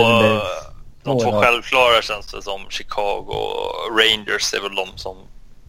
De 1.04 1.20
två 1.20 1.42
självklara 1.42 2.02
känns 2.02 2.26
det 2.26 2.42
som. 2.42 2.62
Chicago 2.70 3.28
och 3.28 3.98
Rangers 3.98 4.54
är 4.54 4.62
väl 4.62 4.76
de 4.76 4.88
som... 4.96 5.16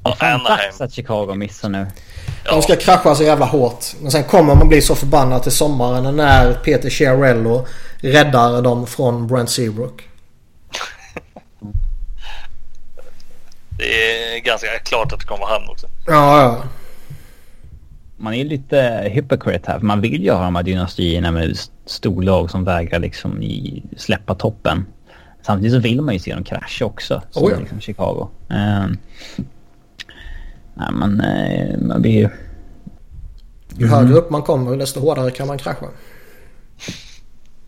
Ja, 0.04 0.14
fan 0.14 0.44
dags 0.44 0.80
att 0.80 0.92
Chicago 0.92 1.34
missar 1.34 1.68
nu. 1.68 1.86
Ja. 2.44 2.52
De 2.52 2.62
ska 2.62 2.76
krascha 2.76 3.14
så 3.14 3.22
jävla 3.22 3.46
hårt. 3.46 3.84
Men 4.00 4.10
sen 4.10 4.24
kommer 4.24 4.54
man 4.54 4.68
bli 4.68 4.82
så 4.82 4.94
förbannad 4.94 5.42
till 5.42 5.52
sommaren 5.52 6.16
när 6.16 6.54
Peter 6.54 6.90
Chiarello 6.90 7.66
räddar 8.00 8.62
dem 8.62 8.86
från 8.86 9.26
Brent 9.26 9.50
Seabrook. 9.50 10.08
Det 13.82 14.36
är 14.36 14.40
ganska 14.40 14.66
klart 14.84 15.12
att 15.12 15.20
det 15.20 15.26
kommer 15.26 15.46
han 15.46 15.68
också. 15.68 15.86
Ja, 16.06 16.42
ja. 16.42 16.62
Man 18.16 18.34
är 18.34 18.44
lite 18.44 19.08
hypocrite 19.10 19.70
här. 19.70 19.78
För 19.78 19.86
man 19.86 20.00
vill 20.00 20.22
ju 20.22 20.30
ha 20.30 20.44
de 20.44 20.56
här 20.56 20.62
dynastierna 20.62 21.30
med 21.30 21.58
storlag 21.86 22.50
som 22.50 22.64
vägrar 22.64 22.98
liksom 22.98 23.42
släppa 23.96 24.34
toppen. 24.34 24.86
Samtidigt 25.42 25.72
så 25.72 25.78
vill 25.78 26.00
man 26.00 26.14
ju 26.14 26.20
se 26.20 26.34
dem 26.34 26.44
krascha 26.44 26.84
också. 26.84 27.22
Som 27.30 27.44
oh 27.44 27.50
ja. 27.52 27.58
liksom 27.58 27.80
Chicago. 27.80 28.28
Uh, 28.50 28.86
nej, 30.74 30.92
men 30.92 31.20
uh, 31.20 31.78
man 31.86 32.02
blir 32.02 32.12
ju... 32.12 32.28
Ju 33.76 33.86
högre 33.86 34.06
mm. 34.06 34.16
upp 34.16 34.30
man 34.30 34.42
kommer 34.42 34.76
desto 34.76 35.00
hårdare 35.00 35.30
kan 35.30 35.46
man 35.46 35.58
krascha. 35.58 35.86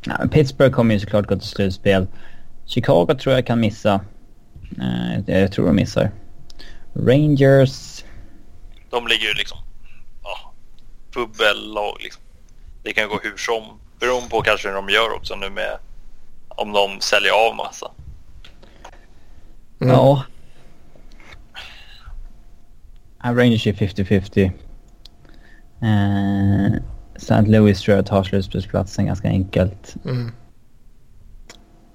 Nej, 0.06 0.28
Pittsburgh 0.30 0.74
kommer 0.74 0.94
ju 0.94 1.00
såklart 1.00 1.26
gå 1.26 1.36
till 1.36 1.48
slutspel. 1.48 2.06
Chicago 2.66 3.14
tror 3.22 3.34
jag 3.34 3.46
kan 3.46 3.60
missa. 3.60 4.00
Uh, 4.78 5.40
jag 5.40 5.52
tror 5.52 5.66
de 5.66 5.76
missar. 5.76 6.10
Rangers... 6.94 8.04
De 8.90 9.06
ligger 9.06 9.28
ju 9.28 9.34
liksom... 9.34 9.58
Ja, 10.22 10.52
bubbellag 11.14 11.96
liksom. 12.00 12.22
Det 12.82 12.92
kan 12.92 13.08
gå 13.08 13.20
hur 13.22 13.36
som. 13.36 13.62
Beroende 14.00 14.28
på 14.28 14.42
kanske 14.42 14.68
hur 14.68 14.74
de 14.74 14.88
gör 14.88 15.16
också 15.16 15.36
nu 15.36 15.50
med 15.50 15.78
om 16.48 16.72
de 16.72 17.00
säljer 17.00 17.48
av 17.48 17.56
massa. 17.56 17.90
Mm. 19.80 19.94
Ja. 19.94 20.24
Rangers 23.24 23.66
är 23.66 23.72
50-50. 23.72 24.52
Eh, 25.82 26.80
St. 27.16 27.42
Louis 27.42 27.80
tror 27.80 27.96
jag 27.96 28.06
tar 28.06 28.22
slutspelsplatsen 28.22 29.06
ganska 29.06 29.28
enkelt. 29.28 29.94
Mm. 30.04 30.32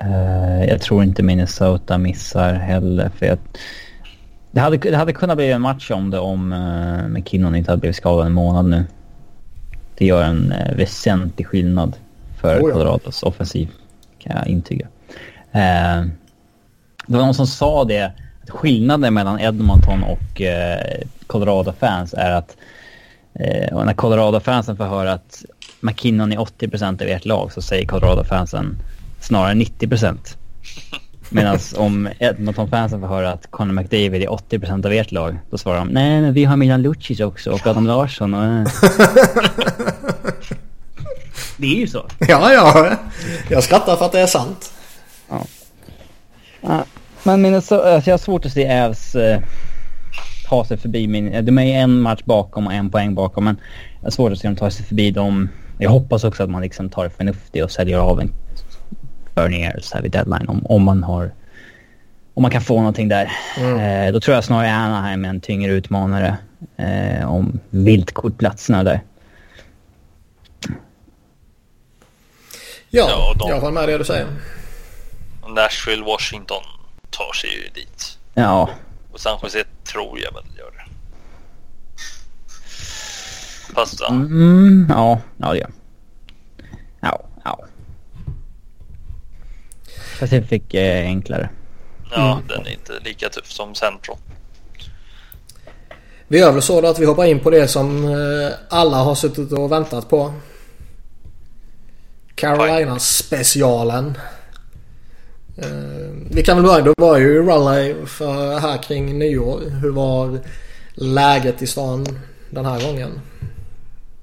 Eh, 0.02 0.66
jag 0.70 0.82
tror 0.82 1.04
inte 1.04 1.24
Minnesota 1.24 1.98
missar 1.98 2.54
heller 2.54 3.10
för 3.10 3.26
jag... 3.26 3.38
Det 4.52 4.60
hade, 4.60 4.78
det 4.78 4.98
hade 4.98 5.14
kunnat 5.14 5.38
bli 5.38 5.52
en 5.52 5.62
match 5.62 5.92
om 5.92 6.10
det 6.10 6.20
om 6.20 6.54
uh, 6.54 7.08
McKinnon 7.08 7.56
inte 7.56 7.72
hade 7.72 7.80
blivit 7.80 7.98
skadad 7.98 8.26
en 8.26 8.34
månad 8.34 8.66
nu. 8.66 8.86
Det 9.98 10.06
gör 10.06 10.24
en 10.24 10.52
uh, 10.52 10.78
väsentlig 10.78 11.48
skillnad 11.48 11.96
för 12.42 12.60
oh 12.60 12.68
ja. 12.68 12.74
Colorados 12.74 13.24
offensiv 13.24 13.70
kan 14.20 14.38
jag 14.38 14.48
intyga. 14.48 14.88
Eh, 15.52 16.06
det 17.08 17.18
var 17.18 17.26
någon 17.26 17.34
som 17.34 17.48
sa 17.48 17.84
det, 17.84 18.12
att 18.44 18.50
skillnaden 18.50 19.14
mellan 19.14 19.40
Edmonton 19.40 20.04
och 20.04 20.42
eh, 20.42 21.02
Colorado-fans 21.28 22.14
är 22.14 22.32
att 22.32 22.58
eh, 23.34 23.84
när 23.86 23.94
Colorado-fansen 23.94 24.78
får 24.78 24.86
höra 24.86 25.14
att 25.14 25.46
McKinnon 25.80 26.32
är 26.32 26.38
80% 26.38 27.02
av 27.02 27.08
ert 27.08 27.26
lag 27.26 27.52
så 27.52 27.62
säger 27.62 27.86
Colorado-fansen 27.88 28.78
snarare 29.20 29.54
90%. 29.54 30.18
Medan 31.30 31.60
om 31.78 32.10
Edmonton-fansen 32.20 33.00
får 33.00 33.08
höra 33.08 33.32
att 33.32 33.52
Conor 33.52 33.74
McDavid 33.74 34.24
är 34.24 34.28
80% 34.28 34.86
av 34.86 34.92
ert 34.92 35.12
lag, 35.12 35.38
då 35.50 35.58
svarar 35.58 35.78
de 35.80 35.88
nej 35.88 36.22
men 36.22 36.34
vi 36.34 36.46
har 36.46 36.58
Milan 36.58 36.82
Lucic 36.82 37.20
också 37.20 37.52
och 37.52 37.68
Adam 37.68 37.88
Larsson 37.88 38.34
och... 38.34 38.44
Eh. 38.44 38.68
Det 41.58 41.68
är 41.68 41.80
ju 41.80 41.88
så. 41.88 42.06
Ja, 42.20 42.54
ja. 42.54 42.96
Jag 43.50 43.64
skrattar 43.64 43.96
för 43.96 44.06
att 44.06 44.12
det 44.12 44.20
är 44.20 44.28
sant. 44.28 44.74
Ja. 45.30 45.46
ja. 46.62 46.84
Men 47.24 47.42
Minnesota, 47.42 47.94
alltså 47.94 48.10
jag 48.10 48.14
har 48.14 48.20
svårt 48.20 48.46
att 48.46 48.52
se 48.52 48.66
Ävs 48.66 49.16
eh, 49.16 49.42
ta 50.50 50.66
sig 50.66 50.78
förbi 50.78 51.08
min... 51.08 51.46
De 51.46 51.60
är 51.60 51.82
en 51.82 52.02
match 52.02 52.22
bakom 52.26 52.68
och 52.68 52.74
en 52.74 52.90
poäng 52.90 53.16
bakom. 53.16 53.44
Men 53.44 53.58
jag 54.00 54.06
har 54.06 54.12
svårt 54.12 54.32
att 54.32 54.40
se 54.40 54.48
dem 54.48 54.56
ta 54.56 54.72
sig 54.72 54.86
förbi 54.86 55.12
dem. 55.12 55.50
Jag 55.78 55.90
hoppas 55.90 56.24
också 56.24 56.44
att 56.44 56.50
man 56.50 56.62
liksom 56.62 56.90
tar 56.90 57.04
det 57.04 57.10
förnuftigt 57.10 57.64
och 57.64 57.72
säljer 57.72 57.98
av 57.98 58.22
en 58.22 58.34
Bernier 59.40 59.80
så 59.82 59.96
här 59.96 60.02
vid 60.02 60.12
deadline. 60.12 60.50
Om, 60.50 60.66
om 60.66 60.84
man 60.84 61.04
har... 61.04 61.32
Om 62.34 62.42
man 62.42 62.52
kan 62.52 62.62
få 62.62 62.78
någonting 62.78 63.08
där. 63.08 63.32
Mm. 63.58 64.08
Eh, 64.08 64.14
då 64.14 64.20
tror 64.20 64.36
jag 64.36 64.44
snarare 64.44 64.72
Anaheim 64.72 65.26
är 65.26 65.30
en 65.30 65.42
tyngre 65.42 65.72
utmanare 65.72 66.38
eh, 66.78 67.32
om 67.32 67.60
viltkortplatserna 67.70 68.84
där. 68.84 69.02
Ja, 72.90 73.10
ja 73.10 73.36
de, 73.40 73.50
jag 73.50 73.60
håller 73.60 73.74
med 73.74 73.90
det 73.90 73.98
du 73.98 74.04
säger. 74.04 74.28
Nashville, 75.48 76.04
Washington 76.04 76.64
tar 77.10 77.34
sig 77.34 77.50
ju 77.50 77.70
dit. 77.82 78.18
Ja. 78.34 78.70
Och 79.12 79.20
San 79.20 79.40
Jose 79.44 79.64
tror 79.94 80.20
jag 80.20 80.34
väl 80.34 80.58
gör 80.58 80.72
det. 80.72 80.86
Fast 83.74 84.00
ja. 84.00 84.10
Mm, 84.10 84.88
ja, 84.90 85.20
ja 85.38 85.52
det 85.52 85.58
gör 85.58 85.72
Ja, 87.02 87.24
ja. 87.44 87.66
Pacific 90.20 90.62
är 90.72 91.04
enklare. 91.04 91.50
Ja, 92.12 92.32
mm. 92.32 92.48
den 92.48 92.66
är 92.66 92.72
inte 92.72 93.00
lika 93.04 93.30
tuff 93.30 93.52
som 93.52 93.76
Central. 93.76 94.18
Vi 96.28 96.40
gör 96.40 96.52
väl 96.52 96.62
så 96.62 96.82
då 96.82 96.88
att 96.88 97.00
vi 97.00 97.06
hoppar 97.06 97.26
in 97.26 97.40
på 97.40 97.50
det 97.50 97.68
som 97.68 98.06
eh, 98.06 98.54
alla 98.70 98.98
har 98.98 99.16
suttit 99.16 99.52
och 99.52 99.72
väntat 99.72 100.10
på. 100.10 100.34
Carolina-specialen. 102.36 104.18
Uh, 105.66 106.28
vi 106.32 106.44
kan 106.44 106.58
väl 106.58 106.66
börja. 106.66 106.82
Då 106.82 106.94
var 106.98 107.18
ju 107.18 107.46
Raleigh 107.46 108.06
för 108.06 108.60
här 108.60 108.78
kring 108.78 109.20
nyår. 109.20 109.62
Hur 109.82 109.92
var 109.92 110.40
läget 110.94 111.62
i 111.62 111.68
stan 111.68 112.20
den 112.50 112.66
här 112.66 112.82
gången? 112.82 113.22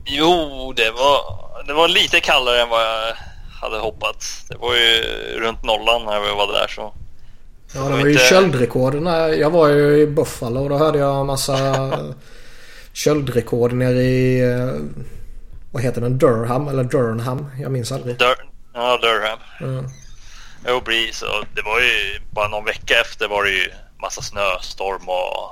Jo, 0.05 0.73
det 0.77 0.91
var, 0.91 1.23
det 1.67 1.73
var 1.73 1.89
lite 1.89 2.21
kallare 2.21 2.63
än 2.63 2.69
vad 2.69 2.81
jag 2.81 3.17
hade 3.61 3.79
hoppats. 3.79 4.45
Det 4.49 4.57
var 4.57 4.75
ju 4.75 5.03
runt 5.41 5.65
nollan 5.65 6.05
när 6.05 6.21
vi 6.21 6.29
var 6.29 6.53
där 6.53 6.67
så. 6.69 6.95
Ja, 7.75 7.81
det 7.81 7.91
var, 7.91 7.99
ju 7.99 8.13
inte... 8.13 8.25
köldrekord. 8.25 8.95
Jag 9.39 9.51
var 9.51 9.69
ju 9.69 10.01
i 10.01 10.07
Buffalo 10.07 10.63
och 10.63 10.69
då 10.69 10.79
hörde 10.79 10.99
jag 10.99 11.21
en 11.21 11.27
massa 11.27 11.57
köldrekord 12.93 13.73
nere 13.73 14.03
i 14.03 14.41
eh, 14.41 14.75
vad 15.73 15.83
heter 15.83 16.01
den? 16.01 16.19
Durham 16.19 16.69
eller 16.69 16.85
Durnham? 16.85 17.51
Jag 17.61 17.73
minns 17.73 17.93
aldrig. 17.93 18.19
Dur 18.19 18.47
ja, 18.75 18.99
Durham. 19.03 19.39
Mm. 19.61 19.91
Jo, 20.69 20.81
precis. 20.81 21.23
Och 21.23 21.45
det 21.55 21.63
var 21.63 21.81
ju 21.81 22.21
bara 22.31 22.49
någon 22.49 22.65
vecka 22.65 23.01
efter 23.01 23.29
var 23.29 23.45
det 23.45 23.51
ju 23.51 23.71
massa 24.01 24.23
snöstorm 24.23 25.09
och 25.09 25.51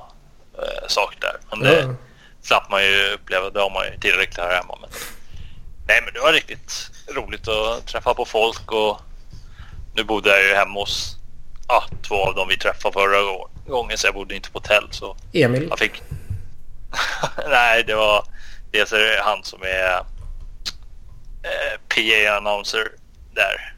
äh, 0.63 0.89
saker 0.89 1.21
där. 1.21 1.37
Men 1.51 1.61
det 1.61 1.81
mm. 1.81 1.97
slapp 2.43 2.71
man 2.71 2.83
ju 2.83 3.15
uppleva. 3.15 3.51
Det 3.51 3.61
har 3.61 3.71
man 3.71 3.85
ju 3.85 3.99
tillräckligt 3.99 4.39
här 4.39 4.57
hemma. 4.57 4.79
Men 4.81 4.91
Nej 5.87 6.03
men 6.05 6.15
det 6.15 6.21
var 6.21 6.33
riktigt 6.33 6.91
roligt 7.09 7.49
att 7.49 7.87
träffa 7.87 8.15
på 8.15 8.25
folk 8.25 8.73
och 8.73 9.01
nu 9.95 10.05
bodde 10.05 10.31
jag 10.31 10.49
ju 10.49 10.55
hemma 10.55 10.81
hos 10.81 11.17
ja, 11.69 11.85
två 12.03 12.15
av 12.15 12.35
dem 12.35 12.49
vi 12.49 12.59
träffade 12.59 12.93
förra 12.93 13.19
gången 13.67 13.99
så 13.99 14.07
jag 14.07 14.15
bodde 14.15 14.35
inte 14.35 14.51
på 14.51 14.59
hotell 14.59 14.89
så 14.91 15.17
Emil? 15.33 15.67
jag 15.71 15.79
fick... 15.79 16.03
Nej 17.49 17.85
det 17.87 17.95
var 17.95 18.25
dels 18.71 18.93
är 18.93 18.99
det 18.99 19.23
han 19.25 19.45
som 19.45 19.63
är 19.63 19.97
eh, 21.43 21.79
PA-announcer 21.89 22.89
där. 23.35 23.75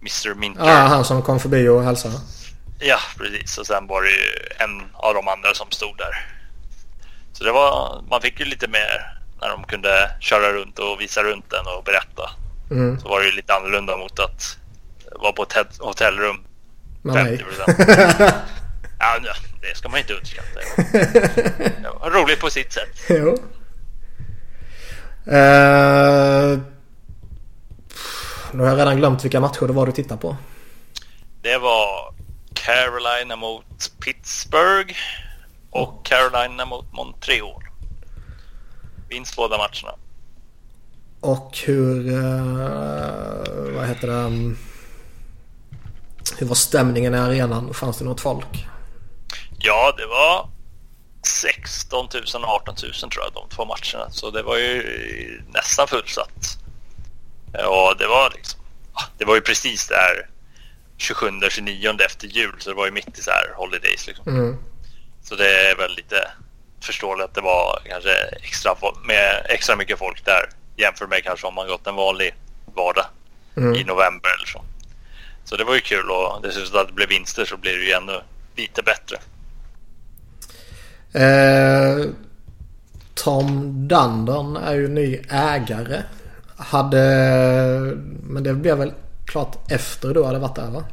Mr 0.00 0.34
Minter. 0.34 0.64
Ja, 0.64 0.74
han 0.74 1.04
som 1.04 1.22
kom 1.22 1.40
förbi 1.40 1.68
och 1.68 1.82
hälsade. 1.82 2.14
Ja, 2.78 2.98
precis. 3.18 3.58
Och 3.58 3.66
sen 3.66 3.86
var 3.86 4.02
det 4.02 4.08
ju 4.08 4.32
en 4.58 4.90
av 4.94 5.14
de 5.14 5.28
andra 5.28 5.54
som 5.54 5.70
stod 5.70 5.98
där. 5.98 6.28
Så 7.32 7.44
det 7.44 7.52
var, 7.52 8.02
man 8.10 8.20
fick 8.20 8.40
ju 8.40 8.46
lite 8.46 8.68
mer 8.68 9.15
när 9.46 9.52
de 9.52 9.64
kunde 9.64 10.10
köra 10.20 10.52
runt 10.52 10.78
och 10.78 11.00
visa 11.00 11.22
runt 11.22 11.50
den 11.50 11.66
och 11.66 11.84
berätta. 11.84 12.30
Mm. 12.70 13.00
Så 13.00 13.08
var 13.08 13.20
det 13.20 13.26
ju 13.26 13.32
lite 13.32 13.54
annorlunda 13.54 13.96
mot 13.96 14.18
att 14.18 14.58
vara 15.20 15.32
på 15.32 15.42
ett 15.42 15.78
hotellrum. 15.78 16.36
Mig. 17.02 17.44
50%. 17.68 18.32
Ja, 18.98 19.18
det 19.60 19.76
ska 19.76 19.88
man 19.88 20.00
inte 20.00 20.14
underskatta. 20.14 20.60
Det 21.82 21.90
var 22.00 22.10
roligt 22.10 22.40
på 22.40 22.50
sitt 22.50 22.72
sätt. 22.72 22.88
jo. 23.08 23.28
Eh, 25.32 26.58
nu 28.52 28.62
har 28.62 28.68
jag 28.68 28.78
redan 28.78 28.96
glömt 28.96 29.24
vilka 29.24 29.40
matcher 29.40 29.66
det 29.66 29.72
var 29.72 29.86
du 29.86 29.92
tittade 29.92 30.20
på. 30.20 30.36
Det 31.42 31.58
var 31.58 32.14
Carolina 32.54 33.36
mot 33.36 33.92
Pittsburgh 34.04 34.94
och 35.70 36.06
Carolina 36.06 36.64
mot 36.64 36.92
Montreal. 36.92 37.65
Vinst 39.16 39.36
båda 39.36 39.58
matcherna. 39.58 39.98
Och 41.20 41.58
hur... 41.64 42.08
Eh, 42.08 43.74
vad 43.74 43.88
heter 43.88 44.06
det? 44.06 44.54
Hur 46.38 46.46
var 46.46 46.54
stämningen 46.54 47.14
i 47.14 47.18
arenan? 47.18 47.74
Fanns 47.74 47.98
det 47.98 48.04
något 48.04 48.20
folk? 48.20 48.66
Ja, 49.58 49.94
det 49.96 50.06
var 50.06 50.48
16 51.26 52.08
000 52.34 52.44
och 52.44 52.48
18 52.48 52.74
000 52.82 52.92
tror 52.92 53.24
jag 53.24 53.32
de 53.32 53.48
två 53.48 53.64
matcherna. 53.64 54.10
Så 54.10 54.30
det 54.30 54.42
var 54.42 54.56
ju 54.56 55.42
nästan 55.48 55.88
fullsatt. 55.88 56.58
Och 57.52 57.96
det 57.98 58.06
var 58.06 58.30
liksom... 58.34 58.60
Det 59.18 59.24
var 59.24 59.34
ju 59.34 59.40
precis 59.40 59.88
där 59.88 60.28
27 60.96 61.30
29 61.50 61.96
efter 62.06 62.26
jul 62.26 62.54
så 62.58 62.70
det 62.70 62.76
var 62.76 62.86
ju 62.86 62.92
mitt 62.92 63.18
i 63.18 63.22
så 63.22 63.30
här 63.30 63.54
holidays 63.56 64.06
liksom. 64.06 64.28
Mm. 64.28 64.56
Så 65.22 65.36
det 65.36 65.70
är 65.70 65.76
väl 65.76 65.96
lite 65.96 66.30
förståeligt 66.86 67.24
att 67.24 67.34
det 67.34 67.40
var 67.40 67.80
kanske 67.88 68.10
extra, 68.42 68.74
med 69.04 69.46
extra 69.48 69.76
mycket 69.76 69.98
folk 69.98 70.24
där 70.24 70.48
jämfört 70.76 71.08
med 71.08 71.24
kanske 71.24 71.46
om 71.46 71.54
man 71.54 71.68
gått 71.68 71.86
en 71.86 71.94
vanlig 71.94 72.34
vardag 72.74 73.04
Mm. 73.58 73.74
i 73.74 73.84
november 73.84 74.30
eller 74.36 74.46
så. 74.46 74.62
Så 75.44 75.56
det 75.56 75.64
var 75.64 75.74
ju 75.74 75.80
kul 75.80 76.10
och 76.10 76.42
dessutom 76.42 76.80
att 76.80 76.86
det 76.86 76.92
blev 76.92 77.08
vinster 77.08 77.44
så 77.44 77.56
blir 77.56 77.72
det 77.78 77.84
ju 77.84 77.92
ännu 77.92 78.20
lite 78.56 78.82
bättre. 78.82 79.16
Eh, 81.12 82.06
Tom 83.14 83.72
Dundon 83.88 84.56
är 84.56 84.74
ju 84.74 84.88
ny 84.88 85.20
ägare. 85.30 86.02
Hade... 86.58 86.98
Men 88.22 88.42
det 88.42 88.54
blev 88.54 88.78
väl 88.78 88.92
klart 89.26 89.72
efter 89.72 90.14
du 90.14 90.24
hade 90.24 90.38
varit 90.38 90.56
där 90.56 90.70
va? 90.70 90.84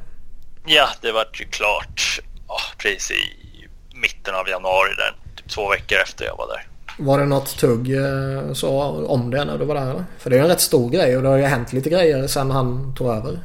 Ja, 0.65 0.90
det 1.02 1.11
var 1.11 1.26
ju 1.34 1.45
klart 1.45 2.20
ja, 2.48 2.60
precis 2.78 3.11
i 3.11 3.68
mitten 3.94 4.36
av 4.36 4.49
januari 4.49 4.94
där, 4.98 5.15
två 5.53 5.69
veckor 5.69 5.97
efter 5.97 6.25
jag 6.25 6.38
var 6.38 6.47
där. 6.47 6.67
Var 6.97 7.19
det 7.19 7.25
något 7.25 7.57
tugg 7.57 7.95
eh, 7.95 8.53
så 8.53 8.81
om 9.07 9.31
det 9.31 9.45
när 9.45 9.57
du 9.57 9.65
var 9.65 9.75
där 9.75 9.91
eller? 9.91 10.05
För 10.19 10.30
det 10.30 10.38
är 10.38 10.41
en 10.41 10.47
rätt 10.47 10.61
stor 10.61 10.89
grej 10.89 11.17
och 11.17 11.23
det 11.23 11.30
har 11.30 11.38
ju 11.38 11.43
hänt 11.43 11.73
lite 11.73 11.89
grejer 11.89 12.27
sen 12.27 12.51
han 12.51 12.95
tog 12.95 13.07
över. 13.07 13.39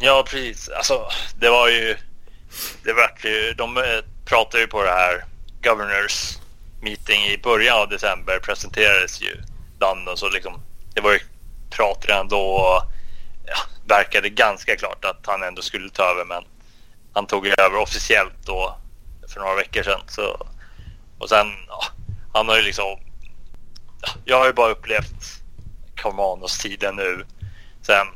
Ja, 0.00 0.24
precis. 0.26 0.68
Alltså, 0.68 1.06
det 1.40 1.48
var 1.48 1.68
ju... 1.68 1.96
Det 2.84 2.92
var 2.92 3.10
ju... 3.24 3.52
De 3.52 3.76
eh, 3.76 3.82
pratade 4.24 4.60
ju 4.60 4.66
på 4.66 4.82
det 4.82 4.90
här 4.90 5.24
Governors 5.62 6.38
meeting 6.82 7.22
i 7.22 7.38
början 7.42 7.82
av 7.82 7.88
december 7.88 8.38
presenterades 8.38 9.22
ju 9.22 9.36
London 9.80 10.16
så 10.16 10.28
liksom 10.28 10.60
det 10.94 11.00
var 11.00 11.12
ju 11.12 11.18
prat 11.70 12.04
redan 12.08 12.28
då 12.28 12.40
och 12.40 12.82
ja, 13.46 13.56
verkade 13.88 14.28
ganska 14.28 14.76
klart 14.76 15.04
att 15.04 15.26
han 15.26 15.42
ändå 15.42 15.62
skulle 15.62 15.90
ta 15.90 16.02
över 16.02 16.24
men 16.24 16.44
han 17.12 17.26
tog 17.26 17.46
över 17.46 17.76
officiellt 17.76 18.46
då 18.46 18.76
för 19.28 19.40
några 19.40 19.54
veckor 19.54 19.82
sedan 19.82 20.00
så 20.08 20.46
och 21.18 21.28
sen 21.28 21.46
ja, 21.68 21.84
han 22.34 22.48
har 22.48 22.56
ju 22.56 22.62
liksom 22.62 22.98
ja, 24.02 24.08
jag 24.24 24.38
har 24.38 24.46
ju 24.46 24.52
bara 24.52 24.70
upplevt 24.70 25.42
Carmanos 25.94 26.58
tiden 26.58 26.96
nu 26.96 27.26
sen 27.82 28.06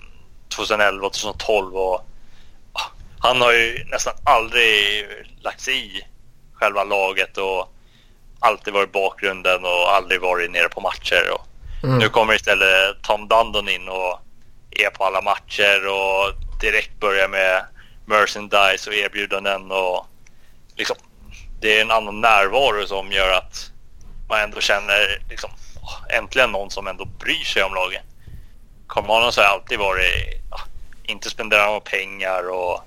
2011 0.57 1.07
och 1.07 1.13
2012 1.13 1.77
och 1.77 2.07
ja, 2.75 2.81
han 3.19 3.41
har 3.41 3.53
ju 3.53 3.85
nästan 3.85 4.15
aldrig 4.25 5.07
lagt 5.41 5.61
sig 5.61 5.99
i 5.99 6.03
själva 6.53 6.85
laget 6.85 7.39
och 7.39 7.75
alltid 8.39 8.75
varit 8.75 8.89
i 8.89 8.93
bakgrunden 8.93 9.65
och 9.65 9.93
aldrig 9.93 10.21
varit 10.21 10.51
nere 10.51 10.69
på 10.69 10.81
matcher. 10.81 11.31
Och 11.35 11.47
Mm. 11.83 11.99
Nu 11.99 12.09
kommer 12.09 12.35
istället 12.35 13.03
Tom 13.03 13.29
Dundon 13.29 13.69
in 13.69 13.89
och 13.89 14.21
är 14.71 14.91
på 14.91 15.05
alla 15.05 15.23
matcher 15.23 15.87
och 15.87 16.33
direkt 16.61 17.01
börjar 17.01 17.29
med 17.29 17.65
merchandise 18.07 18.91
och 18.91 18.97
erbjudanden 18.97 19.71
och 19.71 20.07
liksom 20.77 20.97
det 21.61 21.79
är 21.79 21.83
en 21.83 21.91
annan 21.91 22.21
närvaro 22.21 22.87
som 22.87 23.13
gör 23.13 23.33
att 23.33 23.71
man 24.29 24.41
ändå 24.41 24.61
känner 24.61 25.23
liksom 25.29 25.51
äntligen 26.11 26.53
någon 26.53 26.71
som 26.71 26.87
ändå 26.87 27.05
bryr 27.05 27.45
sig 27.45 27.63
om 27.63 27.75
laget. 27.75 28.03
Carmanos 28.89 29.37
har 29.37 29.45
alltid 29.45 29.79
varit 29.79 30.43
ja, 30.51 30.61
inte 31.03 31.31
spenderat 31.31 31.67
några 31.67 31.81
pengar 31.81 32.51
och 32.51 32.81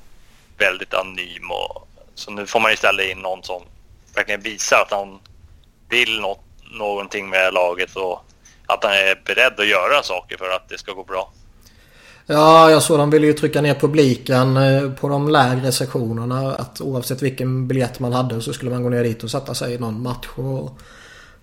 väldigt 0.58 0.94
anonym 0.94 1.52
och 1.52 1.88
så 2.16 2.32
nu 2.32 2.46
får 2.46 2.60
man 2.60 2.72
istället 2.72 3.12
in 3.12 3.20
någon 3.20 3.44
som 3.44 3.64
verkligen 4.16 4.42
visar 4.42 4.82
att 4.82 4.92
han 4.92 5.20
vill 5.90 6.22
något, 6.22 6.42
någonting 6.72 7.30
med 7.30 7.54
laget 7.54 7.96
och 7.96 8.26
att 8.66 8.84
han 8.84 8.94
är 8.94 9.22
beredd 9.26 9.60
att 9.60 9.68
göra 9.68 10.04
saker 10.04 10.38
för 10.38 10.50
att 10.50 10.70
det 10.70 10.78
ska 10.78 10.92
gå 10.92 11.04
bra. 11.04 11.32
Ja, 12.26 12.72
jag 12.72 12.84
såg 12.84 13.00
de 13.00 13.10
ville 13.10 13.28
ju 13.28 13.34
trycka 13.34 13.62
ner 13.62 13.74
publiken 13.74 14.58
eh, 14.58 14.92
på 14.92 15.10
de 15.10 15.30
lägre 15.30 15.72
sektionerna. 15.72 16.56
Att 16.56 16.82
oavsett 16.82 17.22
vilken 17.22 17.68
biljett 17.68 18.00
man 18.00 18.14
hade 18.14 18.42
så 18.42 18.54
skulle 18.54 18.72
man 18.72 18.84
gå 18.84 18.90
ner 18.90 19.04
dit 19.04 19.24
och 19.24 19.32
sätta 19.32 19.54
sig 19.54 19.74
i 19.74 19.78
någon 19.78 20.02
match. 20.02 20.28
Och 20.36 20.80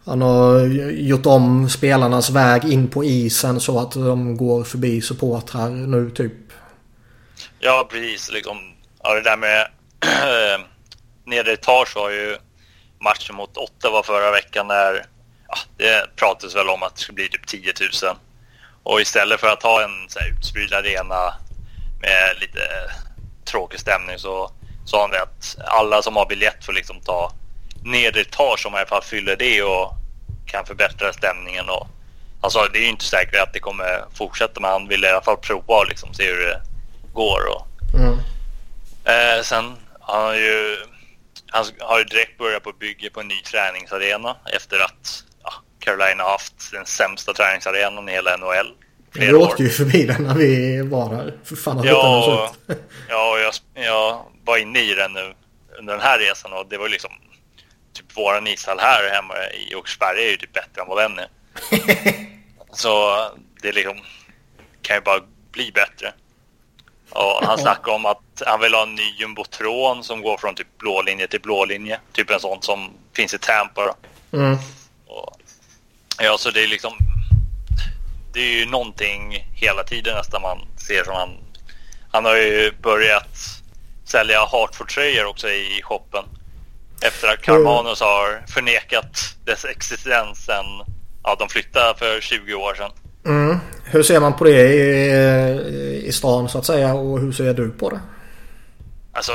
han 0.05 0.23
har 0.23 0.61
gjort 0.91 1.27
om 1.27 1.69
spelarnas 1.69 2.31
väg 2.31 2.65
in 2.65 2.89
på 2.89 3.05
isen 3.05 3.61
så 3.61 3.79
att 3.79 3.93
de 3.93 4.37
går 4.37 4.65
förbi 4.65 5.01
supportrar 5.01 5.71
nu 5.71 6.11
typ. 6.11 6.33
Ja, 7.59 7.89
precis. 7.91 8.33
Liksom, 8.33 8.57
ja, 9.03 9.15
det 9.15 9.23
där 9.23 9.37
med 9.37 9.69
nedre 11.25 11.53
etage 11.53 11.97
var 11.97 12.11
ju 12.11 12.37
matchen 13.05 13.37
mot 13.37 13.57
Ottawa 13.57 14.03
förra 14.03 14.31
veckan 14.31 14.67
när 14.67 15.07
ja, 15.49 15.57
det 15.77 16.17
pratades 16.17 16.57
väl 16.57 16.69
om 16.69 16.83
att 16.83 16.95
det 16.95 17.01
skulle 17.01 17.15
bli 17.15 17.29
typ 17.29 17.47
10 17.47 17.73
000. 18.03 18.17
Och 18.83 19.01
istället 19.01 19.41
för 19.41 19.49
att 19.49 19.63
ha 19.63 19.83
en 19.83 20.09
så 20.09 20.19
här, 20.19 20.29
utspridd 20.29 20.73
arena 20.73 21.35
med 22.01 22.37
lite 22.41 22.61
tråkig 23.45 23.81
stämning 23.81 24.19
så 24.19 24.51
sa 24.85 25.01
han 25.01 25.11
det 25.11 25.23
att 25.23 25.57
alla 25.65 26.03
som 26.03 26.17
har 26.17 26.27
biljett 26.27 26.65
får 26.65 26.73
liksom 26.73 27.01
ta 27.01 27.33
nedre 27.85 28.21
etage 28.21 28.67
om 28.67 28.75
i 28.75 28.77
alla 28.77 28.87
fall 28.87 29.03
fyller 29.03 29.37
det 29.37 29.63
och 29.63 29.93
kan 30.47 30.67
förbättra 30.67 31.13
stämningen. 31.13 31.69
Och 31.69 31.87
sa 32.53 32.69
det 32.69 32.79
är 32.79 32.83
ju 32.83 32.89
inte 32.89 33.05
säkert 33.05 33.43
att 33.43 33.53
det 33.53 33.61
kommer 33.61 34.05
fortsätta 34.15 34.61
men 34.61 34.71
han 34.71 34.89
vill 34.89 35.05
i 35.05 35.09
alla 35.09 35.23
fall 35.23 35.37
prova 35.37 35.75
och 35.75 35.89
liksom 35.89 36.15
se 36.15 36.27
hur 36.27 36.47
det 36.47 36.63
går. 37.13 37.41
Och, 37.49 37.67
Mm. 37.95 38.19
Eh, 39.05 39.43
sen 39.43 39.77
han 40.01 40.23
har 40.23 40.35
ju 40.35 40.77
han 41.47 41.65
har 41.81 41.99
ju 41.99 42.05
direkt 42.05 42.39
börjat 42.39 42.63
på 42.63 42.73
bygge 42.73 43.11
på 43.11 43.21
en 43.21 43.29
ny 43.29 43.43
träningsarena 43.43 44.37
efter 44.53 44.81
att 44.81 45.25
Carolina 45.81 46.23
haft 46.25 46.73
den 46.73 46.87
sämsta 46.87 47.33
träningsarenan 47.33 48.09
i 48.09 48.13
hela 48.13 48.37
NHL. 48.37 48.75
Vi 49.13 49.21
Flera 49.21 49.39
år. 49.39 49.43
åkte 49.43 49.63
ju 49.63 49.69
förbi 49.69 50.07
den 50.07 50.23
när 50.23 50.35
vi 50.35 50.83
var 50.83 51.15
där. 51.15 51.37
För 51.45 51.57
fan 51.57 51.83
Ja, 51.85 52.53
ja 53.09 53.39
jag, 53.39 53.85
jag 53.85 54.25
var 54.45 54.57
inne 54.59 54.81
i 54.81 54.95
den 54.95 55.13
nu 55.13 55.35
under 55.79 55.93
den 55.93 56.03
här 56.03 56.19
resan 56.19 56.53
och 56.53 56.67
det 56.69 56.79
var 56.79 56.89
liksom 56.89 57.11
typ 57.93 58.17
våran 58.17 58.47
ishall 58.47 58.79
här 58.79 59.11
hemma 59.11 59.35
i 59.71 59.75
Åkersberga 59.75 60.23
är 60.23 60.31
ju 60.31 60.37
typ 60.37 60.53
bättre 60.53 60.83
än 60.83 60.89
vad 60.89 60.99
den 60.99 61.19
är. 61.19 61.29
Så 62.73 63.17
det 63.63 63.73
liksom 63.73 63.97
kan 64.83 64.97
ju 64.97 65.01
bara 65.01 65.21
bli 65.53 65.73
bättre. 65.73 66.13
Och 67.11 67.47
han 67.47 67.59
snackade 67.59 67.97
om 67.97 68.07
att 68.07 68.43
han 68.47 68.61
vill 68.61 68.75
ha 68.75 68.83
en 68.83 68.95
ny 68.95 69.15
jumbotron 69.19 70.05
som 70.05 70.23
går 70.23 70.37
från 70.37 70.55
typ 70.55 70.79
blå 70.79 71.03
linje 71.03 71.27
till 71.27 71.41
blå 71.41 71.65
linje. 71.65 72.01
Typ 72.13 72.31
en 72.31 72.41
sån 72.41 72.63
som 72.63 72.91
finns 73.17 73.35
i 73.35 73.39
Tampa. 73.39 73.95
Mm. 74.33 74.57
Och, 75.07 75.40
ja, 76.25 76.37
så 76.39 76.51
det 76.51 76.65
är 76.65 76.69
liksom... 76.69 76.93
Det 78.33 78.41
är 78.41 78.59
ju 78.61 78.67
någonting 78.67 79.49
hela 79.53 79.83
tiden 79.83 80.17
nästan 80.17 80.43
man 80.43 80.59
ser 80.77 81.05
som 81.05 81.15
han... 81.15 81.31
Han 82.11 82.25
har 82.25 82.37
ju 82.37 82.73
börjat 82.83 83.39
sälja 84.05 84.39
Hartford-tröjor 84.41 85.25
också 85.25 85.49
i 85.49 85.81
shoppen. 85.83 86.25
Efter 87.03 87.29
att 87.29 87.43
Carmanos 87.43 88.01
har 88.01 88.47
förnekat 88.47 89.37
dess 89.45 89.65
existens 89.65 90.45
sen 90.45 90.65
ja, 91.23 91.37
de 91.39 91.49
flyttade 91.49 91.99
för 91.99 92.21
20 92.21 92.55
år 92.55 92.75
sedan. 92.75 92.91
Mm. 93.27 93.59
Hur 93.85 94.03
ser 94.03 94.21
man 94.21 94.37
på 94.37 94.45
det 94.45 94.75
i, 94.75 96.07
i 96.07 96.13
stan 96.13 96.49
så 96.49 96.59
att 96.59 96.67
säga 96.67 96.95
och 96.95 97.21
hur 97.21 97.33
ser 97.33 97.55
du 97.55 97.71
på 97.71 97.91
det? 97.91 98.01
Alltså, 99.13 99.33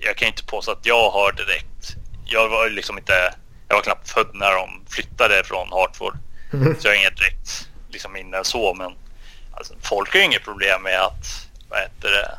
jag 0.00 0.16
kan 0.16 0.28
inte 0.28 0.44
påstå 0.44 0.72
att 0.72 0.86
jag 0.86 1.10
har 1.10 1.32
direkt... 1.32 1.96
Jag 2.24 2.48
var 2.48 2.70
liksom 2.70 2.98
inte... 2.98 3.34
Jag 3.68 3.76
var 3.76 3.82
knappt 3.82 4.10
född 4.10 4.30
när 4.34 4.52
de 4.52 4.84
flyttade 4.88 5.44
från 5.44 5.72
Hartford. 5.72 6.14
Mm. 6.52 6.76
Så 6.80 6.86
jag 6.86 6.92
har 6.92 6.98
inget 6.98 7.16
direkt 7.16 7.68
liksom, 7.88 8.12
minne 8.12 8.44
så, 8.44 8.74
men 8.74 8.92
alltså, 9.52 9.74
folk 9.82 10.12
har 10.12 10.18
ju 10.18 10.24
inget 10.24 10.44
problem 10.44 10.82
med 10.82 11.00
att... 11.00 11.48
Vad 11.68 11.80
heter 11.80 12.10
det? 12.10 12.38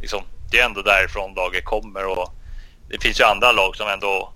Liksom, 0.00 0.22
det 0.50 0.60
är 0.60 0.64
ändå 0.64 0.82
därifrån 0.82 1.34
laget 1.34 1.64
kommer 1.64 2.06
och 2.06 2.32
det 2.88 3.02
finns 3.02 3.20
ju 3.20 3.24
andra 3.24 3.52
lag 3.52 3.76
som 3.76 3.88
ändå 3.88 4.32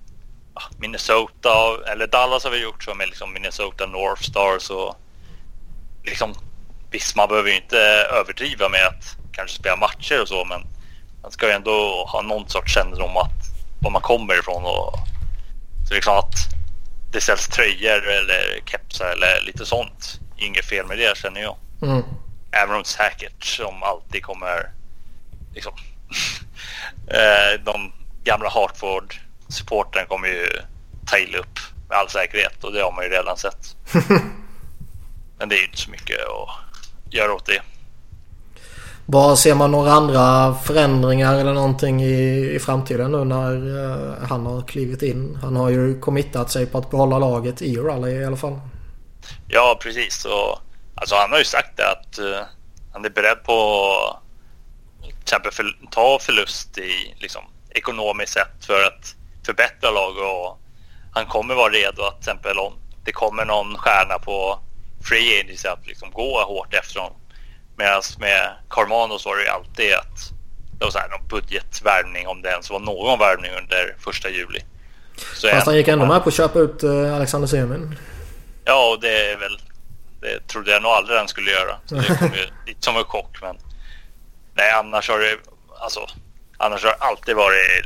Minnesota 0.79 1.79
eller 1.93 2.07
Dallas 2.07 2.45
har 2.45 2.51
vi 2.51 2.63
gjort 2.63 2.85
så 2.85 2.95
med 2.95 3.09
liksom 3.09 3.33
Minnesota 3.33 3.87
North 3.87 4.23
Stars 4.23 4.71
och 4.71 4.97
liksom 6.05 6.35
visst 6.91 7.17
man 7.17 7.29
behöver 7.29 7.51
ju 7.51 7.57
inte 7.57 7.79
överdriva 8.21 8.69
med 8.69 8.87
att 8.87 9.17
kanske 9.33 9.57
spela 9.57 9.77
matcher 9.77 10.23
och 10.23 10.29
så 10.29 10.45
men 10.45 10.63
man 11.23 11.31
ska 11.31 11.47
ju 11.47 11.53
ändå 11.53 12.05
ha 12.09 12.23
någon 12.23 12.49
sorts 12.49 12.75
kännedom 12.75 13.11
om 13.11 13.17
att 13.17 13.33
var 13.81 13.91
man 13.91 14.03
kommer 14.03 14.39
ifrån 14.39 14.65
och 14.65 14.95
så 15.91 15.95
liksom 15.95 16.19
att 16.19 16.35
det 17.13 17.21
säljs 17.21 17.49
tröjor 17.49 18.09
eller 18.09 18.61
kepsar 18.65 19.07
eller 19.07 19.41
lite 19.47 19.67
sånt. 19.67 20.21
Inget 20.37 20.65
fel 20.65 20.87
med 20.87 20.99
det 20.99 21.17
känner 21.19 21.41
jag. 21.41 21.57
Mm. 21.83 22.03
Även 22.53 22.77
om 22.77 22.85
säkert 22.85 23.45
som 23.45 23.83
alltid 23.83 24.23
kommer 24.23 24.71
liksom 25.55 25.73
eh, 27.09 27.61
de 27.65 27.93
gamla 28.25 28.49
Hartford 28.49 29.15
supporten 29.49 30.07
kommer 30.07 30.29
ju 30.29 30.47
ta 31.07 31.19
illa 31.19 31.39
upp 31.39 31.59
med 31.89 31.99
all 31.99 32.09
säkerhet 32.09 32.65
och 32.65 32.73
det 32.73 32.83
har 32.83 32.93
man 32.93 33.05
ju 33.05 33.11
redan 33.11 33.37
sett. 33.37 33.77
Men 35.39 35.49
det 35.49 35.55
är 35.55 35.59
ju 35.59 35.65
inte 35.65 35.79
så 35.79 35.91
mycket 35.91 36.19
att 36.21 37.15
göra 37.15 37.35
åt 37.35 37.47
det. 37.47 37.63
Vad 39.13 39.39
ser 39.39 39.55
man 39.55 39.71
några 39.71 39.93
andra 39.93 40.55
förändringar 40.55 41.35
eller 41.35 41.53
någonting 41.53 42.03
i, 42.03 42.51
i 42.55 42.59
framtiden 42.59 43.13
nu 43.13 43.25
när 43.25 43.53
eh, 43.85 44.29
han 44.29 44.47
har 44.47 44.63
klivit 44.63 45.03
in? 45.03 45.39
Han 45.43 45.57
har 45.57 45.71
ju 45.71 46.01
committat 46.01 46.51
sig 46.51 46.67
på 46.67 46.79
att 46.79 46.91
behålla 46.91 47.19
laget 47.19 47.63
i 47.63 47.77
Rally 47.77 48.11
i 48.11 48.25
alla 48.25 48.37
fall. 48.37 48.61
Ja, 49.49 49.79
precis. 49.83 50.25
Och, 50.25 50.59
alltså, 50.95 51.15
han 51.15 51.31
har 51.31 51.39
ju 51.39 51.45
sagt 51.45 51.77
det 51.77 51.91
att 51.91 52.19
uh, 52.19 52.41
han 52.93 53.05
är 53.05 53.11
beredd 53.11 53.45
på 53.45 53.53
att 55.01 55.03
till 55.03 55.23
exempel 55.23 55.53
för, 55.53 55.65
ta 55.91 56.19
förlust 56.21 56.79
i 56.79 57.15
liksom, 57.19 57.43
ekonomiskt 57.71 58.33
sett 58.33 58.65
för 58.67 58.83
att 58.87 59.15
förbättra 59.47 59.91
laget 59.91 60.23
och 60.23 60.59
han 61.13 61.27
kommer 61.27 61.55
vara 61.55 61.73
redo 61.73 62.03
att 62.03 62.23
till 62.23 62.31
exempel 62.31 62.59
om 62.59 62.73
det 63.05 63.13
kommer 63.13 63.45
någon 63.45 63.77
stjärna 63.79 64.19
på 64.19 64.59
free 65.09 65.41
agency 65.41 65.69
att 65.69 65.87
liksom 65.87 66.11
gå 66.11 66.45
hårt 66.45 66.75
efter 66.75 67.01
honom. 67.01 67.20
Medan 67.81 68.03
med 68.19 68.57
Carmano 68.71 69.19
så 69.19 69.29
var 69.29 69.37
det 69.37 69.43
ju 69.43 69.49
alltid 69.49 69.95
att 69.95 70.33
det 70.79 70.85
var 70.85 70.91
så 70.91 70.99
här 70.99 71.09
någon 71.09 71.29
budgetvärvning 71.29 72.29
om 72.29 72.43
det 72.43 72.49
ens 72.49 72.71
var 72.71 72.81
någon 72.81 73.19
värvning 73.19 73.51
under 73.51 73.95
första 73.99 74.29
juli. 74.29 74.61
Så 75.35 75.49
Fast 75.49 75.67
han 75.67 75.77
gick 75.77 75.89
ändå 75.89 76.07
med 76.07 76.23
på 76.23 76.29
att 76.29 76.35
köpa 76.35 76.59
ut 76.59 76.85
uh, 76.85 77.15
Alexander 77.15 77.49
Semin. 77.49 77.99
Ja, 78.65 78.91
och 78.91 79.01
det 79.01 79.33
är 79.33 79.37
väl... 79.37 79.59
Det 80.21 80.47
trodde 80.47 80.71
jag 80.71 80.83
nog 80.83 80.91
aldrig 80.91 81.19
han 81.19 81.29
skulle 81.29 81.51
göra. 81.51 81.77
Så 81.87 81.95
det 81.95 82.19
kom 82.19 82.33
ju 82.33 82.47
lite 82.67 82.83
som 82.83 82.97
en 82.97 83.05
chock, 83.05 83.43
men... 83.43 83.57
Nej, 84.55 84.73
annars 84.73 85.09
har 85.09 85.19
det... 85.19 85.37
Alltså, 85.81 86.07
annars 86.57 86.85
har 86.85 86.91
det 86.91 87.05
alltid 87.05 87.37
varit 87.37 87.85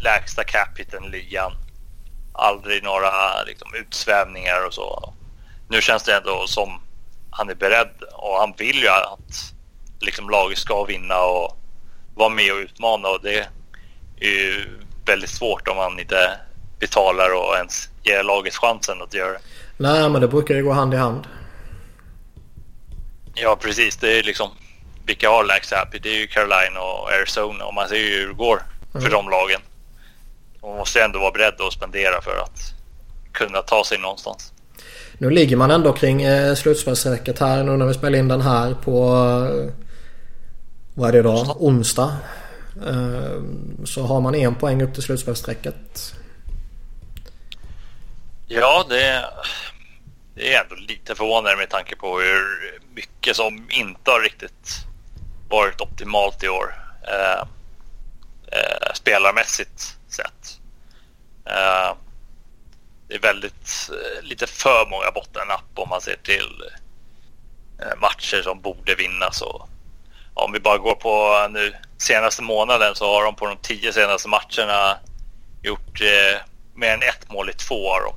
lägsta 0.00 0.44
capiten 0.44 1.02
ligan. 1.10 1.52
Aldrig 2.32 2.82
några 2.82 3.42
liksom, 3.46 3.74
utsvävningar 3.74 4.66
och 4.66 4.74
så. 4.74 5.14
Nu 5.68 5.80
känns 5.80 6.02
det 6.02 6.16
ändå 6.16 6.46
som 6.46 6.80
han 7.38 7.50
är 7.50 7.54
beredd 7.54 8.02
och 8.12 8.38
han 8.40 8.54
vill 8.58 8.82
ju 8.82 8.88
att 8.88 9.54
liksom, 10.00 10.30
laget 10.30 10.58
ska 10.58 10.84
vinna 10.84 11.20
och 11.20 11.56
vara 12.14 12.28
med 12.28 12.52
och 12.52 12.58
utmana 12.58 13.08
och 13.08 13.20
det 13.22 13.38
är 14.20 14.28
ju 14.28 14.68
väldigt 15.06 15.30
svårt 15.30 15.68
om 15.68 15.76
man 15.76 16.00
inte 16.00 16.38
betalar 16.78 17.34
och 17.34 17.56
ens 17.56 17.88
ger 18.02 18.22
laget 18.22 18.54
chansen 18.54 19.02
att 19.02 19.14
göra 19.14 19.32
det. 19.32 19.40
Nej, 19.76 20.08
men 20.08 20.20
det 20.20 20.28
brukar 20.28 20.54
ju 20.54 20.62
gå 20.62 20.72
hand 20.72 20.94
i 20.94 20.96
hand. 20.96 21.26
Ja, 23.34 23.56
precis. 23.60 23.96
Det 23.96 24.18
är 24.18 24.22
liksom 24.22 24.50
vilka 25.06 25.30
har 25.30 25.44
lägst 25.44 25.72
happy? 25.72 25.98
Det 25.98 26.08
är 26.08 26.18
ju 26.18 26.26
Carolina 26.26 26.80
och 26.80 27.12
Arizona 27.12 27.64
och 27.64 27.74
man 27.74 27.88
ser 27.88 27.96
ju 27.96 28.20
hur 28.20 28.28
det 28.28 28.34
går 28.34 28.62
för 28.92 28.98
mm. 28.98 29.12
de 29.12 29.30
lagen. 29.30 29.60
Man 30.62 30.76
måste 30.76 31.02
ändå 31.02 31.18
vara 31.18 31.32
beredd 31.32 31.60
att 31.60 31.72
spendera 31.72 32.20
för 32.20 32.38
att 32.38 32.58
kunna 33.32 33.62
ta 33.62 33.84
sig 33.84 33.98
någonstans. 33.98 34.52
Nu 35.18 35.30
ligger 35.30 35.56
man 35.56 35.70
ändå 35.70 35.92
kring 35.92 36.22
eh, 36.22 36.54
slutspelsstrecket 36.54 37.38
här 37.38 37.62
nu 37.64 37.76
när 37.76 37.86
vi 37.86 37.94
spelar 37.94 38.18
in 38.18 38.28
den 38.28 38.40
här 38.40 38.74
på... 38.74 39.14
Eh, 39.50 39.74
vad 40.94 41.08
är 41.08 41.12
det 41.12 41.22
då? 41.22 41.56
Onsdag. 41.58 42.16
Eh, 42.86 43.42
så 43.84 44.02
har 44.02 44.20
man 44.20 44.34
en 44.34 44.54
poäng 44.54 44.82
upp 44.82 44.94
till 44.94 45.02
slutspelsstrecket. 45.02 46.14
Ja, 48.46 48.86
det, 48.88 49.24
det 50.34 50.54
är 50.54 50.62
ändå 50.62 50.74
lite 50.74 51.14
förvånande 51.14 51.56
med 51.56 51.70
tanke 51.70 51.96
på 51.96 52.18
hur 52.18 52.42
mycket 52.94 53.36
som 53.36 53.66
inte 53.70 54.10
har 54.10 54.20
riktigt 54.20 54.84
varit 55.48 55.80
optimalt 55.80 56.44
i 56.44 56.48
år. 56.48 56.74
Eh, 57.02 57.40
eh, 58.52 58.92
spelarmässigt 58.94 59.96
sett. 60.08 60.60
Uh, 61.46 61.96
det 63.08 63.14
är 63.14 63.20
väldigt 63.20 63.90
eh, 63.90 64.22
lite 64.22 64.46
för 64.46 64.86
många 64.90 65.10
bottennapp 65.10 65.64
om 65.74 65.88
man 65.88 66.00
ser 66.00 66.16
till 66.16 66.62
eh, 67.82 68.00
matcher 68.00 68.42
som 68.42 68.60
borde 68.60 68.94
vinnas. 68.94 69.42
Och, 69.42 69.68
om 70.34 70.52
vi 70.52 70.60
bara 70.60 70.78
går 70.78 70.94
på 70.94 71.46
nu 71.50 71.74
senaste 71.98 72.42
månaden 72.42 72.94
så 72.94 73.14
har 73.14 73.24
de 73.24 73.34
på 73.34 73.46
de 73.46 73.56
tio 73.56 73.92
senaste 73.92 74.28
matcherna 74.28 74.98
gjort 75.62 76.00
eh, 76.00 76.40
mer 76.74 76.94
än 76.94 77.02
ett 77.02 77.30
mål 77.30 77.50
i 77.50 77.52
två 77.52 77.92
av 77.94 78.00
dem. 78.00 78.14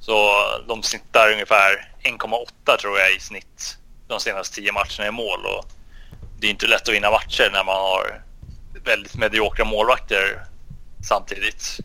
Så 0.00 0.32
de 0.68 0.82
snittar 0.82 1.32
ungefär 1.32 1.88
1,8 2.02 2.76
tror 2.76 2.98
jag 2.98 3.16
i 3.16 3.20
snitt 3.20 3.78
de 4.08 4.20
senaste 4.20 4.54
tio 4.54 4.72
matcherna 4.72 5.06
i 5.06 5.10
mål. 5.10 5.46
Och 5.46 5.64
det 6.38 6.46
är 6.46 6.50
inte 6.50 6.66
lätt 6.66 6.88
att 6.88 6.94
vinna 6.94 7.10
matcher 7.10 7.50
när 7.52 7.64
man 7.64 7.76
har 7.76 8.22
väldigt 8.84 9.16
mediokra 9.16 9.64
målvakter 9.64 10.44
samtidigt. 11.08 11.80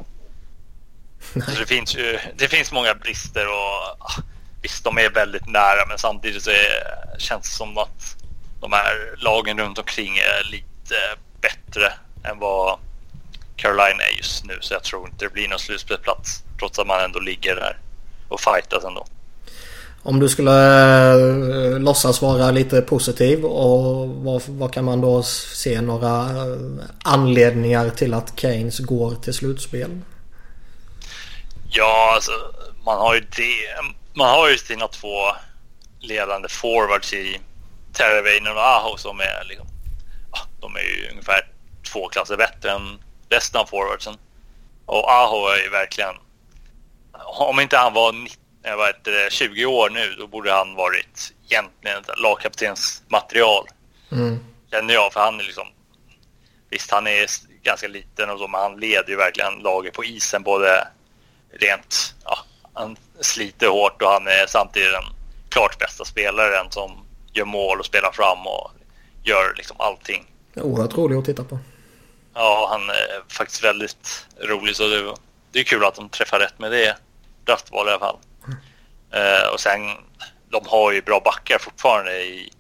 Så 1.34 1.60
det 1.60 1.66
finns 1.66 1.96
ju 1.96 2.20
det 2.36 2.48
finns 2.48 2.72
många 2.72 2.96
brister 2.96 3.48
och 3.48 3.98
ah, 4.00 4.22
visst, 4.62 4.84
de 4.84 4.98
är 4.98 5.10
väldigt 5.10 5.48
nära 5.48 5.86
men 5.88 5.98
samtidigt 5.98 6.44
så 6.44 6.50
är, 6.50 7.20
känns 7.20 7.44
det 7.44 7.56
som 7.56 7.78
att 7.78 8.16
de 8.62 8.74
här 8.74 9.16
lagen 9.18 9.60
runt 9.60 9.78
omkring 9.78 10.18
är 10.18 10.52
lite 10.52 10.96
bättre 11.42 11.94
än 12.24 12.40
vad 12.40 12.80
Carolina 13.56 14.04
är 14.14 14.18
just 14.18 14.46
nu. 14.46 14.58
Så 14.62 14.74
jag 14.74 14.84
tror 14.84 15.08
inte 15.08 15.26
det 15.26 15.34
blir 15.34 15.48
någon 15.48 15.60
slutspelsplats 15.60 16.44
trots 16.60 16.80
att 16.80 16.88
man 16.88 17.04
ändå 17.04 17.20
ligger 17.20 17.56
där 17.56 17.78
och 18.28 18.40
fightas 18.40 18.84
ändå. 18.84 19.06
Om 20.04 20.20
du 20.20 20.30
skulle 20.30 20.52
äh, 21.12 21.80
låtsas 21.80 22.22
vara 22.22 22.52
lite 22.52 22.82
positiv 22.82 23.46
och 23.46 24.10
vad, 24.10 24.42
vad 24.48 24.74
kan 24.74 24.86
man 24.86 25.02
då 25.02 25.24
se 25.24 25.82
några 25.82 26.22
äh, 26.22 26.58
anledningar 27.04 27.90
till 27.90 28.14
att 28.14 28.40
Keynes 28.40 28.80
går 28.80 29.16
till 29.16 29.34
slutspel? 29.34 30.02
Ja, 31.72 32.12
alltså 32.16 32.32
man 32.86 32.98
har 32.98 33.16
ju 33.16 33.20
det. 33.20 33.76
Man 34.14 34.30
har 34.30 34.50
ju 34.50 34.58
sina 34.58 34.88
två 34.88 35.18
ledande 36.00 36.50
forwards 36.50 37.14
i 37.14 37.42
Teravainen 37.94 38.58
och 38.58 38.64
Aho 38.64 38.98
som 38.98 39.20
är 39.20 39.46
liksom, 39.48 39.68
de 40.60 40.76
är 40.76 40.80
ju 40.80 41.10
ungefär 41.12 41.42
två 41.92 42.10
klasser 42.10 42.38
bättre 42.38 42.72
än 42.72 43.04
resten 43.30 43.62
av 43.62 43.66
forwardsen. 43.66 44.18
Och 44.86 45.12
Aho 45.12 45.48
är 45.48 45.64
ju 45.64 45.70
verkligen, 45.70 46.16
om 47.26 47.60
inte 47.60 47.78
han 47.78 47.94
var 47.94 48.14
90 48.14 48.40
jag 48.64 48.78
vet, 48.78 49.32
20 49.34 49.66
år 49.66 49.90
nu, 49.90 50.16
då 50.18 50.28
borde 50.28 50.52
han 50.52 50.76
varit 50.76 51.34
egentligen 51.50 52.04
lagkaptens 52.18 53.04
material. 53.08 53.68
Mm. 54.12 54.40
Känner 54.72 54.94
jag, 54.94 55.14
för 55.14 55.20
han 55.20 55.40
är 55.40 55.44
liksom... 55.44 55.68
Visst, 56.70 56.92
han 56.92 57.08
är 57.08 57.28
ganska 57.64 57.88
liten 57.88 58.30
och 58.30 58.40
så, 58.40 58.48
men 58.48 58.62
han 58.62 58.80
leder 58.80 59.10
ju 59.10 59.16
verkligen 59.16 59.54
laget 59.60 59.94
på 59.94 60.06
isen 60.06 60.44
både 60.44 60.88
rent... 61.52 62.16
Ja, 62.26 62.38
han 62.74 62.98
sliter 63.22 63.68
hårt 63.68 64.02
och 64.02 64.10
han 64.10 64.28
är 64.28 64.48
samtidigt 64.48 64.92
den 64.92 65.14
klart 65.50 65.80
bästa 65.80 66.06
spelaren 66.06 66.72
som 66.72 67.06
gör 67.34 67.46
mål 67.46 67.80
och 67.80 67.86
spelar 67.86 68.12
fram 68.12 68.48
och 68.48 68.72
gör 69.24 69.54
liksom 69.58 69.76
allting. 69.80 70.26
Oerhört 70.56 70.98
rolig 70.98 71.18
att 71.18 71.26
titta 71.26 71.44
på. 71.44 71.60
Ja, 72.34 72.68
han 72.72 72.90
är 72.90 73.34
faktiskt 73.34 73.64
väldigt 73.64 74.28
rolig 74.42 74.76
så 74.76 74.88
det, 74.88 75.16
det 75.52 75.60
är 75.60 75.64
kul 75.64 75.86
att 75.86 75.96
de 75.96 76.10
träffar 76.10 76.40
rätt 76.40 76.60
med 76.60 76.72
det 76.72 76.98
draftval 77.46 77.88
i 77.88 77.90
alla 77.90 78.00
fall. 78.00 78.18
Uh, 79.16 79.54
och 79.54 79.60
sen, 79.60 79.80
de 80.50 80.66
har 80.66 80.92
ju 80.92 81.02
bra 81.02 81.22
backar 81.26 81.58
fortfarande. 81.58 82.12
I, 82.12 82.52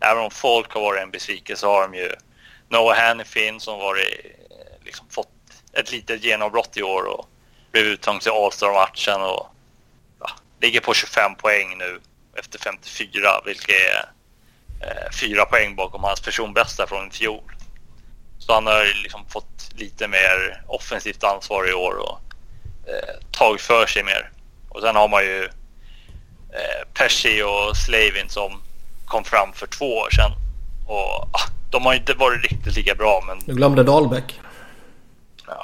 även 0.00 0.24
om 0.24 0.30
folk 0.30 0.72
har 0.72 0.80
varit 0.80 1.02
en 1.02 1.10
besvikelse 1.10 1.60
så 1.60 1.68
har 1.68 1.82
de 1.82 1.94
ju 1.94 2.12
Noah 2.68 2.98
Hannifin 2.98 3.60
som 3.60 3.78
varit, 3.78 4.36
liksom, 4.84 5.06
fått 5.10 5.28
ett 5.72 5.92
litet 5.92 6.24
genombrott 6.24 6.76
i 6.76 6.82
år 6.82 7.02
och 7.02 7.28
blev 7.76 7.86
uttagen 7.86 8.20
till 8.20 8.30
All-Star-matchen 8.30 9.20
och 9.22 9.46
ja, 10.20 10.30
ligger 10.60 10.80
på 10.80 10.94
25 10.94 11.34
poäng 11.34 11.78
nu 11.78 12.00
efter 12.38 12.58
54, 12.58 13.40
vilket 13.44 13.68
är 13.68 14.08
eh, 14.86 15.10
fyra 15.20 15.44
poäng 15.44 15.76
bakom 15.76 16.04
hans 16.04 16.20
personbästa 16.20 16.86
från 16.86 17.08
i 17.08 17.10
fjol. 17.10 17.52
Så 18.38 18.54
han 18.54 18.66
har 18.66 19.02
liksom 19.02 19.28
fått 19.28 19.70
lite 19.74 20.08
mer 20.08 20.62
offensivt 20.66 21.24
ansvar 21.24 21.70
i 21.70 21.72
år 21.74 21.94
och 21.96 22.18
eh, 22.88 23.14
tagit 23.30 23.60
för 23.60 23.86
sig 23.86 24.04
mer. 24.04 24.30
Och 24.68 24.80
sen 24.80 24.96
har 24.96 25.08
man 25.08 25.22
ju 25.22 25.44
eh, 26.52 26.82
Pesci 26.94 27.42
och 27.42 27.76
Slavin 27.76 28.28
som 28.28 28.62
kom 29.04 29.24
fram 29.24 29.52
för 29.52 29.66
två 29.66 29.96
år 29.96 30.10
sedan. 30.10 30.32
Och 30.86 31.28
ah, 31.32 31.48
de 31.70 31.86
har 31.86 31.94
inte 31.94 32.14
varit 32.14 32.42
riktigt 32.42 32.76
lika 32.76 32.94
bra 32.94 33.24
men... 33.26 33.38
Du 33.38 33.54
glömde 33.54 33.82
Dahlbäck. 33.82 34.40
Ja, 35.46 35.62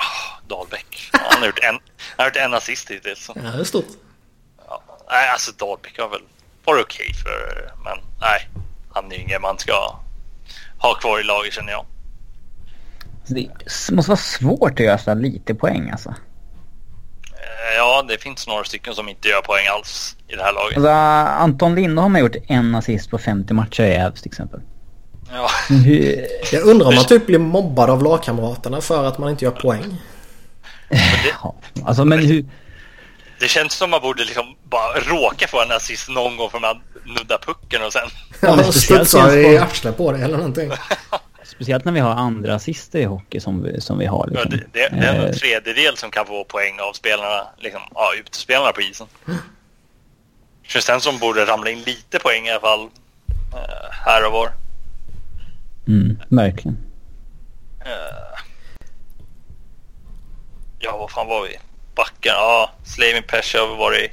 Dahlbäck. 0.49 1.11
Han 1.13 1.41
har 1.41 1.47
gjort 1.47 1.59
en, 1.59 1.75
han 1.75 1.81
har 2.17 2.25
gjort 2.25 2.37
en 2.37 2.55
assist 2.55 2.91
hittills. 2.91 3.31
Ja, 3.35 3.43
det 3.43 3.61
är 3.61 3.65
stort. 3.65 3.87
Ja, 4.69 4.83
nej, 5.11 5.29
alltså 5.29 5.53
Dahlbäck 5.53 5.99
har 5.99 6.09
väl 6.09 6.23
varit 6.65 6.85
okej 6.85 7.07
okay 7.11 7.23
för... 7.23 7.73
Men 7.85 7.99
nej, 8.21 8.49
han 8.93 9.13
är 9.13 9.17
ingen 9.17 9.43
man 9.43 9.59
ska 9.59 9.97
ha 10.79 10.95
kvar 10.95 11.21
i 11.21 11.23
laget 11.23 11.53
känner 11.53 11.73
jag. 11.73 11.87
Det 13.27 13.49
måste 13.93 14.11
vara 14.11 14.17
svårt 14.17 14.81
att 14.81 14.87
göra 14.87 15.15
lite 15.15 15.55
poäng 15.55 15.91
alltså. 15.91 16.15
Eh, 17.33 17.77
ja, 17.77 18.05
det 18.09 18.19
finns 18.19 18.47
några 18.47 18.65
stycken 18.65 18.95
som 18.95 19.09
inte 19.09 19.29
gör 19.29 19.41
poäng 19.41 19.67
alls 19.67 20.17
i 20.29 20.37
det 20.37 20.43
här 20.43 20.53
laget. 20.53 20.77
Alltså, 20.77 20.91
Anton 20.91 21.75
Lindholm 21.75 22.15
har 22.15 22.21
gjort 22.21 22.37
en 22.47 22.75
assist 22.75 23.11
på 23.11 23.19
50 23.19 23.55
matcher 23.55 23.83
i 23.83 23.95
Ävs 23.95 24.23
till 24.23 24.31
exempel. 24.31 24.61
Ja. 25.33 25.51
Hur... 25.69 26.27
Jag 26.53 26.63
undrar 26.63 26.89
om 26.89 26.95
man 26.95 27.07
typ 27.07 27.27
blir 27.27 27.39
mobbad 27.39 27.91
av 27.91 28.03
lagkamraterna 28.03 28.81
för 28.81 29.05
att 29.05 29.19
man 29.19 29.31
inte 29.31 29.45
gör 29.45 29.53
poäng. 29.53 29.97
Det, 30.89 31.35
Ja, 31.43 31.55
alltså 31.85 32.05
men 32.05 32.19
hur... 32.19 32.45
det 33.41 33.49
känns 33.49 33.73
som 33.73 33.91
man 33.91 34.01
borde 34.01 34.25
liksom 34.25 34.55
bara 34.65 35.01
råka 35.01 35.49
få 35.49 35.63
en 35.63 35.73
assist 35.73 36.09
någon 36.09 36.37
gång 36.37 36.51
för 36.51 36.61
man 36.61 36.83
nuddar 37.05 37.39
pucken 37.39 37.83
och 37.83 37.93
sen... 37.93 38.09
Ja, 38.41 38.57
men 38.57 38.65
Ja, 38.65 38.73
studsar 38.73 39.37
i 39.37 39.59
arslet 39.59 39.97
på 39.97 40.13
det 40.13 40.19
eller 40.19 40.37
någonting. 40.37 40.71
Speciellt 41.45 41.85
när 41.85 41.93
vi 41.93 42.01
har 42.01 42.11
andra 42.11 42.55
assister 42.55 42.99
i 42.99 43.05
hockey 43.05 43.41
som 43.41 43.63
vi, 43.63 43.81
som 43.81 43.99
vi 43.99 44.07
har. 44.07 44.29
Ja, 44.33 44.43
Liksom. 44.43 44.61
det, 44.73 44.81
det, 44.81 44.97
det 44.97 45.07
är 45.07 45.15
Eh, 45.15 45.25
en 45.25 45.35
tredjedel 45.35 45.97
som 45.97 46.11
kan 46.11 46.27
få 46.27 46.45
poäng 46.45 46.81
av 46.81 46.93
spelarna, 46.93 47.47
liksom, 47.59 47.81
ja, 47.95 48.13
utespelarna 48.21 48.73
på 48.73 48.81
isen. 48.81 49.07
Som 51.01 51.19
borde 51.19 51.47
ramla 51.47 51.71
in 51.71 51.83
lite 51.83 52.19
poäng 52.19 52.47
i 52.47 52.51
alla 52.51 52.61
fall 52.61 52.81
eh, 53.55 53.93
här 54.07 54.27
och 54.27 54.33
var. 54.33 54.53
Mm, 55.89 56.19
verkligen. 56.29 56.79
Eh, 57.85 58.41
ja, 60.79 60.97
vad 60.99 61.11
fan 61.11 61.27
var 61.29 61.43
vi? 61.43 61.57
Backen, 61.95 62.33
ja, 62.35 62.71
Slavin 62.85 63.23
Pesci 63.29 63.59
har 63.59 63.77
varit 63.77 64.11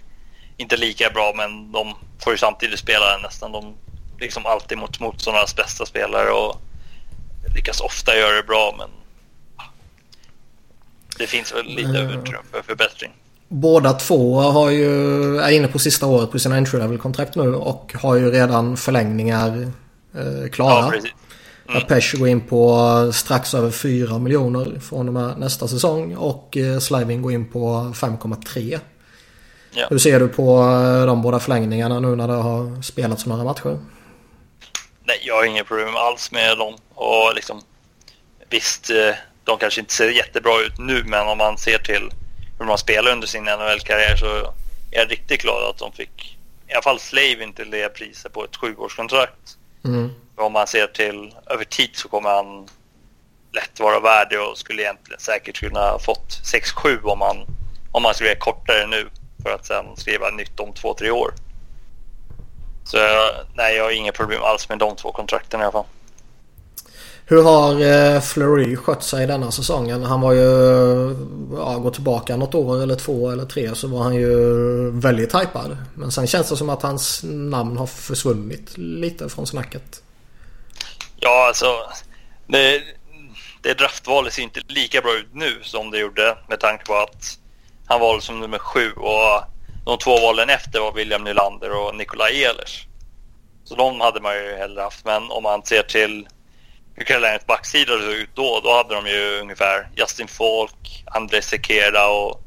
inte 0.58 0.78
lika 0.78 1.10
bra 1.10 1.34
men 1.38 1.72
de 1.72 1.94
får 2.24 2.34
ju 2.34 2.38
samtidigt 2.38 2.80
spela 2.80 3.18
nästan 3.24 3.52
de 3.52 3.74
liksom 4.20 4.46
alltid 4.46 4.78
mot 4.78 5.00
motståndarnas 5.00 5.56
bästa 5.56 5.86
spelare 5.86 6.30
och 6.32 6.62
lyckas 7.56 7.82
ofta 7.82 8.16
göra 8.16 8.36
det 8.36 8.44
bra 8.44 8.76
men 8.78 8.90
det 11.18 11.28
finns 11.28 11.54
väl 11.54 11.66
lite 11.66 11.90
Mm. 11.90 12.20
utrymme 12.20 12.44
för 12.52 12.62
förbättring. 12.62 13.12
Båda 13.48 13.94
två 13.94 14.40
har 14.40 14.70
ju, 14.70 15.38
är 15.38 15.50
inne 15.52 15.68
på 15.68 15.80
sista 15.80 16.06
året 16.06 16.32
på 16.32 16.40
sina 16.40 16.58
entry 16.58 16.80
level 16.80 16.98
kontrakt 16.98 17.36
nu 17.36 17.56
och 17.56 17.94
har 18.02 18.16
ju 18.16 18.32
redan 18.32 18.78
förlängningar 18.78 19.72
eh, 20.16 20.50
klara. 20.52 20.86
Ja, 20.86 20.90
precis. 20.92 21.12
Att 21.78 21.88
Pesh 21.88 22.16
går 22.18 22.28
in 22.28 22.42
på 22.42 23.12
strax 23.14 23.54
över 23.54 23.72
4 23.72 24.20
miljoner 24.20 24.80
från 24.80 25.08
och 25.08 25.14
med 25.14 25.40
nästa 25.40 25.68
säsong 25.68 26.16
och 26.16 26.58
eh, 26.58 26.80
Slavin 26.80 27.22
går 27.22 27.32
in 27.32 27.52
på 27.52 27.92
5,3. 27.96 28.80
Ja. 29.72 29.88
Hur 29.90 29.98
ser 29.98 30.20
du 30.20 30.28
på 30.28 30.62
eh, 30.62 31.06
de 31.06 31.22
båda 31.22 31.40
förlängningarna 31.40 32.00
nu 32.00 32.16
när 32.16 32.28
det 32.28 32.34
har 32.34 32.82
spelats 32.82 33.26
några 33.26 33.44
matcher? 33.44 33.80
Nej, 35.04 35.22
jag 35.24 35.36
har 35.36 35.46
inga 35.46 35.64
problem 35.64 35.96
alls 35.96 36.32
med 36.32 36.58
dem. 36.58 36.74
Och 36.94 37.36
liksom, 37.36 37.62
visst, 38.50 38.90
eh, 38.90 39.16
de 39.44 39.58
kanske 39.58 39.82
inte 39.82 39.94
ser 39.94 40.10
jättebra 40.10 40.62
ut 40.62 40.80
nu, 40.80 41.04
men 41.06 41.28
om 41.28 41.38
man 41.38 41.58
ser 41.58 41.78
till 41.78 42.12
hur 42.60 42.66
man 42.66 42.78
spelar 42.78 43.12
under 43.12 43.28
sin 43.28 43.44
NHL-karriär 43.44 44.16
så 44.16 44.26
är 44.92 45.00
jag 45.00 45.12
riktigt 45.12 45.42
glad 45.42 45.70
att 45.70 45.78
de 45.78 45.92
fick 45.92 46.38
i 46.68 46.74
alla 46.74 46.82
fall 46.82 47.00
Slavin 47.00 47.54
till 47.54 47.72
det 47.72 47.90
priset 47.90 48.34
på 48.34 48.44
ett 48.44 48.56
sjuårskontrakt. 48.56 49.58
Mm. 49.86 50.10
Men 50.40 50.46
om 50.46 50.54
man 50.54 50.68
ser 50.68 50.88
till 50.88 51.34
över 51.50 51.64
tid 51.64 51.90
så 51.94 52.08
kommer 52.10 52.30
han 52.30 52.68
lätt 53.54 53.80
vara 53.80 54.00
värd 54.00 54.34
och 54.34 54.58
skulle 54.58 54.82
egentligen 54.82 55.20
säkert 55.20 55.60
kunna 55.60 55.80
ha 55.80 56.00
fått 56.00 56.42
6-7 56.44 57.04
om 57.04 57.20
man, 57.20 57.38
om 57.92 58.04
man 58.04 58.14
skrev 58.14 58.36
kortare 58.36 58.88
nu 58.88 59.10
för 59.44 59.50
att 59.50 59.66
sen 59.66 59.86
skriva 59.98 60.30
nytt 60.30 60.60
om 60.60 60.74
två, 60.74 60.94
tre 60.94 61.12
år. 61.12 61.34
Så 62.86 62.98
jag- 62.98 63.36
nej, 63.56 63.76
jag 63.76 63.84
har 63.84 63.92
inga 63.92 64.12
problem 64.12 64.42
alls 64.44 64.70
med 64.70 64.78
de 64.80 64.96
två 64.96 65.12
kontrakten 65.12 65.60
i 65.60 65.64
alla 65.64 65.72
fall. 65.72 65.86
Hur 67.26 67.44
har 67.44 67.82
eh, 67.82 68.22
Fleury 68.22 68.76
skött 68.76 69.04
sig 69.04 69.28
denna 69.28 69.52
säsongen? 69.52 70.04
Han 70.04 70.22
var 70.22 70.34
ju, 70.34 70.46
ja, 71.58 71.78
gå 71.78 71.92
tillbaka 71.92 72.36
något 72.38 72.56
år 72.56 72.84
eller 72.84 72.96
två 72.96 73.30
eller 73.32 73.46
tre 73.46 73.76
så 73.76 73.88
var 73.88 74.04
han 74.04 74.16
ju 74.16 74.32
väldigt 74.92 75.36
hypad. 75.36 75.78
Men 75.96 76.12
sen 76.12 76.28
känns 76.28 76.50
det 76.50 76.58
som 76.58 76.70
att 76.70 76.82
hans 76.82 77.22
namn 77.24 77.78
har 77.78 77.86
försvunnit 77.88 78.78
lite 78.78 79.30
från 79.30 79.48
snacket. 79.48 80.04
Ja, 81.22 81.48
alltså. 81.48 81.90
Det, 82.48 82.84
det 83.62 83.74
draftvalet 83.74 84.34
ser 84.34 84.42
inte 84.42 84.62
lika 84.68 85.02
bra 85.02 85.14
ut 85.14 85.34
nu 85.34 85.60
som 85.62 85.92
det 85.92 86.00
gjorde 86.00 86.38
med 86.48 86.60
tanke 86.60 86.86
på 86.86 86.96
att 86.96 87.40
han 87.88 88.00
valdes 88.00 88.26
som 88.26 88.40
nummer 88.40 88.58
sju 88.60 88.92
och 88.92 89.44
de 89.86 89.98
två 89.98 90.20
valen 90.20 90.50
efter 90.50 90.80
var 90.80 90.92
William 90.92 91.24
Nylander 91.24 91.72
och 91.72 91.96
Nikolaj 91.96 92.44
Ehlers. 92.44 92.86
Så 93.64 93.76
de 93.76 94.02
hade 94.02 94.22
man 94.22 94.36
ju 94.36 94.56
hellre 94.56 94.82
haft. 94.82 95.06
Men 95.06 95.32
om 95.32 95.44
man 95.44 95.64
ser 95.64 95.84
till 95.84 96.28
hur 96.96 97.06
Carolinas 97.06 97.46
backsida 97.46 97.92
såg 97.92 98.14
ut 98.14 98.30
då, 98.34 98.62
då 98.64 98.74
hade 98.74 98.96
de 98.96 99.08
ju 99.08 99.40
ungefär 99.40 99.90
Justin 99.96 100.28
Falk, 100.28 101.04
André 101.06 101.42
Sekera 101.42 102.08
och, 102.08 102.42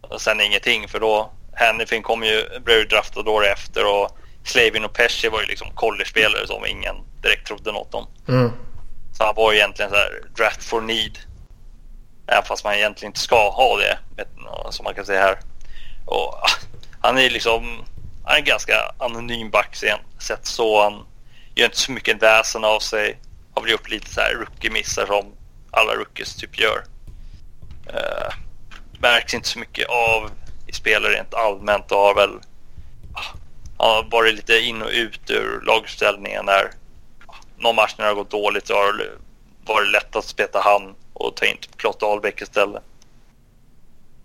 och 0.00 0.20
sen 0.20 0.40
ingenting 0.40 0.88
för 0.88 1.00
då 1.00 1.32
Hannifin 1.56 2.02
kom 2.02 2.22
ju, 2.22 2.60
blev 2.64 2.78
ju 2.78 2.84
draftad 2.84 3.20
året 3.20 3.58
efter 3.58 3.86
och 3.86 4.17
Slavin 4.44 4.84
och 4.84 4.92
Pesci 4.92 5.28
var 5.28 5.40
ju 5.40 5.46
liksom 5.46 5.70
college-spelare 5.70 6.46
som 6.46 6.66
ingen 6.66 6.96
direkt 7.22 7.46
trodde 7.46 7.72
något 7.72 7.94
om. 7.94 8.06
Mm. 8.28 8.52
Så 9.12 9.24
han 9.24 9.34
var 9.34 9.52
ju 9.52 9.58
egentligen 9.58 9.90
så 9.90 9.96
här 9.96 10.22
draft 10.36 10.64
for 10.64 10.80
need. 10.80 11.18
Även 12.26 12.44
fast 12.44 12.64
man 12.64 12.74
egentligen 12.74 13.10
inte 13.10 13.20
ska 13.20 13.50
ha 13.50 13.76
det, 13.76 13.98
som 14.70 14.84
man 14.84 14.94
kan 14.94 15.06
säga 15.06 15.20
här. 15.20 15.38
Och 16.06 16.34
han 17.00 17.18
är 17.18 17.30
liksom, 17.30 17.84
han 18.24 18.34
är 18.34 18.38
en 18.38 18.44
ganska 18.44 18.74
anonym 18.98 19.50
back 19.50 19.76
sett 20.18 20.46
så. 20.46 20.82
Han 20.82 21.06
gör 21.54 21.64
inte 21.64 21.78
så 21.78 21.92
mycket 21.92 22.22
väsen 22.22 22.64
av 22.64 22.80
sig. 22.80 23.18
Har 23.54 23.62
väl 23.62 23.70
gjort 23.70 23.90
lite 23.90 24.10
så 24.10 24.20
här 24.20 24.34
rookie-missar 24.34 25.06
som 25.06 25.32
alla 25.70 25.94
rookies 25.94 26.36
typ 26.36 26.58
gör. 26.58 26.84
Uh, 27.86 28.34
märks 28.98 29.34
inte 29.34 29.48
så 29.48 29.58
mycket 29.58 29.88
av 29.88 30.30
i 30.66 30.72
spel 30.72 31.02
rent 31.02 31.34
allmänt 31.34 31.92
och 31.92 31.98
har 31.98 32.14
väl 32.14 32.40
har 33.78 34.02
varit 34.10 34.34
lite 34.34 34.58
in 34.58 34.82
och 34.82 34.90
ut 34.92 35.30
ur 35.30 35.60
lagställningen 35.66 36.46
där 36.46 36.70
någon 37.58 37.76
match 37.76 37.94
när 37.98 38.04
det 38.04 38.10
har 38.10 38.16
gått 38.16 38.30
dåligt 38.30 38.66
så 38.66 38.74
har 38.74 38.92
det 38.92 39.10
varit 39.66 39.92
lätt 39.92 40.16
att 40.16 40.24
speta 40.24 40.60
han 40.64 40.94
och 41.12 41.36
ta 41.36 41.44
in 41.44 41.56
Klott 41.76 42.02
Ahlbäck 42.02 42.42
istället. 42.42 42.82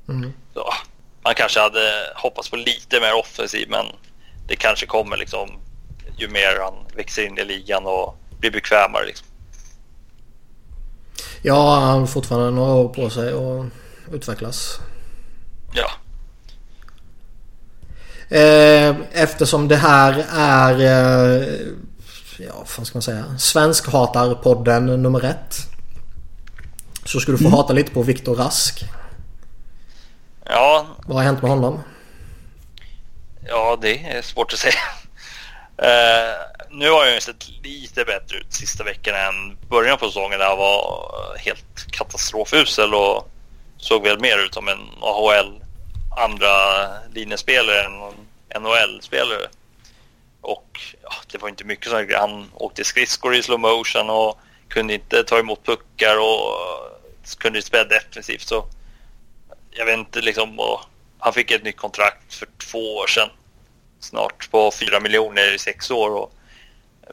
Mm. 0.09 0.33
Så, 0.53 0.73
man 1.23 1.35
kanske 1.35 1.59
hade 1.59 2.13
hoppats 2.15 2.49
på 2.49 2.55
lite 2.55 2.99
mer 2.99 3.13
offensiv 3.13 3.69
men 3.69 3.85
det 4.47 4.55
kanske 4.55 4.85
kommer 4.85 5.17
liksom 5.17 5.49
ju 6.17 6.27
mer 6.27 6.59
han 6.61 6.73
växer 6.95 7.25
in 7.25 7.37
i 7.37 7.45
ligan 7.45 7.85
och 7.85 8.17
blir 8.39 8.51
bekvämare. 8.51 9.05
Liksom. 9.05 9.27
Ja, 11.41 11.75
han 11.75 11.99
har 11.99 12.07
fortfarande 12.07 12.51
några 12.51 12.73
år 12.73 12.89
på 12.89 13.09
sig 13.09 13.33
att 13.33 13.65
utvecklas. 14.13 14.79
Ja, 15.73 15.91
eftersom 19.13 19.67
det 19.67 19.75
här 19.75 20.25
är, 20.37 20.79
eh, 20.79 21.47
ja 22.39 22.65
vad 22.77 22.87
ska 22.87 22.95
man 22.95 23.01
säga, 23.01 23.25
Svenskhatarpodden 23.37 24.85
nummer 24.85 25.25
ett. 25.25 25.55
Så 27.05 27.19
ska 27.19 27.31
du 27.31 27.37
få 27.37 27.49
hata 27.49 27.73
lite 27.73 27.91
på 27.91 28.03
Viktor 28.03 28.35
Rask. 28.35 28.83
ja, 30.45 30.85
Vad 31.05 31.17
har 31.17 31.23
hänt 31.23 31.41
med 31.41 31.51
honom? 31.51 31.79
ja 33.47 33.77
det 33.81 34.05
är 34.05 34.21
svårt 34.21 34.53
att 34.53 34.59
säga. 34.59 34.73
Eh, 35.77 36.33
nu 36.69 36.89
har 36.89 37.05
jag 37.05 37.13
ju 37.13 37.21
sett 37.21 37.49
lite 37.63 38.05
bättre 38.05 38.37
ut 38.37 38.53
sista 38.53 38.83
veckan 38.83 39.15
än 39.15 39.57
början 39.69 39.97
på 39.97 40.05
säsongen 40.05 40.39
där 40.39 40.45
han 40.47 40.57
var 40.57 41.09
helt 41.37 41.91
katastrofusel 41.91 42.93
och 42.93 43.29
såg 43.77 44.03
väl 44.03 44.19
mer 44.19 44.37
ut 44.37 44.53
som 44.53 44.67
en 44.67 44.79
AHL 45.01 45.63
andra 46.17 46.49
linjespelare 47.13 47.83
än 47.83 47.99
NHL-spelare. 48.59 49.47
Och 50.41 50.79
ja, 51.01 51.13
det 51.31 51.37
var 51.37 51.49
inte 51.49 51.63
mycket 51.63 51.91
sånt. 51.91 52.13
Han 52.13 52.51
åkte 52.53 52.83
skridskor 52.83 53.35
i 53.35 53.43
slow 53.43 53.59
motion 53.59 54.09
och 54.09 54.39
kunde 54.67 54.93
inte 54.93 55.23
ta 55.23 55.39
emot 55.39 55.65
puckar 55.65 56.17
och 56.17 56.51
eh, 56.51 57.37
kunde 57.37 57.59
inte 57.59 57.67
spela 57.67 57.83
defensivt. 57.83 58.47
Så 58.47 58.65
jag 59.71 59.85
vet 59.85 59.97
inte 59.97 60.21
liksom. 60.21 60.59
Och 60.59 60.79
han 61.19 61.33
fick 61.33 61.51
ett 61.51 61.63
nytt 61.63 61.77
kontrakt 61.77 62.33
för 62.33 62.47
två 62.71 62.95
år 62.95 63.07
sedan. 63.07 63.29
snart 63.99 64.51
på 64.51 64.71
4 64.71 64.99
miljoner 64.99 65.55
i 65.55 65.59
sex 65.59 65.91
år. 65.91 66.15
Och 66.15 66.33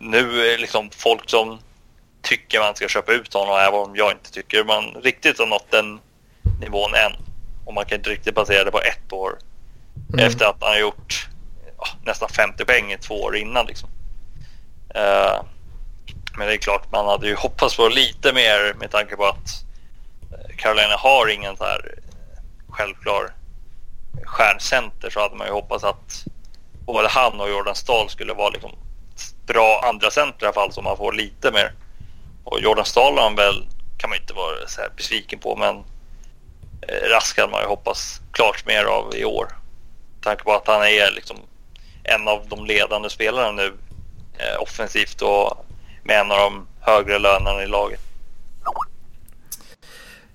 nu 0.01 0.53
är 0.53 0.59
liksom 0.59 0.91
folk 0.91 1.31
som 1.31 1.59
tycker 2.23 2.61
man 2.61 2.77
ska 2.77 2.89
köpa 2.89 3.13
ut 3.13 3.35
honom, 3.35 3.59
även 3.59 3.81
om 3.81 3.97
jag 3.97 4.13
inte 4.13 4.33
tycker 4.33 4.65
man 4.65 4.85
riktigt 5.03 5.39
har 5.39 5.47
nått 5.47 5.71
den 5.71 6.01
nivån 6.61 6.95
än. 6.95 7.13
Och 7.67 7.75
man 7.75 7.85
kan 7.85 7.99
inte 7.99 8.11
riktigt 8.11 8.35
basera 8.35 8.65
det 8.65 8.71
på 8.71 8.81
ett 8.81 9.13
år 9.13 9.39
mm. 10.13 10.27
efter 10.27 10.45
att 10.45 10.57
han 10.61 10.71
har 10.71 10.79
gjort 10.79 11.30
nästan 12.05 12.29
50 12.29 12.65
poäng 12.65 12.93
i 12.93 12.99
två 12.99 13.23
år 13.23 13.37
innan. 13.37 13.67
Liksom. 13.67 13.89
Eh, 14.95 15.43
men 16.37 16.47
det 16.47 16.55
är 16.55 16.59
klart, 16.59 16.93
man 16.93 17.07
hade 17.07 17.27
ju 17.27 17.35
hoppats 17.35 17.77
på 17.77 17.89
lite 17.89 18.33
mer 18.33 18.75
med 18.75 18.91
tanke 18.91 19.17
på 19.17 19.27
att 19.27 19.65
eh, 20.33 20.57
Carolina 20.57 20.97
har 20.97 21.29
ingen 21.29 21.57
så 21.57 21.65
här 21.65 21.95
eh, 21.97 22.43
självklar 22.69 23.35
stjärncenter 24.25 25.11
så 25.11 25.21
hade 25.21 25.37
man 25.37 25.47
ju 25.47 25.53
hoppats 25.53 25.85
att 25.85 26.25
både 26.87 27.09
han 27.09 27.41
och 27.41 27.51
Jordan 27.51 27.75
Stahl 27.75 28.11
skulle 28.11 28.35
vara 28.35 28.51
liksom 28.51 28.71
bra 29.47 29.81
andra 29.85 30.11
center 30.11 30.43
i 30.43 30.47
alla 30.47 30.55
fall 30.55 30.73
så 30.73 30.83
man 30.83 30.97
får 30.97 31.13
lite 31.13 31.53
mer. 31.53 31.73
Och 32.45 32.61
Jordan 32.61 32.85
Stahl 32.85 33.19
han 33.19 33.35
väl, 33.35 33.67
kan 33.99 34.11
man 34.11 34.19
inte 34.19 34.35
vara 34.35 34.67
så 34.67 34.81
här 34.81 34.91
besviken 34.97 35.39
på 35.39 35.57
men 35.57 35.85
Rask 37.11 37.39
hade 37.39 37.53
man 37.53 37.63
ju 37.63 37.67
hoppats 37.67 38.21
klart 38.33 38.67
mer 38.67 38.85
av 38.85 39.15
i 39.15 39.25
år. 39.25 39.49
Med 40.15 40.23
tanke 40.23 40.45
på 40.45 40.53
att 40.53 40.67
han 40.67 40.83
är 40.83 41.11
liksom 41.11 41.37
en 42.05 42.29
av 42.29 42.47
de 42.49 42.67
ledande 42.67 43.11
spelarna 43.11 43.53
nu 43.53 43.73
eh, 44.39 44.63
offensivt 44.63 45.23
och 45.23 45.67
med 46.05 46.21
en 46.21 46.31
av 46.31 46.39
de 46.39 46.67
högre 46.81 47.19
lönerna 47.19 47.63
i 47.63 47.67
laget. 47.67 48.01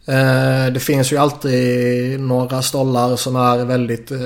Eh, 0.08 0.66
det 0.74 0.80
finns 0.80 1.12
ju 1.12 1.18
alltid 1.18 2.20
några 2.20 2.62
stollar 2.62 3.16
som 3.16 3.36
är 3.36 3.66
väldigt 3.66 4.12
eh, 4.12 4.18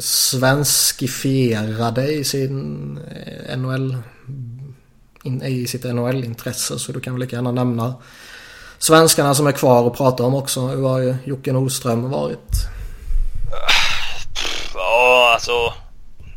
svenskifierade 0.00 2.12
i 2.12 2.24
sin 2.24 2.96
eh, 2.96 3.56
NHL 3.56 3.96
i 5.44 5.66
sitt 5.66 5.84
NHL-intresse 5.84 6.78
så 6.78 6.92
du 6.92 7.00
kan 7.00 7.12
väl 7.12 7.20
lika 7.20 7.36
gärna 7.36 7.52
nämna 7.52 7.94
svenskarna 8.78 9.34
som 9.34 9.46
är 9.46 9.52
kvar 9.52 9.82
och 9.82 9.96
prata 9.96 10.22
om 10.22 10.34
också. 10.34 10.60
Hur 10.60 10.88
har 10.88 10.98
ju 10.98 11.16
Jocke 11.24 11.52
Nordström 11.52 12.10
varit? 12.10 12.48
Ja, 14.74 15.30
alltså 15.34 15.72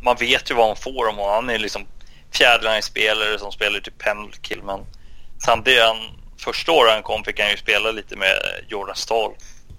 man 0.06 0.16
vet 0.16 0.50
ju 0.50 0.54
vad 0.54 0.66
man 0.66 0.76
får 0.76 1.08
om 1.08 1.16
honom. 1.16 1.34
Han 1.34 1.50
är 1.50 1.58
liksom 1.58 1.86
fjärdeline-spelare 2.32 3.38
som 3.38 3.52
spelar 3.52 3.80
typ 3.80 3.98
pendelkill 3.98 4.62
men 4.62 4.80
samtidigt 5.44 5.82
han 5.82 5.96
första 6.38 6.72
året 6.72 6.92
han 6.92 7.02
kom 7.02 7.24
fick 7.24 7.40
han 7.40 7.50
ju 7.50 7.56
spela 7.56 7.90
lite 7.90 8.16
med 8.16 8.36
Jordan 8.68 8.96
Stahl. 8.96 9.32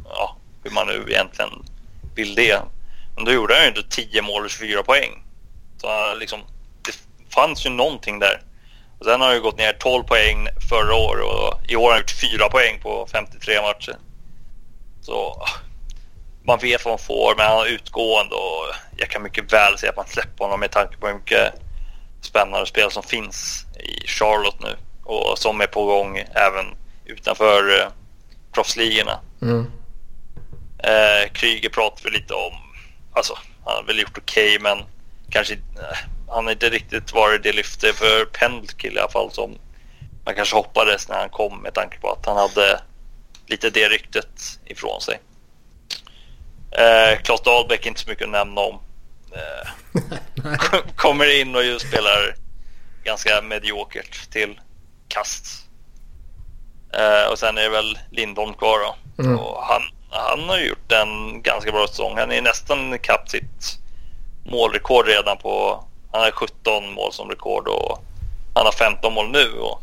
Ja, 0.06 0.38
hur 0.64 0.72
man 0.72 0.88
nu 0.88 1.06
egentligen 1.08 1.50
vill 2.16 2.36
det. 2.36 2.62
Men 3.16 3.26
då 3.26 3.32
gjorde 3.32 3.54
han 3.54 3.64
ju 3.64 3.70
inte 3.70 3.84
10 3.84 4.22
mål 4.22 4.44
och 4.44 4.50
24 4.50 4.84
poäng. 4.84 5.24
Så 5.78 6.16
liksom, 6.16 6.40
det 6.86 7.00
fanns 7.34 7.66
ju 7.66 7.70
någonting 7.70 8.20
där. 8.20 8.42
Och 9.00 9.06
sen 9.06 9.22
har 9.22 9.28
han 9.28 9.36
ju 9.36 9.42
gått 9.42 9.58
ner 9.58 9.74
12 9.74 10.04
poäng 10.04 10.48
förra 10.70 10.96
året 10.96 11.24
och 11.24 11.72
i 11.72 11.76
år 11.76 11.84
har 11.84 11.92
han 11.92 12.00
gjort 12.00 12.12
4 12.12 12.50
poäng 12.50 12.80
på 12.82 13.08
53 13.12 13.62
matcher. 13.62 13.96
Så 15.02 15.46
man 16.48 16.60
vet 16.60 16.86
vad 16.86 16.92
man 16.92 17.00
får, 17.00 17.36
men 17.38 17.46
han 17.46 17.60
är 17.60 17.66
utgående 17.66 18.36
och 18.36 18.76
jag 18.98 19.10
kan 19.10 19.24
mycket 19.24 19.54
väl 19.54 19.78
se 19.78 19.88
att 19.88 19.96
man 19.96 20.08
släpper 20.08 20.46
honom 20.46 20.60
med 20.60 20.72
tanke 20.72 20.98
på 20.98 21.08
hur 21.08 21.14
mycket 21.14 21.54
spännande 22.22 22.66
spel 22.66 22.92
som 22.92 23.04
finns 23.04 23.66
i 23.80 24.08
Charlotte 24.08 24.60
nu 24.60 24.76
och 25.04 25.38
som 25.38 25.62
är 25.62 25.68
på 25.68 25.86
gång 25.86 26.18
även 26.18 26.66
utanför 27.06 27.80
eh, 27.80 27.88
proffsligorna. 28.52 29.20
Mm. 29.42 29.72
Eh, 30.80 31.32
Kryger 31.34 31.70
pratar 31.70 32.04
vi 32.04 32.10
lite 32.10 32.34
om. 32.34 32.54
Alltså, 33.14 33.38
han 33.66 33.76
har 33.76 33.84
väl 33.84 34.00
gjort 34.00 34.18
okej, 34.18 34.48
okay, 34.48 34.60
men 34.60 34.86
kanske 35.30 35.54
eh, 35.54 35.98
han 36.28 36.46
har 36.46 36.52
inte 36.52 36.70
riktigt 36.70 37.14
varit 37.14 37.44
det 37.44 37.54
lyfte 37.54 37.94
för 37.94 38.26
Pendkill 38.26 38.96
i 38.96 39.00
alla 39.00 39.12
fall 39.12 39.32
som 39.32 39.58
man 40.26 40.36
kanske 40.36 40.56
hoppades 40.56 41.10
när 41.10 41.16
han 41.16 41.30
kom 41.30 41.62
med 41.62 41.74
tanke 41.74 42.00
på 42.00 42.12
att 42.12 42.26
han 42.26 42.38
hade 42.38 42.82
lite 43.48 43.70
det 43.70 43.90
ryktet 43.90 44.60
ifrån 44.66 45.02
sig. 45.02 45.20
Eh, 46.72 47.22
Klas 47.22 47.42
Dahlbäck 47.42 47.86
är 47.86 47.88
inte 47.90 48.02
så 48.02 48.10
mycket 48.10 48.26
att 48.26 48.32
nämna 48.32 48.62
om. 48.62 48.80
Eh, 49.32 49.70
kommer 50.96 51.42
in 51.42 51.56
och 51.56 51.82
spelar 51.82 52.36
ganska 53.04 53.42
mediokert 53.42 54.32
till 54.32 54.60
kast. 55.08 55.68
Eh, 56.94 57.32
och 57.32 57.40
sen 57.40 57.58
är 57.58 57.62
det 57.62 57.70
väl 57.70 58.00
Lindholm 58.12 58.54
kvar 58.54 58.80
då. 58.80 59.24
Mm. 59.24 59.40
Och 59.40 59.64
han, 59.64 59.82
han 60.10 60.50
har 60.50 60.60
gjort 60.60 60.92
en 60.92 61.42
ganska 61.42 61.72
bra 61.72 61.88
säsong. 61.88 62.18
Han 62.18 62.32
är 62.32 62.42
nästan 62.42 62.94
ikapp 62.94 63.30
sitt 63.30 63.80
målrekord 64.46 65.08
redan 65.08 65.38
på... 65.38 65.84
Han 66.12 66.22
har 66.22 66.32
17 66.32 66.94
mål 66.94 67.14
som 67.14 67.30
rekord 67.30 67.68
och 67.68 68.04
han 68.54 68.66
har 68.66 68.72
15 68.72 69.14
mål 69.14 69.30
nu. 69.30 69.52
Och 69.52 69.82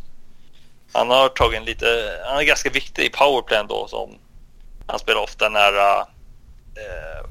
han 0.92 1.10
har 1.10 1.28
tagit 1.28 1.58
en 1.58 1.64
lite... 1.64 1.86
Han 2.26 2.38
är 2.38 2.42
ganska 2.42 2.70
viktig 2.70 3.04
i 3.04 3.10
powerplay 3.10 3.58
ändå. 3.58 3.86
Som, 3.88 4.18
han 4.86 4.98
spelar 4.98 5.20
ofta 5.20 5.48
nära 5.48 6.06
eh, 6.76 7.26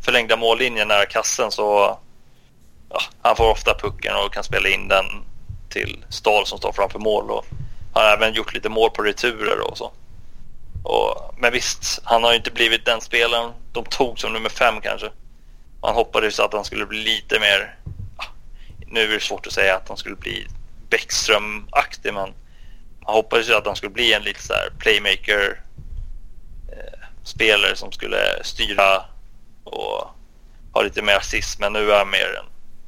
förlängda 0.00 0.36
mållinjen 0.36 0.88
nära 0.88 1.06
kassen 1.06 1.50
så 1.50 1.98
ja, 2.90 3.00
han 3.22 3.36
får 3.36 3.50
ofta 3.50 3.74
pucken 3.74 4.16
och 4.16 4.32
kan 4.32 4.44
spela 4.44 4.68
in 4.68 4.88
den 4.88 5.04
till 5.68 6.04
Stahl 6.08 6.46
som 6.46 6.58
står 6.58 6.72
framför 6.72 6.98
mål. 6.98 7.30
Och 7.30 7.46
han 7.94 8.04
har 8.04 8.12
även 8.12 8.34
gjort 8.34 8.54
lite 8.54 8.68
mål 8.68 8.90
på 8.90 9.02
returer 9.02 9.70
och 9.70 9.78
så. 9.78 9.92
Och, 10.84 11.34
men 11.38 11.52
visst, 11.52 12.00
han 12.04 12.24
har 12.24 12.30
ju 12.30 12.36
inte 12.36 12.50
blivit 12.50 12.84
den 12.84 13.00
spelaren 13.00 13.52
de 13.72 13.84
tog 13.84 14.18
som 14.18 14.32
nummer 14.32 14.48
fem 14.48 14.80
kanske. 14.80 15.10
Man 15.82 15.94
hoppades 15.94 16.40
att 16.40 16.52
han 16.52 16.64
skulle 16.64 16.86
bli 16.86 16.98
lite 16.98 17.40
mer... 17.40 17.74
Ja, 18.18 18.24
nu 18.86 19.00
är 19.00 19.08
det 19.08 19.20
svårt 19.20 19.46
att 19.46 19.52
säga 19.52 19.76
att 19.76 19.88
han 19.88 19.96
skulle 19.96 20.16
bli 20.16 20.46
Bäckström-aktig 20.90 22.14
men 22.14 22.34
man 23.04 23.14
hoppades 23.14 23.48
ju 23.48 23.54
att 23.54 23.66
han 23.66 23.76
skulle 23.76 23.92
bli 23.92 24.12
en 24.12 24.22
lite 24.22 24.42
så 24.42 24.54
playmaker 24.78 25.60
spelare 27.26 27.76
som 27.76 27.92
skulle 27.92 28.44
styra 28.44 29.04
och 29.64 30.10
ha 30.72 30.82
lite 30.82 31.02
mer 31.02 31.16
assist 31.16 31.60
men 31.60 31.72
nu 31.72 31.92
är 31.92 31.98
han 31.98 32.10
mer 32.10 32.38
en 32.38 32.46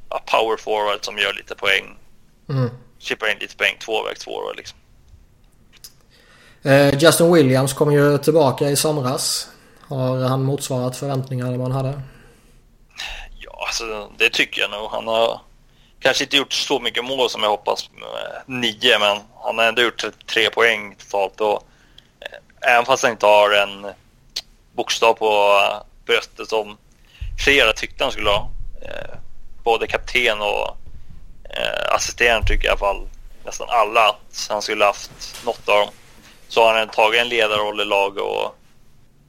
ja, 0.09 0.23
power 0.25 0.57
forward 0.57 1.05
som 1.05 1.17
gör 1.17 1.33
lite 1.33 1.55
poäng 1.55 1.95
Mm. 2.49 2.69
Chippar 2.99 3.31
in 3.31 3.37
lite 3.39 3.55
poäng 3.55 3.77
tvåvägs 3.79 4.23
forward 4.23 4.57
liksom. 4.57 4.77
Eh, 6.63 6.97
Justin 7.03 7.33
Williams 7.33 7.73
kom 7.73 7.93
ju 7.93 8.17
tillbaka 8.17 8.69
i 8.69 8.75
somras. 8.75 9.49
Har 9.87 10.17
han 10.17 10.43
motsvarat 10.43 10.97
förväntningarna 10.97 11.57
man 11.57 11.71
hade? 11.71 12.01
Ja, 13.39 13.65
alltså 13.67 14.11
det 14.17 14.29
tycker 14.29 14.61
jag 14.61 14.71
nog. 14.71 14.89
Han 14.91 15.07
har 15.07 15.41
kanske 15.99 16.23
inte 16.23 16.37
gjort 16.37 16.53
så 16.53 16.79
mycket 16.79 17.05
mål 17.05 17.29
som 17.29 17.43
jag 17.43 17.49
hoppas. 17.49 17.89
Nio, 18.45 18.99
men 18.99 19.17
han 19.43 19.57
har 19.57 19.65
ändå 19.65 19.81
gjort 19.81 20.05
tre 20.25 20.49
poäng 20.49 20.95
totalt. 20.95 21.41
Och, 21.41 21.63
eh, 22.19 22.71
även 22.73 22.85
fast 22.85 23.03
han 23.03 23.11
inte 23.11 23.25
har 23.25 23.51
en 23.51 23.93
bokstav 24.79 25.13
på 25.13 25.61
eh, 25.63 25.81
bröstet 26.05 26.49
som 26.49 26.77
flera 27.45 27.73
tyckte 27.73 28.03
han 28.03 28.11
skulle 28.11 28.29
ha. 28.29 28.49
Eh, 28.81 29.15
både 29.63 29.87
kapten 29.87 30.41
och 30.41 30.77
eh, 31.49 31.95
assisterande 31.95 32.47
tycker 32.47 32.65
i 32.65 32.69
alla 32.69 32.77
fall 32.77 33.07
nästan 33.45 33.67
alla 33.69 34.09
att 34.09 34.47
han 34.49 34.61
skulle 34.61 34.85
haft 34.85 35.45
något 35.45 35.69
av 35.69 35.79
dem. 35.79 35.89
Så 36.47 36.63
har 36.63 36.79
han 36.79 36.87
tagit 36.87 37.21
en 37.21 37.29
ledarroll 37.29 37.81
i 37.81 37.85
laget 37.85 38.23
och 38.23 38.55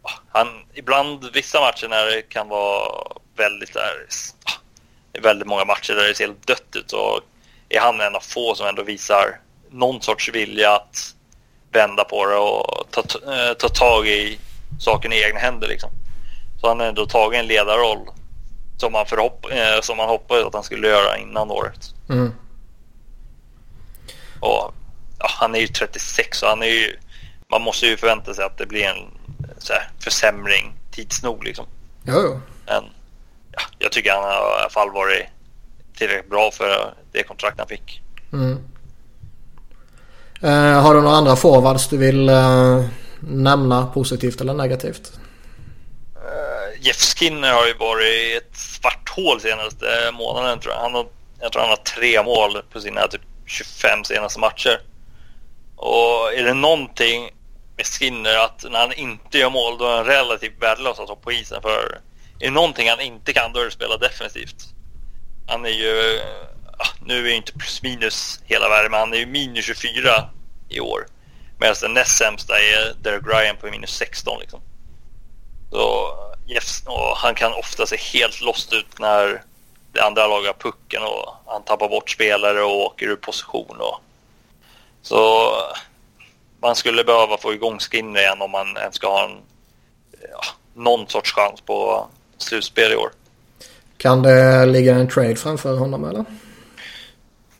ah, 0.03 0.13
han, 0.29 0.49
ibland 0.75 1.31
vissa 1.33 1.61
matcher 1.61 1.89
när 1.89 2.07
det 2.07 2.23
kan 2.23 2.49
vara 2.49 3.07
väldigt 3.37 3.75
där, 3.75 4.07
ah, 4.45 5.21
väldigt 5.23 5.49
många 5.49 5.65
matcher 5.65 5.95
där 5.95 6.09
det 6.09 6.15
ser 6.15 6.27
helt 6.27 6.47
dött 6.47 6.77
ut 6.77 6.91
så 6.91 7.21
är 7.69 7.81
han 7.81 8.01
en 8.01 8.17
av 8.17 8.21
få 8.21 8.55
som 8.55 8.67
ändå 8.67 8.83
visar 8.83 9.41
någon 9.71 10.03
sorts 10.03 10.29
vilja 10.29 10.73
att 10.73 11.15
vända 11.73 12.05
på 12.05 12.27
det 12.27 12.37
och 12.37 12.87
ta, 12.91 13.03
ta 13.55 13.69
tag 13.69 14.09
i 14.09 14.39
saken 14.81 15.13
i 15.13 15.23
egna 15.23 15.41
händer 15.41 15.69
liksom. 15.69 15.91
Så 16.61 16.69
han 16.69 16.81
har 16.81 16.87
ändå 16.87 17.07
tagit 17.07 17.41
en 17.41 17.47
ledarroll 17.47 18.09
som 18.77 18.93
man, 18.93 19.07
förhopp 19.07 19.47
eh, 19.51 19.81
som 19.83 19.97
man 19.97 20.09
hoppades 20.09 20.47
att 20.47 20.55
han 20.55 20.63
skulle 20.63 20.89
göra 20.89 21.19
innan 21.19 21.51
året. 21.51 21.95
Mm. 22.09 22.33
Och 24.41 24.75
ja, 25.19 25.27
han 25.29 25.55
är 25.55 25.59
ju 25.59 25.67
36 25.67 26.43
och 26.43 26.49
han 26.49 26.63
är 26.63 26.67
ju, 26.67 26.97
man 27.51 27.63
måste 27.63 27.87
ju 27.87 27.97
förvänta 27.97 28.35
sig 28.35 28.45
att 28.45 28.59
det 28.59 28.67
blir 28.67 28.85
en 28.85 28.97
så 29.59 29.73
här, 29.73 29.91
försämring 29.99 30.75
tids 30.91 31.23
nog 31.23 31.45
liksom. 31.45 31.67
Jo. 32.03 32.41
Men 32.67 32.85
ja, 33.53 33.61
jag 33.79 33.93
tycker 33.93 34.13
han 34.13 34.25
har 34.25 34.31
i 34.31 34.61
alla 34.61 34.71
fall 34.71 34.91
varit 34.91 35.27
tillräckligt 35.97 36.31
bra 36.31 36.51
för 36.51 36.95
det 37.13 37.23
kontrakt 37.23 37.59
han 37.59 37.69
fick. 37.69 38.03
Mm. 38.33 38.59
Eh, 40.43 40.83
har 40.83 40.95
du 40.95 41.01
några 41.01 41.17
andra 41.17 41.37
forwards 41.37 41.89
du 41.89 41.97
vill 41.97 42.29
eh, 42.29 42.85
nämna 43.21 43.87
positivt 43.87 44.41
eller 44.41 44.55
negativt? 44.55 45.13
Eh, 46.17 46.87
Jeff 46.87 46.97
Skinner 46.97 47.53
har 47.53 47.67
ju 47.67 47.75
varit 47.75 48.43
ett 48.43 48.57
svart 48.57 49.09
hål 49.09 49.41
senaste 49.41 49.87
månaden 50.13 50.61
tror 50.61 50.75
jag. 50.75 50.81
Han 50.81 50.95
har, 50.95 51.07
jag 51.41 51.53
tror 51.53 51.63
han 51.63 51.71
har 51.71 51.77
tre 51.77 52.23
mål 52.23 52.63
på 52.73 52.81
sina 52.81 53.07
typ 53.09 53.23
25 53.47 54.05
senaste 54.05 54.41
matcher. 54.41 54.81
Och 55.77 56.35
är 56.35 56.45
det 56.45 56.55
någonting 56.55 57.31
med 57.77 57.87
Skinner 57.87 58.45
att 58.45 58.65
när 58.71 58.79
han 58.79 58.93
inte 58.93 59.39
gör 59.39 59.51
mål 59.51 59.79
då 59.79 59.85
är 59.85 59.97
han 59.97 60.05
relativt 60.05 60.63
värdelös 60.63 60.99
att 60.99 61.09
ha 61.09 61.17
på 61.17 61.33
isen. 61.33 61.63
För 61.63 62.01
är 62.41 62.45
det 62.45 62.51
någonting 62.51 62.89
han 62.89 63.01
inte 63.01 63.33
kan 63.33 63.53
då 63.53 63.61
är 63.61 63.65
det 63.65 63.71
spela 63.71 63.97
defensivt. 63.97 64.75
Han 65.47 65.65
är 65.65 65.71
ju, 65.71 66.21
ah, 66.79 66.87
nu 67.01 67.29
är 67.29 67.35
inte 67.35 67.53
plus 67.53 67.83
minus 67.83 68.41
hela 68.45 68.69
världen, 68.69 68.91
men 68.91 69.01
han 69.01 69.13
är 69.13 69.17
ju 69.17 69.27
minus 69.27 69.65
24 69.65 70.31
i 70.69 70.81
år. 70.81 71.07
Medan 71.61 71.77
den 71.81 71.95
näst 71.95 72.19
sämsta 72.19 72.59
är 72.59 72.95
Derek 73.03 73.27
Ryan 73.27 73.57
på 73.57 73.67
minus 73.67 73.91
16 73.91 74.41
liksom. 74.41 74.61
Så 75.71 76.17
och 76.87 77.17
han 77.17 77.35
kan 77.35 77.53
ofta 77.53 77.87
se 77.87 77.97
helt 77.97 78.41
lost 78.41 78.73
ut 78.73 78.99
när 78.99 79.43
det 79.93 80.01
andra 80.01 80.27
laget 80.27 80.47
har 80.47 80.71
pucken 80.71 81.03
och 81.03 81.35
han 81.47 81.65
tappar 81.65 81.89
bort 81.89 82.11
spelare 82.11 82.63
och 82.63 82.77
åker 82.77 83.07
ur 83.07 83.17
position. 83.17 83.77
Och, 83.81 84.01
så 85.03 85.53
man 86.63 86.77
skulle 86.77 87.05
behöva 87.05 87.39
få 87.39 87.53
igång 87.53 87.79
Skinner 87.79 88.21
igen 88.21 88.43
om 88.43 88.51
man 88.51 88.77
ens 88.77 88.95
ska 88.95 89.11
ha 89.11 89.25
en, 89.25 89.37
ja, 90.31 90.41
någon 90.75 91.09
sorts 91.09 91.33
chans 91.33 91.61
på 91.61 92.09
slutspel 92.39 92.93
i 92.93 92.97
år. 92.97 93.11
Kan 93.97 94.23
det 94.23 94.67
ligga 94.67 94.95
en 94.95 95.09
trade 95.09 95.37
framför 95.37 95.77
honom 95.77 96.05
eller? 96.05 96.25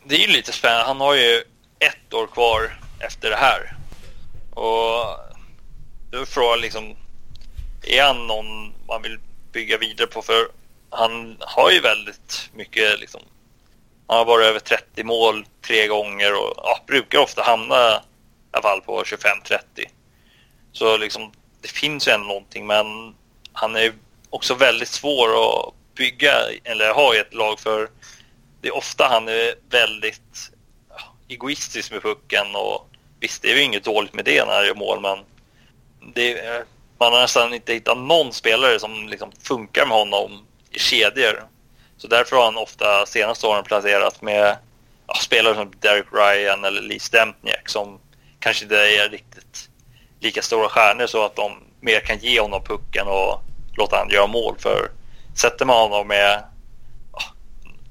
Det 0.03 0.15
är 0.15 0.27
ju 0.27 0.33
lite 0.33 0.51
spännande. 0.51 0.85
Han 0.85 1.01
har 1.01 1.15
ju 1.15 1.43
ett 1.79 2.13
år 2.13 2.27
kvar 2.27 2.79
efter 2.99 3.29
det 3.29 3.35
här. 3.35 3.80
Och 4.51 5.17
då 6.11 6.17
är 6.17 6.25
frågan 6.25 6.61
liksom, 6.61 6.95
är 7.83 8.03
han 8.03 8.27
någon 8.27 8.73
man 8.87 9.01
vill 9.01 9.19
bygga 9.51 9.77
vidare 9.77 10.07
på? 10.07 10.21
För 10.21 10.47
han 10.89 11.37
har 11.39 11.71
ju 11.71 11.79
väldigt 11.79 12.49
mycket 12.53 12.99
liksom, 12.99 13.21
han 14.07 14.17
har 14.17 14.25
varit 14.25 14.45
över 14.45 14.59
30 14.59 15.03
mål 15.03 15.45
tre 15.61 15.87
gånger 15.87 16.33
och 16.33 16.53
ja, 16.57 16.79
brukar 16.87 17.19
ofta 17.19 17.43
hamna 17.43 17.75
i 17.75 17.99
alla 18.51 18.61
fall 18.61 18.81
på 18.81 19.03
25-30. 19.03 19.59
Så 20.71 20.97
liksom, 20.97 21.31
det 21.61 21.67
finns 21.67 22.07
ju 22.07 22.11
ändå 22.11 22.27
någonting 22.27 22.67
men 22.67 23.15
han 23.53 23.75
är 23.75 23.93
också 24.29 24.53
väldigt 24.53 24.87
svår 24.87 25.27
att 25.27 25.73
bygga 25.95 26.33
eller 26.63 26.93
ha 26.93 27.15
i 27.15 27.19
ett 27.19 27.33
lag 27.33 27.59
för 27.59 27.89
det 28.61 28.67
är 28.67 28.75
ofta 28.75 29.07
han 29.07 29.27
är 29.27 29.55
väldigt 29.69 30.51
egoistisk 31.27 31.91
med 31.91 32.01
pucken 32.01 32.55
och 32.55 32.90
visst, 33.21 33.41
det 33.41 33.51
är 33.51 33.55
ju 33.55 33.63
inget 33.63 33.83
dåligt 33.83 34.13
med 34.13 34.25
det 34.25 34.45
när 34.45 34.53
han 34.53 34.65
gör 34.65 34.75
mål 34.75 35.01
men 35.01 35.19
det, 36.13 36.41
man 36.97 37.13
har 37.13 37.21
nästan 37.21 37.53
inte 37.53 37.73
hittat 37.73 37.97
någon 37.97 38.33
spelare 38.33 38.79
som 38.79 39.07
liksom 39.07 39.31
funkar 39.43 39.85
med 39.85 39.97
honom 39.97 40.45
i 40.71 40.79
kedjor. 40.79 41.43
Så 41.97 42.07
därför 42.07 42.35
har 42.35 42.43
han 42.43 42.57
ofta 42.57 43.05
senaste 43.05 43.47
åren 43.47 43.63
placerat 43.63 44.21
med 44.21 44.57
ja, 45.07 45.13
spelare 45.13 45.55
som 45.55 45.71
Derek 45.79 46.05
Ryan 46.11 46.65
eller 46.65 46.81
Lee 46.81 46.99
Stempniak 46.99 47.69
som 47.69 47.99
kanske 48.39 48.63
inte 48.63 48.77
är 48.77 49.09
riktigt 49.09 49.69
lika 50.19 50.41
stora 50.41 50.69
stjärnor 50.69 51.07
så 51.07 51.25
att 51.25 51.35
de 51.35 51.51
mer 51.79 51.99
kan 51.99 52.17
ge 52.17 52.39
honom 52.39 52.63
pucken 52.63 53.07
och 53.07 53.41
låta 53.77 53.95
honom 53.95 54.13
göra 54.13 54.27
mål. 54.27 54.55
För 54.59 54.91
sätter 55.35 55.65
man 55.65 55.75
honom 55.75 56.07
med 56.07 56.43
ja, 57.13 57.21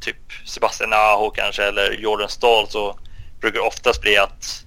typ 0.01 0.17
Sebastian 0.47 0.93
Aho 0.93 1.31
kanske 1.31 1.65
eller 1.65 1.93
Jordan 1.93 2.29
Stahl 2.29 2.69
så 2.69 2.99
brukar 3.41 3.59
det 3.59 3.67
oftast 3.67 4.01
bli 4.01 4.17
att 4.17 4.65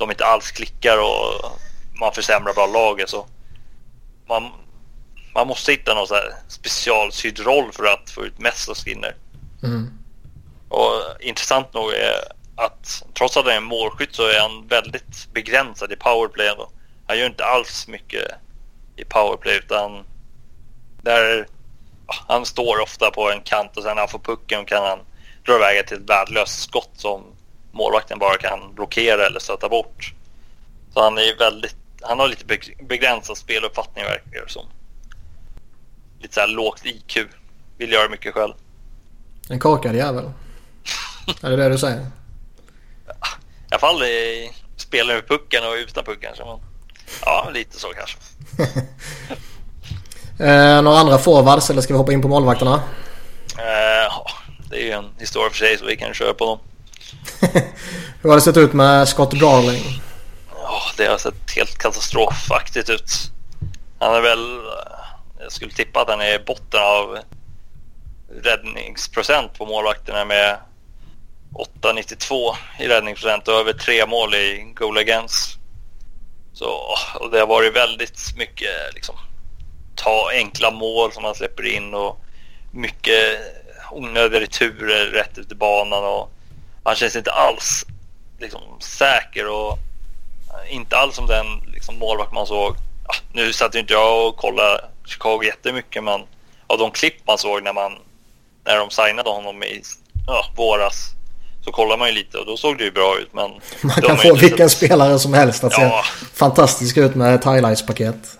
de 0.00 0.10
inte 0.10 0.26
alls 0.26 0.50
klickar 0.50 0.98
och 0.98 1.58
man 2.00 2.12
försämrar 2.12 2.54
bara 2.54 2.66
laget. 2.66 3.08
Så 3.08 3.26
man, 4.28 4.50
man 5.34 5.46
måste 5.46 5.72
hitta 5.72 5.94
någon 5.94 6.06
specialsydd 6.48 7.38
roll 7.38 7.72
för 7.72 7.84
att 7.84 8.10
få 8.10 8.24
ut 8.24 8.38
mest 8.38 8.68
av 8.68 8.74
Skinner. 8.74 9.16
Mm. 9.62 9.90
Och 10.68 11.20
intressant 11.20 11.74
nog 11.74 11.92
är 11.92 12.14
att 12.56 13.02
trots 13.18 13.36
att 13.36 13.44
han 13.44 13.54
är 13.54 13.60
målskytt 13.60 14.14
så 14.14 14.22
är 14.22 14.40
han 14.40 14.66
väldigt 14.66 15.32
begränsad 15.32 15.92
i 15.92 15.96
powerplay. 15.96 16.48
Ändå. 16.48 16.70
Han 17.06 17.18
gör 17.18 17.26
inte 17.26 17.44
alls 17.44 17.88
mycket 17.88 18.30
i 18.96 19.04
powerplay 19.04 19.56
utan 19.56 20.04
där 21.02 21.46
han 22.06 22.46
står 22.46 22.80
ofta 22.80 23.10
på 23.10 23.30
en 23.30 23.40
kant 23.40 23.76
och 23.76 23.82
sen 23.82 23.94
när 23.94 24.02
han 24.02 24.08
får 24.08 24.18
pucken 24.18 24.64
kan 24.64 24.84
han 24.84 24.98
dra 25.46 25.56
iväg 25.56 25.86
till 25.86 25.96
ett 25.96 26.10
värdelöst 26.10 26.62
skott 26.62 26.90
som 26.94 27.24
målvakten 27.72 28.18
bara 28.18 28.36
kan 28.36 28.74
blockera 28.74 29.26
eller 29.26 29.40
stöta 29.40 29.68
bort. 29.68 30.14
Så 30.94 31.02
han 31.02 31.18
är 31.18 31.38
väldigt, 31.38 31.76
han 32.02 32.18
har 32.18 32.28
lite 32.28 32.58
begränsad 32.82 33.36
speluppfattning 33.36 34.04
verkar 34.04 34.44
det 34.46 34.52
som. 34.52 34.66
Lite 36.20 36.34
så 36.34 36.40
här 36.40 36.48
lågt 36.48 36.86
IQ. 36.86 37.18
Vill 37.78 37.92
göra 37.92 38.08
mycket 38.08 38.34
själv. 38.34 38.52
En 39.48 39.58
korkad 39.58 39.96
jävel. 39.96 40.24
är 41.42 41.50
det 41.50 41.56
det 41.56 41.68
du 41.68 41.78
säger? 41.78 42.00
I 42.00 43.72
alla 43.72 43.78
fall 43.78 44.02
i 44.02 44.50
spelar 44.76 45.14
med 45.14 45.28
pucken 45.28 45.64
och 45.64 45.74
utan 45.74 46.04
pucken. 46.04 46.36
Så 46.36 46.44
man, 46.44 46.60
ja, 47.24 47.50
lite 47.54 47.80
så 47.80 47.88
kanske. 47.88 48.18
eh, 50.44 50.82
några 50.82 50.98
andra 50.98 51.18
forwards 51.18 51.70
eller 51.70 51.82
ska 51.82 51.94
vi 51.94 51.98
hoppa 51.98 52.12
in 52.12 52.22
på 52.22 52.28
målvakterna? 52.28 52.82
Eh, 53.58 54.26
det 54.70 54.76
är 54.76 54.84
ju 54.84 54.90
en 54.90 55.10
historia 55.18 55.50
för 55.50 55.56
sig 55.56 55.78
så 55.78 55.86
vi 55.86 55.96
kan 55.96 56.14
köra 56.14 56.34
på 56.34 56.44
dem. 56.44 56.58
Hur 58.22 58.28
har 58.28 58.36
det 58.36 58.42
sett 58.42 58.56
ut 58.56 58.72
med 58.72 59.08
Scott 59.08 59.30
Darling? 59.30 60.02
Ja, 60.54 60.82
det 60.96 61.06
har 61.06 61.18
sett 61.18 61.50
helt 61.56 61.78
katastrofaktigt 61.78 62.90
ut. 62.90 63.12
Han 63.98 64.14
är 64.14 64.20
väl... 64.20 64.56
Eh, 64.58 65.00
jag 65.38 65.52
skulle 65.52 65.72
tippa 65.72 66.00
att 66.02 66.08
han 66.08 66.20
är 66.20 66.34
i 66.34 66.44
botten 66.44 66.80
av 66.80 67.18
räddningsprocent 68.42 69.58
på 69.58 69.66
målvakterna 69.66 70.24
med 70.24 70.56
8,92 71.82 72.54
i 72.78 72.88
räddningsprocent 72.88 73.48
och 73.48 73.54
över 73.54 73.72
tre 73.72 74.06
mål 74.06 74.34
i 74.34 74.72
goal 74.76 74.98
against. 74.98 75.58
Så, 76.52 76.96
och 77.20 77.30
det 77.30 77.40
har 77.40 77.46
varit 77.46 77.76
väldigt 77.76 78.36
mycket 78.36 78.94
liksom, 78.94 79.14
ta 79.94 80.30
enkla 80.32 80.70
mål 80.70 81.12
som 81.12 81.24
han 81.24 81.34
släpper 81.34 81.66
in 81.66 81.94
och 81.94 82.20
mycket 82.72 83.40
onödiga 83.90 84.40
returer 84.40 85.06
rätt 85.06 85.38
ut 85.38 85.52
i 85.52 85.54
banan 85.54 86.04
och 86.04 86.30
han 86.84 86.94
känns 86.94 87.16
inte 87.16 87.32
alls 87.32 87.86
liksom, 88.38 88.60
säker 88.80 89.48
och 89.48 89.78
inte 90.68 90.96
alls 90.96 91.16
som 91.16 91.26
den 91.26 91.46
liksom, 91.72 91.98
målvakt 91.98 92.32
man 92.32 92.46
såg. 92.46 92.76
Ja, 93.08 93.14
nu 93.32 93.52
satt 93.52 93.74
inte 93.74 93.92
jag 93.92 94.26
och 94.28 94.36
kollade 94.36 94.84
Chicago 95.06 95.42
jättemycket 95.44 96.04
men 96.04 96.20
av 96.66 96.78
de 96.78 96.90
klipp 96.90 97.26
man 97.26 97.38
såg 97.38 97.62
när, 97.62 97.72
man, 97.72 97.92
när 98.64 98.76
de 98.76 98.90
signade 98.90 99.30
honom 99.30 99.62
i 99.62 99.82
ja, 100.26 100.46
våras 100.56 101.14
så 101.64 101.72
kollar 101.72 101.96
man 101.98 102.08
ju 102.08 102.14
lite 102.14 102.38
och 102.38 102.46
då 102.46 102.56
såg 102.56 102.78
det 102.78 102.84
ju 102.84 102.90
bra 102.90 103.18
ut. 103.18 103.28
Men 103.32 103.50
man 103.82 104.02
kan 104.02 104.18
få 104.18 104.34
vilken 104.34 104.70
sett... 104.70 104.78
spelare 104.78 105.18
som 105.18 105.34
helst 105.34 105.64
att 105.64 105.72
ja. 105.78 106.04
se 106.04 106.26
fantastisk 106.34 106.96
ut 106.96 107.14
med 107.14 107.34
ett 107.34 107.44
highlights-paket. 107.44 108.38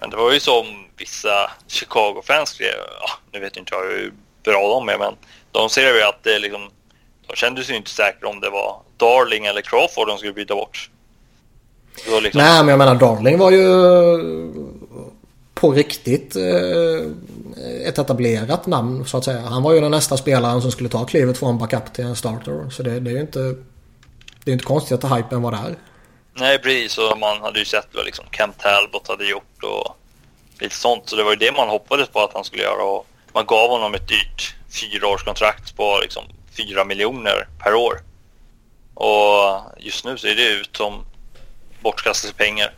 Men 0.00 0.10
det 0.10 0.16
var 0.16 0.32
ju 0.32 0.40
som 0.40 0.66
vissa 0.96 1.50
Chicago-fans 1.68 2.48
skrev. 2.48 2.74
Ja, 3.00 3.10
nu 3.32 3.40
vet 3.40 3.56
inte 3.56 3.74
jag 3.74 3.82
hur 3.82 4.12
bra 4.44 4.68
de 4.68 4.88
är 4.88 4.98
men 4.98 5.14
de 5.52 5.70
ser 5.70 5.94
ju 5.94 6.02
att 6.02 6.24
det 6.24 6.38
liksom 6.38 6.70
de 7.26 7.36
kände 7.36 7.64
sig 7.64 7.76
inte 7.76 7.90
säkra 7.90 8.28
om 8.28 8.40
det 8.40 8.50
var 8.50 8.80
Darling 8.96 9.46
eller 9.46 9.60
Crawford 9.60 10.08
de 10.08 10.18
skulle 10.18 10.32
byta 10.32 10.54
bort. 10.54 10.90
Liksom... 12.22 12.42
Nej, 12.42 12.58
men 12.58 12.68
jag 12.68 12.78
menar 12.78 12.94
Darling 12.94 13.38
var 13.38 13.50
ju 13.50 13.66
på 15.54 15.72
riktigt 15.72 16.36
eh, 16.36 17.88
ett 17.88 17.98
etablerat 17.98 18.66
namn 18.66 19.06
så 19.06 19.16
att 19.16 19.24
säga. 19.24 19.40
Han 19.40 19.62
var 19.62 19.72
ju 19.72 19.80
den 19.80 19.90
nästa 19.90 20.16
spelaren 20.16 20.62
som 20.62 20.72
skulle 20.72 20.88
ta 20.88 21.04
klivet 21.04 21.38
från 21.38 21.58
backup 21.58 21.94
till 21.94 22.04
en 22.04 22.16
starter. 22.16 22.70
Så 22.70 22.82
det, 22.82 23.00
det 23.00 23.10
är 23.10 23.14
ju 23.14 23.20
inte, 23.20 23.38
det 24.44 24.50
är 24.50 24.52
inte 24.52 24.64
konstigt 24.64 25.04
att 25.04 25.18
hypen 25.18 25.42
var 25.42 25.52
där. 25.52 25.76
Nej, 26.34 26.58
precis. 26.58 26.98
Och 26.98 27.18
man 27.18 27.40
hade 27.40 27.58
ju 27.58 27.64
sett 27.64 27.88
vad 27.94 28.04
liksom 28.04 28.24
Kent 28.32 28.58
Talbot 28.58 29.08
hade 29.08 29.24
gjort 29.24 29.62
och 29.62 29.96
lite 30.60 30.74
sånt. 30.74 31.02
Så 31.08 31.16
det 31.16 31.24
var 31.24 31.30
ju 31.30 31.36
det 31.36 31.52
man 31.52 31.68
hoppades 31.68 32.08
på 32.08 32.20
att 32.20 32.34
han 32.34 32.44
skulle 32.44 32.62
göra. 32.62 32.82
Och 32.82 33.06
man 33.32 33.46
gav 33.46 33.70
honom 33.70 33.94
ett 33.94 34.08
dyrt 34.08 34.54
fyraårskontrakt 34.70 35.76
på 35.76 35.98
liksom 36.02 36.24
4 36.56 36.84
miljoner 36.84 37.48
per 37.58 37.74
år. 37.74 38.00
Och 38.94 39.60
just 39.78 40.04
nu 40.04 40.18
ser 40.18 40.34
det 40.34 40.48
ut 40.48 40.76
som 40.76 41.04
bortkastade 41.80 42.34
pengar. 42.34 42.72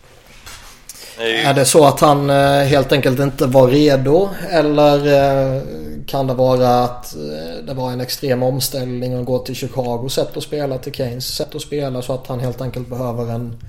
Det 1.16 1.22
är, 1.22 1.28
ju... 1.28 1.34
är, 1.34 1.54
det 1.54 1.64
så 1.64 1.84
att 1.84 2.00
han 2.00 2.30
eh, 2.30 2.62
helt 2.62 2.92
enkelt 2.92 3.20
inte 3.20 3.46
var 3.46 3.68
redo? 3.68 4.28
Eller 4.50 4.96
eh, 5.06 5.62
kan 6.06 6.26
det 6.26 6.34
vara 6.34 6.68
att 6.68 7.14
eh, 7.14 7.64
det 7.66 7.74
var 7.74 7.92
en 7.92 8.00
extrem 8.00 8.42
omställning 8.42 9.14
att 9.14 9.26
gå 9.26 9.38
till 9.38 9.54
Chicago 9.54 10.08
sätt 10.08 10.36
att 10.36 10.42
spela 10.42 10.78
till 10.78 10.94
Keynes 10.94 11.34
sätt 11.34 11.54
att 11.54 11.62
spela 11.62 12.02
så 12.02 12.12
att 12.12 12.26
han 12.26 12.40
helt 12.40 12.60
enkelt 12.60 12.88
behöver 12.88 13.32
en 13.32 13.60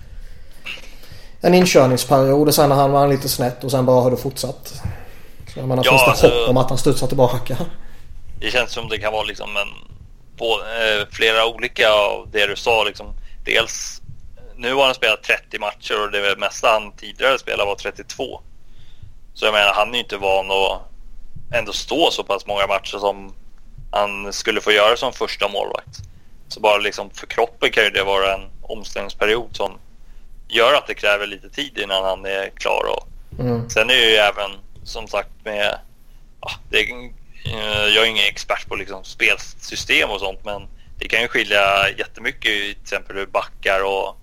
en 1.41 1.53
inkörningsperiod 1.53 2.47
och 2.47 2.55
sen 2.55 2.71
har 2.71 2.77
han 2.77 2.91
var 2.91 3.07
lite 3.07 3.29
snett 3.29 3.63
och 3.63 3.71
sen 3.71 3.85
bara 3.85 4.01
har 4.01 4.11
det 4.11 4.17
fortsatt. 4.17 4.81
Så 5.53 5.59
jag 5.59 5.67
menar, 5.67 5.83
ja, 5.85 5.91
finns 5.91 6.01
det 6.01 6.09
alltså, 6.09 6.27
hopp 6.27 6.49
om 6.49 6.57
att 6.57 6.69
han 6.69 6.77
studsar 6.77 7.07
tillbaka? 7.07 7.57
Det 8.39 8.51
känns 8.51 8.71
som 8.71 8.89
det 8.89 8.97
kan 8.97 9.13
vara 9.13 9.23
liksom 9.23 9.49
en 9.57 9.98
på, 10.39 10.61
eh, 10.61 11.07
flera 11.11 11.45
olika 11.45 11.91
av 11.91 12.27
det 12.31 12.45
du 12.45 12.55
sa. 12.55 12.83
Liksom. 12.83 13.13
Dels, 13.45 14.01
nu 14.55 14.73
har 14.73 14.85
han 14.85 14.95
spelat 14.95 15.23
30 15.23 15.59
matcher 15.59 16.03
och 16.03 16.11
det 16.11 16.39
mesta 16.39 16.67
han 16.67 16.91
tidigare 16.91 17.39
spelade 17.39 17.69
var 17.69 17.75
32. 17.75 18.41
Så 19.33 19.45
jag 19.45 19.53
menar, 19.53 19.73
han 19.73 19.89
är 19.89 19.93
ju 19.93 19.99
inte 19.99 20.17
van 20.17 20.51
att 20.51 20.81
ändå 21.53 21.73
stå 21.73 22.11
så 22.11 22.23
pass 22.23 22.45
många 22.45 22.67
matcher 22.67 22.97
som 22.97 23.33
han 23.91 24.33
skulle 24.33 24.61
få 24.61 24.71
göra 24.71 24.97
som 24.97 25.13
första 25.13 25.47
målvakt. 25.47 25.97
Så 26.47 26.59
bara 26.59 26.77
liksom 26.77 27.09
för 27.09 27.27
kroppen 27.27 27.71
kan 27.71 27.83
ju 27.83 27.89
det 27.89 28.03
vara 28.03 28.33
en 28.33 28.49
omställningsperiod 28.61 29.49
som 29.55 29.71
gör 30.47 30.73
att 30.73 30.87
det 30.87 30.93
kräver 30.93 31.27
lite 31.27 31.49
tid 31.49 31.77
innan 31.77 32.03
han 32.03 32.25
är 32.25 32.49
klar. 32.49 32.83
Och 32.91 33.07
mm. 33.39 33.69
Sen 33.69 33.89
är 33.89 33.93
det 33.93 34.09
ju 34.09 34.15
även 34.15 34.51
som 34.83 35.07
sagt 35.07 35.31
med... 35.43 35.79
Ja, 36.41 36.51
det 36.69 36.77
Eh, 37.45 37.87
jag 37.95 38.03
är 38.03 38.09
ingen 38.09 38.27
expert 38.27 38.67
på 38.67 38.75
liksom 38.75 39.03
spelsystem 39.03 40.09
och 40.09 40.19
sånt 40.19 40.45
men 40.45 40.67
det 40.99 41.07
kan 41.07 41.21
ju 41.21 41.27
skilja 41.27 41.89
jättemycket 41.97 42.51
i 42.51 42.73
till 42.73 42.81
exempel 42.81 43.15
hur 43.15 43.25
backar 43.25 43.83
och 43.83 44.17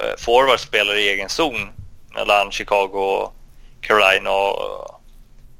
eh, 0.00 0.16
forwards 0.18 0.62
spelar 0.62 0.94
i 0.94 1.08
egen 1.08 1.28
zon 1.28 1.70
mellan 2.14 2.50
Chicago 2.50 2.98
och 2.98 3.34
Carolina. 3.80 4.30
Och 4.30 4.62
eh, 4.62 4.96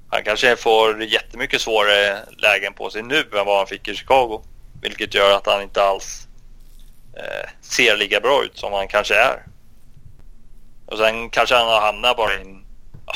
han 0.08 0.24
kanske 0.24 0.56
får 0.56 1.02
jättemycket 1.02 1.60
svårare 1.60 2.18
lägen 2.38 2.74
på 2.74 2.90
sig 2.90 3.02
nu 3.02 3.20
än 3.20 3.46
vad 3.46 3.58
han 3.58 3.66
fick 3.66 3.88
i 3.88 3.94
Chicago. 3.94 4.42
Vilket 4.82 5.14
gör 5.14 5.36
att 5.36 5.46
han 5.46 5.62
inte 5.62 5.82
alls 5.82 6.28
eh, 7.16 7.50
ser 7.60 7.96
lika 7.96 8.20
bra 8.20 8.44
ut 8.44 8.58
som 8.58 8.72
han 8.72 8.88
kanske 8.88 9.14
är. 9.14 9.46
Och 10.86 10.98
sen 10.98 11.30
kanske 11.30 11.54
han 11.54 11.66
har 11.66 11.80
hamnat 11.80 12.16
bara 12.16 12.34
i 12.34 12.58
ja, 13.06 13.14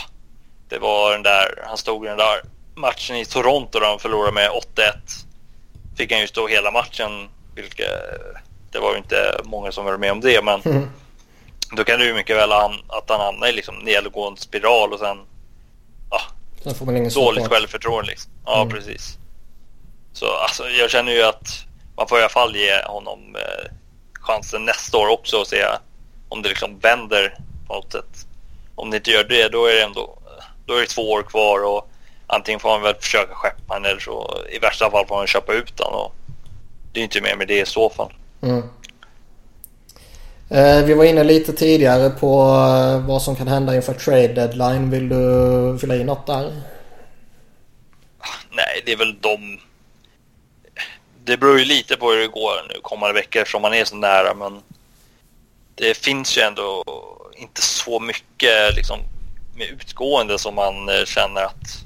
Det 0.69 0.79
var 0.79 1.13
den 1.13 1.23
där, 1.23 1.65
han 1.67 1.77
stod 1.77 2.05
i 2.05 2.09
den 2.09 2.19
där 2.19 2.41
matchen 2.79 3.17
i 3.17 3.25
Toronto 3.25 3.79
där 3.81 3.87
han 3.87 3.99
förlorade 3.99 4.33
med 4.33 4.51
8-1. 4.51 4.61
Fick 5.97 6.13
han 6.13 6.21
ju 6.21 6.27
stå 6.27 6.49
hela 6.49 6.71
matchen, 6.71 7.29
vilket 7.55 7.87
det 8.71 8.79
var 8.79 8.93
ju 8.93 8.99
inte 8.99 9.41
många 9.45 9.73
som 9.73 9.85
var 9.85 9.97
med 9.97 10.13
om 10.13 10.21
det 10.21 10.45
men 10.45 10.61
mm. 10.61 10.91
då 11.73 11.85
kan 11.85 11.99
det 11.99 12.07
ju 12.07 12.15
mycket 12.15 12.37
väl 12.37 12.51
han, 12.51 12.75
att 12.89 13.11
han 13.11 13.21
hamnar 13.21 13.49
i 13.49 13.53
liksom 13.53 13.75
nedgående 13.79 14.41
spiral 14.41 14.93
och 14.93 14.99
sen 14.99 15.19
ja, 16.11 16.21
sen 16.63 16.75
får 16.75 16.87
man 16.87 16.97
ingen 16.97 17.13
dåligt 17.13 17.47
självförtroende 17.47 18.11
liksom. 18.11 18.33
Ja 18.45 18.63
mm. 18.63 18.75
precis. 18.75 19.19
Så 20.13 20.27
alltså, 20.27 20.69
jag 20.69 20.91
känner 20.91 21.13
ju 21.13 21.23
att 21.23 21.65
man 21.97 22.09
får 22.09 22.19
i 22.19 22.21
alla 22.21 22.29
fall 22.29 22.57
ge 22.57 22.83
honom 22.83 23.37
eh, 23.37 23.71
chansen 24.13 24.65
nästa 24.65 24.99
år 24.99 25.09
också 25.09 25.37
och 25.37 25.47
se 25.47 25.65
om 26.29 26.43
det 26.43 26.49
liksom 26.49 26.79
vänder 26.79 27.39
på 27.67 27.75
något 27.75 27.93
sätt. 27.93 28.27
Om 28.75 28.91
det 28.91 28.97
inte 28.97 29.11
gör 29.11 29.25
det, 29.25 29.49
då 29.49 29.67
är 29.67 29.75
det 29.75 29.83
ändå 29.83 30.19
då 30.67 30.75
är 30.75 30.81
det 30.81 30.87
två 30.87 31.13
år 31.13 31.23
kvar 31.23 31.65
och 31.65 31.88
antingen 32.29 32.61
får 32.61 32.69
man 32.69 32.83
väl 32.83 32.95
försöka 32.95 33.35
skeppa 33.35 33.75
honom 33.75 33.91
eller 33.91 34.01
så 34.01 34.37
i 34.51 34.59
värsta 34.59 34.91
fall 34.91 35.07
får 35.07 35.17
man 35.17 35.27
köpa 35.27 35.53
ut 35.53 35.81
honom. 35.81 36.01
Och 36.01 36.15
det 36.93 37.01
är 37.01 37.05
inte 37.05 37.21
mer 37.21 37.37
med 37.37 37.49
det 37.49 37.61
i 37.61 37.67
så 37.67 37.91
fall. 37.91 38.13
Mm. 38.43 38.63
Eh, 40.51 40.85
vi 40.85 40.95
var 40.95 41.05
inne 41.05 41.25
lite 41.25 41.53
tidigare 41.53 42.11
på 42.11 42.43
eh, 42.43 43.07
vad 43.07 43.23
som 43.23 43.37
kan 43.37 43.49
hända 43.49 43.77
inför 43.77 43.95
trade 43.95 44.29
deadline. 44.29 44.91
Vill 44.91 45.09
du 45.09 45.79
fylla 45.81 45.97
i 45.97 46.05
något 46.05 46.27
där? 46.27 46.63
Nej, 48.51 48.83
det 48.87 48.93
är 48.93 48.97
väl 48.97 49.21
de 49.21 49.59
det 51.29 51.37
beror 51.37 51.59
ju 51.59 51.65
lite 51.65 51.97
på 51.97 52.11
hur 52.11 52.21
det 52.21 52.29
går 52.29 52.69
nu 52.69 52.81
kommande 52.83 53.15
veckor 53.15 53.43
eftersom 53.43 53.63
man 53.63 53.75
är 53.75 53.85
så 53.85 53.97
nära. 53.97 54.35
Men 54.35 54.63
det 55.75 55.97
finns 55.97 56.39
ju 56.39 56.43
ändå 56.43 56.85
inte 57.37 57.63
så 57.63 58.01
mycket 58.01 58.75
liksom, 58.77 58.99
med 59.57 59.67
utgående 59.67 60.39
som 60.39 60.55
man 60.55 60.89
eh, 60.89 61.05
känner 61.05 61.43
att 61.43 61.85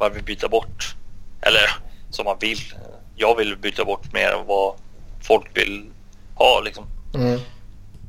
man 0.00 0.12
vill 0.12 0.24
byta 0.24 0.48
bort. 0.48 0.94
Eller 1.42 1.70
som 2.10 2.24
man 2.24 2.38
vill. 2.40 2.74
Jag 3.16 3.36
vill 3.36 3.56
byta 3.56 3.84
bort 3.84 4.12
mer 4.12 4.28
än 4.28 4.46
vad 4.46 4.74
folk 5.22 5.56
vill 5.56 5.90
ha 6.34 6.60
liksom. 6.60 6.86
Mm. 7.14 7.40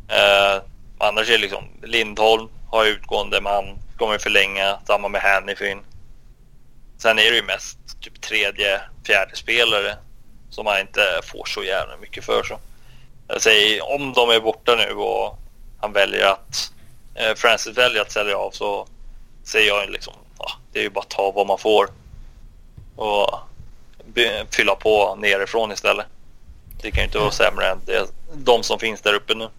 Eh, 0.08 0.62
annars 0.98 1.30
är 1.30 1.32
det 1.32 1.38
liksom 1.38 1.64
Lindholm 1.84 2.50
har 2.68 2.86
utgående 2.86 3.42
man 3.42 3.66
kommer 3.98 4.18
förlänga. 4.18 4.80
Samma 4.88 5.08
med 5.08 5.22
Hannifin. 5.22 5.80
Sen 6.98 7.20
är 7.20 7.32
det 7.32 7.38
ju 7.38 7.44
mest 7.44 7.78
typ 8.02 8.22
tredje, 8.22 8.82
fjärde 9.06 9.36
spelare 9.36 9.96
som 10.50 10.66
man 10.66 10.80
inte 10.80 11.02
får 11.24 11.46
så 11.46 11.64
jävla 11.64 11.98
mycket 11.98 12.26
för. 12.26 12.44
Så. 12.44 12.60
Jag 13.28 13.42
säger, 13.42 13.94
om 13.94 14.14
de 14.14 14.30
är 14.30 14.40
borta 14.40 14.76
nu 14.76 14.94
och 14.94 15.40
han 15.82 15.94
väljer 15.94 16.26
att 16.26 16.72
eh, 17.16 17.36
Francis 17.36 17.78
väljer 17.78 18.02
att 18.02 18.12
sälja 18.12 18.38
av 18.38 18.52
så 18.52 18.88
säger 19.44 19.68
jag 19.68 19.90
liksom 19.90 20.14
det 20.72 20.80
är 20.80 20.84
ju 20.84 20.90
bara 20.90 21.00
att 21.00 21.10
ta 21.10 21.32
vad 21.36 21.48
man 21.48 21.58
får 21.58 21.90
och 22.96 23.40
fylla 24.50 24.76
på 24.76 25.16
nerifrån 25.16 25.72
istället. 25.72 26.06
Det 26.82 26.92
kan 26.92 27.00
ju 27.00 27.06
inte 27.06 27.18
vara 27.18 27.32
sämre 27.32 27.70
än 27.70 27.78
det, 27.86 28.08
de 28.34 28.64
som 28.64 28.80
finns 28.80 29.02
där 29.02 29.14
uppe 29.14 29.34
nu. 29.34 29.50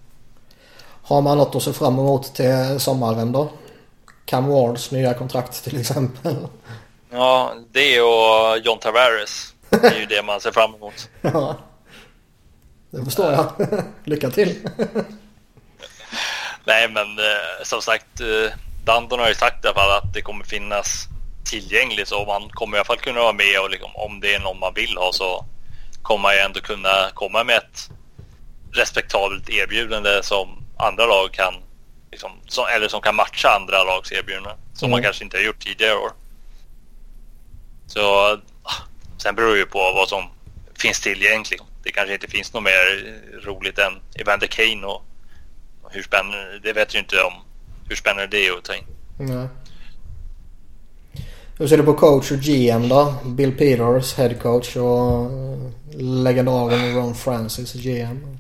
Har 1.03 1.23
man 1.23 1.39
något 1.39 1.55
att 1.55 1.63
se 1.63 1.73
fram 1.73 1.99
emot 1.99 2.35
till 2.35 2.81
sommaren 2.81 3.33
då? 3.33 3.49
Cam 4.25 4.47
Wards 4.47 4.91
nya 4.91 5.15
kontrakt 5.15 5.65
till 5.65 5.81
exempel? 5.81 6.37
Ja, 7.11 7.55
det 7.73 8.01
och 8.01 8.59
John 8.59 8.79
Tavares. 8.79 9.55
Det 9.71 9.87
är 9.87 10.01
ju 10.01 10.07
det 10.07 10.23
man 10.23 10.41
ser 10.41 10.53
fram 10.53 10.75
emot. 10.75 11.09
Ja, 11.21 11.57
det 12.91 13.05
förstår 13.05 13.33
jag. 13.33 13.53
Lycka 14.05 14.31
till. 14.31 14.69
Nej, 16.65 16.89
men 16.89 17.19
eh, 17.19 17.65
som 17.65 17.83
sagt, 17.83 18.21
Dandon 18.85 19.19
har 19.19 19.29
ju 19.29 19.35
sagt 19.35 19.65
i 19.65 19.69
alla 19.69 19.75
fall 19.75 19.99
att 19.99 20.15
det 20.15 20.23
kommer 20.23 20.45
finnas 20.45 21.09
tillgängligt 21.45 22.09
så 22.09 22.25
man 22.25 22.49
kommer 22.51 22.77
i 22.77 22.79
alla 22.79 22.85
fall 22.85 22.97
kunna 22.97 23.21
vara 23.21 23.33
med 23.33 23.61
och 23.61 23.71
liksom, 23.71 23.91
om 23.95 24.21
det 24.21 24.35
är 24.35 24.41
någon 24.41 24.59
man 24.59 24.75
vill 24.75 24.97
ha 24.97 25.13
så 25.13 25.45
kommer 26.03 26.23
man 26.23 26.35
ju 26.35 26.39
ändå 26.39 26.61
kunna 26.61 27.11
komma 27.15 27.45
med 27.45 27.57
ett 27.57 27.91
respektabelt 28.73 29.49
erbjudande 29.49 30.23
som 30.23 30.65
andra 30.77 31.07
lag 31.07 31.33
kan 31.33 31.55
liksom, 32.11 32.31
som, 32.49 32.65
eller 32.77 32.89
som 32.89 33.01
kan 33.01 33.17
matcha 33.17 33.49
andra 33.49 33.85
lags 33.85 34.13
erbjudanden 34.13 34.57
som 34.75 34.87
mm. 34.87 34.91
man 34.91 35.03
kanske 35.03 35.25
inte 35.25 35.37
har 35.37 35.45
gjort 35.45 35.65
tidigare 35.65 35.95
år. 35.95 36.11
Så 37.87 38.39
Sen 39.23 39.35
beror 39.35 39.53
det 39.53 39.59
ju 39.59 39.67
på 39.67 39.79
vad 39.79 40.09
som 40.09 40.25
finns 40.79 41.01
tillgängligt. 41.01 41.63
Det 41.83 41.93
kanske 41.93 42.15
inte 42.15 42.29
finns 42.29 42.53
något 42.53 42.63
mer 42.63 43.15
roligt 43.45 43.79
än 43.79 44.01
Evander 44.15 44.47
Kane 44.47 44.87
och 44.87 45.03
hur 45.91 46.03
spännande, 46.03 46.59
det 46.59 46.73
vet 46.73 46.95
ju 46.95 46.99
inte 46.99 47.23
om 47.23 47.33
hur 47.89 47.97
spännande 47.97 48.27
det 48.27 48.47
är 48.47 48.59
att 48.59 48.65
ta 48.65 48.75
in. 48.75 48.85
Nej. 49.19 49.49
Hur 51.59 51.67
ser 51.69 51.77
du 51.77 51.83
på 51.83 51.95
coach 51.95 52.31
och 52.31 52.39
GM 52.39 52.89
då? 52.89 53.15
Bill 53.25 53.57
Peters, 53.57 54.15
head 54.15 54.35
coach 54.35 54.77
och 54.77 55.31
legendaren 55.95 56.95
Ron 56.95 57.15
Francis, 57.15 57.73
GM. 57.73 58.39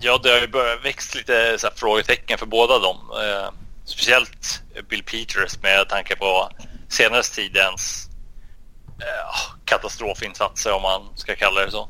Ja, 0.00 0.20
det 0.22 0.28
har 0.30 0.40
ju 0.40 0.48
börjat 0.48 0.84
växa 0.84 1.18
lite 1.18 1.56
så 1.58 1.68
frågetecken 1.76 2.38
för 2.38 2.46
båda 2.46 2.78
dem. 2.78 2.96
Eh, 2.96 3.50
speciellt 3.84 4.62
Bill 4.88 5.02
Peters 5.02 5.62
med 5.62 5.88
tanke 5.88 6.16
på 6.16 6.48
senaste 6.88 7.36
tidens 7.36 8.08
eh, 9.00 9.56
katastrofinsatser 9.64 10.72
om 10.72 10.82
man 10.82 11.02
ska 11.14 11.34
kalla 11.34 11.64
det 11.64 11.70
så. 11.70 11.88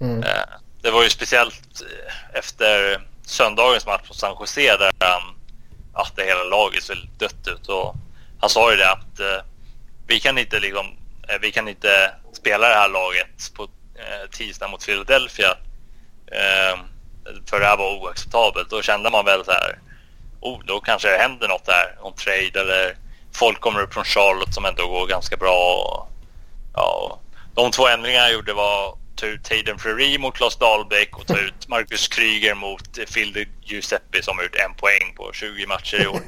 Mm. 0.00 0.22
Eh, 0.22 0.44
det 0.82 0.90
var 0.90 1.02
ju 1.02 1.10
speciellt 1.10 1.82
eh, 1.82 2.38
efter 2.38 3.02
söndagens 3.22 3.86
match 3.86 4.08
på 4.08 4.14
San 4.14 4.36
Jose 4.40 4.76
där 4.76 4.92
han, 4.98 5.22
ja, 5.94 6.06
det 6.16 6.24
hela 6.24 6.44
laget 6.44 6.82
såg 6.82 6.96
dött 7.18 7.48
ut 7.48 7.68
och 7.68 7.94
han 8.40 8.50
sa 8.50 8.70
ju 8.70 8.76
det 8.76 8.90
att 8.90 9.20
eh, 9.20 9.44
vi 10.06 10.20
kan 10.20 10.38
inte 10.38 10.60
liksom, 10.60 10.86
eh, 11.28 11.38
vi 11.40 11.52
kan 11.52 11.68
inte 11.68 12.10
spela 12.32 12.68
det 12.68 12.74
här 12.74 12.88
laget 12.88 13.54
på 13.54 13.62
eh, 13.94 14.30
tisdag 14.30 14.68
mot 14.68 14.86
Philadelphia 14.86 15.50
eh, 16.26 16.78
för 17.46 17.60
det 17.60 17.66
här 17.66 17.76
var 17.76 18.00
oacceptabelt. 18.00 18.70
Då 18.70 18.82
kände 18.82 19.10
man 19.10 19.24
väl 19.24 19.44
så 19.44 19.50
här, 19.50 19.78
oh, 20.40 20.60
då 20.64 20.80
kanske 20.80 21.08
det 21.08 21.18
händer 21.18 21.48
något 21.48 21.66
där, 21.66 21.96
någon 22.02 22.14
trade 22.14 22.60
eller 22.60 22.96
folk 23.32 23.60
kommer 23.60 23.82
upp 23.82 23.94
från 23.94 24.04
Charlotte 24.04 24.54
som 24.54 24.64
ändå 24.64 24.88
går 24.88 25.06
ganska 25.06 25.36
bra. 25.36 25.84
Och, 25.84 26.08
ja, 26.74 27.18
de 27.54 27.70
två 27.70 27.88
ändringarna 27.88 28.24
jag 28.24 28.34
gjorde 28.34 28.52
var 28.52 28.96
ta 29.16 29.26
ut 29.26 29.48
Hayden 29.48 29.78
Fleury 29.78 30.18
mot 30.18 30.34
Klas 30.34 30.56
Dahlbäck 30.56 31.18
och 31.18 31.26
ta 31.26 31.38
ut 31.38 31.68
Marcus 31.68 32.08
Kryger 32.08 32.54
mot 32.54 33.12
Phil 33.14 33.46
Giuseppe 33.62 34.22
som 34.22 34.36
har 34.36 34.44
gjort 34.44 34.56
en 34.56 34.74
poäng 34.74 35.14
på 35.16 35.32
20 35.32 35.66
matcher 35.66 36.02
i 36.02 36.06
år. 36.06 36.20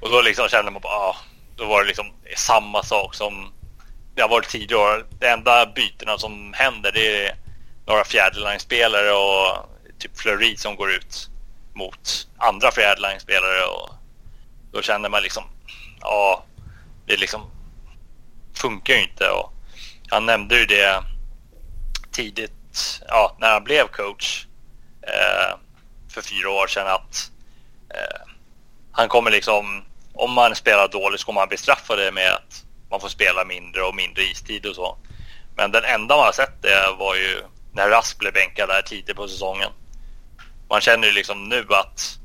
Och 0.00 0.10
då 0.10 0.22
liksom 0.22 0.48
kände 0.48 0.70
man 0.70 0.82
bara, 0.82 0.92
ah, 0.92 1.16
då 1.56 1.64
var 1.64 1.82
det 1.82 1.86
liksom 1.86 2.06
samma 2.36 2.82
sak 2.82 3.14
som 3.14 3.52
det 4.14 4.22
har 4.22 4.28
varit 4.28 4.48
tidigare 4.48 4.82
år. 4.82 5.06
Det 5.18 5.28
enda 5.28 5.66
bytena 5.66 6.18
som 6.18 6.52
händer 6.56 6.92
det 6.92 7.26
är 7.26 7.36
några 7.86 8.04
fjärdeline-spelare 8.04 9.12
och 9.12 9.68
typ 9.98 10.18
Fleury 10.18 10.56
som 10.56 10.76
går 10.76 10.92
ut 10.92 11.28
mot 11.74 12.28
andra 12.38 12.70
fjärdeline-spelare 12.70 13.64
och 13.64 13.88
då 14.72 14.82
känner 14.82 15.08
man 15.08 15.22
liksom, 15.22 15.44
ja, 16.00 16.44
det 17.06 17.16
liksom 17.16 17.50
funkar 18.54 18.94
ju 18.94 19.02
inte. 19.02 19.28
Och 19.28 19.52
han 20.08 20.26
nämnde 20.26 20.58
ju 20.58 20.66
det 20.66 21.04
tidigt, 22.12 23.02
ja, 23.08 23.36
när 23.38 23.52
han 23.52 23.64
blev 23.64 23.88
coach 23.88 24.46
eh, 25.02 25.56
för 26.08 26.22
fyra 26.22 26.50
år 26.50 26.66
sedan 26.66 26.86
att 26.86 27.30
eh, 27.94 28.26
han 28.92 29.08
kommer 29.08 29.30
liksom, 29.30 29.84
om 30.14 30.32
man 30.32 30.54
spelar 30.54 30.88
dåligt 30.88 31.20
så 31.20 31.26
kommer 31.26 31.40
man 31.40 31.48
bestraffa 31.48 31.96
det 31.96 32.12
med 32.12 32.32
att 32.32 32.64
man 32.90 33.00
får 33.00 33.08
spela 33.08 33.44
mindre 33.44 33.82
och 33.82 33.94
mindre 33.94 34.22
istid 34.22 34.66
och 34.66 34.74
så. 34.74 34.96
Men 35.56 35.70
den 35.70 35.84
enda 35.84 36.16
man 36.16 36.24
har 36.24 36.32
sett 36.32 36.62
det 36.62 36.94
var 36.98 37.14
ju 37.14 37.42
när 37.72 37.88
Rask 37.88 38.18
blev 38.18 38.32
bänkad 38.32 38.68
där 38.68 38.82
tidigt 38.82 39.16
på 39.16 39.28
säsongen. 39.28 39.70
Man 40.68 40.80
känner 40.80 41.06
ju 41.06 41.12
liksom 41.12 41.48
nu 41.48 41.66
att 41.68 42.18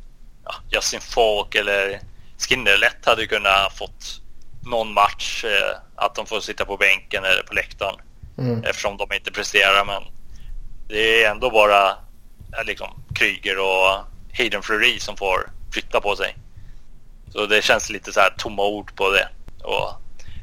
ja, 0.46 0.54
Justin 0.70 1.02
Falk 1.02 1.56
eller 1.56 2.00
Skinner 2.38 2.78
lätt 2.78 3.06
hade 3.06 3.28
kunnat 3.28 3.78
fått 3.78 4.22
någon 4.66 4.94
match 4.94 5.44
eh, 5.44 5.78
att 5.96 6.16
de 6.16 6.26
får 6.26 6.40
sitta 6.40 6.66
på 6.66 6.78
bänken 6.78 7.24
eller 7.24 7.44
på 7.44 7.54
läktaren 7.54 7.96
mm. 8.38 8.64
eftersom 8.64 8.98
de 8.98 9.14
inte 9.14 9.32
presterar. 9.32 9.86
Men 9.86 10.04
det 10.88 11.24
är 11.24 11.32
ändå 11.32 11.50
bara 11.50 11.90
eh, 12.58 12.66
liksom, 12.66 13.04
Kryger 13.16 13.60
och 13.60 14.06
Hayden 14.38 14.64
Fleury 14.64 15.00
som 15.00 15.18
får 15.18 15.52
flytta 15.74 16.02
på 16.02 16.16
sig. 16.16 16.36
Så 17.30 17.46
det 17.46 17.62
känns 17.62 17.90
lite 17.90 18.14
så 18.14 18.20
här 18.20 18.34
tomma 18.38 18.64
ord 18.64 18.96
på 18.96 19.10
det. 19.10 19.28
Och 19.64 19.94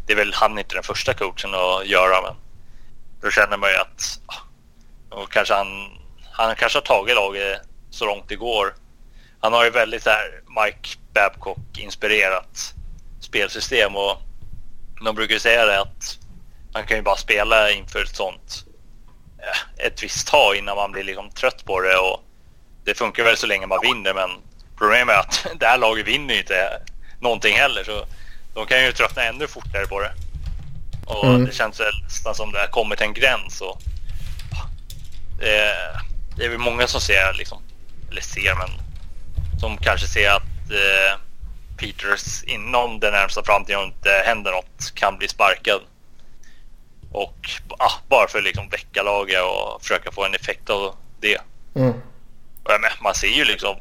det 0.07 0.13
är 0.13 0.17
väl 0.17 0.35
han 0.35 0.59
inte 0.59 0.75
den 0.75 0.83
första 0.83 1.15
coachen 1.15 1.55
att 1.55 1.87
göra 1.87 2.23
men 2.23 2.35
då 3.23 3.31
känner 3.31 3.57
man 3.57 3.71
ju 3.71 3.77
att 3.77 4.21
ah, 4.27 5.17
och 5.17 5.33
kanske 5.33 5.55
han, 5.55 5.67
han 6.33 6.57
kanske 6.57 6.79
har 6.79 6.83
tagit 6.83 7.15
laget 7.15 7.61
så 7.91 8.07
långt 8.07 8.29
det 8.29 8.37
går. 8.37 8.75
Han 9.41 9.53
har 9.53 9.65
ju 9.65 9.71
väldigt 9.71 10.03
så 10.03 10.11
här 10.11 10.43
Mike 10.47 10.89
Babcock 11.15 11.79
inspirerat 11.79 12.75
spelsystem 13.21 13.97
och 13.97 14.17
de 15.05 15.15
brukar 15.15 15.39
säga 15.39 15.67
det 15.67 15.81
att 15.81 16.19
man 16.75 16.87
kan 16.87 16.97
ju 16.97 17.03
bara 17.03 17.17
spela 17.17 17.71
inför 17.71 18.03
ett 18.03 18.17
sånt 18.17 18.65
ett 19.77 20.03
visst 20.03 20.29
tag 20.29 20.57
innan 20.57 20.77
man 20.77 20.93
blir 20.93 21.05
liksom 21.05 21.31
trött 21.31 21.65
på 21.65 21.81
det 21.81 21.97
och 21.97 22.21
det 22.85 22.95
funkar 22.95 23.25
väl 23.25 23.37
så 23.37 23.47
länge 23.47 23.67
man 23.67 23.81
vinner 23.83 24.15
men 24.15 24.31
problemet 24.79 25.17
är 25.17 25.21
att 25.21 25.47
det 25.61 25.67
här 25.67 25.79
laget 25.79 26.07
vinner 26.07 26.35
ju 26.35 26.41
inte 26.41 26.83
någonting 27.21 27.57
heller 27.57 27.85
så 27.85 28.07
de 28.55 28.67
kan 28.67 28.85
ju 28.85 28.93
tröttna 28.93 29.23
ännu 29.23 29.47
fortare 29.47 29.87
på 29.87 30.01
det. 30.01 30.13
Och 31.07 31.25
mm. 31.25 31.45
det 31.45 31.55
känns 31.55 31.81
väl 31.81 32.03
nästan 32.03 32.35
som 32.35 32.53
det 32.53 32.59
har 32.59 32.67
kommit 32.67 33.01
en 33.01 33.15
gräns 33.15 33.61
och 33.61 33.81
det 35.39 35.57
är, 35.57 36.01
det 36.37 36.45
är 36.45 36.49
väl 36.49 36.59
många 36.59 36.87
som 36.87 37.01
ser 37.01 37.35
liksom, 37.35 37.63
eller 38.11 38.21
ser 38.21 38.55
men 38.55 38.71
som 39.61 39.77
kanske 39.77 40.07
ser 40.07 40.31
att 40.31 40.71
eh, 40.71 41.19
Peters 41.77 42.43
inom 42.43 43.01
den 43.01 43.13
närmsta 43.13 43.45
framtiden 43.45 43.81
om 43.81 43.87
inte 43.87 44.23
händer 44.27 44.53
något 44.53 44.95
kan 44.95 45.19
bli 45.19 45.29
sparkad. 45.29 45.81
Och 47.15 47.51
ah, 47.79 47.93
bara 48.09 48.29
för 48.29 48.39
att 48.39 48.45
liksom 48.45 48.69
väcka 48.69 49.03
laget 49.03 49.43
och 49.43 49.83
försöka 49.83 50.13
få 50.13 50.25
en 50.25 50.35
effekt 50.35 50.71
av 50.71 50.95
det. 51.21 51.41
Mm. 51.75 51.93
Men, 52.65 52.81
man 53.03 53.15
ser 53.15 53.29
ju 53.29 53.45
liksom 53.45 53.77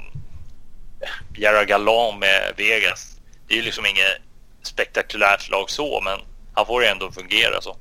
Pierre 1.34 1.66
Gallan 1.66 2.20
med 2.20 2.54
Vegas. 2.58 3.18
Det 3.48 3.54
är 3.54 3.58
ju 3.58 3.64
liksom 3.64 3.86
inget 3.86 4.18
spektakulärt 4.62 5.50
lag 5.50 5.70
så, 5.70 6.02
men 6.02 6.20
han 6.54 6.66
får 6.66 6.84
ju 6.84 6.90
ändå 6.90 7.12
fungera 7.12 7.62
så. 7.62 7.78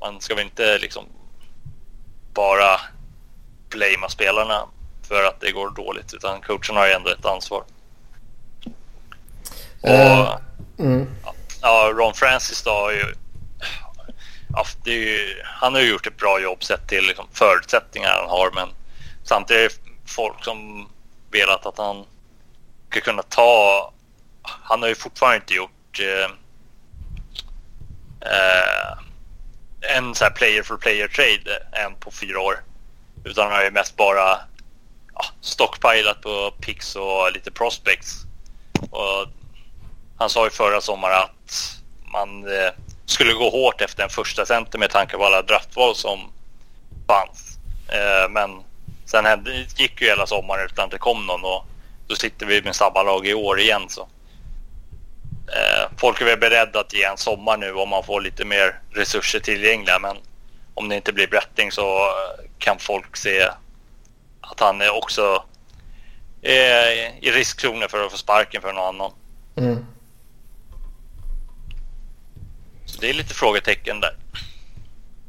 Man 0.00 0.20
ska 0.20 0.34
väl 0.34 0.44
inte 0.44 0.78
liksom 0.78 1.04
bara 2.34 2.80
blamea 3.68 4.08
spelarna 4.08 4.66
för 5.08 5.24
att 5.24 5.40
det 5.40 5.52
går 5.52 5.70
dåligt, 5.70 6.14
utan 6.14 6.40
coachen 6.40 6.76
har 6.76 6.86
ju 6.86 6.92
ändå 6.92 7.10
ett 7.10 7.26
ansvar. 7.26 7.64
Och, 9.80 9.90
uh, 9.90 10.36
mm. 10.78 11.10
ja, 11.62 11.92
Ron 11.94 12.14
Francis 12.14 12.62
då 12.62 12.70
har 12.70 12.90
ju, 12.90 13.14
Alltså, 14.54 14.78
ja, 14.84 14.92
ju, 14.92 15.42
han 15.44 15.74
har 15.74 15.80
ju 15.80 15.90
gjort 15.90 16.06
ett 16.06 16.16
bra 16.16 16.40
jobb 16.40 16.64
sett 16.64 16.88
till 16.88 17.04
liksom, 17.04 17.26
förutsättningar 17.32 18.10
han 18.20 18.30
har, 18.30 18.50
men 18.54 18.68
samtidigt 19.24 19.72
är 19.72 19.76
det 19.76 20.10
folk 20.10 20.44
som 20.44 20.88
velat 21.30 21.66
att 21.66 21.78
han 21.78 22.04
ska 22.90 23.00
kunna 23.00 23.22
ta... 23.22 23.92
Han 24.42 24.82
har 24.82 24.88
ju 24.88 24.94
fortfarande 24.94 25.36
inte 25.36 25.54
gjort 25.54 26.00
eh, 26.00 26.30
eh, 28.30 28.98
en 29.96 30.14
så 30.14 30.24
här 30.24 30.30
player 30.30 30.62
for 30.62 30.76
player 30.76 31.08
trade 31.08 31.66
än 31.72 31.94
på 31.94 32.10
fyra 32.10 32.40
år. 32.40 32.62
Utan 33.24 33.44
han 33.44 33.52
har 33.52 33.64
ju 33.64 33.70
mest 33.70 33.96
bara 33.96 34.38
ja, 35.14 35.24
stockpilat 35.40 36.22
på 36.22 36.50
picks 36.60 36.96
och 36.96 37.32
lite 37.32 37.50
prospects. 37.50 38.22
Och 38.90 39.26
han 40.18 40.30
sa 40.30 40.44
ju 40.44 40.50
förra 40.50 40.80
sommaren 40.80 41.22
att 41.22 41.80
man 42.12 42.44
eh, 42.44 42.70
skulle 43.10 43.32
gå 43.32 43.50
hårt 43.50 43.80
efter 43.80 44.02
en 44.02 44.10
första 44.10 44.46
center 44.46 44.78
med 44.78 44.90
tanke 44.90 45.16
på 45.16 45.24
alla 45.24 45.42
draftval 45.42 45.94
som 45.94 46.18
fanns. 47.06 47.58
Eh, 47.88 48.30
men 48.30 48.50
sen 49.04 49.24
hände, 49.24 49.66
gick 49.76 50.00
ju 50.00 50.06
hela 50.06 50.26
sommaren 50.26 50.66
utan 50.66 50.84
att 50.84 50.90
det 50.90 50.98
kom 50.98 51.26
någon 51.26 51.44
och 51.44 51.64
då 52.06 52.14
sitter 52.14 52.46
vi 52.46 52.62
med 52.62 52.76
samma 52.76 53.02
lag 53.02 53.26
i 53.26 53.34
år 53.34 53.60
igen. 53.60 53.82
Så. 53.88 54.00
Eh, 55.46 55.90
folk 55.96 56.20
är 56.20 56.24
väl 56.24 56.38
beredda 56.38 56.80
att 56.80 56.92
ge 56.92 57.04
en 57.04 57.16
sommar 57.16 57.56
nu 57.56 57.72
om 57.72 57.88
man 57.88 58.04
får 58.04 58.20
lite 58.20 58.44
mer 58.44 58.80
resurser 58.90 59.40
tillgängliga. 59.40 59.98
Men 59.98 60.16
om 60.74 60.88
det 60.88 60.96
inte 60.96 61.12
blir 61.12 61.26
Bretting 61.26 61.72
så 61.72 61.96
eh, 61.96 62.44
kan 62.58 62.78
folk 62.78 63.16
se 63.16 63.48
att 64.40 64.60
han 64.60 64.80
är 64.80 64.96
också 64.96 65.44
är 66.42 67.24
i 67.24 67.30
riskzonen 67.30 67.88
för 67.88 68.04
att 68.04 68.12
få 68.12 68.18
sparken 68.18 68.62
för 68.62 68.72
någon 68.72 68.94
annan. 68.94 69.12
Mm. 69.56 69.86
Så 73.00 73.06
det 73.06 73.10
är 73.10 73.14
lite 73.14 73.34
frågetecken 73.34 74.00
där. 74.00 74.16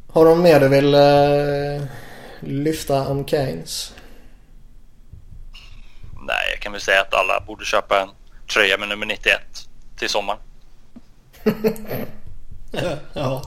Har 0.07 0.25
de 0.25 0.41
mer 0.41 0.59
du 0.59 0.67
vill 0.67 0.95
uh, 0.95 1.87
lyfta 2.39 3.07
om 3.07 3.27
Keynes? 3.27 3.93
Nej, 6.21 6.51
jag 6.53 6.59
kan 6.59 6.71
väl 6.71 6.81
säga 6.81 7.01
att 7.01 7.13
alla 7.13 7.43
borde 7.47 7.65
köpa 7.65 8.01
en 8.01 8.09
tröja 8.53 8.77
med 8.77 8.89
nummer 8.89 9.05
91 9.05 9.41
till 9.97 10.09
sommaren. 10.09 10.39
ja. 13.13 13.41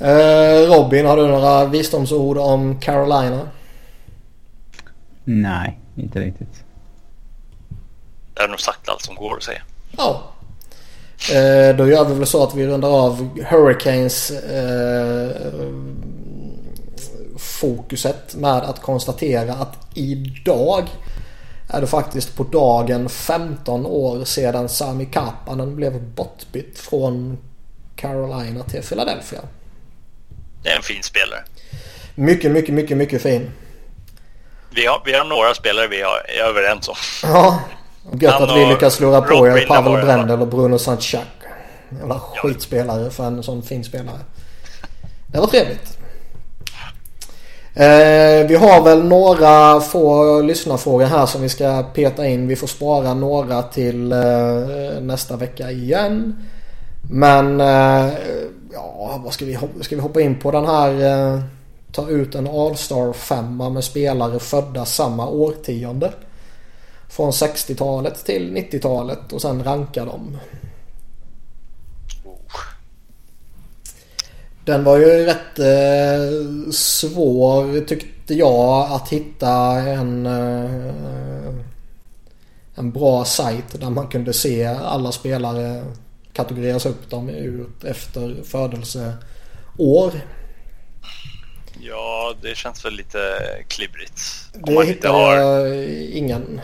Uh, 0.00 0.70
Robin, 0.70 1.06
har 1.06 1.16
du 1.16 1.26
några 1.26 1.64
visdomsord 1.64 2.38
om 2.38 2.80
Carolina? 2.80 3.48
Nej, 5.24 5.80
inte 5.96 6.20
riktigt. 6.20 6.64
Jag 8.34 8.42
har 8.42 8.48
nog 8.48 8.60
sagt 8.60 8.88
allt 8.88 9.02
som 9.02 9.14
går 9.14 9.36
att 9.36 9.42
säga. 9.42 9.62
Ja. 9.96 10.32
Uh, 11.32 11.76
då 11.76 11.88
gör 11.88 12.04
vi 12.04 12.14
väl 12.14 12.26
så 12.26 12.42
att 12.42 12.54
vi 12.54 12.66
rundar 12.66 12.88
av 12.88 13.40
Hurricanes 13.44 14.30
uh, 14.30 15.30
fokuset 17.38 18.34
med 18.34 18.62
att 18.62 18.82
konstatera 18.82 19.52
att 19.52 19.76
idag 19.94 20.88
är 21.68 21.80
det 21.80 21.86
faktiskt 21.86 22.36
på 22.36 22.44
dagen 22.44 23.08
15 23.08 23.86
år 23.86 24.24
sedan 24.24 24.68
Sami 24.68 25.06
Kapanen 25.06 25.76
blev 25.76 26.02
bortbytt 26.02 26.78
från 26.78 27.38
Carolina 27.96 28.64
till 28.64 28.82
Philadelphia. 28.82 29.40
Det 30.62 30.68
är 30.68 30.76
en 30.76 30.82
fin 30.82 31.02
spelare. 31.02 31.44
Mycket, 32.14 32.52
mycket, 32.52 32.74
mycket, 32.74 32.96
mycket 32.96 33.22
fin. 33.22 33.50
Vi 34.70 34.86
har, 34.86 35.02
vi 35.04 35.12
har 35.12 35.24
några 35.24 35.54
spelare 35.54 35.88
vi 35.88 36.00
är 36.00 36.42
överens 36.48 36.88
om. 36.88 36.94
Ja, 37.22 37.60
gött 38.12 38.40
att 38.40 38.56
vi 38.56 38.66
lyckas 38.66 38.94
slura 38.94 39.20
på 39.20 39.46
er 39.46 39.66
Pavel 39.66 40.04
Brendel 40.04 40.40
och 40.40 40.48
Bruno 40.48 40.78
Sanchak. 40.78 41.22
Jävla 41.98 42.20
skitspelare 42.36 43.10
för 43.10 43.24
en 43.24 43.42
sån 43.42 43.62
fin 43.62 43.84
spelare. 43.84 44.18
Det 45.32 45.38
var 45.38 45.46
trevligt. 45.46 45.98
Eh, 47.74 48.48
vi 48.48 48.56
har 48.56 48.84
väl 48.84 49.04
några 49.04 49.80
få 49.80 50.40
lyssnarfrågor 50.40 51.06
här 51.06 51.26
som 51.26 51.42
vi 51.42 51.48
ska 51.48 51.82
peta 51.82 52.26
in. 52.26 52.48
Vi 52.48 52.56
får 52.56 52.66
spara 52.66 53.14
några 53.14 53.62
till 53.62 54.12
eh, 54.12 55.00
nästa 55.00 55.36
vecka 55.36 55.70
igen. 55.70 56.36
Men 57.10 57.60
eh, 57.60 58.12
ja, 58.72 59.20
vad 59.24 59.32
ska 59.32 59.44
vi, 59.44 59.58
ska 59.80 59.96
vi 59.96 60.02
hoppa 60.02 60.20
in 60.20 60.38
på 60.38 60.50
den 60.50 60.66
här 60.66 60.90
eh, 61.34 61.40
ta 61.92 62.08
ut 62.08 62.34
en 62.34 62.46
All-Star 62.46 63.12
femma 63.12 63.70
med 63.70 63.84
spelare 63.84 64.38
födda 64.38 64.84
samma 64.84 65.28
årtionde. 65.28 66.12
Från 67.08 67.30
60-talet 67.30 68.24
till 68.24 68.56
90-talet 68.56 69.32
och 69.32 69.42
sen 69.42 69.64
ranka 69.64 70.04
dem. 70.04 70.38
Den 74.66 74.84
var 74.84 74.98
ju 74.98 75.06
rätt 75.06 75.58
eh, 75.58 76.70
svår 76.72 77.80
tyckte 77.80 78.34
jag 78.34 78.92
att 78.92 79.08
hitta 79.08 79.56
en, 79.78 80.26
eh, 80.26 81.54
en 82.74 82.92
bra 82.92 83.24
sajt 83.24 83.80
där 83.80 83.90
man 83.90 84.08
kunde 84.08 84.32
se 84.32 84.64
alla 84.64 85.12
spelare 85.12 85.84
kategoriseras 86.32 86.86
upp 86.86 87.10
dem 87.10 87.28
ut 87.28 87.84
efter 87.84 88.42
födelseår. 88.44 90.12
Ja, 91.80 92.34
det 92.42 92.56
känns 92.56 92.84
väl 92.84 92.92
lite 92.92 93.18
klibbrigt. 93.68 94.20
Det 94.52 94.86
hittade 94.86 95.14
har... 95.14 95.66
ingen. 96.12 96.60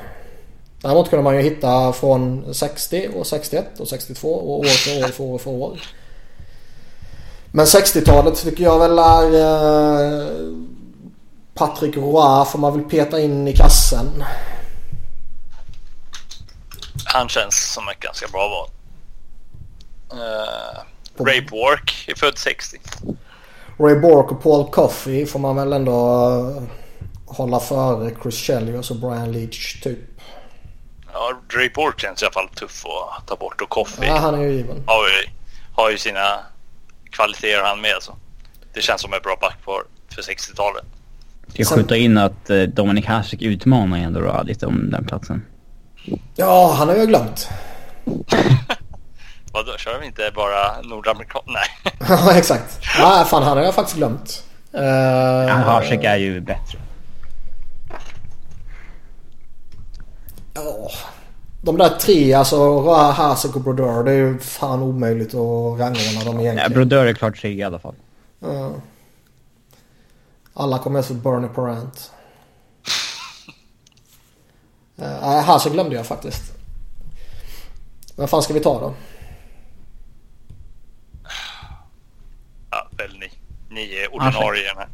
Däremot 0.82 1.10
kunde 1.10 1.22
man 1.22 1.36
ju 1.36 1.42
hitta 1.42 1.92
från 1.92 2.54
60 2.54 3.09
och 3.16 3.26
61 3.26 3.80
och 3.80 3.88
62 3.88 4.28
och 4.28 4.59
år 4.59 4.64
för 4.64 5.04
år 5.04 5.09
för 5.09 5.24
år 5.24 5.38
för 5.38 5.50
år. 5.50 5.80
Men 7.52 7.66
60-talet 7.66 8.42
tycker 8.42 8.64
jag 8.64 8.78
väl 8.78 8.98
är 8.98 9.34
eh, 9.40 10.28
Patrick 11.54 11.96
Roy 11.96 12.44
får 12.44 12.59
man 12.59 12.78
väl 12.78 12.88
peta 12.90 13.20
in 13.20 13.48
i 13.48 13.56
kassen. 13.56 14.24
Han 17.04 17.28
känns 17.28 17.72
som 17.72 17.88
ett 17.88 18.00
ganska 18.00 18.26
bra 18.28 18.48
val. 18.48 18.68
Uh, 20.20 21.24
Ray 21.24 21.40
Bork 21.40 22.04
är 22.09 22.14
född 22.14 22.38
60. 22.38 22.78
Ray 23.78 24.00
Bork 24.00 24.32
och 24.32 24.42
Paul 24.42 24.70
Coffey 24.70 25.26
får 25.26 25.38
man 25.38 25.56
väl 25.56 25.72
ändå 25.72 26.28
uh, 26.28 26.62
hålla 27.26 27.60
före 27.60 28.10
Chris 28.22 28.34
Chelios 28.34 28.90
och 28.90 28.96
Brian 28.96 29.32
Leach 29.32 29.82
typ. 29.82 30.11
Ja, 31.12 31.32
Ray 31.55 31.70
Bork 31.74 32.01
känns 32.01 32.22
i 32.22 32.24
alla 32.24 32.32
fall 32.32 32.48
tuff 32.48 32.84
att 32.86 33.26
ta 33.26 33.36
bort 33.36 33.60
och 33.60 33.68
Coffey 33.68 34.09
ja, 34.09 34.18
han 34.18 34.34
är 34.34 34.43
ju 34.43 34.52
given. 34.52 34.82
Har 34.86 35.05
ju, 35.09 35.28
har 35.74 35.90
ju 35.90 35.98
sina 35.98 36.39
kvaliteter 37.10 37.62
han 37.64 37.80
med. 37.80 37.94
Så. 38.01 38.16
Det 38.74 38.80
känns 38.80 39.01
som 39.01 39.12
en 39.12 39.20
bra 39.22 39.36
backpar 39.40 39.82
för 40.14 40.22
60-talet. 40.22 40.84
Ska 41.48 41.64
skjuta 41.64 41.97
in 41.97 42.18
att 42.18 42.51
eh, 42.51 42.62
Dominik 42.62 43.06
Hasek 43.06 43.43
utmanar 43.43 43.98
ändå 43.98 44.20
då 44.20 44.43
lite 44.44 44.66
om 44.66 44.90
den 44.90 45.05
platsen. 45.05 45.44
Ja, 46.36 46.74
han 46.78 46.89
har 46.89 46.94
jag 46.97 47.09
glömt. 47.09 47.48
Vadå, 49.52 49.76
kör 49.78 49.98
vi 50.01 50.06
inte 50.06 50.30
bara 50.34 50.82
nordamerikan? 50.82 51.43
Nej. 51.47 51.93
Ja, 52.09 52.32
exakt. 52.34 52.78
Ja, 52.98 53.26
fan 53.30 53.43
han 53.43 53.56
har 53.56 53.64
jag 53.64 53.74
faktiskt 53.74 53.97
glömt. 53.97 54.44
Uh, 54.74 54.82
Ja, 54.84 55.55
Hasek 55.55 56.05
är 56.05 56.16
ju 56.16 56.40
bättre. 56.40 56.78
Ja. 60.54 60.90
De 61.62 61.76
där 61.78 61.88
tre, 61.88 62.32
alltså 62.34 62.90
Hasek 62.90 63.56
och 63.56 63.60
Brodeur, 63.62 64.04
det 64.04 64.10
är 64.10 64.16
ju 64.16 64.38
fan 64.38 64.82
omöjligt 64.82 65.28
att 65.34 65.78
rangordna 65.80 66.24
dem 66.24 66.34
Ja, 66.34 66.40
egentligen. 66.40 66.72
Brodeur 66.72 67.06
är 67.06 67.14
klart 67.14 67.40
trea 67.40 67.50
i 67.52 67.62
alla 67.62 67.78
fall. 67.78 67.94
Ja. 68.40 68.72
Alla 70.54 70.78
kommer 70.78 71.00
efter 71.00 71.14
Bernie 71.14 71.48
Parent. 71.48 72.10
Uh, 74.98 75.40
Hasek 75.40 75.72
glömde 75.72 75.96
jag 75.96 76.06
faktiskt. 76.06 76.42
Vem 78.16 78.28
fan 78.28 78.42
ska 78.42 78.54
vi 78.54 78.60
ta 78.60 78.80
då? 78.80 78.94
Ja, 82.70 82.88
väl 82.90 83.18
ni. 83.18 83.30
Ni 83.70 83.94
är 83.94 84.14
ordinarie 84.14 84.62
i 84.62 84.66
den 84.66 84.76
här. 84.76 84.88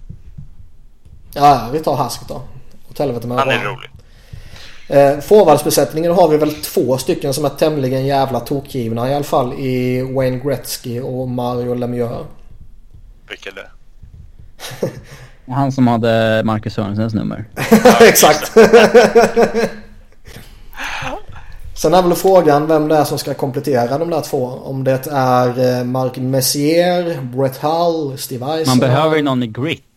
Ja, 1.33 1.69
vi 1.73 1.81
tar 1.81 1.97
Hasek 1.97 2.29
då. 2.29 2.43
Åt 2.91 2.99
helvete 2.99 3.27
med 3.27 3.39
Han 3.39 3.49
är 3.49 3.65
rolig. 3.65 3.91
Eh, 4.89 5.19
Forwardsbesättningen 5.19 6.13
har 6.13 6.29
vi 6.29 6.37
väl 6.37 6.55
två 6.55 6.99
stycken 6.99 7.35
som 7.35 7.45
är 7.45 7.49
tämligen 7.49 8.07
jävla 8.07 8.41
tokgivna 8.41 9.11
i 9.11 9.15
alla 9.15 9.25
fall 9.25 9.53
i 9.53 10.03
Wayne 10.03 10.39
Gretzky 10.39 11.01
och 11.01 11.29
Mario 11.29 11.75
Lemieux. 11.75 12.27
Vilken 13.29 13.55
det? 13.55 13.69
Och 15.47 15.55
han 15.55 15.73
som 15.73 15.87
hade 15.87 16.43
Marcus 16.45 16.75
Sörensens 16.75 17.15
nummer. 17.15 17.45
Exakt. 18.01 18.53
Sen 21.75 21.95
är 21.95 22.03
väl 22.03 22.15
frågan 22.15 22.67
vem 22.67 22.89
det 22.89 22.97
är 22.97 23.05
som 23.05 23.19
ska 23.19 23.35
komplettera 23.35 23.99
de 23.99 24.11
där 24.11 24.21
två. 24.21 24.45
Om 24.47 24.85
det 24.85 25.07
är 25.13 25.79
eh, 25.79 25.85
Mark 25.85 26.17
Messier, 26.17 27.21
Brett 27.23 27.57
Hull, 27.57 28.19
Steve 28.19 28.47
Eisenman. 28.47 28.67
Man 28.67 28.79
behöver 28.79 29.17
ju 29.17 29.23
någon 29.23 29.43
i 29.43 29.47
grit. 29.47 29.88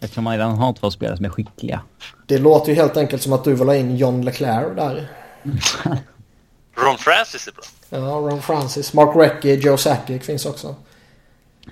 Eftersom 0.00 0.24
man 0.24 0.32
redan 0.32 0.58
har 0.58 0.72
två 0.72 0.90
spelare 0.90 1.16
som 1.16 1.24
är 1.24 1.30
skickliga. 1.30 1.80
Det 2.26 2.38
låter 2.38 2.68
ju 2.68 2.74
helt 2.74 2.96
enkelt 2.96 3.22
som 3.22 3.32
att 3.32 3.44
du 3.44 3.54
vill 3.54 3.68
ha 3.68 3.76
in 3.76 3.96
John 3.96 4.22
Leclerc 4.22 4.76
där. 4.76 5.08
Ron 6.76 6.98
Francis 6.98 7.48
är 7.48 7.52
bra. 7.52 7.62
Ja, 7.90 8.06
Ron 8.06 8.42
Francis. 8.42 8.92
Mark 8.94 9.16
Recchi, 9.16 9.54
Joe 9.54 9.76
Sakic 9.76 10.26
finns 10.26 10.46
också. 10.46 10.74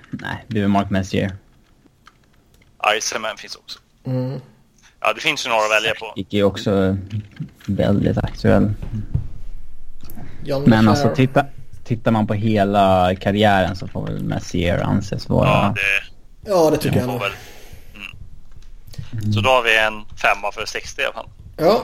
Nej, 0.09 0.45
det 0.47 0.61
är 0.61 0.67
Mark 0.67 0.89
Messier. 0.89 1.31
Iceman 2.97 3.37
finns 3.37 3.55
också. 3.55 3.79
Mm. 4.03 4.41
Ja, 4.99 5.13
det 5.13 5.21
finns 5.21 5.45
ju 5.45 5.49
några 5.49 5.61
att 5.61 5.71
välja 5.71 5.93
på. 5.99 6.13
Gick 6.15 6.33
ju 6.33 6.43
också 6.43 6.97
väldigt 7.65 8.17
aktuell. 8.17 8.73
John 10.43 10.61
Men 10.61 10.85
Leclerc. 10.85 10.87
alltså 10.87 11.15
titta, 11.15 11.45
tittar 11.83 12.11
man 12.11 12.27
på 12.27 12.33
hela 12.33 13.15
karriären 13.15 13.75
så 13.75 13.87
får 13.87 14.05
väl 14.05 14.23
Messier 14.23 14.79
anses 14.79 15.29
vara... 15.29 15.47
Ja, 15.47 15.73
det 15.75 16.09
Ja, 16.45 16.69
det 16.69 16.77
tycker 16.77 16.97
jag 16.97 17.05
får 17.05 17.13
nog. 17.13 17.21
Mm. 19.13 19.33
Så 19.33 19.41
då 19.41 19.49
har 19.49 19.61
vi 19.63 19.77
en 19.77 20.05
femma 20.17 20.51
för 20.51 20.65
60 20.65 21.01
i 21.01 21.05
alla 21.05 21.13
fall. 21.13 21.29
Ja. 21.57 21.83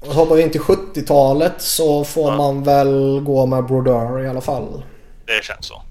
Och 0.00 0.14
hoppar 0.14 0.34
vi 0.36 0.42
in 0.42 0.50
till 0.50 0.60
70-talet 0.60 1.54
så 1.58 2.04
får 2.04 2.30
Ja. 2.32 2.36
man 2.36 2.62
väl 2.62 3.20
gå 3.20 3.46
med 3.46 3.64
Brodeur 3.66 4.24
i 4.24 4.28
alla 4.28 4.40
fall. 4.40 4.82
Det 5.26 5.44
känns 5.44 5.66
så. 5.66 5.82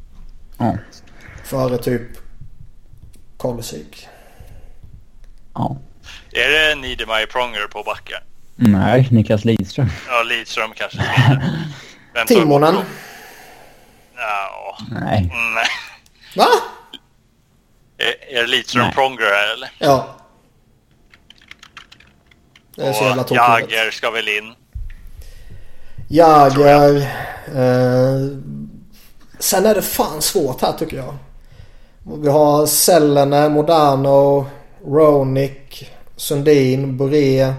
Ja. 0.58 0.78
Före 1.44 1.78
typ 1.78 2.02
Kolusik. 3.38 4.08
ja. 5.54 5.78
Är 6.32 6.50
det 6.50 6.76
Niedermayer 6.82 7.26
Pronger 7.26 7.68
på 7.72 7.84
backar? 7.84 8.24
Nej, 8.56 9.08
Niklas 9.12 9.46
Lidström. 9.46 9.88
Ja, 10.08 10.24
Lidström 10.24 10.72
kanske. 10.76 11.00
Timonen. 12.28 12.76
Ja, 14.16 14.78
Nej. 14.92 15.32
nej. 15.56 15.66
Va? 16.36 16.48
Är, 17.98 18.36
är 18.38 18.42
det 18.42 18.48
Lidström 18.48 18.84
Nej. 18.86 18.94
Pronger 18.94 19.26
här 19.26 19.54
eller? 19.54 19.72
Ja. 19.80 20.16
Det 22.76 22.88
är 22.88 22.94
så 22.94 23.04
jävla 23.04 23.22
Och 23.22 23.28
tokigt. 23.28 23.48
Jagger 23.48 23.92
ska 23.92 24.12
väl 24.12 24.28
in. 24.28 24.54
Jagger. 26.08 26.96
Eh, 27.48 28.38
sen 29.40 29.66
är 29.66 29.76
det 29.76 29.82
fan 29.82 30.22
svårt 30.22 30.62
här 30.62 30.74
tycker 30.74 30.98
jag. 30.98 31.18
Vi 32.04 32.30
har 32.30 32.66
Sellene, 32.66 33.50
Modano, 33.50 34.46
Ronick, 34.86 35.92
Sundin, 36.16 36.98
Boré, 36.98 37.54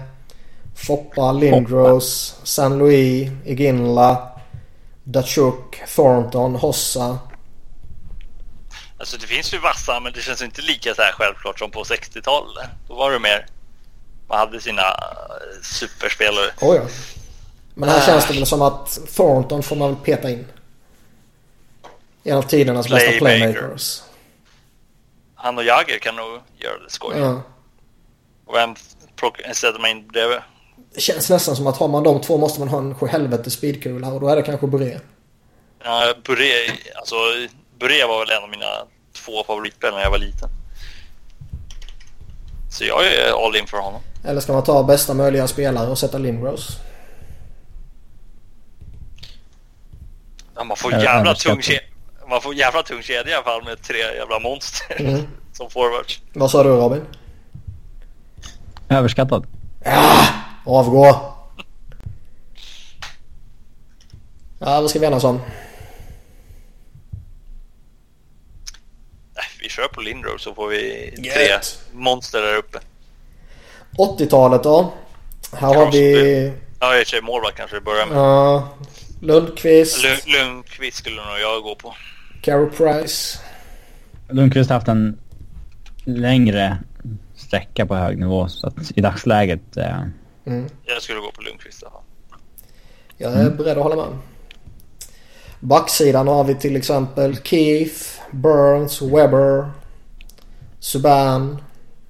Foppa, 0.75 1.31
Lindros, 1.31 2.35
San 2.43 2.77
Louis, 2.77 3.29
Iginla, 3.45 4.31
Datsjuk, 5.03 5.83
Thornton, 5.95 6.55
Hossa. 6.55 7.19
Alltså 8.97 9.17
det 9.17 9.27
finns 9.27 9.53
ju 9.53 9.57
vassa 9.57 9.99
men 9.99 10.13
det 10.13 10.21
känns 10.21 10.41
inte 10.41 10.61
lika 10.61 10.95
så 10.95 11.01
här 11.01 11.11
självklart 11.11 11.59
som 11.59 11.71
på 11.71 11.83
60-talet. 11.83 12.69
Då 12.87 12.95
var 12.95 13.11
det 13.11 13.19
mer... 13.19 13.45
Man 14.33 14.39
hade 14.39 14.61
sina 14.61 14.81
eh, 14.81 15.61
superspelare. 15.63 16.51
Oh, 16.61 16.75
ja. 16.75 16.81
Men 17.73 17.89
här 17.89 18.05
känns 18.05 18.27
det 18.27 18.33
väl 18.33 18.45
som 18.45 18.61
att 18.61 18.99
Thornton 19.15 19.63
får 19.63 19.75
man 19.75 19.89
väl 19.89 20.03
peta 20.03 20.29
in. 20.29 20.45
En 22.23 22.37
av 22.37 22.41
tidernas 22.41 22.89
bästa 22.89 23.11
Playmaker. 23.11 23.53
playmakers. 23.53 24.03
Han 25.35 25.57
och 25.57 25.63
Jagger 25.63 25.99
kan 25.99 26.15
nog 26.15 26.41
göra 26.57 26.77
det 26.83 26.89
skoj. 26.89 27.15
Ja. 27.17 27.41
Och 28.45 28.55
vem 28.55 28.75
sätter 29.53 29.79
man 29.79 29.89
in 29.89 30.07
bredvid? 30.07 30.39
Det 30.93 31.01
känns 31.01 31.29
nästan 31.29 31.55
som 31.55 31.67
att 31.67 31.77
har 31.77 31.87
man 31.87 32.03
de 32.03 32.21
två 32.21 32.37
måste 32.37 32.59
man 32.59 32.69
ha 32.69 32.77
en 32.77 32.95
sjuhelvete 32.95 33.51
speedkula 33.51 34.07
och 34.07 34.21
då 34.21 34.27
är 34.27 34.35
det 34.35 34.41
kanske 34.41 34.67
Boré. 34.67 34.99
Ja, 35.83 36.13
Buré, 36.23 36.51
alltså, 36.95 37.15
Buré 37.79 38.05
var 38.05 38.19
väl 38.19 38.37
en 38.37 38.43
av 38.43 38.49
mina 38.49 38.87
två 39.25 39.43
favoritspelare 39.43 39.95
när 39.95 40.03
jag 40.03 40.11
var 40.11 40.17
liten. 40.17 40.49
Så 42.73 42.83
jag 42.85 43.07
är 43.07 43.45
all 43.45 43.55
in 43.55 43.67
för 43.67 43.77
honom. 43.77 44.01
Eller 44.23 44.41
ska 44.41 44.53
man 44.53 44.63
ta 44.63 44.83
bästa 44.83 45.13
möjliga 45.13 45.47
spelare 45.47 45.89
och 45.89 45.97
sätta 45.97 46.17
Lindros? 46.17 46.77
Ja, 50.55 50.63
man 50.63 50.77
får 50.77 50.91
jävla 50.93 51.35
tung 51.35 51.61
kedja. 51.61 51.81
Man 52.29 52.41
får 52.41 52.55
jävla 52.55 52.83
tung 52.83 53.01
kedja 53.01 53.31
i 53.31 53.35
alla 53.35 53.43
fall 53.43 53.63
med 53.63 53.81
tre 53.81 53.97
jävla 53.97 54.39
monster 54.39 54.95
Mm. 55.01 55.21
som 55.53 55.69
forwards. 55.69 56.21
Vad 56.33 56.51
sa 56.51 56.63
du 56.63 56.69
Robin? 56.69 57.01
Överskattad. 58.89 59.47
Avgå! 60.65 61.05
Ja, 64.59 64.81
vad 64.81 64.89
ska 64.89 64.99
vi 64.99 65.05
enas 65.05 65.23
om? 65.23 65.41
Vi 69.63 69.69
kör 69.69 69.87
på 69.87 70.01
Lindros 70.01 70.43
så 70.43 70.53
får 70.53 70.67
vi 70.67 71.11
tre 71.33 71.47
Gött. 71.47 71.81
monster 71.93 72.41
där 72.41 72.55
uppe. 72.57 72.79
80-talet 73.97 74.63
då? 74.63 74.93
Här 75.53 75.73
har 75.73 75.91
vi... 75.91 76.53
Ja, 76.79 76.97
i 76.99 77.01
och 77.03 77.05
för 77.07 77.09
sig 77.09 77.21
målvakt 77.21 77.57
kanske 77.57 77.75
det 77.77 77.81
börjar 77.81 78.05
med. 78.05 78.17
Ja, 78.17 78.69
Lundqvist, 79.21 80.03
Lund- 80.03 80.27
Lundqvist 80.27 80.97
skulle 80.97 81.15
nog 81.15 81.39
jag 81.41 81.63
gå 81.63 81.75
på. 81.75 81.93
Carey 82.41 82.69
Price. 82.69 83.39
Lundqvist 84.29 84.69
har 84.69 84.75
haft 84.77 84.87
en 84.87 85.19
längre 86.05 86.77
sträcka 87.35 87.85
på 87.85 87.95
hög 87.95 88.17
nivå 88.17 88.47
så 88.47 88.67
att 88.67 88.91
i 88.95 89.01
dagsläget... 89.01 89.77
Eh, 89.77 89.99
Mm. 90.45 90.69
Jag 90.85 91.01
skulle 91.01 91.19
gå 91.19 91.31
på 91.31 91.41
Lundqvist 91.41 91.83
i 91.83 91.85
alla 91.85 91.91
fall. 91.91 92.03
Jag 93.17 93.33
är 93.33 93.49
beredd 93.49 93.77
att 93.77 93.83
hålla 93.83 93.95
med. 93.95 94.17
Backsidan 95.63 96.27
har 96.27 96.43
vi 96.43 96.55
till 96.55 96.75
exempel 96.75 97.37
Keith, 97.43 98.01
Burns, 98.31 99.01
Webber, 99.01 99.71
Subban, 100.79 101.61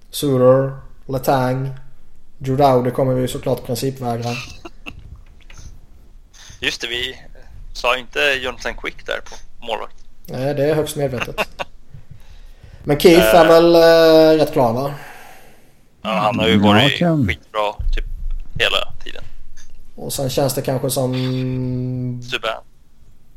Suter, 0.09 0.77
Letang. 1.05 1.69
Drew 2.37 2.83
det 2.83 2.91
kommer 2.91 3.13
vi 3.13 3.27
såklart 3.27 3.65
principvägra. 3.65 4.29
Just 6.59 6.81
det, 6.81 6.87
vi 6.87 7.15
sa 7.73 7.97
inte 7.97 8.19
Jonathan 8.19 8.73
Quick 8.73 9.05
där 9.05 9.19
på 9.25 9.65
målvakt. 9.65 9.95
Nej, 10.25 10.53
det 10.53 10.69
är 10.69 10.75
högst 10.75 10.95
medvetet. 10.95 11.35
Men 12.83 12.99
Keith 12.99 13.35
är 13.35 13.47
väl 13.47 13.75
äh, 13.75 14.39
rätt 14.43 14.53
klar 14.53 14.73
va? 14.73 14.93
Ja, 16.01 16.09
han 16.09 16.39
har 16.39 16.47
ju 16.47 16.53
Mm, 16.53 16.65
varit 16.65 16.85
okej. 16.85 17.27
skitbra 17.27 17.73
typ 17.95 18.05
hela 18.59 18.93
tiden. 19.03 19.23
Och 19.95 20.13
sen 20.13 20.29
känns 20.29 20.53
det 20.53 20.61
kanske 20.61 20.89
som 20.89 21.13
Subban. 22.31 22.63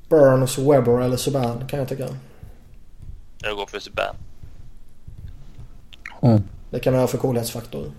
Burns, 0.09 0.59
Webber 0.59 1.01
eller 1.01 1.17
Subban 1.17 1.67
kan 1.69 1.79
jag 1.79 1.89
tycka. 1.89 2.09
Jag 3.39 3.57
går 3.57 3.67
för 3.67 3.79
Subban. 3.79 4.17
oh. 6.21 6.41
Det 6.71 6.81
kan 6.81 6.93
man 6.93 7.01
ha 7.01 7.07
för 7.07 7.19
coolhetsfaktor. 7.19 7.93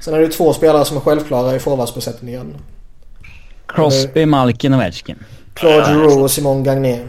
Sen 0.00 0.14
är 0.14 0.18
det 0.18 0.28
två 0.28 0.52
spelare 0.52 0.84
som 0.84 0.96
är 0.96 1.00
självklara 1.00 1.56
i 1.56 1.58
forwardsbesättningen. 1.58 2.56
Crosby, 3.66 4.26
Malkin 4.26 4.72
och 4.72 4.78
Ovechkin. 4.78 5.24
Claude 5.54 5.76
Ja, 5.78 5.92
Giroux 5.92 6.16
och 6.16 6.30
Simon 6.30 6.64
Gagné. 6.64 6.98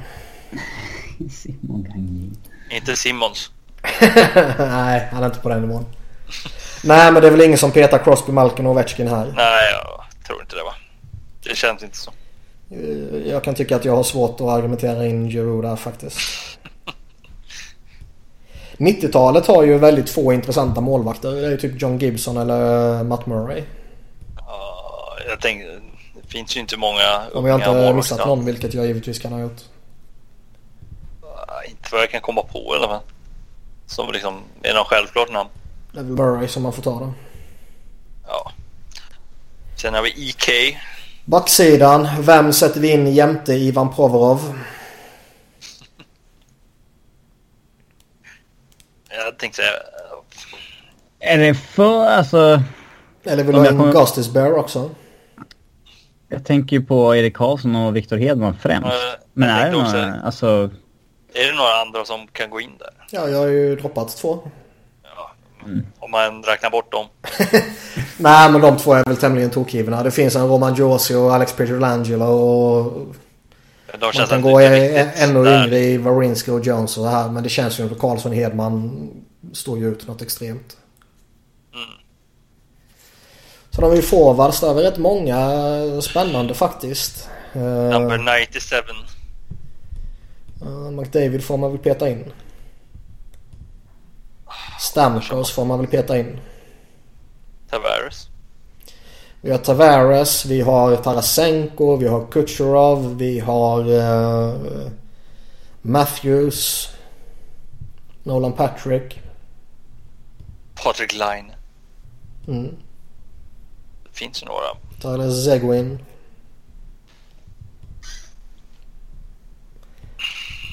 Simon 1.31 1.83
Gagné. 1.83 2.29
Inte 2.71 2.95
Simmons. 2.95 3.51
Nej, 4.57 5.09
han 5.11 5.23
är 5.23 5.25
inte 5.25 5.39
på 5.39 5.49
den 5.49 5.61
nivån. 5.61 5.85
Nej, 6.83 7.11
men 7.11 7.21
det 7.21 7.27
är 7.27 7.31
väl 7.31 7.41
ingen 7.41 7.57
som 7.57 7.71
petar 7.71 7.97
Crosby, 7.97 8.31
Malkin 8.31 8.65
och 8.65 8.71
Ovechkin 8.71 9.07
här. 9.07 9.33
Nej, 9.35 9.63
jag 9.71 10.05
tror 10.27 10.41
inte 10.41 10.55
det 10.55 10.63
va. 10.63 10.73
Det 11.43 11.55
känns 11.55 11.83
inte 11.83 11.97
så. 11.97 12.11
Eh, 12.71 13.29
jag 13.29 13.43
kan 13.43 13.55
tycka 13.55 13.75
att 13.75 13.85
jag 13.85 13.95
har 13.95 14.03
svårt 14.03 14.41
att 14.41 14.47
argumentera 14.47 15.05
in 15.05 15.29
Giroud 15.29 15.63
där 15.63 15.75
faktiskt. 15.75 16.17
90-talet 18.77 19.47
har 19.47 19.63
ju 19.63 19.77
väldigt 19.77 20.09
få 20.09 20.33
intressanta 20.33 20.81
målvakter. 20.81 21.31
Det 21.31 21.47
är 21.47 21.51
ju 21.51 21.57
typ 21.57 21.81
John 21.81 21.97
Gibson 21.97 22.37
eller 22.37 23.03
Matt 23.03 23.25
Murray. 23.25 23.63
Ja, 24.37 25.17
jag 25.29 25.41
tänkte, 25.41 25.79
det 26.21 26.27
finns 26.31 26.55
ju 26.57 26.59
inte 26.59 26.77
många 26.77 27.21
Om 27.33 27.45
jag 27.45 27.55
inte 27.57 27.67
målvakter. 27.67 27.93
missat 27.93 28.27
någon, 28.27 28.45
vilket 28.45 28.73
jag 28.73 28.85
givetvis 28.87 29.19
kan 29.19 29.31
ha 29.33 29.39
gjort. 29.39 29.61
Ja, 31.21 31.63
Inte 31.69 31.89
vad 31.91 32.01
jag 32.01 32.09
kan 32.11 32.21
komma 32.21 32.41
på 32.41 32.59
i 32.59 32.77
alla 32.77 32.87
fall. 32.87 33.01
Som 33.85 34.11
liksom 34.13 34.39
är 34.63 34.73
någon 34.73 34.85
självklart 34.85 35.31
namn. 35.31 35.49
Det 35.91 35.99
är 35.99 36.03
väl 36.03 36.11
Murray 36.13 36.47
som 36.47 36.63
man 36.63 36.73
får 36.73 36.81
ta 36.83 36.99
då. 36.99 37.13
Ja. 38.27 38.51
Sen 39.75 39.93
har 39.93 40.01
vi 40.01 40.29
EK. 40.29 40.77
Backsidan. 41.29 42.07
Vem 42.19 42.53
sätter 42.53 42.79
vi 42.79 42.91
in 42.91 43.13
jämte 43.13 43.53
Ivan 43.53 43.93
Provorov? 43.93 44.59
Jag 49.09 49.37
tänkte 49.39 49.61
säga... 49.61 49.71
Är 51.19 51.37
det 51.37 51.53
för, 51.53 52.05
alltså... 52.05 52.61
Eller 53.23 53.43
vill 53.43 53.53
du 53.55 53.59
ha 53.59 53.65
jag 53.65 53.73
in 53.73 53.79
kommer- 53.79 53.93
Gustis 53.93 54.33
Bear 54.33 54.53
också? 54.53 54.89
Jag 56.27 56.45
tänker 56.45 56.75
ju 56.75 56.85
på 56.85 57.15
Erik 57.15 57.35
Karlsson 57.35 57.75
och 57.75 57.95
Viktor 57.95 58.17
Hedman 58.17 58.57
främst. 58.61 58.89
Ja, 58.89 59.15
Men 59.33 59.49
är 59.49 59.65
det 59.65 59.71
några, 59.71 60.15
alltså... 60.21 60.69
Är 61.33 61.47
det 61.47 61.53
några 61.57 61.81
andra 61.81 62.05
som 62.05 62.27
kan 62.27 62.49
gå 62.49 62.61
in 62.61 62.77
där? 62.79 62.89
Ja, 63.11 63.27
jag 63.29 63.37
har 63.37 63.47
ju 63.47 63.75
droppat 63.75 64.17
två. 64.17 64.51
Ja. 65.59 65.81
Om 65.99 66.11
man 66.11 66.43
räknar 66.43 66.69
bort 66.69 66.91
dem. 66.91 67.05
Nej, 68.17 68.51
men 68.51 68.61
de 68.61 68.77
två 68.77 68.93
är 68.93 69.03
väl 69.03 69.17
tämligen 69.17 69.49
tokgivna. 69.49 70.03
Det 70.03 70.11
finns 70.11 70.35
en 70.35 70.47
Roman 70.47 70.75
Josi 70.75 71.15
och 71.15 71.33
Alex 71.33 71.53
Pietrangelo 71.53 72.25
och 72.25 73.15
De 73.99 74.11
man 74.17 74.27
kan 74.27 74.41
gå 74.41 74.59
ännu 74.59 75.43
där. 75.43 75.63
yngre 75.65 75.79
i 75.79 75.97
Wawrinski 75.97 76.51
och 76.51 76.65
Jones 76.65 76.97
och 76.97 77.03
så 77.03 77.09
här. 77.09 77.29
Men 77.29 77.43
det 77.43 77.49
känns 77.49 77.73
ju 77.79 77.83
som 77.83 77.91
att 77.95 77.99
Karlsson 77.99 78.31
och 78.31 78.37
Hedman 78.37 79.09
står 79.53 79.79
ju 79.79 79.89
ut 79.91 80.07
något 80.07 80.21
extremt. 80.21 80.77
Mm. 81.73 81.89
Så 83.69 83.81
de 83.81 83.91
är 83.91 83.95
ju 83.95 84.01
forwards. 84.01 84.59
Där 84.59 84.79
är 84.79 84.83
rätt 84.83 84.97
många 84.97 85.41
spännande 86.01 86.53
faktiskt. 86.53 87.29
Uh, 87.55 87.61
Number 87.61 88.17
97. 88.51 88.75
McDavid 90.91 91.43
får 91.43 91.57
man 91.57 91.71
väl 91.71 91.79
peta 91.79 92.09
in. 92.09 92.25
Stamkos 94.79 95.51
får 95.51 95.65
man 95.65 95.79
väl 95.79 95.87
peta 95.87 96.17
in. 96.17 96.39
Tavares. 97.69 98.27
Vi 99.41 99.51
har 99.51 99.57
Tavares, 99.57 100.45
vi 100.45 100.61
har 100.61 100.95
Tarasenko, 100.95 101.95
vi 101.95 102.07
har 102.07 102.27
Kucherov, 102.31 103.17
vi 103.17 103.39
har 103.39 103.91
eh, 103.91 104.91
Matthews. 105.81 106.89
Nolan 108.23 108.53
Patrick. 108.53 109.21
Patrik 110.83 111.13
Line. 111.13 111.51
Mm. 112.47 112.75
Det 114.03 114.09
finns 114.11 114.43
några. 114.45 114.67
Tyler 115.01 115.31
Zegwin. 115.31 115.99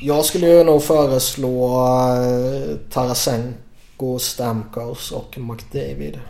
Jag 0.03 0.25
skulle 0.25 0.47
ju 0.47 0.65
nog 0.65 0.83
föreslå 0.83 1.87
eh, 2.17 2.77
Tarasenko, 3.97 4.19
Stamkos 4.19 5.13
och 5.13 5.39
McDavid. 5.39 6.21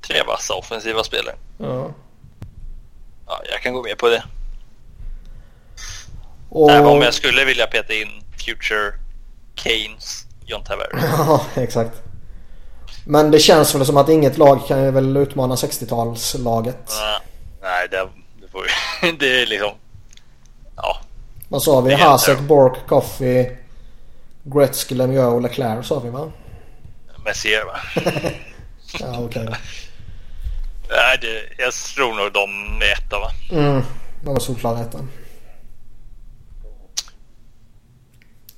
Tre 0.00 0.22
vassa 0.26 0.54
offensiva 0.54 1.04
spelare. 1.04 1.36
Ja. 1.58 1.90
Ja, 3.26 3.42
jag 3.52 3.62
kan 3.62 3.74
gå 3.74 3.82
med 3.82 3.98
på 3.98 4.08
det. 4.08 4.24
Och... 6.50 6.70
Även 6.70 6.86
om 6.86 7.02
jag 7.02 7.14
skulle 7.14 7.44
vilja 7.44 7.66
peta 7.66 7.92
in 7.92 8.08
Future 8.38 8.92
Keynes 9.54 10.26
John 10.46 10.64
Tavares. 10.64 11.04
Ja, 11.18 11.40
exakt. 11.54 12.02
Men 13.06 13.30
det 13.30 13.38
känns 13.38 13.74
väl 13.74 13.86
som 13.86 13.96
att 13.96 14.08
inget 14.08 14.38
lag 14.38 14.66
kan 14.68 14.94
väl 14.94 15.16
utmana 15.16 15.54
60-talslaget. 15.54 16.90
Nej, 17.62 17.88
det, 17.90 18.08
det 18.40 18.48
får 18.52 18.62
vi. 18.62 19.12
Det 19.18 19.42
är 19.42 19.46
liksom... 19.46 19.70
Ja, 20.76 21.00
Vad 21.48 21.62
sa 21.62 21.80
vi? 21.80 21.94
Hasek, 21.94 22.40
Bork, 22.40 22.86
Coffey, 22.86 23.56
Gretzky, 24.44 24.94
Lemieux 24.94 25.32
och 25.34 25.42
Leclerc 25.42 25.86
sa 25.86 25.98
vi 26.00 26.10
va? 26.10 26.32
Messier 27.24 27.64
va? 27.64 27.76
Ja, 29.00 29.18
okej 29.20 29.44
då. 29.46 29.50
Nej, 30.90 31.18
det, 31.20 31.62
jag 31.62 31.72
tror 31.72 32.14
nog 32.14 32.32
de 32.32 32.50
är 32.82 32.92
etta 32.92 33.18
va? 33.18 33.30
Mm, 33.52 33.82
de 34.24 34.32
var 34.34 34.40
solklara 34.40 34.80
etta. 34.80 34.98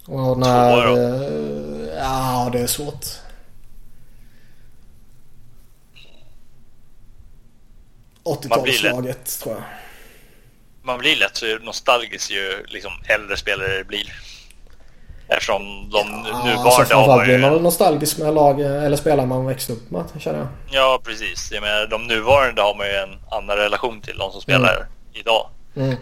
Och 0.07 0.39
när... 0.39 0.71
Tvåa 0.73 0.87
då? 0.87 0.97
eh, 0.97 1.97
Ja, 1.99 2.49
det 2.53 2.61
är 2.61 2.67
svårt. 2.67 3.05
Man 8.25 8.63
blir 8.63 8.73
lätt- 8.83 8.93
80-talslaget 8.93 9.43
tror 9.43 9.55
jag. 9.55 9.63
Man 10.83 10.99
blir 10.99 11.17
lätt 11.17 11.37
så 11.37 11.59
nostalgisk 11.63 12.31
ju 12.31 12.65
liksom 12.69 12.93
äldre 13.09 13.37
spelare 13.37 13.85
blir. 13.85 14.13
Eftersom 15.28 15.90
de 15.90 15.98
Ja, 15.98 16.03
alltså 16.05 16.44
nuvarande 16.44 16.70
har 16.70 16.85
framförallt 16.85 17.40
man 17.40 17.53
ju... 17.53 17.61
nostalgisk 17.61 18.19
med 18.19 18.35
lag 18.35 18.61
eller 18.61 18.97
spelare 18.97 19.27
man 19.27 19.47
växte 19.47 19.73
upp 19.73 19.90
med 19.90 20.05
känner 20.19 20.39
jag. 20.39 20.48
Ja, 20.70 21.01
precis. 21.05 21.53
Jag 21.53 21.61
menar, 21.61 21.86
de 21.86 22.07
nuvarande 22.07 22.62
har 22.62 22.74
man 22.74 22.86
ju 22.86 22.93
en 22.93 23.19
annan 23.31 23.57
relation 23.57 24.01
till 24.01 24.19
de 24.19 24.32
som 24.32 24.40
spelar 24.40 24.86
idag. 25.12 25.48
Mm. 25.77 25.97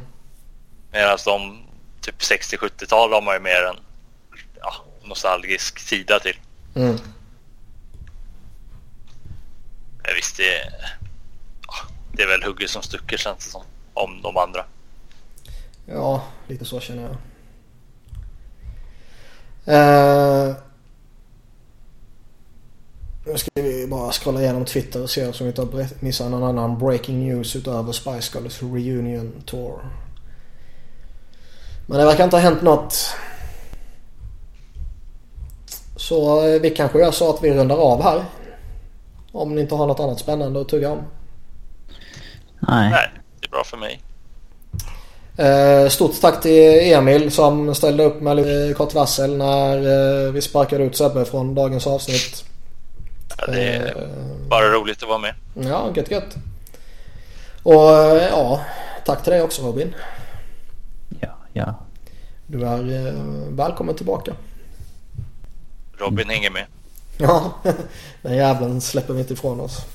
Medan 0.92 1.18
de 1.24 1.59
typ 2.01 2.18
60-70-tal 2.18 3.12
har 3.12 3.22
man 3.22 3.34
ju 3.34 3.40
mer 3.40 3.64
en 3.70 3.76
ja, 4.60 4.74
nostalgisk 5.05 5.78
sida 5.78 6.18
till. 6.18 6.36
Mm. 6.74 6.96
Men 10.02 10.14
visst, 10.16 10.36
det, 10.36 10.72
ja, 11.66 11.74
det 12.12 12.22
är 12.22 12.26
väl 12.28 12.42
hugget 12.42 12.70
som 12.70 12.82
stucket 12.82 13.20
känns 13.20 13.44
det 13.44 13.51
som. 13.51 13.62
Om 13.94 14.22
de 14.22 14.36
andra. 14.36 14.64
Ja, 15.86 16.22
lite 16.48 16.64
så 16.64 16.80
känner 16.80 17.02
jag. 17.02 17.16
Eh, 19.66 20.57
nu 23.27 23.39
ska 23.39 23.51
vi 23.55 23.86
bara 23.86 24.12
scrolla 24.12 24.41
igenom 24.41 24.65
Twitter 24.65 25.03
och 25.03 25.11
se 25.11 25.27
om 25.27 25.32
vi 25.41 25.47
inte 25.47 25.89
missat 26.01 26.31
någon 26.31 26.43
annan 26.43 26.78
breaking 26.78 27.28
news 27.28 27.57
utöver 27.57 27.93
Spice 27.93 28.39
Girls 28.39 28.62
Reunion 28.62 29.43
Tour. 29.47 29.91
Men 31.86 31.99
det 31.99 32.05
verkar 32.05 32.24
inte 32.24 32.36
ha 32.36 32.43
hänt 32.43 32.62
något. 32.62 33.16
Så 35.97 36.47
eh, 36.47 36.61
vi 36.61 36.70
kanske 36.70 36.99
gör 36.99 37.11
så 37.11 37.31
att 37.31 37.45
vi 37.45 37.55
rundar 37.55 37.77
av 37.77 38.03
här. 38.03 38.24
Om 39.32 39.55
ni 39.55 39.61
inte 39.61 39.74
har 39.74 39.86
något 39.86 40.01
annat 40.01 40.19
spännande 40.19 40.61
att 40.61 40.69
tugga 40.69 40.91
om. 40.91 41.03
Nej. 42.59 42.91
Nej, 42.91 43.11
det 43.41 43.47
är 43.47 43.51
bra 43.51 43.65
för 43.65 43.77
mig. 43.77 44.01
Eh, 45.36 45.89
Stort 45.89 46.20
tack 46.20 46.43
till 46.43 46.93
Emil 46.93 47.31
som 47.31 47.74
ställde 47.74 48.05
upp 48.05 48.20
med 48.20 48.36
lite 48.36 48.74
kort 48.77 48.94
varsel 48.94 49.36
när 49.36 49.77
eh, 50.27 50.32
vi 50.32 50.43
sparkade 50.43 50.85
ut 50.85 50.97
Sebbe 50.97 51.24
från 51.24 51.55
dagens 51.55 51.86
avsnitt. 51.86 52.44
Ja, 53.39 53.47
det 53.47 53.62
är 53.62 53.86
Eh, 53.86 54.48
bara 54.48 54.73
roligt 54.73 55.02
att 55.02 55.09
vara 55.09 55.19
med. 55.19 55.35
Ja, 55.55 55.90
gött 55.97 56.11
gött. 56.11 56.35
Och 57.62 57.90
ja, 58.31 58.61
tack 59.06 59.23
till 59.23 59.32
dig 59.32 59.43
också 59.43 59.62
Robin. 59.62 59.94
Ja, 61.20 61.36
ja. 61.52 61.74
Du 62.47 62.65
är 62.66 63.12
välkommen 63.51 63.94
tillbaka. 63.94 64.32
Robin 65.98 66.28
hänger 66.31 66.51
med. 66.51 66.65
Ja, 67.19 67.52
den 68.23 68.36
jäveln 68.36 68.81
släpper 68.81 69.15
vi 69.15 69.20
inte 69.20 69.32
ifrån 69.32 69.61
oss. 69.61 69.86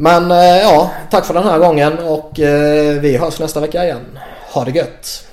Men 0.00 0.30
eh, 0.30 0.58
ja, 0.58 0.90
tack 1.10 1.26
för 1.26 1.34
den 1.34 1.42
här 1.42 1.58
gången 1.58 1.98
och 1.98 2.40
eh, 2.40 3.00
vi 3.00 3.16
hörs 3.16 3.40
nästa 3.40 3.60
vecka 3.60 3.84
igen. 3.84 4.18
Ha 4.52 4.64
det 4.64 4.70
gött! 4.70 5.27